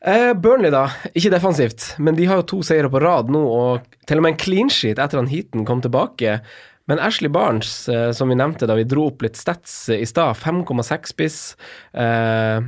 Eh, 0.08 0.32
Burnley, 0.38 0.70
da. 0.72 0.86
Ikke 1.18 1.32
defensivt, 1.34 1.96
men 2.02 2.16
de 2.18 2.26
har 2.30 2.42
jo 2.42 2.48
to 2.54 2.60
seire 2.66 2.90
på 2.94 3.00
rad 3.02 3.32
nå, 3.34 3.40
og 3.42 3.88
til 4.08 4.20
og 4.20 4.24
med 4.28 4.36
en 4.36 4.42
clean 4.42 4.70
sheet 4.72 5.00
etter 5.02 5.20
at 5.22 5.32
Heaton 5.32 5.66
kom 5.68 5.82
tilbake. 5.84 6.40
Men 6.88 7.02
Ashley 7.04 7.28
Barnes, 7.34 7.72
eh, 7.92 8.12
som 8.16 8.30
vi 8.32 8.38
nevnte 8.40 8.68
da 8.70 8.76
vi 8.78 8.86
dro 8.88 9.08
opp 9.10 9.26
litt 9.26 9.36
stats 9.36 9.90
i 9.92 10.06
stad, 10.08 10.38
5,6 10.40 11.12
spiss. 11.12 11.40
Eh, 11.98 12.62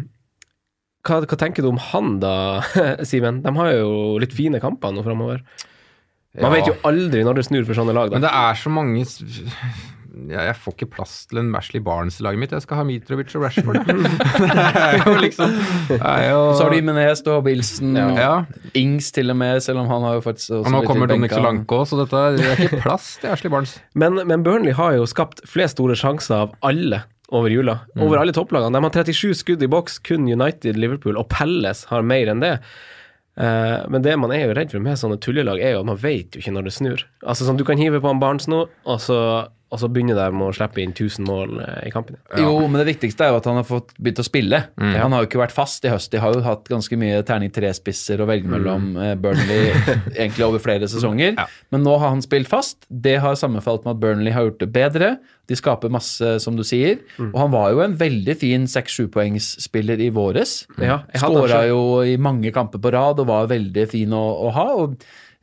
hva, 1.08 1.22
hva 1.24 1.38
tenker 1.40 1.64
du 1.64 1.70
om 1.70 1.80
han 1.94 2.18
da, 2.20 2.34
Simen? 3.08 3.40
De 3.46 3.54
har 3.56 3.72
jo 3.78 4.18
litt 4.20 4.34
fine 4.36 4.60
kamper 4.60 4.92
nå 4.98 5.06
framover. 5.06 5.46
Man 6.36 6.50
Ja. 6.52 6.58
vet 6.58 6.68
jo 6.70 6.76
aldri 6.86 7.24
når 7.26 7.40
det 7.40 7.46
snur 7.48 7.64
for 7.66 7.78
sånne 7.80 7.96
lag. 7.96 8.12
Men 8.12 8.22
Da. 8.22 8.28
det 8.28 8.36
er 8.50 8.60
så 8.60 8.70
mange 8.74 9.06
ja, 10.28 10.44
Jeg 10.50 10.56
får 10.60 10.76
ikke 10.76 10.90
plass 10.98 11.14
til 11.30 11.42
en 11.42 11.52
Mashley 11.54 11.82
Barnes 11.84 12.20
i 12.20 12.26
laget 12.26 12.42
mitt. 12.42 12.56
Jeg 12.56 12.66
skal 12.66 12.82
ha 12.82 12.86
Mitrovic 12.88 13.36
og 13.38 13.46
Rashford. 13.46 13.80
det 13.88 14.66
er 14.84 14.98
jo 15.06 15.14
liksom 15.24 15.54
er 15.98 16.26
jo, 16.30 16.42
Så 16.58 16.66
har 16.66 16.74
du 16.74 16.78
Jimenez, 16.80 17.24
du 17.26 17.32
har 17.34 17.46
Wilson, 17.46 17.96
ja. 17.96 18.34
Ings 18.78 19.12
til 19.16 19.32
og 19.34 19.40
med, 19.40 19.64
selv 19.66 19.84
om 19.84 19.90
han 19.92 20.08
har 20.08 20.20
jo 20.20 20.26
faktisk 20.26 20.52
også 20.58 20.66
Og 20.66 20.76
nå 20.76 20.84
kommer 20.90 21.12
Dominic. 21.12 21.36
Solanke 21.38 21.80
òg, 21.80 21.88
så 21.90 22.02
dette 22.02 22.26
er, 22.26 22.38
det 22.38 22.50
er 22.50 22.66
ikke 22.68 22.82
plass 22.84 23.14
til 23.22 23.32
Ashley 23.34 23.54
Barnes. 23.54 23.78
Men, 24.00 24.22
men 24.28 24.44
Burnley 24.46 24.76
har 24.76 24.94
jo 24.96 25.08
skapt 25.10 25.42
flest 25.50 25.78
store 25.78 25.96
sjanser 26.00 26.46
av 26.46 26.54
alle 26.66 27.04
over 27.36 27.52
jula. 27.54 27.80
Over 28.00 28.22
alle 28.22 28.34
topplagene. 28.34 28.74
De 28.74 28.86
har 28.86 29.10
37 29.12 29.36
skudd 29.38 29.64
i 29.64 29.70
boks, 29.70 30.00
kun 30.06 30.26
United, 30.30 30.80
Liverpool 30.80 31.20
og 31.20 31.28
Pelles 31.32 31.84
har 31.92 32.06
mer 32.06 32.32
enn 32.32 32.42
det. 32.42 32.56
Eh, 33.40 33.78
men 33.88 34.04
det 34.04 34.16
man 34.20 34.34
er 34.36 34.48
jo 34.48 34.56
redd 34.58 34.74
for 34.74 34.84
med 34.84 35.00
sånne 35.00 35.20
tullelag, 35.24 35.62
er 35.64 35.76
jo 35.76 35.84
at 35.84 35.88
man 35.88 36.00
vet 36.02 36.36
jo 36.36 36.42
ikke 36.44 36.56
når 36.56 36.68
det 36.68 36.76
snur. 36.76 37.06
Altså 37.24 37.48
sånn, 37.48 37.60
Du 37.60 37.66
kan 37.68 37.80
hive 37.80 38.02
på 38.04 38.12
en 38.12 38.22
Barnes 38.22 38.50
nå, 38.52 38.66
og 38.68 39.00
så, 39.04 39.20
og 39.70 39.78
så 39.82 39.88
begynner 39.94 40.18
de 40.18 40.28
med 40.34 40.48
å 40.50 40.54
slippe 40.58 40.82
inn 40.82 40.96
1000 40.96 41.28
mål 41.30 41.60
eh, 41.62 41.88
i 41.88 41.92
kampen. 41.94 42.18
Jo, 42.42 42.56
men 42.66 42.80
det 42.82 42.88
viktigste 42.90 43.28
er 43.28 43.34
jo 43.34 43.40
at 43.40 43.50
han 43.52 43.60
har 43.60 43.68
fått 43.70 43.92
begynt 44.02 44.22
å 44.24 44.26
spille. 44.26 44.64
Mm. 44.82 44.96
Han 44.98 45.14
har 45.14 45.22
jo 45.24 45.30
ikke 45.30 45.42
vært 45.44 45.54
fast 45.54 45.86
i 45.86 45.92
høst. 45.94 46.10
De 46.14 46.22
har 46.24 46.34
jo 46.34 46.42
hatt 46.46 46.66
ganske 46.72 46.98
mye 46.98 47.20
terning 47.28 47.54
tre-spisser 47.54 48.22
å 48.24 48.28
velge 48.30 48.50
mellom 48.50 48.90
Mm. 48.90 49.20
Burnley 49.22 49.70
egentlig 50.20 50.46
over 50.48 50.62
flere 50.64 50.88
sesonger. 50.90 51.36
Men 51.70 51.84
nå 51.86 51.94
har 52.02 52.16
han 52.16 52.24
spilt 52.26 52.50
fast. 52.50 52.88
Det 52.90 53.18
har 53.22 53.38
sammenfalt 53.38 53.86
med 53.86 53.96
at 53.98 54.02
Burnley 54.02 54.34
har 54.34 54.48
gjort 54.48 54.64
det 54.64 54.72
bedre. 54.74 55.12
De 55.50 55.58
skaper 55.58 55.90
masse, 55.94 56.34
som 56.44 56.58
du 56.58 56.64
sier. 56.66 57.00
Mm. 57.18 57.30
Og 57.34 57.40
han 57.44 57.54
var 57.54 57.72
jo 57.74 57.84
en 57.86 57.96
veldig 58.00 58.36
fin 58.42 58.66
6-7-poengsspiller 58.70 60.02
i 60.02 60.10
våres. 60.14 60.64
Ja, 60.82 61.02
Skåra 61.18 61.64
jo 61.70 61.82
i 62.06 62.18
mange 62.22 62.52
kamper 62.56 62.82
på 62.82 62.92
rad 62.94 63.22
og 63.22 63.30
var 63.30 63.50
veldig 63.52 63.86
fin 63.92 64.14
å, 64.16 64.24
å 64.48 64.54
ha. 64.56 64.68
og 64.84 64.98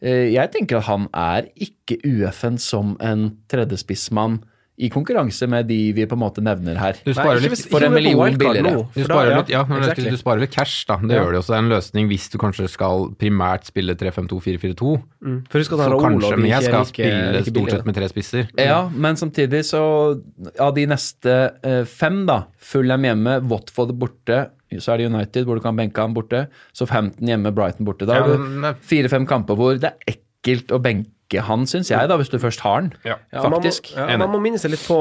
Jeg 0.04 0.52
tenker 0.52 0.82
at 0.82 0.88
han 0.90 1.06
er 1.16 1.46
ikke 1.56 1.96
UFN 2.04 2.58
som 2.60 2.96
en 3.00 3.30
tredjespissmann 3.48 4.42
i 4.78 4.90
konkurranse 4.92 5.46
med 5.48 5.66
de 5.68 5.92
vi 5.96 6.04
på 6.04 6.12
en 6.12 6.20
måte 6.20 6.42
nevner 6.44 6.76
her. 6.76 6.98
Du 7.04 7.12
sparer 7.14 7.40
litt, 7.40 7.62
for 7.70 7.80
en 7.82 7.94
million 7.94 8.34
billigere. 8.36 8.84
du 8.92 9.00
da- 9.02 9.06
sparer 9.08 9.36
litt, 9.38 9.48
ja, 9.48 9.62
men 9.64 9.78
exactly. 9.80 10.10
du 10.10 10.16
sparer 10.20 10.40
litt 10.40 10.50
cash, 10.52 10.84
da. 10.86 10.96
Det 11.00 11.16
Ja. 11.16 11.22
gjør 11.24 11.32
det 11.32 11.38
også. 11.40 11.46
Det 11.46 11.56
er 11.56 11.64
en 11.64 11.70
løsning 11.72 12.08
hvis 12.10 12.28
du 12.30 12.36
kanskje 12.38 12.68
skal 12.68 13.08
primært 13.16 13.64
spille 13.64 13.94
3-5-2-4-4-2. 13.96 15.02
Mm. 15.24 15.46
For 15.48 15.58
husk 15.58 15.72
at 15.72 15.78
Så 15.78 15.98
kanskje 16.00 16.36
men 16.38 16.50
jeg 16.50 16.62
skal 16.62 16.80
like- 16.80 16.92
spille 16.92 17.32
like 17.32 17.50
stort 17.50 17.70
sett 17.70 17.86
med 17.86 17.94
tre 17.94 18.08
spisser. 18.08 18.48
Ja, 18.58 18.88
men 18.88 19.14
samtidig 19.16 19.64
så 19.64 20.20
Av 20.60 20.74
de 20.74 20.86
neste 20.86 21.52
eh, 21.64 21.84
fem, 21.84 22.26
da. 22.26 22.44
Fulham 22.58 23.02
hjemme, 23.02 23.40
Watford 23.48 23.92
borte. 23.98 24.50
Så 24.76 24.92
er 24.92 24.98
det 24.98 25.06
United, 25.12 25.44
hvor 25.46 25.54
du 25.56 25.60
kan 25.60 25.76
benke 25.76 25.96
ham 25.96 26.12
borte. 26.14 26.48
Så 26.74 26.86
15 26.86 27.26
hjemme, 27.26 27.52
Brighton 27.54 27.86
borte. 27.86 28.04
Da 28.06 28.20
har 28.20 28.26
du 28.36 28.74
fire-fem 28.82 29.26
kamper 29.26 29.54
hvor 29.56 29.78
det 29.80 29.92
er 29.92 30.14
ekkelt 30.16 30.68
å 30.74 30.80
benke 30.82 31.08
han, 31.34 31.64
syns 31.66 31.90
jeg, 31.90 32.08
da, 32.08 32.16
hvis 32.20 32.30
du 32.30 32.38
først 32.38 32.62
har 32.62 32.76
han. 32.78 32.90
Ja, 33.06 33.16
Faktisk. 33.34 33.90
Man 33.96 34.04
må, 34.06 34.10
ja, 34.12 34.18
man 34.22 34.30
må 34.30 34.40
minne 34.44 34.60
seg 34.62 34.70
litt 34.72 34.84
på 34.86 34.98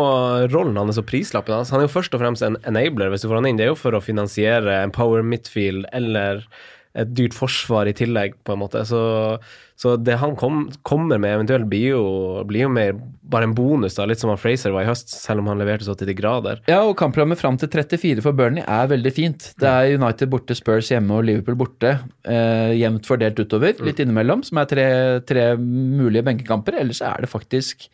rollen 0.50 0.78
hans 0.82 0.98
og 0.98 1.06
prislappen 1.10 1.60
hans. 1.60 1.70
Han 1.74 1.84
er 1.84 1.86
jo 1.86 1.94
først 1.94 2.16
og 2.18 2.24
fremst 2.24 2.46
en 2.46 2.58
enabler, 2.66 3.12
hvis 3.14 3.26
du 3.26 3.30
får 3.30 3.40
han 3.40 3.50
inn. 3.52 3.60
Det 3.62 3.68
er 3.68 3.74
jo 3.74 3.78
for 3.80 3.94
å 3.94 4.02
finansiere 4.04 4.80
en 4.82 4.94
power 4.96 5.26
midfield 5.26 5.86
eller 5.94 6.42
et 6.96 7.12
dyrt 7.14 7.36
forsvar 7.38 7.90
i 7.92 7.96
tillegg, 7.96 8.38
på 8.48 8.56
en 8.56 8.64
måte. 8.64 8.82
Så, 8.88 9.00
så 9.76 9.98
det 10.00 10.16
han 10.22 10.38
kom, 10.40 10.70
kommer 10.88 11.20
med 11.20 11.34
eventuelt, 11.36 11.68
blir 11.68 11.90
jo, 11.98 12.04
blir 12.48 12.64
jo 12.66 12.72
mer 12.72 12.96
bare 13.28 13.48
en 13.50 13.56
bonus, 13.58 13.98
da, 13.98 14.06
litt 14.08 14.22
som 14.22 14.32
han 14.32 14.40
Fraser 14.40 14.72
var 14.72 14.86
i 14.86 14.88
høst, 14.88 15.12
selv 15.12 15.42
om 15.42 15.50
han 15.52 15.60
leverte 15.60 15.88
så 15.88 15.96
til 15.98 16.08
de 16.08 16.16
grader. 16.16 16.62
Ja, 16.70 16.80
og 16.88 16.96
kampprogrammet 17.00 17.42
fram 17.42 17.58
til 17.60 17.72
34 17.74 18.24
for 18.24 18.38
Burnley 18.38 18.64
er 18.64 18.88
veldig 18.92 19.12
fint. 19.16 19.50
Det 19.60 19.68
er 19.68 19.98
United 19.98 20.32
borte, 20.32 20.56
Spurs 20.56 20.94
hjemme 20.94 21.18
og 21.18 21.28
Liverpool 21.28 21.58
borte. 21.60 21.98
Eh, 22.24 22.76
jevnt 22.80 23.10
fordelt 23.10 23.42
utover, 23.42 23.76
litt 23.84 24.00
innimellom, 24.00 24.46
som 24.48 24.62
er 24.62 24.70
tre, 24.72 24.88
tre 25.28 25.48
mulige 25.60 26.24
benkekamper. 26.30 26.80
Ellers 26.80 27.04
er 27.04 27.26
det 27.26 27.32
faktisk 27.34 27.90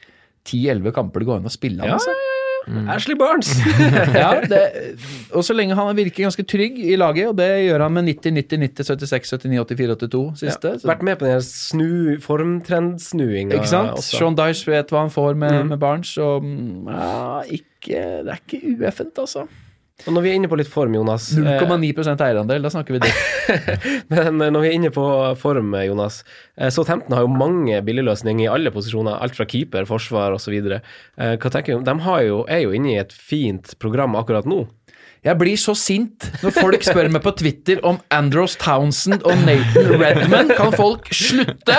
10-11 0.45 0.93
kamper 0.95 1.21
det 1.21 1.29
går 1.29 1.41
an 1.41 1.49
å 1.49 1.53
spille 1.53 1.85
Ja, 1.87 1.97
av. 1.97 2.30
altså. 2.67 2.83
Ashley 2.95 3.17
Barnes! 3.19 3.51
ja, 4.23 4.31
det, 4.49 4.61
og 5.37 5.45
så 5.47 5.55
lenge 5.57 5.77
han 5.77 5.95
virker 5.97 6.25
ganske 6.27 6.45
trygg 6.47 6.77
i 6.79 6.95
laget, 6.99 7.31
og 7.31 7.37
det 7.39 7.49
gjør 7.65 7.85
han 7.85 7.95
med 7.97 8.09
90, 8.11 8.35
90, 8.37 8.61
90, 8.65 8.91
76, 8.91 9.33
79, 9.45 9.65
84, 9.71 9.95
82 10.05 10.43
siste. 10.43 10.75
Ja, 10.75 10.91
Vært 10.91 11.05
med 11.07 11.19
på 11.21 11.29
den 11.29 11.41
snu, 11.45 11.91
formtrendsnuinga. 12.21 13.57
ikke 13.57 13.71
sant? 13.71 13.95
også. 13.97 14.17
Sean 14.19 14.37
Dyche 14.37 14.71
vet 14.71 14.93
hva 14.93 15.05
han 15.05 15.13
får 15.13 15.39
med, 15.39 15.57
med 15.71 15.81
Barnes, 15.81 16.13
og 16.21 16.45
mm, 16.45 16.87
ja, 16.91 17.41
ikke, 17.59 18.05
det 18.27 18.35
er 18.35 18.41
ikke 18.45 18.75
ueffent, 18.75 19.21
altså. 19.25 19.47
Og 20.05 20.15
når 20.15 20.25
vi 20.25 20.31
er 20.31 20.39
inne 20.39 20.49
på 20.51 20.57
litt 20.59 20.69
form, 20.71 20.95
Jonas 20.97 21.29
eh, 21.37 21.45
0,9% 21.61 22.23
eierandel, 22.25 22.65
da 22.65 22.71
snakker 22.73 22.97
vi 22.97 23.03
det. 23.03 23.11
Men 24.13 24.41
når 24.41 24.59
vi 24.63 24.71
er 24.71 24.77
inne 24.77 24.91
på 24.95 25.05
form, 25.41 25.75
Jonas. 25.85 26.21
så 26.73 26.85
Tempton 26.87 27.15
har 27.17 27.25
jo 27.25 27.31
mange 27.33 27.81
billigløsninger 27.85 28.47
i 28.47 28.51
alle 28.51 28.73
posisjoner. 28.73 29.19
Alt 29.21 29.37
fra 29.37 29.47
keeper, 29.49 29.87
forsvar 29.89 30.37
osv. 30.37 30.57
Hva 30.61 31.53
tenker 31.53 31.77
du? 31.77 31.85
De 31.87 31.97
har 32.07 32.25
jo, 32.27 32.43
er 32.49 32.65
jo 32.65 32.75
inne 32.75 32.95
i 32.95 33.01
et 33.01 33.13
fint 33.13 33.75
program 33.81 34.17
akkurat 34.19 34.49
nå. 34.49 34.63
Jeg 35.21 35.37
blir 35.37 35.57
så 35.61 35.75
sint 35.77 36.25
når 36.41 36.53
folk 36.55 36.81
spør 36.85 37.11
meg 37.13 37.21
på 37.21 37.33
Twitter 37.37 37.81
om 37.85 37.99
Andros 38.09 38.55
Townsend 38.57 39.21
og 39.21 39.37
Nathan 39.45 39.93
Redman. 40.01 40.49
Kan 40.57 40.73
folk 40.73 41.11
slutte? 41.13 41.77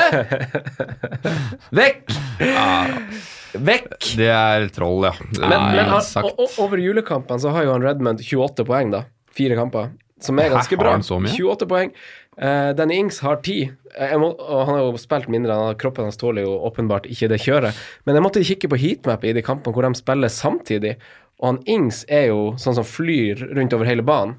Vekk! 1.74 2.14
Vekk! 3.52 3.96
Det 4.16 4.28
er 4.32 4.68
troll, 4.74 5.04
ja. 5.08 5.12
Det 5.32 5.42
Men, 5.42 5.52
er 5.58 5.76
men 5.76 5.90
han, 5.92 6.32
over 6.62 6.80
julekampene 6.80 7.42
så 7.42 7.52
har 7.54 7.66
jo 7.66 7.74
han 7.74 7.84
Redmond 7.84 8.22
28 8.24 8.64
poeng, 8.68 8.92
da. 8.94 9.04
Fire 9.36 9.56
kamper. 9.58 9.92
Som 10.22 10.38
er 10.38 10.52
ganske 10.52 10.76
bra. 10.78 10.92
han 10.94 11.02
så 11.02 11.18
mye? 11.20 11.32
28 11.34 11.66
poeng. 11.70 11.90
Uh, 12.38 12.70
Danny 12.78 12.96
Ings 13.02 13.18
har 13.20 13.40
10. 13.42 13.56
Eh, 13.92 14.12
jeg 14.14 14.20
må, 14.22 14.30
og 14.38 14.62
han 14.68 14.78
har 14.78 14.84
jo 14.86 15.00
spilt 15.00 15.28
mindre. 15.32 15.56
Han 15.58 15.76
kroppen 15.80 16.06
hans 16.08 16.16
tåler 16.20 16.46
jo 16.46 16.54
åpenbart 16.68 17.08
ikke 17.10 17.28
det 17.32 17.40
kjøret. 17.44 17.76
Men 18.06 18.16
jeg 18.16 18.24
måtte 18.24 18.44
kikke 18.46 18.70
på 18.72 18.78
heatmap 18.80 19.26
i 19.28 19.34
de 19.36 19.42
kampene 19.44 19.74
hvor 19.76 19.84
de 19.84 19.98
spiller 19.98 20.32
samtidig. 20.32 20.94
Og 21.42 21.50
han 21.50 21.60
Ings 21.68 22.04
er 22.08 22.30
jo 22.30 22.52
sånn 22.62 22.78
som 22.78 22.86
flyr 22.86 23.42
rundt 23.52 23.74
over 23.76 23.88
hele 23.88 24.04
banen. 24.06 24.38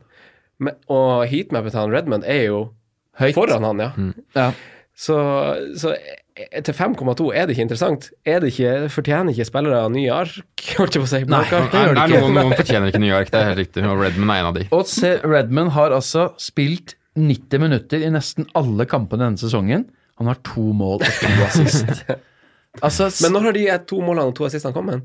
Men, 0.63 0.77
og 0.87 1.25
heatmapet 1.29 1.73
til 1.75 1.83
han 1.83 1.93
Redmond 1.93 2.25
er 2.29 2.45
jo 2.47 2.63
Høyt. 3.19 3.35
foran 3.35 3.65
han, 3.67 3.83
ja. 3.83 3.91
Ja. 4.37 4.47
Så, 4.95 5.17
så 5.77 5.93
eh, 5.97 6.22
til 6.33 6.73
5,2 6.73 7.27
er 7.35 7.45
det 7.45 7.53
ikke 7.55 7.65
interessant. 7.67 8.09
Er 8.25 8.41
det 8.41 8.53
ikke, 8.53 8.89
Fortjener 8.93 9.33
ikke 9.35 9.45
spillere 9.45 9.83
nye 9.93 10.09
ark? 10.13 10.37
Holdt 10.79 10.97
jeg 10.97 11.03
på 11.03 11.07
å 11.07 11.11
si. 11.11 11.21
Nei, 11.29 11.41
ark? 11.45 11.71
det 11.73 11.83
Nei. 11.93 12.07
Noen, 12.15 12.37
noen 12.39 12.55
fortjener 12.57 12.89
ikke 12.89 13.01
New 13.03 13.11
York, 13.11 13.29
det 13.33 13.39
er 13.39 13.49
helt 13.51 13.61
riktig. 13.61 13.85
Og 13.85 14.01
Redman 14.01 14.33
er 14.33 14.41
en 14.41 14.49
av 14.49 14.57
de. 14.57 14.67
Og 14.73 14.85
se, 14.89 15.15
Redman 15.23 15.71
har 15.75 15.95
altså 15.95 16.31
spilt 16.41 16.95
90 17.19 17.61
minutter 17.61 18.01
i 18.01 18.09
nesten 18.13 18.47
alle 18.57 18.87
kampene 18.89 19.27
denne 19.27 19.41
sesongen. 19.41 19.85
Han 20.21 20.29
har 20.29 20.39
to 20.45 20.65
mål 20.73 21.01
og 21.01 21.09
to 21.21 21.33
assist. 21.49 22.05
Altså, 22.81 23.05
Men 23.21 23.35
når 23.35 23.43
har 23.45 23.53
de 23.53 23.63
to 23.85 23.99
målene 24.01 24.31
og 24.31 24.33
to 24.33 24.47
assistene 24.47 24.73
kommet? 24.73 25.03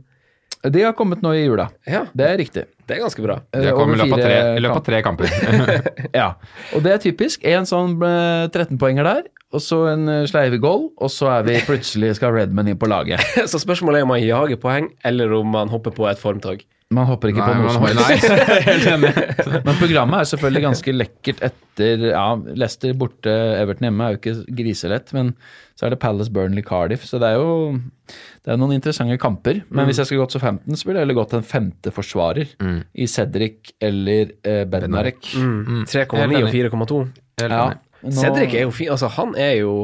De 0.63 0.83
har 0.83 0.95
kommet 0.99 1.23
nå 1.23 1.31
i 1.39 1.45
jula. 1.45 1.69
Ja, 1.87 2.05
Det 2.13 2.27
er 2.27 2.39
riktig. 2.41 2.65
det 2.89 2.97
er 2.97 3.03
ganske 3.05 3.23
bra. 3.23 3.39
De 3.53 3.67
har 3.69 3.77
kommet 3.77 4.01
i 4.01 4.03
løpet 4.09 4.25
tre, 4.25 4.39
i 4.57 4.63
løpet 4.65 4.81
av 4.81 4.87
tre 4.89 5.03
kamper. 5.03 5.29
Ja, 6.21 6.33
og 6.75 6.83
det 6.83 6.93
er 6.93 7.03
typisk. 7.05 7.45
En 7.47 7.69
sånn 7.69 7.95
eh, 8.03 8.49
13-poenger 8.51 9.07
der, 9.07 9.29
og 9.55 9.63
så 9.65 9.85
en 9.93 10.07
sleiv 10.09 10.27
sleive 10.33 10.59
goal, 10.61 10.89
og 10.99 11.13
så 11.13 11.31
er 11.39 11.47
vi 11.47 11.61
plutselig 11.67 12.17
skal 12.19 12.35
Redman 12.35 12.69
inn 12.69 12.81
på 12.81 12.89
laget. 12.91 13.23
Så 13.51 13.61
spørsmålet 13.63 14.01
er 14.03 14.09
om 14.09 14.13
man 14.13 14.21
jager 14.25 14.59
poeng, 14.61 14.91
eller 15.09 15.33
om 15.39 15.49
man 15.55 15.71
hopper 15.73 15.95
på 15.95 16.09
et 16.11 16.21
formtog. 16.21 16.65
Man 16.97 17.05
hopper 17.05 17.29
ikke 17.29 17.45
Nei, 17.45 17.53
på 17.53 17.65
noe 17.67 17.73
som 17.75 17.83
helst. 17.85 18.25
helt 18.69 18.87
enig. 18.89 19.11
Men 19.67 19.75
programmet 19.77 20.23
er 20.23 20.29
selvfølgelig 20.31 20.63
ganske 20.65 20.95
lekkert 20.95 21.43
etter 21.51 22.05
ja, 22.15 22.23
Leicester 22.57 22.95
borte, 22.97 23.35
Everton 23.61 23.91
hjemme 23.91 24.07
er 24.07 24.15
jo 24.15 24.21
ikke 24.23 24.33
griselett, 24.57 25.13
men 25.15 25.35
så 25.79 25.85
er 25.87 25.93
det 25.95 25.99
Palace, 26.03 26.33
Burnley, 26.35 26.65
Cardiff, 26.67 27.05
så 27.07 27.21
det 27.23 27.29
er 27.29 27.37
jo 27.39 27.77
det 28.09 28.55
er 28.55 28.59
noen 28.59 28.73
interessante 28.79 29.19
kamper. 29.21 29.61
Men 29.69 29.87
hvis 29.87 30.01
jeg 30.01 30.09
skulle 30.09 30.25
gått 30.25 30.35
Southampton, 30.35 30.75
så 30.81 30.89
ville 30.89 30.99
jeg 31.03 31.07
heller 31.07 31.19
gått 31.21 31.37
en 31.39 31.45
femte 31.47 31.93
forsvarer 31.95 32.57
i 32.97 33.07
Cedric 33.13 33.75
eller 33.85 34.33
eh, 34.49 34.65
Bednarek. 34.73 35.21
3,9 35.29 36.41
og 36.41 36.51
4,2. 36.57 36.99
Ja, 37.45 37.63
nå- 38.01 38.17
Cedric 38.17 38.57
er 38.57 38.65
jo 38.65 38.73
fin. 38.75 38.91
Altså, 38.97 39.13
han 39.21 39.37
er 39.39 39.59
jo 39.61 39.75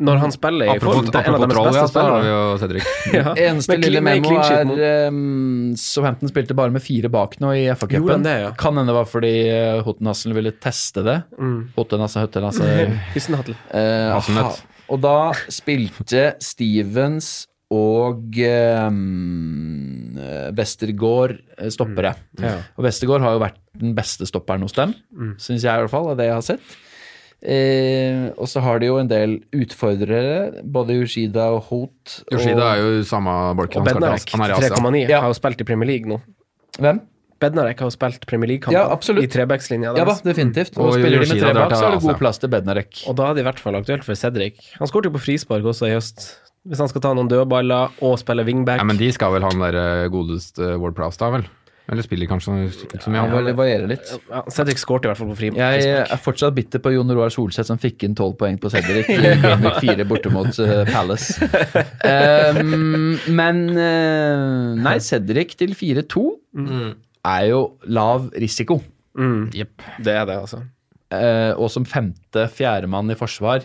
Når 0.00 0.18
han 0.20 0.32
spiller 0.34 0.68
i 0.74 0.78
form, 0.82 1.06
det 1.08 1.20
er 1.20 1.28
en 1.30 1.34
av 1.38 1.44
deres 1.46 1.66
beste 1.70 1.88
spillere. 1.92 2.82
Ja. 3.16 3.32
Eneste 3.46 3.76
lille 3.80 4.00
memo 4.04 4.34
er 4.42 5.08
um, 5.08 5.74
Southampton 5.78 6.28
spilte 6.32 6.56
bare 6.58 6.74
med 6.74 6.82
fire 6.84 7.08
bak 7.12 7.38
nå 7.40 7.52
i 7.56 7.64
FA-cupen. 7.72 8.26
ja? 8.26 8.50
Kan 8.60 8.76
hende 8.76 8.92
det 8.92 8.96
var 8.98 9.08
fordi 9.08 9.32
uh, 9.48 9.80
Hottenhassel 9.86 10.34
ville 10.36 10.52
teste 10.60 11.04
det. 11.06 11.18
Mm. 11.38 11.58
Hottenhasse, 11.76 12.20
Høttenasse 12.26 12.70
Hysenhattel. 13.14 13.56
Eh, 13.76 14.10
Hasselnøtt. 14.12 14.58
ha- 14.62 14.82
Og 14.94 15.00
da 15.02 15.16
spilte 15.50 16.34
Stevens 16.44 17.46
og 17.74 18.36
Westergård 20.56 21.36
eh, 21.58 21.68
stoppere. 21.74 22.12
Ja. 22.40 22.56
Og 22.76 22.84
Westergård 22.86 23.24
har 23.24 23.36
jo 23.36 23.42
vært 23.42 23.60
den 23.76 23.94
beste 23.96 24.26
stopperen 24.28 24.62
hos 24.64 24.76
dem, 24.76 24.94
syns 25.42 25.64
jeg 25.66 25.70
i 25.72 25.82
hvert 25.84 25.92
fall, 25.92 26.10
av 26.12 26.18
det 26.20 26.28
jeg 26.30 26.36
har 26.38 26.44
sett. 26.46 26.76
Eh, 27.44 28.30
og 28.40 28.48
så 28.48 28.62
har 28.64 28.80
de 28.80 28.86
jo 28.88 28.96
en 28.98 29.08
del 29.10 29.36
utfordrere, 29.54 30.62
både 30.64 30.96
Yoshida 31.02 31.50
og 31.54 31.62
Holt. 31.68 32.22
Yoshida 32.32 32.72
er 32.74 32.80
jo 32.82 33.02
samme 33.06 33.30
bolken. 33.58 33.82
Og 33.82 33.86
Bednarek, 33.90 34.24
til- 34.24 34.38
han 34.40 34.46
er 34.50 34.54
i 34.54 34.56
Asia. 34.56 34.70
3,9, 34.76 35.08
Ja. 35.08 35.20
har 35.20 35.28
jo 35.28 35.34
spilt 35.38 35.60
i 35.60 35.64
Premier 35.64 35.86
League 35.86 36.06
nå. 36.08 36.20
Hvem? 36.80 37.00
Bednarek 37.38 37.78
har 37.78 37.90
jo 37.90 37.94
spilt 37.94 38.24
Premier 38.26 38.48
League-kamper 38.48 38.72
Ja, 38.72 38.88
absolutt. 38.88 39.22
i 39.24 39.26
trebackslinja 39.28 39.94
Ja 39.96 40.04
da, 40.04 40.14
definitivt. 40.24 40.72
Og, 40.78 40.86
Og 40.86 40.92
spiller 40.94 41.10
de 41.10 41.18
med 41.18 41.28
Yoshida 41.28 41.40
tre 41.44 41.52
drar 41.52 41.68
bak, 41.68 41.68
til 41.68 41.78
så 41.78 41.84
er 41.86 41.90
det 41.92 42.02
god 42.08 42.18
plass 42.18 42.38
til 42.38 42.48
Bednarek. 42.48 43.08
Og 43.08 43.16
da 43.16 43.30
er 43.30 43.34
det 43.34 43.40
i 43.40 43.44
hvert 43.50 43.58
fall 43.60 43.74
aktuelt 43.76 44.04
for 44.04 44.14
Cedric. 44.14 44.54
Han 44.78 44.88
skåret 44.88 45.04
jo 45.04 45.10
på 45.10 45.20
frispark 45.20 45.62
også 45.62 45.86
i 45.86 45.94
høst. 45.94 46.38
Hvis 46.66 46.78
han 46.78 46.88
skal 46.88 47.00
ta 47.02 47.12
noen 47.14 47.28
dødballer 47.28 47.90
og 48.02 48.18
spille 48.18 48.42
wingback. 48.44 48.78
Nei, 48.78 48.84
men 48.84 48.96
de 48.96 49.12
skal 49.12 49.30
vel 49.32 49.42
han 49.42 49.58
der 49.60 49.76
eh, 49.76 50.08
godeste 50.08 50.80
Ward 50.80 50.94
Prowse 50.96 51.18
da, 51.18 51.30
vel? 51.30 51.44
Eller 51.88 52.02
spiller 52.02 52.26
kanskje 52.26 52.54
ikke 52.88 52.98
så 53.04 53.10
mye, 53.14 53.22
Ja, 53.30 53.40
det 53.46 53.52
varierer 53.54 53.86
litt. 53.86 54.08
ja, 54.30 54.40
Cedric 54.50 54.80
skåret 54.82 55.04
i 55.06 55.10
hvert 55.12 55.20
fall 55.20 55.28
på 55.30 55.36
fri, 55.38 55.50
Jeg 55.54 55.84
er 56.02 56.18
fortsatt 56.18 56.54
bitter 56.56 56.82
på 56.82 56.90
Jon 56.96 57.12
Roar 57.14 57.30
Solseth 57.30 57.68
som 57.68 57.78
fikk 57.78 58.02
inn 58.08 58.16
tolv 58.18 58.34
poeng 58.40 58.58
på 58.58 58.70
Cedric 58.74 59.06
i 59.14 59.18
Gameweek 59.44 59.78
4 59.84 60.06
borte 60.10 60.32
mot 60.34 60.50
uh, 60.58 60.82
Palace. 60.90 61.38
Um, 62.06 63.16
men 63.34 63.62
uh, 63.76 64.74
Nei, 64.78 64.96
Cedric 65.02 65.54
til 65.58 65.72
4-2 65.78 66.22
er 67.26 67.46
jo 67.50 67.60
lav 67.90 68.28
risiko. 68.38 68.80
Mm, 69.18 69.48
Yep. 69.54 69.82
det 70.04 70.12
er 70.14 70.26
det, 70.28 70.36
altså. 70.42 70.60
Uh, 71.14 71.52
og 71.62 71.70
som 71.70 71.86
femte 71.86 72.48
fjerdemann 72.50 73.10
i 73.10 73.16
forsvar 73.18 73.62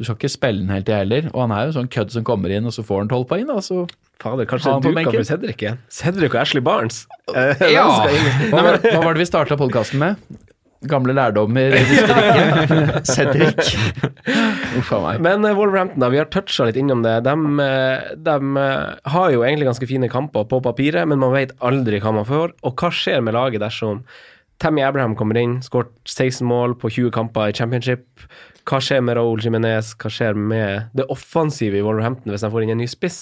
Du 0.00 0.06
skal 0.06 0.16
ikke 0.16 0.30
spille 0.32 0.62
den 0.62 0.70
helt 0.72 0.88
i 0.88 0.94
heller. 0.96 1.26
Og 1.34 1.42
han 1.44 1.52
er 1.52 1.66
jo 1.68 1.74
sånn 1.76 1.90
kødd 1.92 2.14
som 2.14 2.24
kommer 2.24 2.52
inn, 2.56 2.64
og 2.64 2.72
så 2.72 2.80
får 2.86 3.02
han 3.02 3.10
tolv 3.10 3.26
poeng, 3.28 3.44
da. 3.50 3.58
Så 3.60 3.82
Fader, 4.20 4.46
kanskje 4.48 4.72
du 4.80 4.94
kan 4.96 5.10
for 5.12 5.28
Cedric 5.28 5.60
igjen. 5.60 5.80
Cedric 5.92 6.32
og 6.32 6.40
Ashley 6.40 6.64
Barnes. 6.64 7.02
Uh, 7.28 7.52
Ja. 7.76 7.84
skal 8.00 8.48
hva 8.54 8.62
var, 8.64 8.78
hva 8.80 9.02
var 9.04 9.12
det 9.12 9.22
vi 9.22 9.28
starta 9.28 9.60
podkasten 9.60 10.00
med? 10.00 10.16
Gamle 10.88 11.12
lærdommer. 11.12 11.76
Cedric. 13.12 13.74
Uff 14.80 14.92
a 14.96 15.02
meg. 15.04 15.20
Men 15.28 15.44
uh, 15.44 15.52
Wolverhampton, 15.56 16.00
da, 16.00 16.08
vi 16.12 16.20
har 16.22 16.32
toucha 16.32 16.70
litt 16.70 16.80
innom 16.80 17.04
det. 17.04 17.18
De, 17.28 17.36
eh, 17.66 18.10
de 18.16 18.36
uh, 18.56 18.96
har 19.12 19.36
jo 19.36 19.44
egentlig 19.44 19.68
ganske 19.68 19.88
fine 19.92 20.08
kamper 20.12 20.48
på 20.48 20.62
papiret, 20.64 21.04
men 21.12 21.20
man 21.20 21.36
vet 21.36 21.52
aldri 21.60 22.00
hva 22.00 22.16
man 22.16 22.28
får. 22.28 22.56
Og 22.64 22.80
hva 22.80 22.92
skjer 22.96 23.20
med 23.24 23.36
laget 23.36 23.60
dersom 23.60 24.00
Tammy 24.60 24.84
Abraham 24.84 25.16
kommer 25.16 25.36
inn, 25.40 25.60
skåret 25.64 25.92
16 26.08 26.44
mål 26.48 26.76
på 26.80 26.88
20 26.92 27.12
kamper 27.16 27.52
i 27.52 27.56
championship. 27.56 28.04
Hva 28.70 28.78
skjer 28.84 29.02
med 29.02 29.16
Raúl 29.18 29.42
Jimenez? 29.42 29.92
Hva 29.98 30.10
skjer 30.14 30.36
med 30.38 30.92
det 30.94 31.08
offensive 31.10 31.80
i 31.80 31.82
Wolverhampton 31.84 32.30
hvis 32.30 32.44
de 32.46 32.50
får 32.52 32.66
inn 32.66 32.76
en 32.76 32.82
ny 32.84 32.86
spiss? 32.90 33.20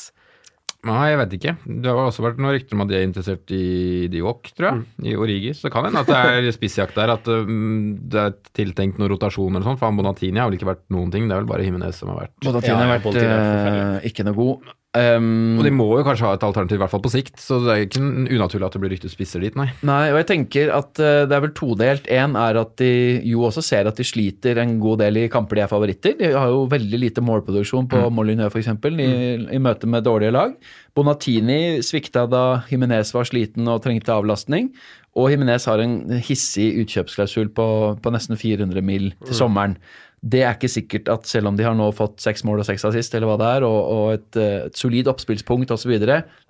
Nei, 0.87 1.09
jeg 1.11 1.19
vet 1.19 1.33
ikke. 1.35 1.53
Det 1.83 1.91
har 1.91 2.05
også 2.07 2.23
vært 2.23 2.37
noen 2.39 2.53
rykter 2.55 2.77
om 2.77 2.85
at 2.85 2.91
de 2.93 2.95
er 3.01 3.03
interessert 3.09 3.51
i 3.51 4.07
Diok, 4.13 4.53
tror 4.55 4.69
jeg. 4.69 4.85
I 5.11 5.17
Origi. 5.19 5.51
Så 5.59 5.73
kan 5.75 5.89
hende 5.89 6.05
at 6.05 6.11
det 6.13 6.19
er 6.21 6.47
spissjakt 6.55 6.95
der, 6.95 7.11
at 7.17 7.27
um, 7.27 7.97
det 7.99 8.21
er 8.29 8.37
tiltenkt 8.55 9.01
noen 9.01 9.11
rotasjon 9.11 9.57
eller 9.59 9.67
sånn. 9.67 9.81
For 9.81 9.89
han 9.91 9.99
Bonatini 9.99 10.39
har 10.39 10.47
vel 10.53 10.59
ikke 10.61 10.71
vært 10.71 10.85
noen 10.95 11.11
ting, 11.15 11.27
det 11.27 11.35
er 11.35 11.43
vel 11.43 11.51
bare 11.51 11.67
Jimenez 11.67 11.99
som 11.99 12.13
har 12.13 12.21
vært 12.23 12.37
Bonatini 12.47 12.71
Ja, 12.71 12.79
har 12.85 12.93
vært 12.95 13.09
forferdelig. 13.09 14.13
ikke 14.13 14.29
noe 14.29 14.39
god. 14.39 14.71
Um, 14.99 15.59
Og 15.61 15.67
de 15.67 15.71
må 15.75 15.87
jo 15.95 16.05
kanskje 16.07 16.27
ha 16.27 16.35
et 16.35 16.45
alternativ, 16.47 16.79
i 16.79 16.83
hvert 16.83 16.91
fall 16.91 17.03
på 17.05 17.13
sikt. 17.13 17.37
Så 17.39 17.61
det 17.63 17.75
er 17.75 17.85
ikke 17.85 18.03
unaturlig 18.03 18.67
at 18.67 18.75
det 18.75 18.81
blir 18.83 18.93
ryktet 18.95 19.13
spisser 19.13 19.45
dit, 19.45 19.55
nei. 19.59 19.69
Nei, 19.87 20.09
og 20.11 20.19
jeg 20.23 20.29
tenker 20.33 20.73
at 20.75 20.99
eh, 21.03 21.23
det 21.29 21.37
er 21.37 21.45
vel 21.45 21.55
todelt. 21.57 22.09
En 22.19 22.35
er 22.41 22.59
at 22.63 22.75
de 22.81 22.91
jo 23.29 23.45
også 23.47 23.63
ser 23.65 23.91
at 23.91 24.01
de 24.01 24.07
sliter 24.07 24.59
en 24.63 24.79
god 24.83 25.05
del 25.05 25.23
i 25.23 25.29
kamper 25.33 25.61
de 25.61 25.65
er 25.67 25.71
favoritter. 25.71 26.17
De 26.19 26.33
har 26.35 26.51
jo 26.51 26.67
veldig 26.73 27.03
lite 27.05 27.25
målproduksjon 27.25 27.91
på 27.93 28.03
mm. 28.07 28.19
Molyneux 28.19 28.51
f.eks. 28.51 28.73
I, 28.89 29.11
i 29.55 29.63
møte 29.63 29.91
med 29.91 30.07
dårlige 30.09 30.35
lag. 30.35 30.57
Bonatini 30.99 31.79
svikta 31.87 32.27
da 32.31 32.45
Jimenez 32.73 33.13
var 33.15 33.29
sliten 33.29 33.69
og 33.71 33.85
trengte 33.85 34.17
avlastning. 34.17 34.73
Og 35.19 35.33
Jimenez 35.33 35.67
har 35.69 35.81
en 35.83 36.01
hissig 36.23 36.73
utkjøpsklausul 36.83 37.53
på, 37.55 37.69
på 38.03 38.15
nesten 38.15 38.39
400 38.39 38.85
mil 38.87 39.11
til 39.27 39.37
sommeren. 39.37 39.79
Det 40.21 40.41
er 40.43 40.57
ikke 40.57 40.71
sikkert 40.73 41.11
at 41.13 41.29
selv 41.31 41.51
om 41.51 41.59
de 41.59 41.67
har 41.67 41.77
nå 41.79 41.91
fått 41.95 42.19
seks 42.25 42.43
mål 42.47 42.65
og 42.65 42.67
seks 42.67 42.85
assist, 42.89 43.13
eller 43.15 43.31
hva 43.31 43.37
det 43.39 43.51
er, 43.59 43.67
og, 43.69 43.79
og 43.95 44.07
et, 44.17 44.39
eh, 44.41 44.65
et 44.67 44.81
solid 44.81 45.11
oppspillspunkt 45.13 45.71
osv., 45.75 45.95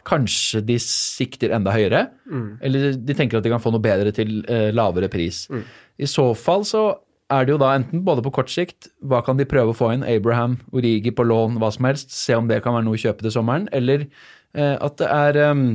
kanskje 0.08 0.62
de 0.64 0.78
sikter 0.80 1.52
enda 1.56 1.74
høyere. 1.74 2.06
Eller 2.64 2.94
de 2.96 3.16
tenker 3.18 3.38
at 3.38 3.44
de 3.44 3.52
kan 3.52 3.60
få 3.60 3.74
noe 3.74 3.84
bedre 3.84 4.14
til 4.16 4.40
eh, 4.48 4.70
lavere 4.72 5.10
pris. 5.12 5.44
I 5.98 6.08
så 6.08 6.30
fall 6.38 6.64
så 6.68 6.86
er 7.28 7.44
det 7.44 7.52
jo 7.52 7.60
da 7.60 7.74
enten 7.76 8.04
både 8.06 8.24
på 8.24 8.32
kort 8.38 8.48
sikt, 8.52 8.88
hva 9.04 9.20
kan 9.24 9.36
de 9.36 9.44
prøve 9.48 9.74
å 9.74 9.76
få 9.76 9.92
inn, 9.92 10.06
Abraham, 10.08 10.56
Origi 10.72 11.12
på 11.12 11.26
lån, 11.28 11.58
hva 11.60 11.68
som 11.74 11.84
helst, 11.90 12.14
se 12.14 12.36
om 12.38 12.48
det 12.48 12.62
kan 12.64 12.72
være 12.76 12.86
noe 12.86 12.96
å 12.96 13.02
kjøpe 13.02 13.26
til 13.26 13.34
sommeren, 13.34 13.68
eller 13.76 14.06
eh, 14.56 14.76
at 14.80 14.96
det 15.00 15.08
er 15.12 15.40
ehm, 15.44 15.66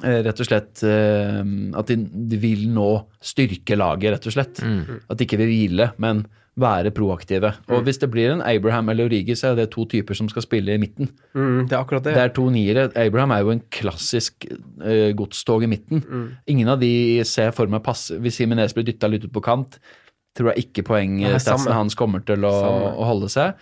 eh, 0.00 0.22
rett 0.24 0.40
og 0.40 0.48
slett 0.48 0.84
eh, 0.88 1.42
at 1.76 1.92
de, 1.92 1.98
de 2.32 2.40
vil 2.40 2.64
nå 2.72 2.88
styrke 3.20 3.76
laget, 3.76 4.14
rett 4.16 4.30
og 4.30 4.36
slett. 4.38 4.62
At 5.04 5.20
de 5.20 5.28
ikke 5.28 5.40
vil 5.42 5.52
hvile, 5.52 5.90
men 6.00 6.24
være 6.58 6.90
proaktive. 6.94 7.52
Og 7.70 7.84
hvis 7.86 8.00
det 8.02 8.10
blir 8.10 8.32
en 8.32 8.42
Abraham 8.42 8.90
eller 8.92 9.06
Origi, 9.08 9.36
så 9.38 9.52
er 9.52 9.60
det 9.60 9.70
to 9.74 9.84
typer 9.88 10.16
som 10.18 10.28
skal 10.28 10.44
spille 10.44 10.74
i 10.74 10.80
midten. 10.82 11.08
Mm, 11.34 11.68
det 11.70 11.76
er 11.76 11.78
akkurat 11.80 12.04
det. 12.04 12.14
Det 12.16 12.24
er 12.24 12.34
to 12.36 12.48
niere. 12.50 12.88
Abraham 12.98 13.34
er 13.34 13.44
jo 13.44 13.54
en 13.54 13.62
klassisk 13.72 14.46
uh, 14.50 15.10
godstog 15.16 15.64
i 15.64 15.70
midten. 15.70 16.02
Mm. 16.02 16.26
Ingen 16.54 16.72
av 16.74 16.82
de 16.82 16.92
ser 17.28 17.54
for 17.56 17.70
meg 17.70 17.84
passe 17.86 18.18
Hvis 18.20 18.40
Jimenez 18.42 18.74
blir 18.76 18.88
dytta 18.88 19.08
litt 19.10 19.24
ut 19.24 19.34
på 19.34 19.44
kant, 19.44 19.78
tror 20.36 20.52
jeg 20.52 20.66
ikke 20.66 20.84
Nei, 20.84 20.88
poengstatsen 20.90 21.74
hans 21.74 21.96
kommer 21.98 22.22
til 22.26 22.44
å, 22.46 22.54
å 22.98 23.08
holde 23.08 23.30
seg. 23.32 23.58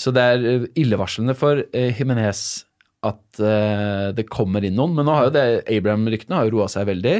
Så 0.00 0.12
det 0.16 0.22
er 0.22 0.46
eh, 0.48 0.68
illevarslende 0.80 1.36
for 1.38 1.60
uh, 1.62 1.90
Jimenez 1.98 2.64
at 3.04 3.40
uh, 3.42 4.10
det 4.16 4.26
kommer 4.32 4.64
inn 4.64 4.76
noen. 4.78 4.94
Men 4.96 5.08
nå 5.08 5.16
har 5.16 5.28
jo 5.28 5.34
det 5.34 5.46
Abraham-ryktene 5.68 6.38
har 6.38 6.48
jo 6.48 6.58
roa 6.58 6.68
seg 6.72 6.88
veldig. 6.88 7.18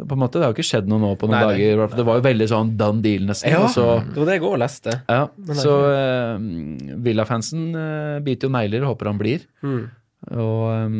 På 0.00 0.16
en 0.16 0.22
måte, 0.22 0.40
Det 0.40 0.46
har 0.46 0.52
jo 0.52 0.58
ikke 0.58 0.70
skjedd 0.70 0.90
noe 0.90 1.02
nå 1.02 1.12
på 1.20 1.28
noen 1.28 1.36
Nei, 1.36 1.44
nei. 1.44 1.54
dager. 1.60 1.96
Det 1.98 2.08
var 2.08 2.20
jo 2.20 2.26
veldig 2.26 2.48
sånn 2.50 2.74
done 2.80 3.04
deal, 3.04 3.28
nesten. 3.28 3.52
Ja, 3.52 3.62
så, 3.72 3.86
det 4.06 4.16
var 4.16 4.30
det 4.30 4.36
jeg 4.38 4.46
òg 4.48 4.58
leste. 4.62 4.98
ja, 5.06 5.22
så 5.60 5.78
uh, 5.92 7.00
Villa-fansen 7.06 7.70
uh, 7.76 8.18
biter 8.24 8.48
jo 8.48 8.54
negler 8.54 8.86
og 8.86 8.94
håper 8.94 9.12
han 9.12 9.20
blir. 9.20 9.46
Mm. 9.66 9.88
Og 10.36 10.64
um, 10.84 10.96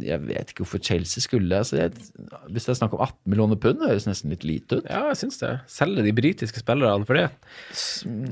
jeg 0.00 0.16
vet 0.24 0.52
ikke 0.52 0.64
hvorfor 0.64 0.80
Chelsea 0.80 1.20
skulle 1.20 1.58
altså 1.60 1.76
jeg, 1.76 1.92
Hvis 2.48 2.64
det 2.64 2.72
er 2.72 2.78
snakk 2.78 2.94
om 2.96 3.02
18 3.04 3.18
millioner 3.28 3.58
pund, 3.60 3.82
det 3.82 3.90
høres 3.90 4.08
nesten 4.08 4.32
litt 4.32 4.46
lite 4.48 4.80
ut. 4.80 4.86
Ja, 4.88 5.02
jeg 5.10 5.20
syns 5.20 5.42
det. 5.42 5.52
Selge 5.70 6.04
de 6.06 6.14
britiske 6.16 6.62
spillerne 6.62 7.08
for 7.08 7.20
det. 7.20 7.28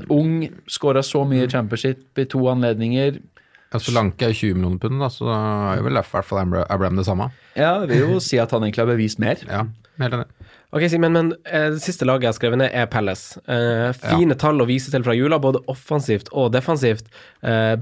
Ung, 0.09 0.47
skåra 0.71 1.05
så 1.05 1.27
mye 1.29 1.45
i 1.45 1.53
championship 1.53 2.19
i 2.19 2.27
to 2.31 2.41
anledninger. 2.53 3.21
Ja, 3.71 3.79
Solanke 3.79 4.27
er 4.27 4.35
20 4.35 4.57
millioner 4.57 4.81
pund, 4.83 4.99
da, 4.99 5.11
så 5.13 5.29
da 5.29 5.37
er 5.75 5.79
jo 5.79 5.85
vel 5.87 6.01
i 6.01 6.03
hvert 6.03 6.27
fall 6.27 6.41
Abraham 6.43 6.97
det 6.99 7.07
samme. 7.07 7.29
Ja, 7.55 7.77
det 7.85 7.93
vil 7.93 8.17
jo 8.17 8.25
si 8.25 8.41
at 8.43 8.51
han 8.51 8.65
egentlig 8.65 8.83
har 8.83 8.91
bevist 8.91 9.21
mer. 9.23 9.45
Ja, 9.47 9.67
helt 10.05 10.17
enig. 10.17 10.49
Ok, 10.71 10.85
Simen, 10.93 11.15
men 11.17 11.31
eh, 11.51 11.69
det 11.75 11.83
siste 11.83 12.07
laget 12.07 12.29
jeg 12.29 12.31
har 12.31 12.37
skrevet 12.39 12.61
ned, 12.61 12.71
er 12.77 12.89
Palace. 12.91 13.41
Eh, 13.51 13.89
fine 13.99 14.37
tall 14.39 14.63
å 14.63 14.69
vise 14.69 14.93
til 14.93 15.03
fra 15.07 15.17
jula, 15.19 15.41
både 15.43 15.63
offensivt 15.73 16.31
og 16.31 16.53
defensivt. 16.55 17.11
Eh, 17.43 17.75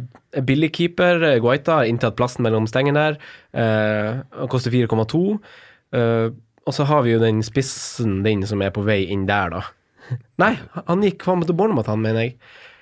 billig 0.49 0.71
keeper, 0.79 1.21
eh, 1.29 1.39
Guaita, 1.45 1.83
inntatt 1.89 2.16
plassen 2.16 2.47
mellom 2.47 2.69
stengene 2.71 3.03
der. 3.11 3.19
Eh, 3.53 4.47
koster 4.49 4.73
4,2. 4.73 5.25
Eh, 5.93 6.31
og 6.69 6.77
så 6.77 6.85
har 6.89 7.05
vi 7.05 7.14
jo 7.14 7.21
den 7.23 7.43
spissen 7.45 8.23
din 8.25 8.45
som 8.49 8.64
er 8.64 8.73
på 8.73 8.85
vei 8.89 9.03
inn 9.12 9.29
der, 9.29 9.53
da. 9.53 9.62
Nei, 10.43 10.55
han 10.89 11.05
gikk 11.05 11.29
faen 11.29 11.43
meg 11.43 11.51
til 11.51 11.59
Bournemouth, 11.61 11.93
han, 11.93 12.01
mener 12.05 12.25
jeg. 12.25 12.39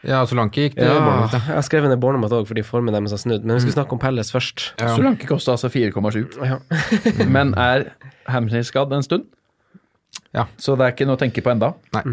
Ja, 0.07 0.20
Solanke 0.28 0.66
gikk 0.66 0.76
til 0.76 0.86
Ja, 0.86 0.98
Bournemouth. 1.00 1.34
ja. 1.34 1.40
jeg 1.48 1.59
har 1.59 1.64
skrevet 1.66 1.90
ned 1.90 2.00
Bournemouth 2.02 2.34
òg, 2.36 2.46
fordi 2.46 2.62
formen 2.66 2.94
deres 2.94 3.14
har 3.14 3.18
snudd. 3.22 3.44
Men 3.44 3.59
vi 3.59 3.64
skal 3.64 3.80
snakke 3.80 3.96
om 3.96 4.02
Pelles 4.02 4.30
først. 4.32 4.68
Ja. 4.78 4.92
Solanke 4.94 5.26
kosta 5.26 5.57
altså 5.57 5.70
4,7. 5.72 6.38
Ja. 6.46 6.61
Men 7.36 7.54
er 7.59 7.90
hamstringskadd 8.30 8.94
en 8.94 9.07
stund. 9.07 9.26
Ja. 10.36 10.46
Så 10.62 10.76
det 10.78 10.86
er 10.86 10.94
ikke 10.94 11.09
noe 11.09 11.18
å 11.18 11.20
tenke 11.20 11.42
på 11.42 11.50
enda. 11.53 11.72
Nei. 11.96 12.04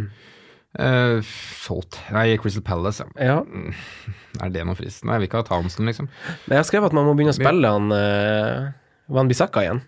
Eh, 0.73 1.21
solgt. 1.61 1.99
Nei, 2.13 2.31
Crystal 2.41 2.63
Palace, 2.65 3.05
ja. 3.21 3.37
ja. 3.37 4.13
Er 4.41 4.53
det 4.53 4.63
noe 4.65 4.77
fristende? 4.77 5.13
Jeg 5.13 5.21
vil 5.21 5.29
ikke 5.29 5.43
ha 5.43 5.47
Townsend, 5.51 5.85
liksom. 5.85 6.09
Men 6.47 6.57
jeg 6.57 6.63
har 6.63 6.69
skrevet 6.69 6.89
at 6.89 6.97
man 6.97 7.05
må 7.05 7.13
begynne 7.13 7.35
å 7.35 7.37
spille 7.37 7.73
han 7.75 7.93
uh, 7.93 8.71
Van 9.13 9.29
Bissaka 9.29 9.67
igjen. 9.67 9.83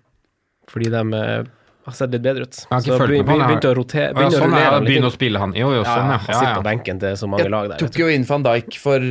Fordi 0.69 0.91
de 0.93 1.01
eh, 1.17 1.47
har 1.85 1.95
sett 1.97 2.13
litt 2.15 2.23
bedre 2.25 2.47
ut. 2.47 2.57
Så 2.57 2.97
begynte 3.05 3.69
å 3.69 3.75
rotere 3.77 4.13
begynte 4.15 4.39
å 4.39 4.43
sånn 4.43 4.55
er 4.55 4.57
rullere 4.57 4.73
han 4.75 4.87
Begynne 4.87 5.09
å 5.09 5.13
spille 5.13 5.41
han. 5.41 5.53
Jo, 5.57 5.69
jo, 5.75 5.83
sånn, 5.85 6.09
ja. 6.09 6.17
ja, 6.17 6.25
sitter 6.25 6.49
ja, 6.49 6.55
på 6.57 6.65
benken 6.65 7.01
til 7.01 7.17
så 7.19 7.29
mange 7.29 7.45
Jeg 7.45 7.53
lag 7.53 7.69
der. 7.69 7.77
Jeg 7.77 7.91
tok 7.91 7.99
jo 8.01 8.07
inn 8.13 8.25
van 8.29 8.45
Dijk 8.47 8.79
for 8.81 9.05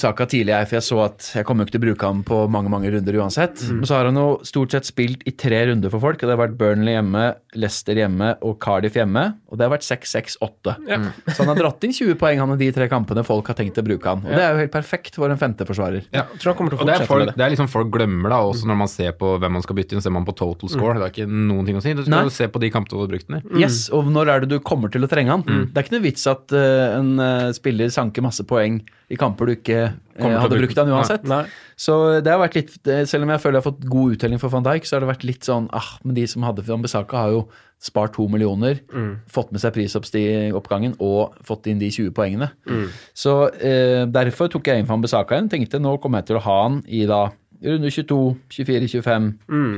Saka 0.00 0.28
tidlig, 0.30 0.54
jeg, 0.54 0.70
for 0.70 0.78
jeg 0.78 0.86
så 0.86 1.00
at 1.04 1.28
jeg 1.36 1.48
kommer 1.48 1.64
jo 1.64 1.68
ikke 1.68 1.76
til 1.76 1.82
å 1.82 1.86
bruke 1.86 2.10
ham 2.10 2.22
på 2.26 2.40
mange 2.52 2.72
mange 2.72 2.92
runder 2.94 3.20
uansett. 3.20 3.60
Mm. 3.66 3.82
Men 3.82 3.90
så 3.90 3.98
har 3.98 4.10
han 4.10 4.20
jo 4.20 4.26
stort 4.48 4.76
sett 4.76 4.88
spilt 4.88 5.26
i 5.28 5.34
tre 5.36 5.62
runder 5.70 5.92
for 5.92 6.04
folk, 6.04 6.22
og 6.22 6.30
det 6.30 6.36
har 6.36 6.42
vært 6.46 6.56
Burnley 6.60 6.96
hjemme, 6.96 7.26
Leicester 7.56 8.00
hjemme 8.00 8.32
og 8.46 8.56
Cardiff 8.64 8.96
hjemme. 8.96 9.26
Og 9.52 9.60
det 9.60 9.68
har 9.68 9.74
vært 9.76 9.86
6-6-8. 9.86 10.76
Ja. 10.88 11.00
Så 11.32 11.42
han 11.42 11.52
har 11.52 11.60
dratt 11.60 11.84
inn 11.86 11.94
20 11.96 12.18
poeng 12.20 12.40
han 12.42 12.54
i 12.56 12.58
de 12.60 12.70
tre 12.76 12.88
kampene 12.92 13.24
folk 13.26 13.52
har 13.52 13.58
tenkt 13.58 13.78
å 13.80 13.84
bruke 13.86 14.14
han. 14.14 14.24
Og 14.24 14.32
det 14.32 14.42
er 14.42 14.56
jo 14.56 14.64
helt 14.64 14.74
perfekt 14.74 15.20
for 15.20 15.32
en 15.32 15.40
femteforsvarer. 15.40 16.08
Ja. 16.10 16.26
Jeg 16.32 16.42
tror 16.42 16.52
han 16.52 16.58
kommer 16.60 16.74
til 16.74 16.80
å 16.80 16.86
Og 16.86 16.90
det 16.90 16.98
folk, 17.08 17.22
med 17.22 17.32
det. 17.32 17.36
det 17.38 17.46
er 17.46 17.54
liksom 17.54 17.70
folk 17.72 17.92
glemmer 17.94 18.32
da, 18.32 18.40
også 18.48 18.68
når 18.68 18.80
man 18.82 18.90
ser 18.92 19.14
på 19.20 19.36
hvem 19.42 19.56
man 19.58 19.64
skal 19.64 19.78
bytte 19.78 19.96
inn, 19.96 20.04
ser 20.04 20.14
man 20.16 20.26
på 20.26 20.34
total 20.36 20.72
score. 20.72 20.96
Det 20.98 21.08
er 21.08 21.14
ikke 21.14 21.28
noen 21.30 21.68
ting 21.68 21.78
å 21.78 21.84
si. 21.84 21.94
Du 22.06 22.10
skal 22.12 22.20
Nei. 22.22 22.28
jo 22.30 22.34
se 22.36 22.46
på 22.54 22.60
de 22.62 22.70
kampene 22.70 22.96
du 22.96 23.02
har 23.02 23.10
brukt 23.10 23.26
den 23.26 23.40
i. 23.42 23.60
Yes, 23.64 23.80
og 23.90 24.06
når 24.14 24.30
er 24.30 24.44
det 24.46 24.50
du 24.54 24.60
kommer 24.62 24.92
til 24.94 25.02
å 25.02 25.08
trenge 25.10 25.34
han? 25.34 25.42
Det 25.42 25.74
er 25.80 25.84
ikke 25.88 25.96
noe 25.96 26.04
vits 26.06 26.26
at 26.30 26.54
eh, 26.54 26.96
en 27.00 27.12
eh, 27.18 27.50
spiller 27.56 27.90
sanker 27.90 28.22
masse 28.22 28.46
poeng 28.46 28.78
i 29.10 29.18
kamper 29.18 29.50
du 29.50 29.54
ikke 29.56 29.80
eh, 29.82 29.96
til 30.22 30.30
å 30.32 30.40
hadde 30.44 30.54
bruke- 30.56 30.70
brukt 30.70 30.78
han 30.84 30.94
uansett. 30.94 31.26
Nei. 31.26 31.42
Så 31.76 31.98
det 32.22 32.30
har 32.30 32.38
vært 32.40 32.54
litt, 32.60 32.76
det- 32.86 33.02
selv 33.10 33.26
om 33.26 33.34
jeg 33.34 33.42
føler 33.42 33.58
jeg 33.58 33.64
har 33.66 33.70
fått 33.72 33.86
god 33.90 34.16
uttelling 34.16 34.38
for 34.42 34.54
van 34.54 34.64
Dijk, 34.70 34.86
så 34.86 34.96
har 34.96 35.04
det 35.04 35.10
vært 35.12 35.26
litt 35.28 35.42
sånn 35.50 35.66
ah, 35.74 35.90
men 36.06 36.14
de 36.14 36.26
som 36.30 36.46
hadde 36.46 36.62
Ambisaka, 36.78 37.26
har 37.26 37.34
jo 37.34 37.46
spart 37.82 38.14
to 38.16 38.24
millioner, 38.32 38.78
fått 39.28 39.50
med 39.52 39.60
seg 39.60 39.74
prisoppgangen 39.76 40.94
og 41.04 41.34
fått 41.44 41.66
inn 41.68 41.78
de 41.82 41.90
20 41.92 42.14
poengene. 42.16 42.48
Så 43.12 43.34
eh, 43.60 44.06
derfor 44.08 44.48
tok 44.52 44.70
jeg 44.70 44.80
inn 44.80 44.88
Van 44.88 45.02
Besaka 45.04 45.36
igjen. 45.36 45.50
Tenkte 45.52 45.80
nå 45.82 45.96
kommer 46.00 46.22
jeg 46.22 46.30
til 46.32 46.38
å 46.40 46.44
ha 46.46 46.56
han 46.62 46.78
i 46.88 47.02
da 47.08 47.26
runde 47.64 47.90
22, 47.90 48.18
24, 48.52 48.88
25. 49.00 49.28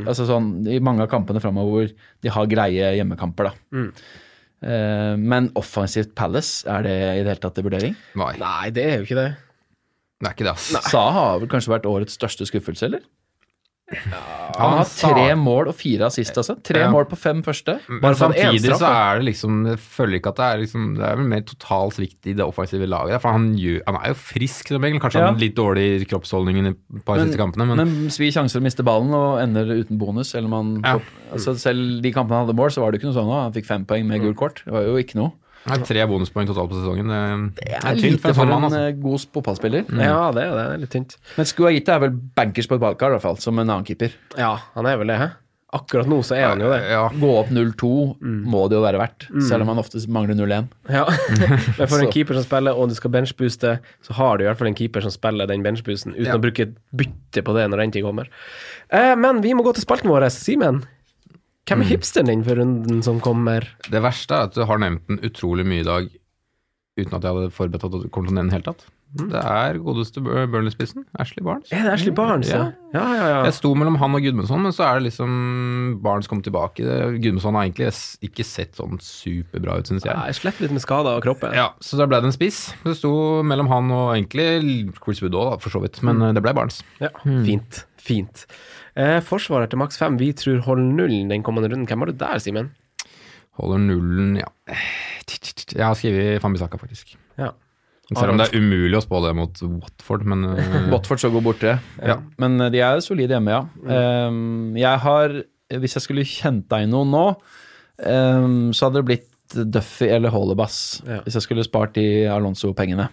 Altså 0.09 0.27
sånn 0.29 0.49
i 0.69 0.79
mange 0.85 1.05
av 1.05 1.11
kampene 1.13 1.41
framover 1.43 1.93
de 2.25 2.33
har 2.35 2.47
greie 2.51 2.95
hjemmekamper, 2.99 3.51
da. 3.51 3.83
Eh, 4.59 5.15
men 5.17 5.51
offensivt 5.59 6.15
Palace, 6.19 6.65
er 6.67 6.83
det 6.83 6.95
i 6.97 7.21
det 7.23 7.31
hele 7.35 7.43
tatt 7.45 7.59
en 7.61 7.69
vurdering? 7.69 7.95
Nei, 8.19 8.33
Nei, 8.41 8.71
det 8.75 8.85
er 8.91 8.97
jo 8.99 9.07
ikke 9.07 9.21
det. 9.21 9.29
det 10.19 10.27
er 10.31 10.35
ikke 10.35 10.49
det, 10.49 10.55
ass. 10.57 10.91
Sa 10.91 11.05
har 11.15 11.39
vel 11.43 11.49
kanskje 11.53 11.75
vært 11.77 11.87
årets 11.87 12.17
største 12.19 12.47
skuffelse, 12.49 12.89
eller? 12.91 13.05
Han 13.89 14.59
Han 14.59 14.73
har 14.79 14.85
tre 14.85 15.35
mål 15.39 15.69
og 15.71 15.75
fire 15.79 16.09
assist, 16.11 16.35
altså. 16.37 16.57
Tre 16.63 16.81
Ja. 16.83 16.91
mål 16.93 17.07
på 17.09 17.17
fem 17.17 17.43
første. 17.43 17.79
Men 17.89 18.01
Bare 18.03 18.15
for 18.15 18.29
samtidig 18.29 18.75
så 18.77 18.85
er 18.89 19.19
det 19.19 19.25
liksom 19.35 19.67
Jeg 19.67 19.79
føler 19.79 20.19
ikke 20.21 20.29
at 20.29 20.37
det 20.37 20.45
er 20.45 20.59
liksom 20.65 20.97
Det 20.99 21.05
er 21.09 21.17
vel 21.17 21.29
mer 21.31 21.41
total 21.41 21.91
svikt 21.91 22.27
i 22.27 22.35
det 22.35 22.45
offensive 22.45 22.87
laget. 22.87 23.21
For 23.23 23.33
han, 23.33 23.55
gjør, 23.57 23.81
han 23.87 23.97
er 23.97 24.09
jo 24.09 24.15
frisk 24.15 24.69
som 24.69 24.83
regel. 24.83 25.01
Kanskje 25.01 25.21
Ja. 25.21 25.27
han 25.27 25.35
har 25.35 25.41
litt 25.41 25.57
dårlig 25.57 26.09
kroppsholdning 26.09 26.57
i 26.67 26.69
et 26.69 27.05
par 27.07 27.17
siste 27.19 27.39
kampene, 27.39 27.67
men, 27.67 27.77
men 27.79 28.09
svir 28.11 28.31
sjanser 28.33 28.61
å 28.61 28.63
miste 28.63 28.85
ballen 28.85 29.15
og 29.15 29.41
ender 29.41 29.65
uten 29.65 29.97
bonus. 29.99 30.35
Eller 30.35 30.49
man, 30.49 30.83
Ja. 30.85 30.99
altså 31.33 31.57
selv 31.57 32.03
de 32.03 32.13
kampene 32.13 32.37
han 32.37 32.47
hadde 32.47 32.57
mål, 32.57 32.69
så 32.71 32.83
var 32.83 32.93
det 32.93 33.01
ikke 33.01 33.09
noe 33.13 33.17
sånn. 33.23 33.29
«Å, 33.33 33.43
Han 33.45 33.53
fikk 33.53 33.67
fem 33.67 33.85
poeng 33.87 34.05
med 34.07 34.21
gult 34.21 34.37
kort. 34.37 34.63
Det 34.65 34.73
var 34.73 34.83
jo 34.83 34.97
ikke 34.97 35.15
noe. 35.17 35.33
Det 35.69 35.81
er 35.81 35.89
tre 35.91 36.07
bonuspoeng 36.11 36.47
totalt 36.51 36.71
på 36.73 36.79
sesongen. 36.81 37.09
Det, 37.13 37.65
Det 37.65 37.73
er 37.75 37.83
er 37.83 37.99
tynt 38.01 38.19
lite 38.19 38.35
for 38.35 38.45
en 38.47 38.69
altså. 38.69 38.81
eh, 38.89 38.93
god 39.03 39.27
fotballspiller. 39.39 39.85
Ja, 39.99 40.31
det 40.33 40.43
er 40.47 40.55
det. 40.55 40.65
Det 40.65 40.65
er 40.75 40.79
litt 40.87 40.95
tynt. 40.97 41.17
Men 41.37 41.47
Skuaita 41.53 41.95
er 41.99 42.07
vel 42.07 42.17
bankers 42.39 42.67
på 42.71 42.75
et 42.79 42.81
ballkar, 42.87 43.13
i 43.13 43.19
hvert 43.19 43.23
fall, 43.29 43.37
som 43.43 43.59
en 43.59 43.69
annen 43.69 43.85
keeper. 43.89 44.15
Ja, 44.39 44.55
han 44.75 44.87
er 44.87 44.97
vel 45.01 45.07
det, 45.13 45.19
hæ? 45.21 45.29
Akkurat 45.69 46.07
nå 46.09 46.23
så 46.25 46.33
er 46.33 46.47
han 46.49 46.63
jo 46.65 46.71
det. 46.73 46.79
Ja. 46.89 47.03
Gå 47.13 47.29
opp 47.43 47.51
0-2 47.53 47.89
må 48.49 48.63
det 48.73 48.79
jo 48.79 48.85
være 48.87 48.97
verdt, 49.03 49.27
selv 49.45 49.67
om 49.67 49.69
han 49.69 49.81
ofte 49.83 50.01
mangler 50.09 50.33
0-1. 50.39 50.71
Ja. 50.89 51.03
Men 51.77 51.91
for 51.91 52.01
en 52.01 52.09
keeper 52.15 52.39
som 52.39 52.47
spiller, 52.47 52.73
og 52.73 52.89
du 52.89 52.95
skal 52.97 53.13
benchbooste, 53.13 53.75
så 54.07 54.17
har 54.17 54.39
du 54.41 54.47
i 54.47 54.49
hvert 54.49 54.57
fall 54.63 54.71
en 54.71 54.79
keeper 54.79 55.05
som 55.05 55.13
spiller 55.13 55.45
den 55.51 55.61
benchboosten, 55.67 56.15
uten 56.17 56.25
Ja. 56.31 56.39
å 56.39 56.41
bruke 56.41 56.71
bytte 56.97 57.45
på 57.45 57.53
det 57.59 57.67
når 57.69 57.83
den 57.85 57.93
tid 57.99 58.07
kommer. 58.09 58.31
Eh, 58.89 59.13
men 59.21 59.43
vi 59.45 59.53
må 59.53 59.61
gå 59.67 59.75
til 59.77 59.85
spalten 59.85 60.09
vår. 60.09 60.31
Simen, 60.33 60.87
hvem 61.69 61.85
er 61.85 61.91
hipsteren 61.93 62.31
din 62.33 62.45
for 62.47 62.59
runden 62.61 63.03
som 63.07 63.21
kommer? 63.25 63.67
Det 63.93 64.03
verste 64.05 64.35
er 64.39 64.49
at 64.51 64.57
du 64.59 64.65
har 64.69 64.81
nevnt 64.83 65.07
den 65.11 65.21
utrolig 65.29 65.67
mye 65.69 65.85
i 65.85 65.89
dag 65.89 66.09
uten 66.99 67.15
at 67.15 67.23
jeg 67.23 67.31
hadde 67.37 67.51
forberedt 67.55 67.85
at 67.87 67.93
du 67.95 68.09
kom 68.11 68.25
til 68.27 68.33
å 68.35 68.39
nevne 68.41 68.49
den 68.49 68.49
i 68.49 68.57
det 68.57 68.59
hele 68.59 68.73
tatt. 68.73 68.89
Det 69.09 69.41
er 69.41 69.79
godeste 69.81 70.21
Bur- 70.21 70.49
Burnley-spissen, 70.53 71.07
Ashley 71.17 71.41
Barnes. 71.47 71.71
Er 71.73 71.87
det 71.87 71.93
Ashley 71.95 72.13
Barnes, 72.13 72.51
ja? 72.53 72.67
Ja, 72.93 73.05
ja, 73.17 73.29
ja. 73.31 73.39
Jeg 73.47 73.55
sto 73.57 73.71
mellom 73.79 73.95
han 74.03 74.13
og 74.19 74.21
Gudmundsson, 74.21 74.61
men 74.67 74.75
så 74.77 74.85
er 74.85 74.99
det 74.99 75.07
liksom 75.07 75.31
Barnes 76.05 76.29
kom 76.29 76.43
tilbake. 76.45 76.85
Gudmundsson 77.17 77.57
har 77.57 77.65
egentlig 77.71 77.89
ikke 78.29 78.45
sett 78.45 78.77
sånn 78.77 78.99
superbra 79.01 79.79
ut, 79.81 79.89
syns 79.89 80.05
jeg. 80.05 80.13
Ja, 80.13 80.27
Jeg 80.29 80.37
sletter 80.43 80.67
litt 80.67 80.75
med 80.77 80.85
skader 80.85 81.17
av 81.17 81.23
kroppen. 81.25 81.57
Ja, 81.57 81.71
så 81.81 81.97
da 81.97 82.05
ble 82.11 82.21
det 82.21 82.29
en 82.35 82.37
spiss. 82.37 82.61
Det 82.85 82.99
sto 83.01 83.15
mellom 83.49 83.71
han 83.73 83.89
og 83.97 84.11
egentlig 84.19 84.93
Chris 85.01 85.23
Wood 85.25 85.39
òg, 85.41 85.57
for 85.65 85.73
så 85.73 85.81
vidt. 85.87 86.03
Men 86.05 86.21
eh, 86.29 86.35
det 86.37 86.45
ble 86.45 86.53
Barnes. 86.61 86.83
Ja, 87.01 87.09
Fint. 87.25 87.87
Fint. 87.97 88.45
Eh, 88.99 89.21
forsvarer 89.23 89.71
til 89.71 89.79
maks 89.79 90.01
fem, 90.01 90.19
vi 90.19 90.33
tror 90.35 90.59
holder 90.67 90.91
nullen 90.99 91.31
den 91.31 91.45
kommende 91.47 91.71
runden. 91.71 91.87
Hvem 91.87 92.03
har 92.03 92.11
du 92.11 92.19
der, 92.19 92.43
Simen? 92.43 92.73
Holder 93.59 93.81
nullen, 93.83 94.37
ja 94.39 94.47
Jeg 94.71 95.85
har 95.85 95.95
skrevet 95.99 96.43
Fambisaka, 96.43 96.79
faktisk. 96.79 97.15
Ja. 97.39 97.53
Selv 98.09 98.33
om 98.33 98.41
det 98.41 98.49
er 98.49 98.63
umulig 98.63 98.97
å 98.97 99.05
spå 99.05 99.21
det 99.21 99.35
mot 99.37 99.63
Watford, 99.63 100.25
men 100.27 100.47
eh, 100.55 100.77
Watford 100.93 101.21
så 101.21 101.31
går 101.31 101.45
borte. 101.45 101.77
Ja. 102.01 102.19
Men 102.41 102.57
eh, 102.65 102.73
de 102.75 102.83
er 102.83 103.03
solide 103.05 103.37
hjemme, 103.37 103.55
ja. 103.55 104.29
Um, 104.29 104.77
jeg 104.79 105.03
har, 105.05 105.41
hvis 105.83 105.99
jeg 105.99 106.07
skulle 106.07 106.29
kjent 106.29 106.67
deg 106.73 106.89
noen 106.91 107.13
nå, 107.13 107.27
um, 108.03 108.71
så 108.73 108.89
hadde 108.89 109.03
det 109.03 109.09
blitt 109.11 109.29
Duffy 109.49 110.09
eller 110.13 110.33
Hollebass. 110.33 111.03
Ja. 111.07 111.21
Hvis 111.25 111.39
jeg 111.39 111.47
skulle 111.47 111.65
spart 111.65 111.95
de 111.97 112.07
Alonso-pengene. 112.33 113.07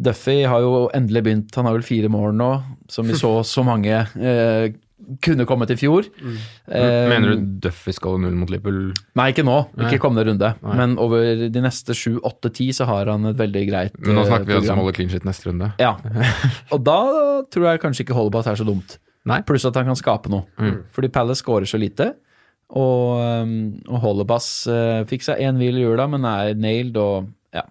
Duffy 0.00 0.38
har 0.48 0.62
jo 0.64 0.86
endelig 0.96 1.24
begynt, 1.26 1.56
han 1.56 1.68
har 1.68 1.76
vel 1.76 1.84
fire 1.84 2.12
mål 2.12 2.36
nå, 2.36 2.52
som 2.92 3.08
vi 3.08 3.18
så 3.18 3.38
så 3.44 3.64
mange 3.66 3.98
eh, 4.20 4.70
kunne 5.24 5.46
kommet 5.48 5.70
i 5.74 5.76
fjor. 5.80 6.06
Um, 6.20 6.36
Mener 6.70 7.34
du 7.34 7.44
Duffy 7.66 7.92
skal 7.96 8.18
null 8.22 8.36
mot 8.38 8.50
Liverpool? 8.52 8.92
Nei, 9.18 9.28
ikke 9.32 9.44
nå. 9.46 9.56
Ikke 9.74 9.96
Nei. 9.96 10.00
kommende 10.02 10.24
runde. 10.28 10.52
Nei. 10.62 10.76
Men 10.80 10.96
over 11.02 11.46
de 11.50 11.62
neste 11.64 11.96
sju, 11.96 12.18
åtte, 12.26 12.52
ti 12.56 12.68
så 12.76 12.86
har 12.90 13.10
han 13.12 13.26
et 13.32 13.38
veldig 13.40 13.62
greit 13.70 13.98
Men 13.98 14.18
nå 14.20 14.24
eh, 14.24 14.30
snakker 14.30 14.46
vi 14.50 14.56
program. 14.58 14.78
om 14.78 14.82
å 14.82 14.86
holde 14.86 14.96
clean 15.00 15.12
shit 15.12 15.26
neste 15.28 15.48
runde. 15.50 15.72
Ja. 15.82 15.96
Og 16.74 16.82
da 16.86 16.98
tror 17.50 17.70
jeg 17.72 17.82
kanskje 17.82 18.06
ikke 18.06 18.16
Hollebass 18.18 18.50
er 18.52 18.60
så 18.60 18.66
dumt. 18.68 18.98
Nei. 19.28 19.42
Pluss 19.44 19.66
at 19.68 19.76
han 19.76 19.88
kan 19.90 19.98
skape 19.98 20.30
noe. 20.32 20.46
Mm. 20.60 20.78
Fordi 20.96 21.10
Palace 21.12 21.42
skårer 21.44 21.68
så 21.68 21.80
lite. 21.80 22.12
Og, 22.70 23.18
um, 23.18 23.54
og 23.90 23.98
Hollebass 24.04 24.46
uh, 24.70 25.02
fikk 25.10 25.24
seg 25.26 25.40
én 25.42 25.58
hvil 25.58 25.80
i 25.80 25.84
jula, 25.84 26.06
men 26.06 26.22
er 26.28 26.54
nailed 26.54 26.96
og 27.02 27.26
ja, 27.56 27.64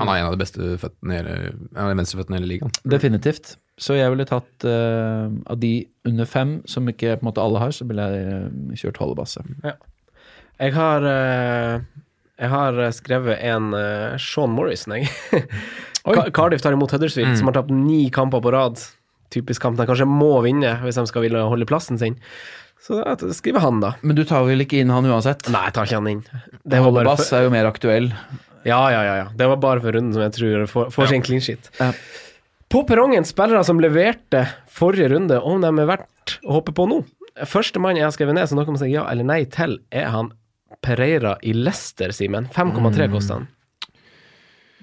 Han 0.00 0.08
er 0.08 0.22
en 0.22 0.30
av 0.30 0.34
de 0.34 0.40
beste 0.40 0.70
føttene 0.80 1.12
i 1.12 1.18
hele, 1.20 1.94
venstreføttene 1.98 2.38
i 2.38 2.40
hele 2.40 2.48
ligaen. 2.54 2.72
definitivt. 2.88 3.58
Så 3.78 3.94
jeg 3.94 4.10
ville 4.10 4.26
tatt 4.26 4.66
uh, 4.66 5.30
av 5.46 5.60
de 5.62 5.72
under 6.08 6.26
fem, 6.26 6.58
som 6.66 6.88
ikke 6.90 7.14
på 7.18 7.22
en 7.22 7.30
måte 7.30 7.42
alle 7.42 7.62
har, 7.62 7.74
så 7.74 7.86
ville 7.86 8.08
jeg 8.10 8.26
uh, 8.26 8.74
kjørt 8.82 9.00
Hollebass. 9.02 9.38
ja. 9.64 9.78
Jeg 10.58 10.74
har 10.74 11.04
uh, 11.06 11.78
Jeg 12.38 12.48
har 12.50 12.78
skrevet 12.94 13.38
en 13.46 13.70
Sean 14.18 14.50
Morrison, 14.54 14.96
jeg. 14.98 15.10
Cardiff 16.34 16.62
tar 16.62 16.74
imot 16.74 16.92
Huddersfield, 16.94 17.36
som 17.38 17.50
har 17.50 17.58
tapt 17.58 17.70
ni 17.74 18.08
kamper 18.14 18.42
på 18.42 18.52
rad. 18.54 18.78
Typisk 19.34 19.62
kamp 19.62 19.76
de 19.78 19.86
kanskje 19.86 20.06
må 20.08 20.38
vinne 20.46 20.70
hvis 20.84 20.96
de 20.96 21.04
skal 21.10 21.26
ville 21.26 21.42
holde 21.50 21.66
plassen 21.68 21.98
sin. 22.00 22.16
Så 22.80 23.02
skriver 23.34 23.60
han, 23.60 23.82
da. 23.82 23.92
Men 24.06 24.16
du 24.16 24.22
tar 24.24 24.46
vel 24.46 24.62
ikke 24.64 24.78
inn 24.80 24.92
han 24.94 25.06
uansett? 25.10 25.50
Nei, 25.52 25.66
jeg 25.66 25.76
tar 25.76 25.90
ikke 25.90 25.98
han 25.98 26.10
inn. 26.14 26.22
Bare 26.62 27.16
for, 27.18 27.26
er 27.36 27.44
jo 27.44 27.52
mer 27.52 27.68
aktuell. 27.68 28.08
ja, 28.62 28.78
ja, 28.94 29.02
ja, 29.02 29.16
ja. 29.24 29.26
Det 29.34 29.50
var 29.50 29.60
bare 29.62 29.82
for 29.84 29.98
runden 29.98 30.14
som 30.14 30.24
jeg 30.24 30.36
tror 30.38 30.66
får, 30.70 30.90
får 30.94 31.12
sin 31.12 31.26
clean 31.26 31.44
shit. 31.44 31.70
Ja. 31.82 31.90
På 32.68 32.82
perrongen, 32.84 33.24
spillere 33.24 33.62
som 33.64 33.80
leverte 33.80 34.42
forrige 34.68 35.08
runde, 35.14 35.38
om 35.40 35.62
de 35.64 35.70
er 35.72 35.88
verdt 35.88 36.34
å 36.44 36.58
hoppe 36.58 36.74
på 36.76 36.84
nå. 36.90 37.00
Første 37.48 37.80
mann 37.80 37.96
jeg 37.96 38.04
har 38.04 38.12
skrevet 38.12 38.36
ned, 38.36 38.48
så 38.50 38.58
dere 38.58 38.74
må 38.74 38.80
si 38.80 38.90
ja 38.92 39.06
eller 39.08 39.24
nei 39.24 39.44
til, 39.52 39.78
er 39.94 40.10
han 40.12 40.32
Pereira 40.84 41.36
i 41.42 41.54
Leicester, 41.56 42.12
Simen. 42.12 42.50
5,3 42.52 43.08
koster 43.12 43.38
han. 43.40 43.48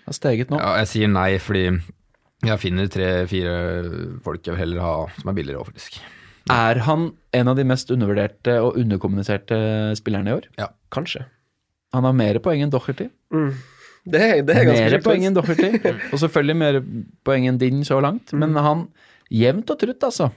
Har 0.05 0.17
steget 0.17 0.49
nå. 0.53 0.57
Ja, 0.61 0.73
jeg 0.81 0.89
sier 0.91 1.11
nei 1.11 1.29
fordi 1.41 1.67
jeg 2.45 2.61
finner 2.61 2.89
tre-fire 2.91 3.53
folk 4.25 4.43
jeg 4.45 4.53
vil 4.53 4.61
heller 4.61 4.83
ha 4.83 4.95
som 5.17 5.31
er 5.31 5.37
billigere 5.37 5.61
òg, 5.61 5.69
faktisk. 5.69 6.01
Er 6.53 6.81
han 6.85 7.07
en 7.33 7.49
av 7.49 7.57
de 7.57 7.65
mest 7.65 7.89
undervurderte 7.93 8.57
og 8.61 8.75
underkommuniserte 8.81 9.57
spillerne 9.97 10.29
i 10.29 10.35
år? 10.39 10.49
Ja. 10.61 10.69
Kanskje. 10.93 11.23
Han 11.95 12.05
har 12.05 12.17
mer 12.17 12.37
poeng 12.43 12.61
enn 12.65 12.73
Docherty. 12.73 13.07
Det, 14.05 14.21
er- 14.21 14.41
det 14.45 14.55
er 14.55 14.67
ganske 14.69 14.89
Mer 14.91 15.01
poeng 15.05 15.23
enn 15.25 15.35
Docherty. 15.37 15.69
Og 16.13 16.19
selvfølgelig 16.21 16.55
mer 16.61 16.79
poeng 17.25 17.47
enn 17.49 17.57
din 17.61 17.83
så 17.87 17.97
langt. 18.05 18.33
Men 18.37 18.53
han 18.61 18.87
jevnt 19.33 19.71
og 19.73 19.79
trutt, 19.81 20.03
altså. 20.05 20.27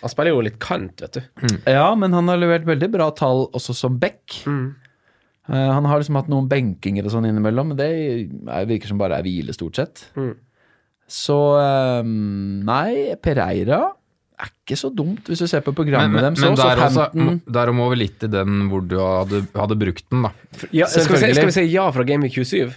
Han 0.00 0.12
spiller 0.12 0.30
jo 0.32 0.40
litt 0.46 0.56
kant, 0.62 1.02
vet 1.02 1.18
du. 1.18 1.56
Ja, 1.68 1.90
men 1.98 2.14
han 2.16 2.28
har 2.30 2.38
levert 2.40 2.64
veldig 2.68 2.88
bra 2.94 3.10
tall 3.18 3.46
også 3.56 3.74
som 3.76 3.96
back. 4.00 4.38
Eh, 4.46 5.52
han 5.52 5.84
har 5.86 6.00
liksom 6.00 6.16
hatt 6.18 6.30
noen 6.32 6.48
benkinger 6.50 7.04
og 7.06 7.12
sånn 7.12 7.26
innimellom, 7.28 7.72
men 7.74 7.78
det 7.78 7.88
er, 7.92 8.66
virker 8.70 8.90
som 8.90 8.98
bare 9.02 9.18
er 9.20 9.26
hvile, 9.26 9.52
stort 9.56 9.76
sett. 9.78 10.06
Så 11.06 11.36
um, 12.02 12.62
nei, 12.66 13.14
Pereira 13.22 13.82
er 14.36 14.50
ikke 14.52 14.76
så 14.76 14.90
dumt 14.92 15.28
hvis 15.30 15.40
du 15.40 15.46
ser 15.48 15.62
på 15.64 15.70
Men, 15.72 15.76
programmet 15.78 16.16
men, 16.18 16.24
deres. 16.26 16.42
men 16.42 16.56
så 16.58 16.66
der, 16.66 16.80
også, 16.84 17.52
der 17.56 17.70
må 17.72 17.86
vi 17.92 18.00
litt 18.02 18.24
i 18.26 18.28
den 18.32 18.66
hvor 18.72 18.82
du 18.84 18.96
hadde, 19.00 19.44
hadde 19.56 19.78
brukt 19.80 20.04
den, 20.12 20.26
da. 20.26 20.32
Ja, 20.76 20.88
skal, 20.90 21.14
vi 21.14 21.22
si, 21.22 21.30
skal 21.38 21.48
vi 21.52 21.54
si 21.56 21.64
ja 21.72 21.86
fra 21.94 22.04
Game 22.08 22.26
Week 22.26 22.34
27? 22.36 22.74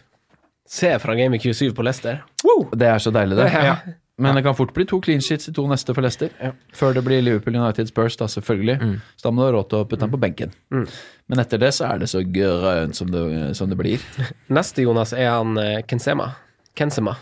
Se 0.69 0.91
fra 1.01 1.15
Game 1.17 1.39
Q7 1.41 1.71
på 1.73 1.83
Leicester. 1.85 2.19
Woo! 2.45 2.67
Det 2.77 2.85
er 2.91 3.01
så 3.01 3.09
deilig, 3.15 3.39
det. 3.39 3.47
Ja. 3.53 3.77
Men 4.19 4.35
det 4.35 4.43
kan 4.43 4.53
fort 4.53 4.73
bli 4.75 4.83
to 4.85 4.97
clean 5.01 5.21
sheets 5.23 5.47
i 5.49 5.53
to 5.55 5.63
neste 5.71 5.93
for 5.95 6.03
Leicester. 6.03 6.29
Før 6.75 6.91
det 6.97 7.01
blir 7.07 7.21
Liverpool 7.23 7.55
United 7.55 7.87
Spurs, 7.89 8.17
da 8.19 8.27
selvfølgelig. 8.29 8.75
Så 9.17 9.25
da 9.25 9.31
må 9.31 9.41
du 9.41 9.47
ha 9.47 9.53
råd 9.55 9.69
til 9.71 9.79
å 9.79 9.87
putte 9.87 10.03
den 10.03 10.11
på 10.13 10.19
benken. 10.21 10.51
Men 10.69 11.41
etter 11.41 11.61
det 11.63 11.71
så 11.77 11.87
er 11.87 12.03
det 12.03 12.09
så 12.11 12.21
grønt 12.21 12.99
som 12.99 13.09
det, 13.13 13.23
som 13.57 13.71
det 13.71 13.79
blir. 13.79 14.03
Neste, 14.59 14.83
Jonas, 14.85 15.15
er 15.15 15.31
han 15.31 15.55
eh, 15.63 15.79
Kensema. 15.89 16.33
Kensema. 16.77 17.15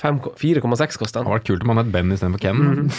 4,6 0.00 0.98
koster 0.98 1.20
Det 1.20 1.20
han. 1.20 1.26
hadde 1.28 1.36
vært 1.36 1.48
kult 1.50 1.64
om 1.66 1.72
han 1.74 1.82
het 1.84 1.92
Ben 1.94 2.12
istedenfor 2.14 2.42
Ken. 2.42 2.90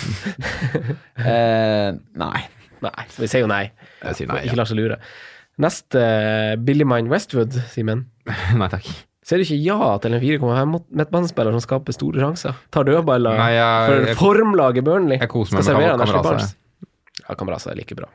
Eh, 1.22 1.90
nei. 2.18 2.42
Nei, 2.82 3.04
vi 3.18 3.28
sier 3.30 3.44
jo 3.44 3.50
nei. 3.52 3.66
Jeg 4.02 4.18
sier 4.18 4.30
nei. 4.32 4.42
Ikke 4.48 4.58
la 4.58 4.66
seg 4.70 4.80
lure. 4.80 4.98
Neste, 5.62 6.02
Billy 6.66 6.86
Mine 6.88 7.12
Westwood, 7.12 7.58
Simen. 7.74 8.08
Ja. 8.30 8.38
nei 8.62 8.70
takk. 8.74 8.88
Sier 9.32 9.40
det 9.40 9.46
ikke 9.48 9.64
ja 9.64 9.94
til 10.04 10.12
en 10.18 10.20
4,5 10.20 10.74
midtbanespiller 11.00 11.54
som 11.56 11.62
skaper 11.64 11.96
store 11.96 12.20
sjanser? 12.20 12.58
Tar 12.76 12.84
dødballer 12.90 13.38
Nei, 13.40 13.52
jeg- 13.56 13.86
for 13.88 14.08
jeg- 14.10 14.18
formlaget 14.20 14.84
Burnley? 14.84 15.20
Jeg 15.22 15.30
koser 15.32 15.56
meg 15.56 15.62
med 15.62 15.68
servere 15.70 15.88
Kam- 15.88 15.92
han 15.92 16.02
Ashley 16.04 16.18
Kamaraze. 16.20 16.28
Barnes. 16.28 16.56
Ja, 17.30 17.36
Kamaraza 17.40 17.72
er 17.72 17.76
like 17.80 17.96
bra. 17.96 18.10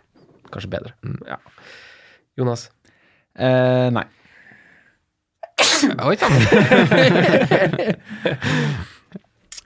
Kanskje 0.53 0.69
bedre. 0.75 0.93
Mm. 1.07 1.17
Ja. 1.27 1.37
Jonas. 2.37 2.67
Eh, 3.39 3.89
nei. 3.97 4.05
Oi 6.05 6.17
sann! 6.21 6.33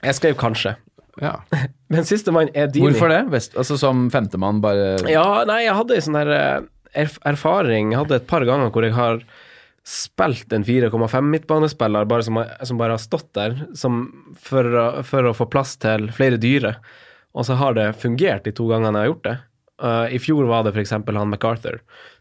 Jeg 0.01 0.15
skrev 0.17 0.37
kanskje. 0.39 0.75
Ja. 1.21 1.35
Men 1.91 2.05
sistemann 2.07 2.49
er 2.55 2.67
Dini. 2.71 2.87
Hvorfor 2.87 3.11
det? 3.11 3.21
Vest, 3.33 3.53
altså 3.59 3.77
som 3.77 4.07
femtemann, 4.13 4.61
bare 4.63 4.95
Ja, 5.11 5.43
nei, 5.49 5.63
jeg 5.67 5.75
hadde 5.77 5.97
en 5.97 6.05
sånn 6.07 6.17
der 6.17 6.31
eh, 6.37 6.61
erf 7.03 7.17
erfaring. 7.27 7.91
Jeg 7.93 7.99
hadde 8.05 8.15
et 8.21 8.27
par 8.31 8.45
ganger 8.47 8.71
hvor 8.73 8.87
jeg 8.87 8.95
har 8.95 9.19
spilt 9.87 10.53
en 10.53 10.63
4,5 10.67 11.21
midtbanespiller 11.33 12.05
bare 12.09 12.23
som, 12.27 12.35
har- 12.37 12.65
som 12.67 12.77
bare 12.77 12.95
har 12.97 13.01
stått 13.01 13.31
der 13.33 13.55
som 13.75 14.03
for, 14.37 14.67
for 15.07 15.29
å 15.31 15.33
få 15.37 15.47
plass 15.49 15.75
til 15.81 16.09
flere 16.13 16.37
dyre. 16.41 16.75
Og 17.33 17.47
så 17.47 17.55
har 17.57 17.73
det 17.77 17.93
fungert 18.01 18.43
de 18.45 18.51
to 18.53 18.67
gangene 18.69 18.99
jeg 18.99 19.07
har 19.07 19.13
gjort 19.15 19.27
det. 19.29 19.37
Uh, 19.81 20.05
I 20.13 20.19
fjor 20.21 20.45
var 20.45 20.61
det 20.67 20.75
f.eks. 20.75 20.91
han 20.93 21.29
MacArthur 21.31 21.79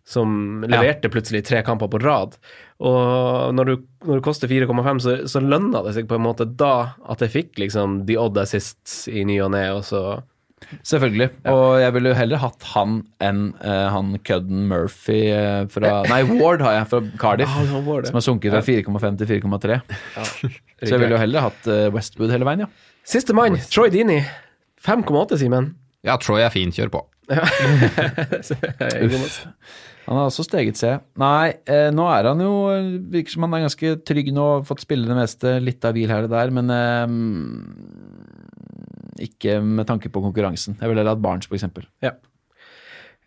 som 0.09 0.63
leverte 0.65 1.11
plutselig 1.13 1.43
tre 1.45 1.61
kamper 1.67 1.91
på 1.93 1.99
rad. 2.01 2.39
Og 2.81 3.53
når 3.55 3.65
du, 3.69 3.75
når 4.09 4.17
du 4.17 4.25
koster 4.25 4.49
4,5, 4.49 5.01
så, 5.05 5.17
så 5.29 5.43
lønna 5.45 5.83
det 5.85 5.93
seg 5.99 6.09
på 6.09 6.17
en 6.17 6.25
måte 6.25 6.47
da 6.49 6.95
at 7.05 7.21
jeg 7.21 7.35
fikk 7.35 7.61
liksom 7.61 8.07
the 8.09 8.17
odd 8.19 8.39
assist 8.41 9.05
i 9.13 9.27
ny 9.29 9.37
og 9.45 9.53
ne, 9.53 9.67
og 9.77 9.85
så 9.85 10.01
Selvfølgelig. 10.87 11.29
Og 11.51 11.81
jeg 11.83 11.95
ville 11.97 12.13
jo 12.13 12.17
heller 12.19 12.41
hatt 12.43 12.67
han 12.75 12.97
enn 13.27 13.41
uh, 13.65 13.89
han 13.95 14.13
kødden 14.27 14.67
Murphy 14.71 15.21
uh, 15.35 15.65
fra 15.73 16.01
Nei, 16.09 16.21
Ward 16.41 16.63
har 16.65 16.79
jeg 16.79 16.89
fra 16.93 17.03
Cardiff. 17.21 17.51
Ah, 17.61 17.75
Ward. 17.87 18.07
Som 18.09 18.21
har 18.21 18.27
sunket 18.27 18.55
fra 18.55 18.63
4,5 18.65 19.19
til 19.21 19.31
4,3. 19.35 19.81
Så 20.21 20.51
jeg 20.95 20.99
ville 21.03 21.15
jo 21.17 21.21
heller 21.21 21.49
hatt 21.51 21.69
uh, 21.71 21.89
Westwood 21.95 22.33
hele 22.35 22.47
veien, 22.49 22.65
ja. 22.67 22.71
Siste 23.07 23.35
mann, 23.37 23.59
Troy 23.73 23.91
Dini. 23.93 24.21
5,8, 24.87 25.37
Simen. 25.43 25.73
ja, 26.07 26.15
Troy 26.23 26.41
er 26.45 26.53
fint. 26.55 26.77
Kjør 26.77 26.93
på. 26.97 27.05
Uff. 29.07 29.45
Han 30.09 30.19
har 30.19 30.27
også 30.27 30.43
steget 30.47 30.79
seg. 30.81 31.05
Nei, 31.21 31.53
eh, 31.71 31.91
nå 31.95 32.07
er 32.11 32.27
han 32.27 32.41
jo 32.43 32.51
Virker 33.13 33.31
som 33.35 33.45
han 33.47 33.53
er 33.59 33.67
ganske 33.69 33.93
trygg 34.09 34.33
nå, 34.35 34.47
fått 34.67 34.83
spille 34.83 35.07
det 35.07 35.15
meste. 35.19 35.53
Litt 35.63 35.85
av 35.87 35.95
hvil 35.95 36.11
her 36.11 36.27
og 36.27 36.33
der, 36.33 36.51
men 36.57 36.73
eh, 36.75 37.07
ikke 39.19 39.59
med 39.65 39.89
tanke 39.89 40.11
på 40.13 40.23
konkurransen. 40.23 40.77
Jeg 40.81 40.91
ville 40.93 41.07
hatt 41.09 41.23
barns, 41.23 41.49
f.eks. 41.49 41.61
eksempel. 41.63 41.89
Ja. 42.05 42.15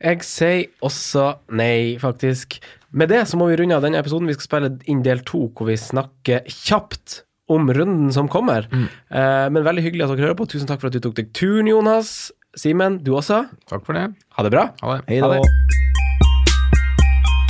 Jeg 0.03 0.23
sier 0.27 0.65
også 0.83 1.29
nei, 1.55 1.95
faktisk. 2.01 2.57
Med 2.91 3.09
det 3.09 3.23
så 3.29 3.37
må 3.39 3.47
vi 3.49 3.57
runde 3.61 3.75
av 3.77 3.85
denne 3.85 3.99
episoden. 4.01 4.27
Vi 4.27 4.35
skal 4.35 4.49
spille 4.49 4.71
inn 4.91 5.03
del 5.05 5.23
to, 5.27 5.47
hvor 5.55 5.69
vi 5.69 5.77
snakker 5.79 6.43
kjapt 6.49 7.21
om 7.51 7.69
runden 7.75 8.11
som 8.15 8.29
kommer. 8.31 8.67
Eh, 8.71 9.47
men 9.51 9.63
veldig 9.65 9.83
hyggelig 9.85 10.05
at 10.05 10.13
dere 10.15 10.27
hører 10.27 10.39
på. 10.39 10.47
Tusen 10.51 10.67
takk 10.69 10.81
for 10.81 10.91
at 10.91 10.97
du 10.97 11.03
tok 11.03 11.15
deg 11.19 11.31
turen, 11.35 11.69
Jonas. 11.71 12.31
Simen, 12.59 12.99
du 13.03 13.15
også. 13.17 13.43
Takk 13.69 13.85
for 13.87 13.97
det. 13.97 14.09
Ha 14.37 14.45
det 14.45 14.53
bra. 14.53 14.67
Ha 14.83 14.97
det. 14.97 15.07
Hei 15.09 15.21
Ha 15.23 15.31
det. 15.33 15.41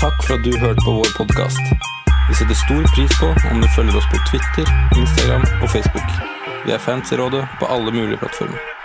Takk 0.04 0.24
for 0.28 0.38
at 0.38 0.46
du 0.46 0.52
hørte 0.60 0.84
på 0.84 0.98
vår 1.00 1.12
podkast. 1.18 1.76
Vi 2.30 2.38
setter 2.40 2.56
stor 2.56 2.86
pris 2.96 3.18
på 3.20 3.34
om 3.52 3.60
du 3.64 3.68
følger 3.76 4.00
oss 4.00 4.08
på 4.12 4.22
Twitter, 4.30 4.70
Instagram 5.00 5.44
og 5.62 5.70
Facebook. 5.70 6.43
Vi 6.66 6.72
er 6.72 6.78
fans 6.80 7.12
i 7.12 7.18
rådet 7.20 7.48
på 7.60 7.66
alle 7.66 7.92
mulige 7.92 8.18
plattformer. 8.18 8.83